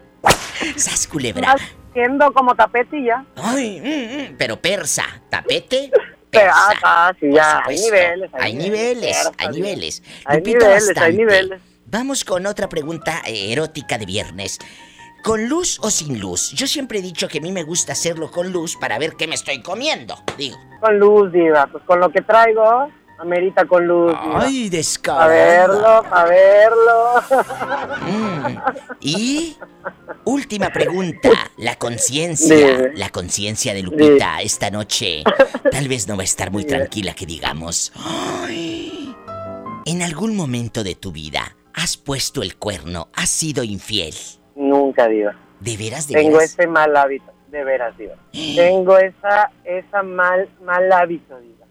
¡Sas, 0.75 1.07
culebra! 1.07 1.55
Haciendo 1.89 2.31
como 2.33 2.53
tapete 2.55 2.97
y 2.97 3.05
ya. 3.05 3.23
Ay, 3.35 3.79
mm, 3.79 4.33
mm, 4.33 4.35
pero 4.37 4.57
persa, 4.61 5.05
tapete, 5.29 5.89
persa. 6.29 6.73
ah, 6.83 7.11
sí, 7.19 7.27
Por 7.27 7.35
ya, 7.35 7.61
hay 7.65 7.77
niveles, 7.79 8.29
Hay 8.33 8.41
hay 8.41 8.53
niveles, 8.55 9.31
hay 9.37 9.47
niveles. 9.49 10.03
Hay 10.25 10.37
Lupita 10.39 10.57
niveles, 10.67 10.97
hay 10.97 11.15
niveles. 11.15 11.61
Vamos 11.85 12.23
con 12.25 12.45
otra 12.45 12.67
pregunta 12.69 13.21
eh, 13.25 13.51
erótica 13.53 13.97
de 13.97 14.05
viernes. 14.05 14.59
¿Con 15.23 15.47
luz 15.49 15.79
o 15.81 15.89
sin 15.91 16.19
luz? 16.19 16.51
Yo 16.53 16.65
siempre 16.67 16.99
he 16.99 17.01
dicho 17.01 17.27
que 17.27 17.39
a 17.39 17.41
mí 17.41 17.51
me 17.51 17.63
gusta 17.63 17.93
hacerlo 17.93 18.31
con 18.31 18.51
luz 18.51 18.75
para 18.77 18.97
ver 18.97 19.13
qué 19.17 19.27
me 19.27 19.35
estoy 19.35 19.61
comiendo. 19.61 20.15
Digo, 20.37 20.57
Con 20.79 20.97
luz, 20.99 21.31
diva. 21.31 21.67
Pues 21.71 21.83
con 21.85 21.99
lo 21.99 22.09
que 22.11 22.21
traigo, 22.21 22.87
amerita 23.19 23.65
con 23.65 23.85
luz, 23.85 24.11
diva. 24.23 24.41
ay, 24.43 24.67
A 24.67 24.69
descarada. 24.69 25.27
verlo, 25.27 25.87
a 26.11 26.23
verlo. 26.25 27.13
Mm. 28.01 28.57
Y 29.01 29.57
última 30.25 30.69
pregunta, 30.69 31.29
la 31.57 31.75
conciencia, 31.75 32.91
la 32.95 33.09
conciencia 33.09 33.73
de 33.73 33.83
Lupita 33.83 34.41
esta 34.41 34.69
noche 34.71 35.23
tal 35.71 35.87
vez 35.87 36.07
no 36.07 36.15
va 36.15 36.21
a 36.21 36.25
estar 36.25 36.51
muy 36.51 36.65
tranquila 36.65 37.13
que 37.13 37.25
digamos. 37.25 37.91
Ay. 37.95 39.13
En 39.85 40.01
algún 40.01 40.35
momento 40.35 40.83
de 40.83 40.95
tu 40.95 41.11
vida 41.11 41.55
has 41.73 41.97
puesto 41.97 42.41
el 42.41 42.55
cuerno, 42.57 43.09
has 43.15 43.29
sido 43.29 43.63
infiel. 43.63 44.13
Nunca, 44.59 45.07
diva. 45.07 45.33
¿De 45.61 45.77
veras, 45.77 46.07
de 46.07 46.15
Tengo 46.15 46.37
veras? 46.37 46.51
ese 46.51 46.67
mal 46.67 46.95
hábito, 46.95 47.31
de 47.47 47.63
veras, 47.63 47.97
diva. 47.97 48.15
Tengo 48.31 48.97
esa, 48.97 49.49
esa 49.63 50.03
mal, 50.03 50.49
mal 50.61 50.91
hábito, 50.91 51.39
diva. 51.39 51.65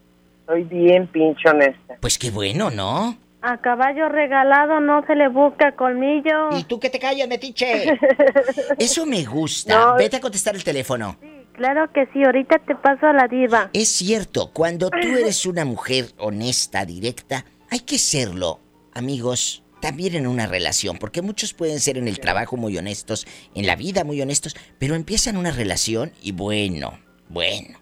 Soy 0.47 0.65
bien 0.65 1.06
pinche 1.06 1.51
honesta. 1.51 1.97
Pues 2.01 2.16
qué 2.19 2.31
bueno, 2.31 2.70
¿no? 2.70 3.16
A 3.43 3.59
caballo 3.59 4.09
regalado 4.09 4.81
no 4.81 5.05
se 5.06 5.15
le 5.15 5.28
busca 5.28 5.73
colmillo. 5.77 6.48
¿Y 6.59 6.65
tú 6.65 6.81
que 6.81 6.89
te 6.89 6.98
callas, 6.98 7.28
metiche? 7.28 7.98
Eso 8.78 9.05
me 9.05 9.23
gusta. 9.24 9.78
No. 9.78 9.94
Vete 9.97 10.16
a 10.16 10.20
contestar 10.20 10.56
el 10.56 10.65
teléfono. 10.65 11.16
Claro 11.52 11.93
que 11.93 12.06
sí, 12.12 12.24
ahorita 12.24 12.59
te 12.60 12.74
paso 12.74 13.06
a 13.06 13.12
la 13.12 13.28
diva. 13.28 13.69
Es 13.74 13.89
cierto, 13.89 14.51
cuando 14.52 14.89
tú 14.89 14.97
eres 15.20 15.44
una 15.44 15.66
mujer 15.66 16.06
honesta, 16.16 16.86
directa, 16.86 17.44
hay 17.70 17.81
que 17.81 17.98
serlo, 17.98 18.60
amigos, 18.94 19.62
también 19.81 20.15
en 20.15 20.27
una 20.27 20.47
relación, 20.47 20.99
porque 20.99 21.23
muchos 21.23 21.55
pueden 21.55 21.81
ser 21.81 21.99
en 21.99 22.09
el 22.09 22.21
trabajo 22.21 22.57
muy 22.57 22.77
honestos, 22.79 23.27
en 23.55 23.67
la 23.67 23.77
vida 23.77 24.05
muy 24.05 24.21
honestos, 24.21 24.57
pero 24.79 24.95
empiezan 24.95 25.37
una 25.37 25.51
relación 25.51 26.13
y 26.23 26.33
bueno, 26.33 26.99
bueno. 27.29 27.79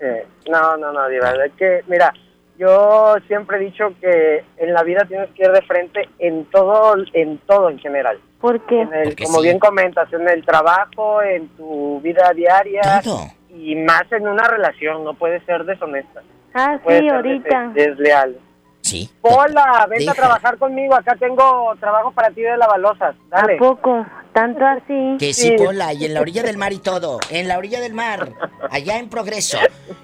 Eh, 0.00 0.26
no, 0.50 0.76
no, 0.76 0.92
no, 0.92 1.08
Diva. 1.08 1.30
Es 1.46 1.52
que, 1.58 1.80
mira, 1.88 2.12
yo 2.58 3.16
siempre 3.26 3.56
he 3.56 3.60
dicho 3.60 3.92
que 4.00 4.44
en 4.58 4.72
la 4.72 4.82
vida 4.82 5.04
tienes 5.08 5.30
que 5.30 5.42
ir 5.44 5.50
de 5.50 5.62
frente 5.62 6.08
en 6.18 6.44
todo, 6.46 6.94
en 7.12 7.38
todo 7.46 7.70
en 7.70 7.78
general. 7.78 8.18
¿Por 8.40 8.64
qué? 8.66 8.82
En 8.82 8.92
el- 8.94 9.04
Porque 9.04 9.24
como 9.24 9.38
sí. 9.38 9.44
bien 9.44 9.58
comentas, 9.58 10.12
en 10.12 10.28
el 10.28 10.44
trabajo, 10.44 11.22
en 11.22 11.48
tu 11.56 12.00
vida 12.02 12.30
diaria. 12.34 13.00
Todo. 13.02 13.26
Y 13.56 13.74
más 13.76 14.04
en 14.12 14.26
una 14.28 14.46
relación, 14.48 15.04
no 15.04 15.14
puedes 15.14 15.42
ser 15.46 15.64
deshonesta. 15.64 16.22
Ah, 16.52 16.78
Puedes 16.84 17.00
sí, 17.00 17.06
ser 17.08 17.16
ahorita. 17.16 17.68
des- 17.74 17.86
desleal. 17.96 18.36
Sí. 18.84 19.10
Hola, 19.22 19.86
vente 19.88 20.00
Deja. 20.04 20.12
a 20.12 20.14
trabajar 20.14 20.58
conmigo. 20.58 20.94
Acá 20.94 21.16
tengo 21.18 21.74
trabajo 21.80 22.12
para 22.12 22.30
ti 22.30 22.42
de 22.42 22.54
lavalosas. 22.58 23.16
Dale. 23.30 23.54
¿A 23.56 23.58
poco? 23.58 24.04
¿Tanto 24.34 24.62
así? 24.62 25.16
Que 25.18 25.32
sí, 25.32 25.52
Pola, 25.52 25.94
y 25.94 26.04
en 26.04 26.12
la 26.12 26.20
orilla 26.20 26.42
del 26.42 26.58
mar 26.58 26.70
y 26.74 26.78
todo. 26.78 27.18
En 27.30 27.48
la 27.48 27.56
orilla 27.56 27.80
del 27.80 27.94
mar. 27.94 28.30
Allá 28.70 28.98
en 28.98 29.08
progreso. 29.08 29.56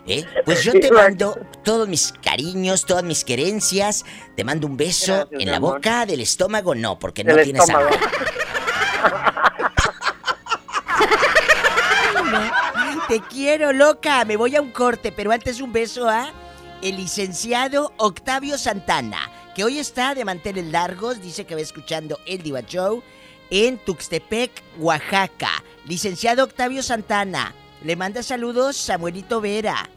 ¿Eh? 0.07 0.25
Pues 0.47 0.65
yo 0.65 0.73
te 0.73 0.91
mando 0.91 1.39
todos 1.63 1.89
mis 1.89 2.13
cariños, 2.23 2.87
todas 2.87 3.05
mis 3.05 3.23
querencias. 3.23 4.07
Te 4.35 4.45
mando 4.45 4.67
un 4.67 4.79
beso 4.79 5.13
Gracias, 5.15 5.41
en 5.43 5.51
la 5.51 5.59
amor. 5.59 5.75
boca, 5.75 6.07
del 6.07 6.21
estómago 6.21 6.75
no, 6.75 6.99
porque 6.99 7.23
no 7.23 7.35
Del 7.35 7.45
tienes 7.45 7.69
agua. 7.69 7.91
Te 13.09 13.21
quiero, 13.21 13.73
loca. 13.73 14.25
Me 14.25 14.37
voy 14.37 14.57
a 14.57 14.63
un 14.63 14.71
corte, 14.71 15.13
pero 15.13 15.33
antes 15.33 15.61
un 15.61 15.73
beso 15.73 16.09
a 16.09 16.33
el 16.83 16.97
licenciado 16.97 17.93
Octavio 17.99 18.57
Santana, 18.57 19.31
que 19.55 19.65
hoy 19.65 19.79
está 19.79 20.15
de 20.15 20.25
manteles 20.25 20.67
largos, 20.67 21.21
dice 21.21 21.45
que 21.45 21.55
va 21.55 21.61
escuchando 21.61 22.19
el 22.27 22.43
Diva 22.43 22.63
Show 22.63 23.03
en 23.51 23.79
Tuxtepec, 23.79 24.51
Oaxaca. 24.79 25.63
Licenciado 25.87 26.45
Octavio 26.45 26.83
Santana, 26.83 27.55
le 27.83 27.97
manda 27.97 28.23
saludos 28.23 28.77
Samuelito 28.77 29.41
Vera. 29.41 29.89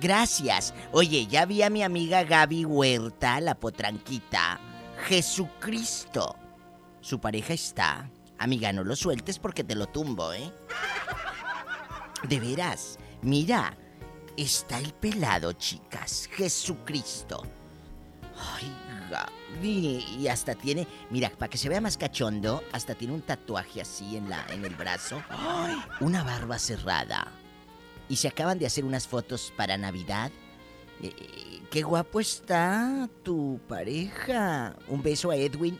Gracias. 0.00 0.74
Oye, 0.90 1.26
ya 1.26 1.44
vi 1.44 1.62
a 1.62 1.70
mi 1.70 1.82
amiga 1.82 2.24
Gaby 2.24 2.64
Huerta, 2.64 3.40
la 3.40 3.54
potranquita. 3.54 4.58
Jesucristo. 5.06 6.36
Su 7.00 7.20
pareja 7.20 7.52
está. 7.52 8.10
Amiga, 8.38 8.72
no 8.72 8.82
lo 8.82 8.96
sueltes 8.96 9.38
porque 9.38 9.62
te 9.62 9.74
lo 9.74 9.86
tumbo, 9.86 10.32
¿eh? 10.32 10.50
De 12.24 12.40
veras, 12.40 12.98
mira, 13.22 13.76
está 14.36 14.78
el 14.78 14.92
pelado, 14.92 15.52
chicas. 15.52 16.28
Jesucristo. 16.32 17.42
Ay, 18.36 18.72
Gaby. 19.10 20.04
Y 20.18 20.28
hasta 20.28 20.54
tiene, 20.54 20.86
mira, 21.10 21.30
para 21.30 21.48
que 21.48 21.58
se 21.58 21.68
vea 21.68 21.80
más 21.80 21.96
cachondo, 21.96 22.62
hasta 22.72 22.94
tiene 22.94 23.14
un 23.14 23.22
tatuaje 23.22 23.80
así 23.80 24.16
en, 24.16 24.28
la, 24.28 24.44
en 24.50 24.64
el 24.64 24.74
brazo. 24.74 25.22
Ay, 25.28 25.76
una 26.00 26.24
barba 26.24 26.58
cerrada. 26.58 27.32
Y 28.08 28.16
se 28.16 28.28
acaban 28.28 28.58
de 28.58 28.66
hacer 28.66 28.84
unas 28.84 29.06
fotos 29.06 29.52
para 29.56 29.78
Navidad. 29.78 30.30
Eh, 31.02 31.62
qué 31.70 31.82
guapo 31.82 32.20
está 32.20 33.08
tu 33.22 33.60
pareja. 33.68 34.76
Un 34.88 35.02
beso 35.02 35.30
a 35.30 35.36
Edwin 35.36 35.78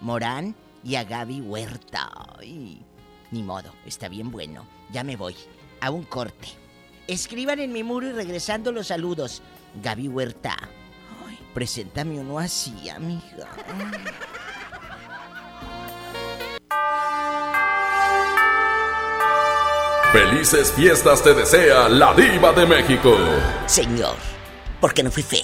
Morán 0.00 0.54
y 0.82 0.96
a 0.96 1.04
Gaby 1.04 1.40
Huerta. 1.40 2.10
Ay, 2.38 2.84
ni 3.30 3.42
modo, 3.42 3.72
está 3.86 4.08
bien 4.08 4.30
bueno. 4.30 4.66
Ya 4.92 5.02
me 5.02 5.16
voy. 5.16 5.34
A 5.80 5.90
un 5.90 6.04
corte. 6.04 6.63
Escriban 7.06 7.60
en 7.60 7.72
mi 7.72 7.82
muro 7.82 8.08
y 8.08 8.12
regresando 8.12 8.72
los 8.72 8.86
saludos. 8.86 9.42
Gaby 9.82 10.08
Huerta. 10.08 10.56
Ay, 11.26 11.38
preséntame 11.52 12.18
uno 12.18 12.38
así, 12.38 12.88
amiga. 12.88 13.48
Felices 20.12 20.72
fiestas 20.72 21.22
te 21.22 21.34
desea 21.34 21.88
la 21.88 22.14
diva 22.14 22.52
de 22.52 22.64
México. 22.64 23.16
Señor, 23.66 24.14
porque 24.80 25.02
no 25.02 25.10
fui 25.10 25.24
fea 25.24 25.42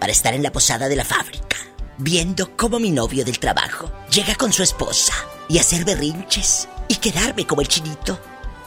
para 0.00 0.12
estar 0.12 0.34
en 0.34 0.42
la 0.42 0.50
posada 0.50 0.88
de 0.88 0.96
la 0.96 1.04
fábrica, 1.04 1.56
viendo 1.96 2.56
cómo 2.56 2.80
mi 2.80 2.90
novio 2.90 3.24
del 3.24 3.38
trabajo 3.38 3.90
llega 4.10 4.34
con 4.34 4.52
su 4.52 4.62
esposa 4.64 5.14
y 5.48 5.58
hacer 5.58 5.84
berrinches 5.84 6.68
y 6.88 6.96
quedarme 6.96 7.46
como 7.46 7.62
el 7.62 7.68
chinito, 7.68 8.18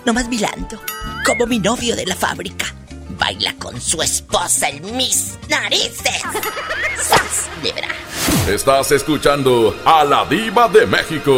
nomás 0.08 0.30
mirando 0.30 0.80
como 1.26 1.46
mi 1.46 1.60
novio 1.60 1.94
de 1.94 2.06
la 2.06 2.16
fábrica 2.16 2.66
baila 3.20 3.54
con 3.60 3.80
su 3.82 4.02
esposa 4.02 4.70
en 4.70 4.96
mis 4.96 5.38
narices. 5.50 6.22
¡Sas! 6.98 7.50
Verdad. 7.62 7.90
Estás 8.48 8.94
escuchando 8.94 9.76
a 9.84 10.06
la 10.06 10.24
diva 10.24 10.70
de 10.70 10.86
México. 10.86 11.34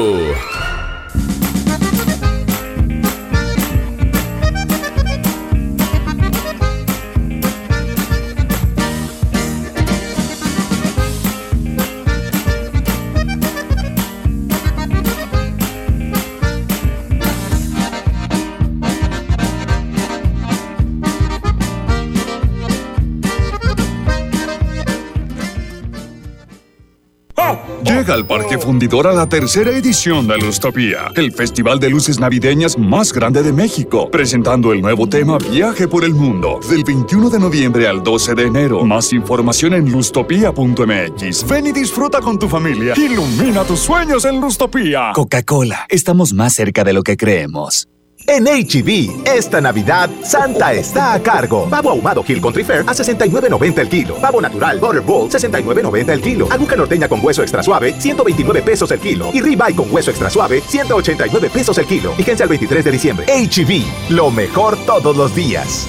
Llega 27.99 28.13
al 28.13 28.25
Parque 28.25 28.57
Fundidor 28.57 29.07
a 29.07 29.11
la 29.11 29.27
tercera 29.27 29.71
edición 29.71 30.25
de 30.25 30.37
Lustopía, 30.37 31.11
el 31.17 31.33
festival 31.33 31.81
de 31.81 31.89
luces 31.89 32.17
navideñas 32.17 32.77
más 32.77 33.11
grande 33.11 33.43
de 33.43 33.51
México, 33.51 34.09
presentando 34.09 34.71
el 34.71 34.81
nuevo 34.81 35.09
tema 35.09 35.37
Viaje 35.37 35.85
por 35.85 36.05
el 36.05 36.13
Mundo, 36.13 36.61
del 36.69 36.85
21 36.85 37.29
de 37.29 37.39
noviembre 37.39 37.89
al 37.89 38.01
12 38.01 38.35
de 38.35 38.43
enero. 38.43 38.85
Más 38.85 39.11
información 39.11 39.73
en 39.73 39.91
lustopía.mx. 39.91 41.45
Ven 41.49 41.67
y 41.67 41.71
disfruta 41.73 42.21
con 42.21 42.39
tu 42.39 42.47
familia. 42.47 42.93
Ilumina 42.95 43.65
tus 43.65 43.81
sueños 43.81 44.23
en 44.23 44.39
Lustopía. 44.39 45.11
Coca-Cola, 45.13 45.85
estamos 45.89 46.31
más 46.31 46.53
cerca 46.53 46.85
de 46.85 46.93
lo 46.93 47.03
que 47.03 47.17
creemos. 47.17 47.89
En 48.31 48.45
HB, 48.45 49.25
esta 49.25 49.59
Navidad, 49.59 50.07
Santa 50.23 50.71
está 50.71 51.13
a 51.13 51.19
cargo. 51.19 51.67
Pavo 51.67 51.89
ahumado 51.89 52.23
Hill 52.27 52.39
Country 52.39 52.63
Fair 52.63 52.81
a 52.81 52.93
69.90 52.93 53.79
el 53.79 53.89
kilo. 53.89 54.17
Pavo 54.21 54.39
natural 54.39 54.79
Butterball, 54.79 55.31
69.90 55.31 56.09
el 56.09 56.21
kilo. 56.21 56.47
Aguja 56.51 56.75
norteña 56.75 57.09
con 57.09 57.25
hueso 57.25 57.41
extra 57.41 57.63
suave, 57.63 57.95
129 57.97 58.61
pesos 58.61 58.91
el 58.91 58.99
kilo. 58.99 59.31
Y 59.33 59.41
ribeye 59.41 59.75
con 59.75 59.91
hueso 59.91 60.11
extra 60.11 60.29
suave, 60.29 60.61
189 60.61 61.49
pesos 61.49 61.75
el 61.79 61.87
kilo. 61.87 62.13
Vigencia 62.15 62.43
al 62.43 62.49
23 62.49 62.85
de 62.85 62.91
diciembre. 62.91 63.25
HB, 63.25 64.11
lo 64.11 64.29
mejor 64.29 64.77
todos 64.85 65.17
los 65.17 65.33
días. 65.33 65.87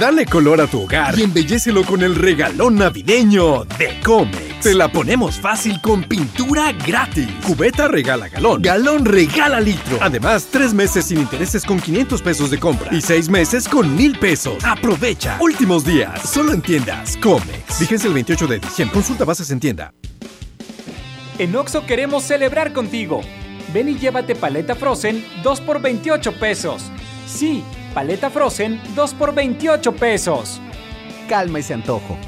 Dale 0.00 0.26
color 0.26 0.60
a 0.60 0.66
tu 0.66 0.82
hogar 0.82 1.16
y 1.16 1.22
embellécelo 1.22 1.84
con 1.84 2.02
el 2.02 2.16
regalón 2.16 2.74
navideño 2.74 3.64
de 3.78 4.00
Comex. 4.04 4.60
Te 4.60 4.74
la 4.74 4.90
ponemos 4.90 5.36
fácil 5.36 5.80
con 5.80 6.02
pintura 6.02 6.72
gratis. 6.72 7.28
Cubeta 7.46 7.86
regala 7.86 8.28
galón. 8.28 8.62
Galón 8.62 9.04
regala 9.04 9.60
litro. 9.60 9.98
Además, 10.00 10.48
tres 10.50 10.74
meses 10.74 11.06
sin 11.06 11.20
intereses 11.20 11.64
con 11.64 11.78
500 11.78 12.20
pesos 12.20 12.50
de 12.50 12.58
compra 12.58 12.92
y 12.92 13.00
seis 13.00 13.28
meses 13.28 13.68
con 13.68 13.94
mil 13.94 14.18
pesos. 14.18 14.64
Aprovecha. 14.64 15.38
Últimos 15.40 15.84
días. 15.84 16.28
Solo 16.28 16.52
en 16.52 16.62
tiendas 16.62 17.16
Comex. 17.18 17.78
Vigencia 17.78 18.08
el 18.08 18.14
28 18.14 18.46
de 18.48 18.58
diciembre. 18.58 18.92
Consulta 18.92 19.24
bases 19.24 19.50
en 19.52 19.60
tienda. 19.60 19.94
En 21.38 21.54
Oxo 21.54 21.86
queremos 21.86 22.24
celebrar 22.24 22.72
contigo. 22.72 23.20
Ven 23.72 23.88
y 23.88 23.96
llévate 23.96 24.34
paleta 24.34 24.74
Frozen 24.74 25.24
2 25.44 25.60
por 25.60 25.80
28 25.80 26.32
pesos. 26.40 26.82
Sí, 27.26 27.62
paleta 27.96 28.28
Frozen 28.28 28.78
2 28.94 29.14
por 29.14 29.34
28 29.34 29.92
pesos. 29.92 30.60
Calma 31.30 31.60
ese 31.60 31.72
antojo. 31.72 32.18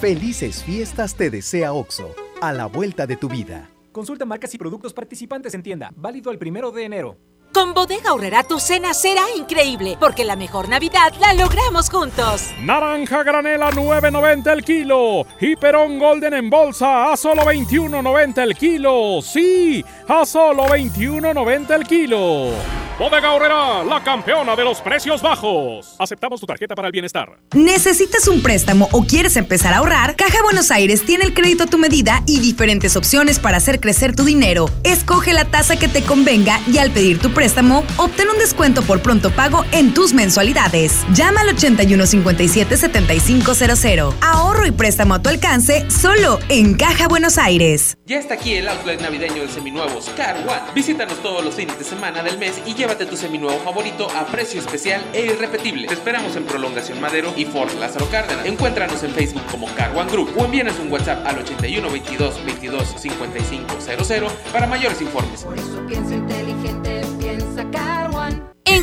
Felices 0.00 0.62
fiestas 0.62 1.16
te 1.16 1.28
desea 1.28 1.72
OXO, 1.72 2.14
a 2.40 2.52
la 2.52 2.66
vuelta 2.66 3.04
de 3.04 3.16
tu 3.16 3.28
vida. 3.28 3.68
Consulta 3.90 4.24
marcas 4.24 4.54
y 4.54 4.58
productos 4.58 4.94
participantes 4.94 5.54
en 5.54 5.64
tienda. 5.64 5.90
Válido 5.96 6.30
el 6.30 6.38
primero 6.38 6.70
de 6.70 6.84
enero. 6.84 7.16
Con 7.52 7.74
Bodega 7.74 8.10
Aurrera 8.10 8.44
tu 8.44 8.60
cena 8.60 8.94
será 8.94 9.24
increíble, 9.36 9.96
porque 9.98 10.24
la 10.24 10.36
mejor 10.36 10.68
Navidad 10.68 11.12
la 11.18 11.34
logramos 11.34 11.90
juntos. 11.90 12.52
Naranja 12.62 13.24
granela 13.24 13.72
9.90 13.72 14.52
el 14.52 14.62
kilo. 14.62 15.26
Y 15.40 15.56
Perón 15.56 15.98
Golden 15.98 16.34
en 16.34 16.48
bolsa 16.48 17.12
a 17.12 17.16
solo 17.16 17.42
21.90 17.42 18.38
el 18.40 18.54
kilo. 18.54 19.20
Sí, 19.20 19.84
a 20.06 20.24
solo 20.24 20.66
21.90 20.66 21.74
el 21.74 21.84
kilo. 21.88 22.87
Bodega 22.98 23.28
Aurrera, 23.28 23.84
la 23.84 24.02
campeona 24.02 24.56
de 24.56 24.64
los 24.64 24.80
precios 24.80 25.22
bajos. 25.22 25.94
Aceptamos 26.00 26.40
tu 26.40 26.46
tarjeta 26.46 26.74
para 26.74 26.88
el 26.88 26.92
bienestar. 26.92 27.38
¿Necesitas 27.54 28.26
un 28.26 28.42
préstamo 28.42 28.88
o 28.90 29.04
quieres 29.04 29.36
empezar 29.36 29.72
a 29.72 29.76
ahorrar? 29.76 30.16
Caja 30.16 30.42
Buenos 30.42 30.72
Aires 30.72 31.04
tiene 31.04 31.24
el 31.24 31.32
crédito 31.32 31.62
a 31.62 31.68
tu 31.68 31.78
medida 31.78 32.24
y 32.26 32.40
diferentes 32.40 32.96
opciones 32.96 33.38
para 33.38 33.58
hacer 33.58 33.78
crecer 33.78 34.16
tu 34.16 34.24
dinero. 34.24 34.68
Escoge 34.82 35.32
la 35.32 35.44
tasa 35.44 35.78
que 35.78 35.86
te 35.86 36.02
convenga 36.02 36.58
y 36.66 36.78
al 36.78 36.90
pedir 36.90 37.20
tu 37.20 37.30
préstamo, 37.30 37.84
obtén 37.98 38.30
un 38.30 38.38
descuento 38.38 38.82
por 38.82 39.00
pronto 39.00 39.30
pago 39.30 39.64
en 39.70 39.94
tus 39.94 40.12
mensualidades. 40.12 41.04
Llama 41.14 41.42
al 41.42 41.56
8157-7500. 41.56 44.12
Ahorro 44.22 44.66
y 44.66 44.72
préstamo 44.72 45.14
a 45.14 45.22
tu 45.22 45.28
alcance 45.28 45.88
solo 45.88 46.40
en 46.48 46.74
Caja 46.74 47.06
Buenos 47.06 47.38
Aires. 47.38 47.96
Ya 48.06 48.18
está 48.18 48.34
aquí 48.34 48.54
el 48.54 48.66
outlet 48.66 49.00
navideño 49.00 49.42
de 49.42 49.48
seminuevos 49.48 50.10
Car 50.16 50.38
One. 50.38 50.72
Visítanos 50.74 51.22
todos 51.22 51.44
los 51.44 51.54
fines 51.54 51.78
de 51.78 51.84
semana 51.84 52.24
del 52.24 52.38
mes 52.38 52.60
y 52.66 52.74
llévate 52.88 53.04
tu 53.04 53.18
seminuevo 53.18 53.58
favorito 53.58 54.08
a 54.16 54.24
precio 54.24 54.58
especial 54.60 55.04
e 55.12 55.26
irrepetible. 55.26 55.86
Te 55.86 55.92
esperamos 55.92 56.34
en 56.36 56.44
Prolongación 56.44 56.98
Madero 57.02 57.34
y 57.36 57.44
Fort 57.44 57.78
Lázaro 57.78 58.08
Cárdenas. 58.08 58.46
Encuéntranos 58.46 59.02
en 59.02 59.10
Facebook 59.10 59.42
como 59.50 59.66
Car 59.74 59.94
One 59.94 60.10
Group 60.10 60.32
o 60.38 60.46
envíanos 60.46 60.78
un 60.78 60.90
WhatsApp 60.90 61.26
al 61.26 61.38
81 61.40 61.90
22 61.90 62.46
22 62.46 62.94
55 62.96 63.76
00 64.04 64.28
para 64.52 64.66
mayores 64.66 65.02
informes. 65.02 65.44
Inteligente, 65.44 65.82
piensa 65.86 66.14
Car 66.16 66.44
One. 66.44 66.88
En 66.88 66.97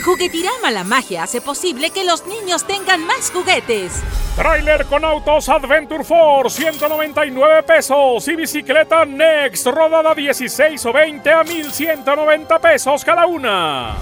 Juguetirama 0.06 0.70
la 0.70 0.84
magia 0.84 1.24
hace 1.24 1.42
posible 1.42 1.90
que 1.90 2.06
los 2.06 2.28
niños 2.28 2.68
tengan 2.68 3.04
más 3.08 3.32
juguetes. 3.32 4.04
Trailer 4.36 4.86
con 4.86 5.04
autos 5.04 5.50
Adventure 5.50 6.04
Force, 6.04 6.62
199 6.62 7.64
pesos. 7.64 8.28
Y 8.28 8.36
bicicleta 8.36 9.04
Next, 9.04 9.66
rodada 9.66 10.14
16 10.14 10.86
o 10.86 10.94
20 10.94 11.32
a 11.32 11.44
1190 11.44 12.60
pesos 12.60 13.04
cada 13.04 13.26
una. 13.26 13.96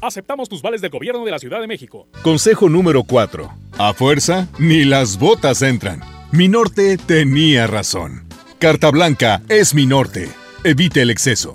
Aceptamos 0.00 0.48
tus 0.48 0.62
vales 0.62 0.80
del 0.80 0.90
gobierno 0.90 1.26
de 1.26 1.30
la 1.30 1.38
Ciudad 1.38 1.60
de 1.60 1.66
México. 1.66 2.08
Consejo 2.22 2.70
número 2.70 3.04
4. 3.04 3.52
A 3.76 3.92
fuerza, 3.92 4.48
ni 4.58 4.84
las 4.84 5.18
botas 5.18 5.60
entran. 5.60 6.00
Mi 6.32 6.48
norte 6.48 6.96
tenía 6.96 7.66
razón. 7.66 8.26
Carta 8.58 8.90
blanca 8.90 9.42
es 9.50 9.74
mi 9.74 9.84
norte. 9.84 10.30
Evite 10.64 11.02
el 11.02 11.10
exceso. 11.10 11.54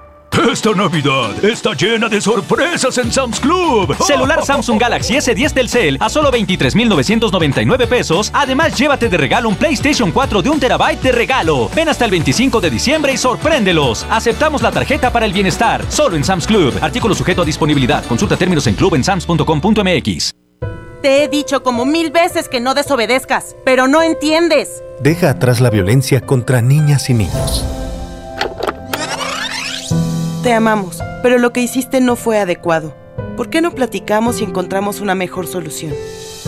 Esta 0.31 0.71
Navidad 0.71 1.43
está 1.43 1.73
llena 1.73 2.07
de 2.07 2.21
sorpresas 2.21 2.97
en 2.97 3.11
Sam's 3.11 3.39
Club. 3.39 3.95
Celular 4.05 4.43
Samsung 4.43 4.79
Galaxy 4.79 5.15
S10 5.15 5.53
Telcel 5.53 5.97
a 5.99 6.09
solo 6.09 6.31
23,999 6.31 7.85
pesos. 7.85 8.31
Además, 8.33 8.77
llévate 8.77 9.09
de 9.09 9.17
regalo 9.17 9.49
un 9.49 9.55
PlayStation 9.55 10.11
4 10.11 10.41
de 10.41 10.49
un 10.49 10.59
terabyte 10.59 11.01
de 11.01 11.11
regalo. 11.11 11.69
Ven 11.75 11.89
hasta 11.89 12.05
el 12.05 12.11
25 12.11 12.61
de 12.61 12.69
diciembre 12.69 13.13
y 13.13 13.17
sorpréndelos. 13.17 14.05
Aceptamos 14.09 14.61
la 14.61 14.71
tarjeta 14.71 15.11
para 15.11 15.25
el 15.25 15.33
bienestar. 15.33 15.85
Solo 15.89 16.15
en 16.15 16.23
Sam's 16.23 16.47
Club. 16.47 16.73
Artículo 16.81 17.13
sujeto 17.13 17.41
a 17.41 17.45
disponibilidad. 17.45 18.03
Consulta 18.05 18.37
términos 18.37 18.65
en 18.67 18.75
club 18.75 18.95
en 18.95 19.03
sams.com.mx. 19.03 20.33
Te 21.01 21.23
he 21.23 21.27
dicho 21.27 21.61
como 21.61 21.85
mil 21.85 22.09
veces 22.09 22.47
que 22.47 22.61
no 22.61 22.73
desobedezcas, 22.73 23.55
pero 23.65 23.87
no 23.87 24.01
entiendes. 24.01 24.81
Deja 25.01 25.31
atrás 25.31 25.59
la 25.59 25.69
violencia 25.69 26.21
contra 26.21 26.61
niñas 26.61 27.09
y 27.09 27.15
niños. 27.15 27.65
Te 30.43 30.53
amamos, 30.53 31.03
pero 31.21 31.37
lo 31.37 31.53
que 31.53 31.61
hiciste 31.61 32.01
no 32.01 32.15
fue 32.15 32.39
adecuado. 32.39 32.95
¿Por 33.37 33.51
qué 33.51 33.61
no 33.61 33.75
platicamos 33.75 34.41
y 34.41 34.43
encontramos 34.43 34.99
una 34.99 35.13
mejor 35.13 35.45
solución? 35.45 35.93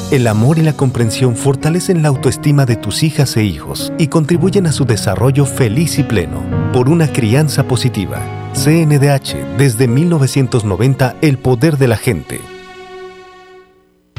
El 0.09 0.25
amor 0.25 0.57
y 0.57 0.63
la 0.63 0.73
comprensión 0.73 1.35
fortalecen 1.35 2.01
la 2.01 2.07
autoestima 2.07 2.65
de 2.65 2.75
tus 2.75 3.03
hijas 3.03 3.37
e 3.37 3.43
hijos 3.43 3.93
y 3.99 4.07
contribuyen 4.07 4.65
a 4.65 4.71
su 4.71 4.85
desarrollo 4.85 5.45
feliz 5.45 5.99
y 5.99 6.03
pleno. 6.03 6.43
Por 6.73 6.89
una 6.89 7.13
crianza 7.13 7.67
positiva. 7.67 8.19
CNDH, 8.53 9.57
desde 9.59 9.87
1990, 9.87 11.17
el 11.21 11.37
poder 11.37 11.77
de 11.77 11.87
la 11.87 11.97
gente. 11.97 12.41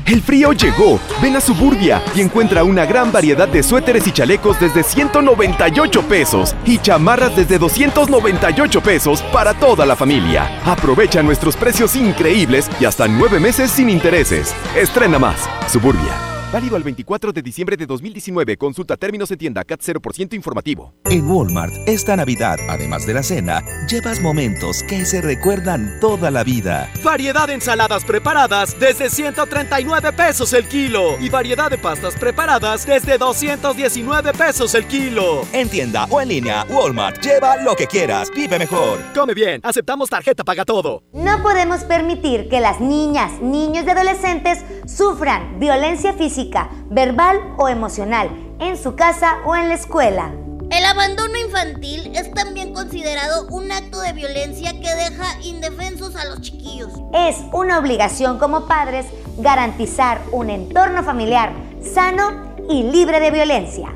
El 0.06 0.22
frío 0.22 0.52
llegó. 0.52 1.00
Ven 1.22 1.36
a 1.36 1.40
Suburbia 1.40 2.02
y 2.14 2.20
encuentra 2.20 2.62
una 2.64 2.84
gran 2.84 3.10
variedad 3.10 3.48
de 3.48 3.62
suéteres 3.62 4.06
y 4.06 4.12
chalecos 4.12 4.60
desde 4.60 4.82
198 4.82 6.02
pesos 6.02 6.54
y 6.66 6.78
chamarras 6.78 7.34
desde 7.36 7.58
298 7.58 8.80
pesos 8.82 9.22
para 9.32 9.54
toda 9.54 9.86
la 9.86 9.96
familia. 9.96 10.60
Aprovecha 10.64 11.22
nuestros 11.22 11.56
precios 11.56 11.96
increíbles 11.96 12.70
y 12.80 12.84
hasta 12.84 13.08
nueve 13.08 13.40
meses 13.40 13.70
sin 13.70 13.88
intereses. 13.88 14.54
Estrena 14.76 15.18
más. 15.18 15.48
Suburbia. 15.68 16.33
Válido 16.54 16.76
al 16.76 16.84
24 16.84 17.32
de 17.32 17.42
diciembre 17.42 17.76
de 17.76 17.84
2019. 17.84 18.56
Consulta 18.56 18.96
términos 18.96 19.28
en 19.32 19.38
tienda 19.38 19.64
CAT 19.64 19.80
0% 19.80 20.34
informativo. 20.34 20.94
En 21.06 21.28
Walmart, 21.28 21.74
esta 21.88 22.14
Navidad, 22.14 22.60
además 22.68 23.04
de 23.08 23.14
la 23.14 23.24
cena, 23.24 23.60
llevas 23.90 24.20
momentos 24.20 24.84
que 24.84 25.04
se 25.04 25.20
recuerdan 25.20 25.98
toda 26.00 26.30
la 26.30 26.44
vida. 26.44 26.88
Variedad 27.02 27.48
de 27.48 27.54
ensaladas 27.54 28.04
preparadas 28.04 28.78
desde 28.78 29.10
139 29.10 30.12
pesos 30.12 30.52
el 30.52 30.68
kilo. 30.68 31.18
Y 31.18 31.28
variedad 31.28 31.68
de 31.72 31.78
pastas 31.78 32.14
preparadas 32.14 32.86
desde 32.86 33.18
219 33.18 34.32
pesos 34.34 34.76
el 34.76 34.86
kilo. 34.86 35.42
En 35.52 35.68
tienda 35.68 36.06
o 36.08 36.20
en 36.20 36.28
línea, 36.28 36.64
Walmart, 36.70 37.20
lleva 37.20 37.56
lo 37.56 37.74
que 37.74 37.88
quieras, 37.88 38.30
vive 38.32 38.60
mejor. 38.60 39.00
Come 39.12 39.34
bien, 39.34 39.60
aceptamos 39.64 40.08
tarjeta 40.08 40.44
paga 40.44 40.64
todo. 40.64 41.02
No 41.12 41.42
podemos 41.42 41.82
permitir 41.82 42.48
que 42.48 42.60
las 42.60 42.80
niñas, 42.80 43.42
niños 43.42 43.84
y 43.84 43.90
adolescentes 43.90 44.64
sufran 44.86 45.58
violencia 45.58 46.12
física 46.12 46.43
verbal 46.90 47.38
o 47.56 47.68
emocional, 47.68 48.28
en 48.60 48.76
su 48.76 48.94
casa 48.94 49.36
o 49.44 49.54
en 49.56 49.68
la 49.68 49.74
escuela. 49.74 50.32
El 50.70 50.84
abandono 50.86 51.36
infantil 51.36 52.10
es 52.14 52.32
también 52.32 52.72
considerado 52.72 53.46
un 53.50 53.70
acto 53.70 54.00
de 54.00 54.12
violencia 54.12 54.72
que 54.72 54.94
deja 54.94 55.40
indefensos 55.42 56.16
a 56.16 56.24
los 56.24 56.40
chiquillos. 56.40 56.90
Es 57.12 57.36
una 57.52 57.78
obligación 57.78 58.38
como 58.38 58.66
padres 58.66 59.06
garantizar 59.38 60.20
un 60.32 60.50
entorno 60.50 61.02
familiar 61.02 61.52
sano 61.92 62.56
y 62.68 62.82
libre 62.82 63.20
de 63.20 63.30
violencia. 63.30 63.94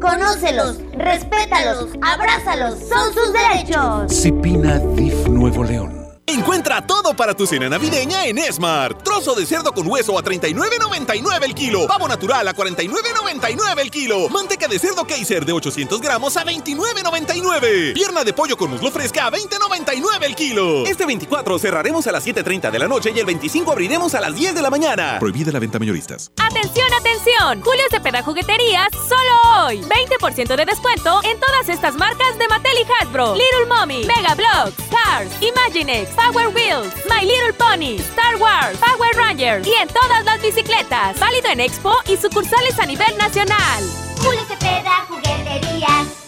Conócelos, 0.00 0.80
respétalos, 0.92 1.90
abrázalos, 2.00 2.78
son 2.78 3.12
sus 3.12 3.32
derechos. 3.32 4.12
Cipina 4.12 4.78
DIF 4.78 5.28
Nuevo 5.28 5.64
León. 5.64 5.97
Encuentra 6.28 6.86
todo 6.86 7.16
para 7.16 7.32
tu 7.32 7.46
cena 7.46 7.70
navideña 7.70 8.26
en 8.26 8.36
Esmar. 8.36 8.92
Trozo 9.02 9.34
de 9.34 9.46
cerdo 9.46 9.72
con 9.72 9.86
hueso 9.88 10.18
a 10.18 10.22
39.99 10.22 11.42
el 11.42 11.54
kilo. 11.54 11.86
Pavo 11.86 12.06
natural 12.06 12.46
a 12.46 12.54
49.99 12.54 13.80
el 13.80 13.90
kilo. 13.90 14.28
Manteca 14.28 14.68
de 14.68 14.78
cerdo 14.78 15.06
Kaiser 15.06 15.46
de 15.46 15.52
800 15.54 15.98
gramos 16.02 16.36
a 16.36 16.44
29.99. 16.44 17.94
Pierna 17.94 18.24
de 18.24 18.34
pollo 18.34 18.58
con 18.58 18.70
muslo 18.70 18.90
fresca 18.90 19.26
a 19.26 19.30
20.99 19.30 20.22
el 20.24 20.34
kilo. 20.34 20.84
Este 20.84 21.06
24 21.06 21.58
cerraremos 21.58 22.06
a 22.06 22.12
las 22.12 22.26
7.30 22.26 22.70
de 22.70 22.78
la 22.78 22.88
noche 22.88 23.10
y 23.14 23.18
el 23.18 23.24
25 23.24 23.72
abriremos 23.72 24.14
a 24.14 24.20
las 24.20 24.34
10 24.34 24.54
de 24.54 24.60
la 24.60 24.68
mañana. 24.68 25.16
Prohibida 25.18 25.50
la 25.50 25.60
venta 25.60 25.78
mayoristas. 25.78 26.30
¡Atención, 26.36 26.88
atención! 26.92 27.62
Julio 27.62 27.84
Cepeda 27.90 28.22
Jugueterías 28.22 28.88
solo 28.92 29.64
hoy. 29.64 29.80
20% 29.80 30.56
de 30.56 30.66
descuento 30.66 31.20
en 31.24 31.40
todas 31.40 31.70
estas 31.70 31.94
marcas 31.94 32.38
de 32.38 32.48
Mattel 32.48 32.76
y 32.78 32.86
Hasbro. 33.02 33.34
Little 33.34 33.66
Mommy, 33.66 34.04
Mega 34.04 34.34
Bloks, 34.34 34.74
Cars, 34.90 35.30
Imaginext, 35.40 36.17
Power 36.18 36.50
Wheels, 36.50 36.92
My 37.08 37.22
Little 37.24 37.52
Pony, 37.56 37.96
Star 38.00 38.36
Wars, 38.38 38.76
Power 38.78 39.14
Rangers 39.16 39.66
y 39.66 39.72
en 39.80 39.88
todas 39.88 40.24
las 40.24 40.42
bicicletas. 40.42 41.18
Válido 41.18 41.48
en 41.50 41.60
Expo 41.60 41.94
y 42.08 42.16
sucursales 42.16 42.78
a 42.80 42.86
nivel 42.86 43.16
nacional. 43.16 43.84
Julio 44.20 44.44
Cepeda, 44.48 45.06
jugueterías. 45.08 46.27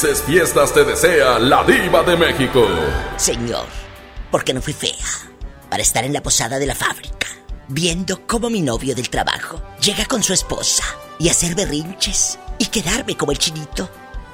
Felices 0.00 0.22
fiestas 0.22 0.72
te 0.72 0.82
desea 0.82 1.38
la 1.38 1.62
diva 1.62 2.02
de 2.02 2.16
México. 2.16 2.66
Señor, 3.18 3.66
¿por 4.30 4.44
qué 4.44 4.54
no 4.54 4.62
fui 4.62 4.72
fea? 4.72 4.94
Para 5.68 5.82
estar 5.82 6.04
en 6.04 6.14
la 6.14 6.22
posada 6.22 6.58
de 6.58 6.64
la 6.64 6.74
fábrica, 6.74 7.26
viendo 7.68 8.26
cómo 8.26 8.48
mi 8.48 8.62
novio 8.62 8.94
del 8.94 9.10
trabajo 9.10 9.60
llega 9.78 10.06
con 10.06 10.22
su 10.22 10.32
esposa 10.32 10.84
y 11.18 11.28
hacer 11.28 11.54
berrinches 11.54 12.38
y 12.58 12.66
quedarme 12.66 13.14
como 13.14 13.32
el 13.32 13.38
chinito, 13.38 13.90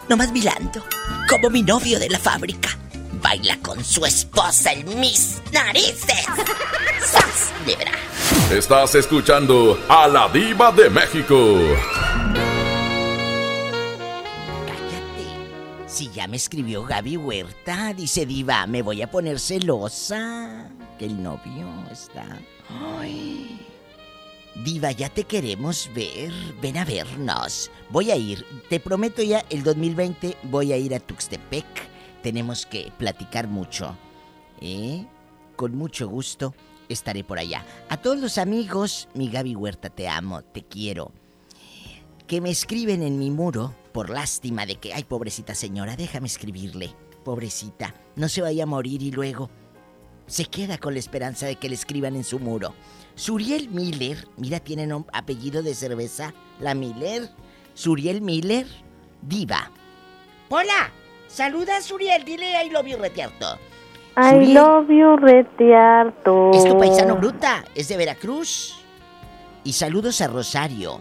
nomás 0.08 0.30
mirando 0.30 0.84
como 1.28 1.50
mi 1.50 1.64
novio 1.64 1.98
de 1.98 2.10
la 2.10 2.20
fábrica 2.20 2.68
baila 3.20 3.58
con 3.60 3.84
su 3.84 4.06
esposa 4.06 4.72
en 4.72 5.00
mis 5.00 5.42
narices. 5.52 6.26
¡Sas, 7.04 7.52
libra! 7.66 7.90
Estás 8.52 8.94
escuchando 8.94 9.80
a 9.88 10.06
la 10.06 10.28
diva 10.28 10.70
de 10.70 10.88
México. 10.90 11.58
Si 15.86 16.10
ya 16.10 16.26
me 16.26 16.36
escribió 16.36 16.82
Gaby 16.82 17.16
Huerta, 17.16 17.94
dice 17.94 18.26
Diva, 18.26 18.66
me 18.66 18.82
voy 18.82 19.02
a 19.02 19.10
poner 19.10 19.38
celosa. 19.38 20.68
Que 20.98 21.06
el 21.06 21.22
novio 21.22 21.68
está. 21.92 22.40
Ay. 22.68 23.60
Diva, 24.64 24.90
ya 24.90 25.08
te 25.08 25.22
queremos 25.22 25.88
ver. 25.94 26.32
Ven 26.60 26.76
a 26.76 26.84
vernos. 26.84 27.70
Voy 27.90 28.10
a 28.10 28.16
ir. 28.16 28.44
Te 28.68 28.80
prometo 28.80 29.22
ya, 29.22 29.44
el 29.48 29.62
2020 29.62 30.36
voy 30.42 30.72
a 30.72 30.76
ir 30.76 30.92
a 30.92 30.98
Tuxtepec. 30.98 31.66
Tenemos 32.20 32.66
que 32.66 32.92
platicar 32.98 33.46
mucho. 33.46 33.96
¿eh? 34.60 35.06
Con 35.54 35.76
mucho 35.76 36.08
gusto 36.08 36.52
estaré 36.88 37.22
por 37.22 37.38
allá. 37.38 37.64
A 37.88 37.96
todos 37.96 38.18
los 38.18 38.38
amigos, 38.38 39.08
mi 39.14 39.30
Gaby 39.30 39.54
Huerta, 39.54 39.88
te 39.88 40.08
amo, 40.08 40.42
te 40.42 40.64
quiero. 40.64 41.12
Que 42.26 42.40
me 42.40 42.50
escriben 42.50 43.04
en 43.04 43.20
mi 43.20 43.30
muro 43.30 43.72
por 43.96 44.10
lástima 44.10 44.66
de 44.66 44.74
que, 44.74 44.92
ay, 44.92 45.04
pobrecita 45.04 45.54
señora, 45.54 45.96
déjame 45.96 46.26
escribirle. 46.26 46.90
Pobrecita, 47.24 47.94
no 48.14 48.28
se 48.28 48.42
vaya 48.42 48.64
a 48.64 48.66
morir 48.66 49.00
y 49.00 49.10
luego 49.10 49.48
se 50.26 50.44
queda 50.44 50.76
con 50.76 50.92
la 50.92 50.98
esperanza 50.98 51.46
de 51.46 51.56
que 51.56 51.70
le 51.70 51.76
escriban 51.76 52.14
en 52.14 52.22
su 52.22 52.38
muro. 52.38 52.74
Suriel 53.14 53.70
Miller, 53.70 54.28
mira, 54.36 54.60
tiene 54.60 54.86
apellido 55.14 55.62
de 55.62 55.74
cerveza, 55.74 56.34
la 56.60 56.74
Miller. 56.74 57.30
Suriel 57.72 58.20
Miller, 58.20 58.66
diva. 59.22 59.70
Hola, 60.50 60.92
saluda 61.26 61.78
a 61.78 61.80
Suriel, 61.80 62.22
dile 62.22 62.52
I 62.66 62.68
love 62.68 62.86
you 62.86 62.98
retierto. 62.98 63.58
I 64.14 64.30
Suriel. 64.30 64.54
love 64.56 64.88
you, 64.90 65.16
Retiarto. 65.16 66.50
Es 66.52 66.64
tu 66.64 66.76
paisano 66.78 67.16
bruta, 67.16 67.64
es 67.74 67.88
de 67.88 67.96
Veracruz. 67.96 68.76
Y 69.64 69.72
saludos 69.72 70.20
a 70.20 70.26
Rosario, 70.28 71.00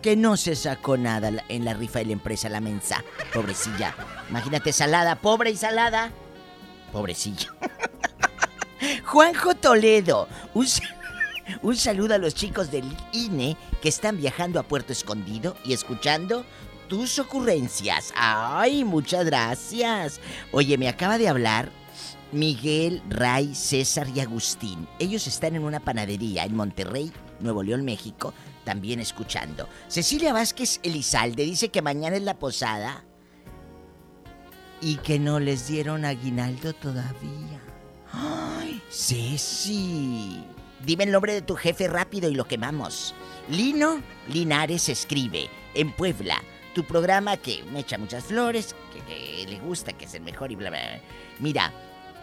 que 0.00 0.16
no 0.16 0.36
se 0.36 0.56
sacó 0.56 0.96
nada 0.96 1.30
en 1.48 1.64
la 1.64 1.74
rifa 1.74 2.00
de 2.00 2.06
la 2.06 2.12
empresa 2.12 2.48
La 2.48 2.60
Mensa. 2.60 3.04
Pobrecilla. 3.32 3.94
Imagínate, 4.28 4.72
salada, 4.72 5.16
pobre 5.16 5.50
y 5.50 5.56
salada. 5.56 6.10
Pobrecilla. 6.92 7.48
Juanjo 9.04 9.54
Toledo, 9.54 10.28
un, 10.54 10.66
un 11.62 11.76
saludo 11.76 12.14
a 12.14 12.18
los 12.18 12.34
chicos 12.34 12.70
del 12.70 12.84
INE 13.12 13.56
que 13.82 13.88
están 13.88 14.16
viajando 14.16 14.58
a 14.58 14.62
Puerto 14.62 14.92
Escondido 14.92 15.56
y 15.64 15.72
escuchando 15.72 16.44
tus 16.88 17.18
ocurrencias. 17.18 18.12
Ay, 18.16 18.84
muchas 18.84 19.24
gracias. 19.24 20.20
Oye, 20.52 20.78
me 20.78 20.88
acaba 20.88 21.18
de 21.18 21.28
hablar 21.28 21.70
Miguel, 22.32 23.02
Ray, 23.08 23.54
César 23.54 24.08
y 24.14 24.20
Agustín. 24.20 24.88
Ellos 24.98 25.26
están 25.26 25.56
en 25.56 25.64
una 25.64 25.80
panadería 25.80 26.44
en 26.44 26.56
Monterrey, 26.56 27.12
Nuevo 27.40 27.62
León, 27.62 27.84
México, 27.84 28.32
también 28.64 29.00
escuchando. 29.00 29.68
Cecilia 29.88 30.32
Vázquez 30.32 30.80
Elizalde 30.82 31.44
dice 31.44 31.70
que 31.70 31.82
mañana 31.82 32.16
es 32.16 32.22
la 32.22 32.38
posada 32.38 33.04
y 34.80 34.96
que 34.96 35.18
no 35.18 35.40
les 35.40 35.68
dieron 35.68 36.04
aguinaldo 36.04 36.72
todavía. 36.72 37.60
¡Ay, 38.12 38.82
Ceci! 38.90 40.44
Dime 40.84 41.04
el 41.04 41.12
nombre 41.12 41.34
de 41.34 41.42
tu 41.42 41.54
jefe 41.54 41.88
rápido 41.88 42.30
y 42.30 42.34
lo 42.34 42.46
quemamos. 42.46 43.14
Lino 43.48 44.02
Linares 44.28 44.88
escribe, 44.88 45.48
en 45.74 45.92
Puebla, 45.92 46.42
tu 46.74 46.84
programa 46.84 47.36
que 47.36 47.62
me 47.64 47.80
echa 47.80 47.98
muchas 47.98 48.24
flores, 48.24 48.74
que, 48.92 49.00
que 49.02 49.46
le 49.48 49.58
gusta, 49.60 49.92
que 49.92 50.06
es 50.06 50.14
el 50.14 50.22
mejor 50.22 50.52
y 50.52 50.56
bla, 50.56 50.70
bla, 50.70 50.80
bla. 50.80 51.00
Mira, 51.38 51.72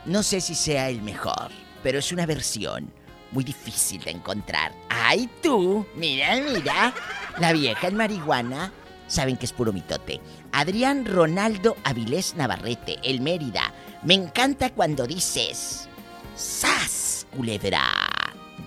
no 0.05 0.23
sé 0.23 0.41
si 0.41 0.55
sea 0.55 0.89
el 0.89 1.01
mejor, 1.01 1.51
pero 1.83 1.99
es 1.99 2.11
una 2.11 2.25
versión 2.25 2.91
muy 3.37 3.43
difícil 3.43 4.03
de 4.03 4.09
encontrar. 4.09 4.73
¡Ay, 4.89 5.29
tú! 5.43 5.85
Mira, 5.95 6.41
mira. 6.41 6.91
La 7.37 7.53
vieja 7.53 7.87
en 7.87 7.95
marihuana, 7.95 8.73
saben 9.05 9.37
que 9.37 9.45
es 9.45 9.53
puro 9.53 9.71
mitote. 9.71 10.19
Adrián 10.51 11.05
Ronaldo 11.05 11.77
Avilés 11.83 12.33
Navarrete, 12.33 12.97
el 13.03 13.21
Mérida. 13.21 13.75
Me 14.01 14.15
encanta 14.15 14.71
cuando 14.71 15.05
dices... 15.05 15.87
¡Sas, 16.35 17.27
culebra! 17.35 17.83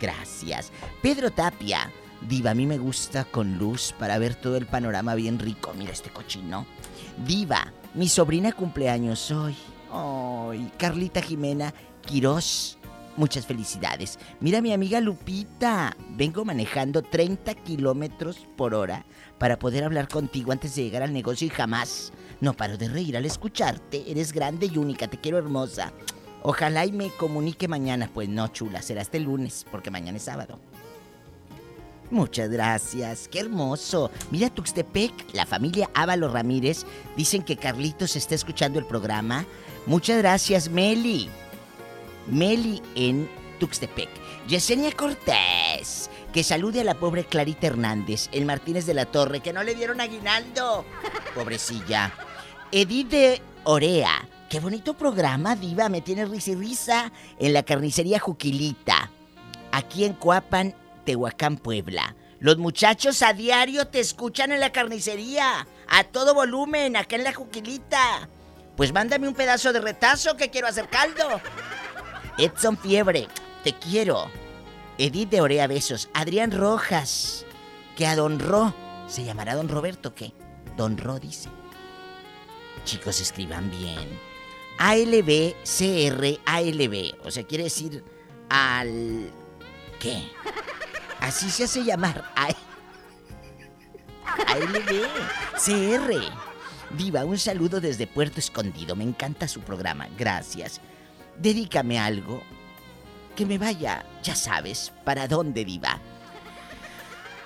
Gracias. 0.00 0.70
Pedro 1.02 1.32
Tapia. 1.32 1.90
Diva, 2.20 2.52
a 2.52 2.54
mí 2.54 2.64
me 2.64 2.78
gusta 2.78 3.24
con 3.24 3.58
luz 3.58 3.92
para 3.98 4.18
ver 4.18 4.36
todo 4.36 4.56
el 4.56 4.66
panorama 4.66 5.16
bien 5.16 5.40
rico. 5.40 5.74
Mira 5.76 5.90
este 5.90 6.10
cochino. 6.10 6.64
Diva, 7.26 7.72
mi 7.94 8.08
sobrina 8.08 8.52
cumpleaños 8.52 9.32
hoy. 9.32 9.56
Ay, 9.90 10.70
Carlita 10.78 11.20
Jimena 11.20 11.74
Quirós. 12.06 12.78
Muchas 13.20 13.44
felicidades. 13.44 14.18
Mira 14.40 14.62
mi 14.62 14.72
amiga 14.72 14.98
Lupita. 14.98 15.94
Vengo 16.16 16.42
manejando 16.46 17.02
30 17.02 17.54
kilómetros 17.54 18.46
por 18.56 18.72
hora 18.74 19.04
para 19.36 19.58
poder 19.58 19.84
hablar 19.84 20.08
contigo 20.08 20.52
antes 20.52 20.74
de 20.74 20.84
llegar 20.84 21.02
al 21.02 21.12
negocio 21.12 21.46
y 21.46 21.50
jamás 21.50 22.14
no 22.40 22.54
paro 22.54 22.78
de 22.78 22.88
reír 22.88 23.18
al 23.18 23.26
escucharte. 23.26 24.10
Eres 24.10 24.32
grande 24.32 24.70
y 24.72 24.78
única. 24.78 25.06
Te 25.06 25.20
quiero 25.20 25.36
hermosa. 25.36 25.92
Ojalá 26.42 26.86
y 26.86 26.92
me 26.92 27.10
comunique 27.10 27.68
mañana. 27.68 28.08
Pues 28.10 28.26
no, 28.30 28.48
chula. 28.48 28.80
Será 28.80 29.02
este 29.02 29.20
lunes 29.20 29.66
porque 29.70 29.90
mañana 29.90 30.16
es 30.16 30.22
sábado. 30.24 30.58
Muchas 32.10 32.48
gracias, 32.48 33.28
qué 33.28 33.40
hermoso. 33.40 34.10
Mira 34.30 34.48
Tuxtepec, 34.48 35.34
la 35.34 35.44
familia 35.44 35.90
Ávalo 35.92 36.28
Ramírez 36.28 36.86
dicen 37.18 37.42
que 37.42 37.58
Carlitos 37.58 38.16
está 38.16 38.34
escuchando 38.34 38.78
el 38.78 38.86
programa. 38.86 39.44
Muchas 39.84 40.16
gracias, 40.16 40.70
Meli. 40.70 41.28
Meli 42.26 42.82
en 42.94 43.28
Tuxtepec. 43.58 44.08
Yesenia 44.48 44.92
Cortés, 44.92 46.10
que 46.32 46.42
salude 46.42 46.80
a 46.80 46.84
la 46.84 46.94
pobre 46.94 47.24
Clarita 47.24 47.68
Hernández 47.68 48.28
en 48.32 48.46
Martínez 48.46 48.86
de 48.86 48.94
la 48.94 49.06
Torre, 49.06 49.40
que 49.40 49.52
no 49.52 49.62
le 49.62 49.74
dieron 49.74 50.00
aguinaldo. 50.00 50.84
Pobrecilla. 51.34 52.12
Edith 52.72 53.08
de 53.08 53.42
Orea, 53.64 54.26
qué 54.48 54.60
bonito 54.60 54.94
programa, 54.94 55.56
Diva, 55.56 55.88
me 55.88 56.00
tiene 56.00 56.24
risa 56.24 56.52
y 56.52 56.54
risa. 56.54 57.12
En 57.38 57.52
la 57.52 57.62
carnicería 57.62 58.18
Juquilita, 58.18 59.10
aquí 59.72 60.04
en 60.04 60.14
Coapan, 60.14 60.74
Tehuacán, 61.04 61.56
Puebla. 61.56 62.16
Los 62.40 62.56
muchachos 62.56 63.22
a 63.22 63.34
diario 63.34 63.88
te 63.88 64.00
escuchan 64.00 64.50
en 64.50 64.60
la 64.60 64.72
carnicería, 64.72 65.66
a 65.88 66.04
todo 66.04 66.32
volumen, 66.34 66.96
acá 66.96 67.16
en 67.16 67.24
la 67.24 67.34
Juquilita. 67.34 68.28
Pues 68.76 68.94
mándame 68.94 69.28
un 69.28 69.34
pedazo 69.34 69.74
de 69.74 69.80
retazo 69.80 70.36
que 70.38 70.48
quiero 70.48 70.66
hacer 70.66 70.88
caldo. 70.88 71.40
Edson 72.44 72.76
Fiebre, 72.78 73.28
te 73.64 73.74
quiero. 73.74 74.30
Edith 74.98 75.30
de 75.30 75.40
Orea, 75.40 75.66
besos. 75.66 76.08
Adrián 76.14 76.50
Rojas, 76.52 77.44
que 77.96 78.06
a 78.06 78.16
Don 78.16 78.38
Ro, 78.38 78.74
¿se 79.08 79.24
llamará 79.24 79.54
Don 79.54 79.68
Roberto 79.68 80.14
qué? 80.14 80.32
Don 80.76 80.96
Ro 80.98 81.18
dice. 81.18 81.48
Chicos, 82.84 83.20
escriban 83.20 83.70
bien. 83.70 84.18
ALB, 84.78 85.54
CR, 85.64 86.40
ALB. 86.46 87.14
O 87.24 87.30
sea, 87.30 87.44
quiere 87.44 87.64
decir 87.64 88.02
al... 88.48 89.30
¿Qué? 89.98 90.22
Así 91.20 91.50
se 91.50 91.64
hace 91.64 91.84
llamar. 91.84 92.24
A- 92.36 92.48
ALB, 94.46 95.02
CR. 95.62 96.14
Diva, 96.96 97.24
un 97.24 97.38
saludo 97.38 97.80
desde 97.80 98.06
Puerto 98.06 98.40
Escondido. 98.40 98.96
Me 98.96 99.04
encanta 99.04 99.46
su 99.46 99.60
programa. 99.60 100.08
Gracias. 100.18 100.80
Dedícame 101.40 101.98
algo 101.98 102.42
que 103.34 103.46
me 103.46 103.56
vaya, 103.56 104.04
ya 104.22 104.34
sabes, 104.34 104.92
para 105.04 105.26
dónde, 105.26 105.64
Diva. 105.64 105.98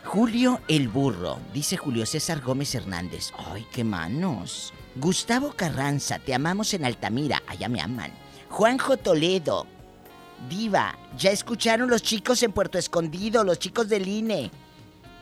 Julio 0.05 0.61
el 0.67 0.89
Burro, 0.89 1.39
dice 1.53 1.77
Julio 1.77 2.05
César 2.05 2.41
Gómez 2.41 2.75
Hernández. 2.75 3.33
¡Ay, 3.39 3.65
qué 3.73 3.85
manos! 3.85 4.73
Gustavo 4.97 5.53
Carranza, 5.53 6.19
te 6.19 6.35
amamos 6.35 6.75
en 6.75 6.85
Altamira, 6.85 7.43
allá 7.47 7.69
me 7.69 7.81
aman. 7.81 8.13
Juanjo 8.51 8.97
Toledo, 8.97 9.67
Diva, 10.49 10.99
ya 11.17 11.31
escucharon 11.31 11.89
los 11.89 12.03
chicos 12.03 12.43
en 12.43 12.53
Puerto 12.53 12.79
Escondido, 12.79 13.45
los 13.45 13.61
chicos 13.61 13.89
del 13.89 14.09
INE. 14.09 14.51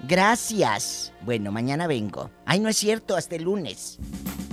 Gracias. 0.08 1.12
Bueno, 1.20 1.52
mañana 1.52 1.86
vengo. 1.86 2.30
Ay, 2.46 2.58
no 2.58 2.70
es 2.70 2.76
cierto, 2.76 3.16
hasta 3.16 3.36
el 3.36 3.44
lunes. 3.44 3.98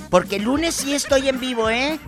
Porque 0.10 0.36
el 0.36 0.44
lunes 0.44 0.76
sí 0.76 0.94
estoy 0.94 1.30
en 1.30 1.40
vivo, 1.40 1.70
¿eh? 1.70 2.00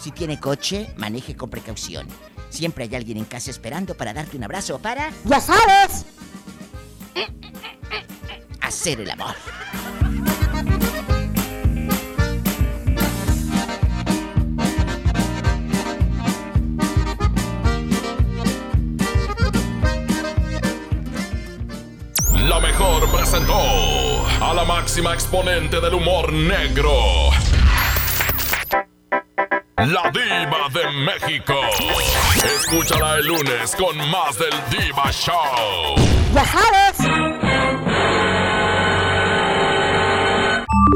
Si 0.00 0.10
tiene 0.12 0.38
coche, 0.38 0.92
maneje 0.96 1.34
con 1.36 1.50
precaución. 1.50 2.06
Siempre 2.50 2.84
hay 2.84 2.94
alguien 2.94 3.18
en 3.18 3.24
casa 3.24 3.50
esperando 3.50 3.94
para 3.94 4.12
darte 4.12 4.36
un 4.36 4.44
abrazo 4.44 4.78
para... 4.78 5.10
¡Ya 5.24 5.40
sabes! 5.40 6.04
Hacer 8.60 9.00
el 9.00 9.10
amor. 9.10 9.34
La 22.48 22.60
mejor 22.60 23.10
presentó 23.10 24.26
a 24.40 24.52
la 24.54 24.64
máxima 24.64 25.14
exponente 25.14 25.80
del 25.80 25.94
humor 25.94 26.32
negro. 26.32 27.30
La 29.86 30.10
diva 30.10 30.68
de 30.72 30.90
México. 31.04 31.54
Escúchala 32.56 33.18
el 33.18 33.26
lunes 33.26 33.76
con 33.76 33.96
más 34.10 34.38
del 34.38 34.54
Diva 34.70 35.12
Show. 35.12 35.96
¡Ya 36.32 36.44
sabes! 36.46 36.96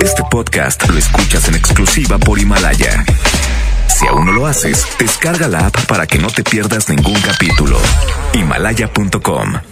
Este 0.03 0.23
podcast 0.31 0.89
lo 0.89 0.97
escuchas 0.97 1.49
en 1.49 1.57
exclusiva 1.57 2.17
por 2.17 2.39
Himalaya. 2.39 3.05
Si 3.89 4.07
aún 4.07 4.25
no 4.25 4.33
lo 4.33 4.47
haces, 4.47 4.87
descarga 4.99 5.49
la 5.49 5.67
app 5.67 5.85
para 5.87 6.07
que 6.07 6.19
no 6.19 6.29
te 6.29 6.43
pierdas 6.43 6.89
ningún 6.89 7.21
capítulo. 7.21 7.79
Himalaya.com 8.33 9.69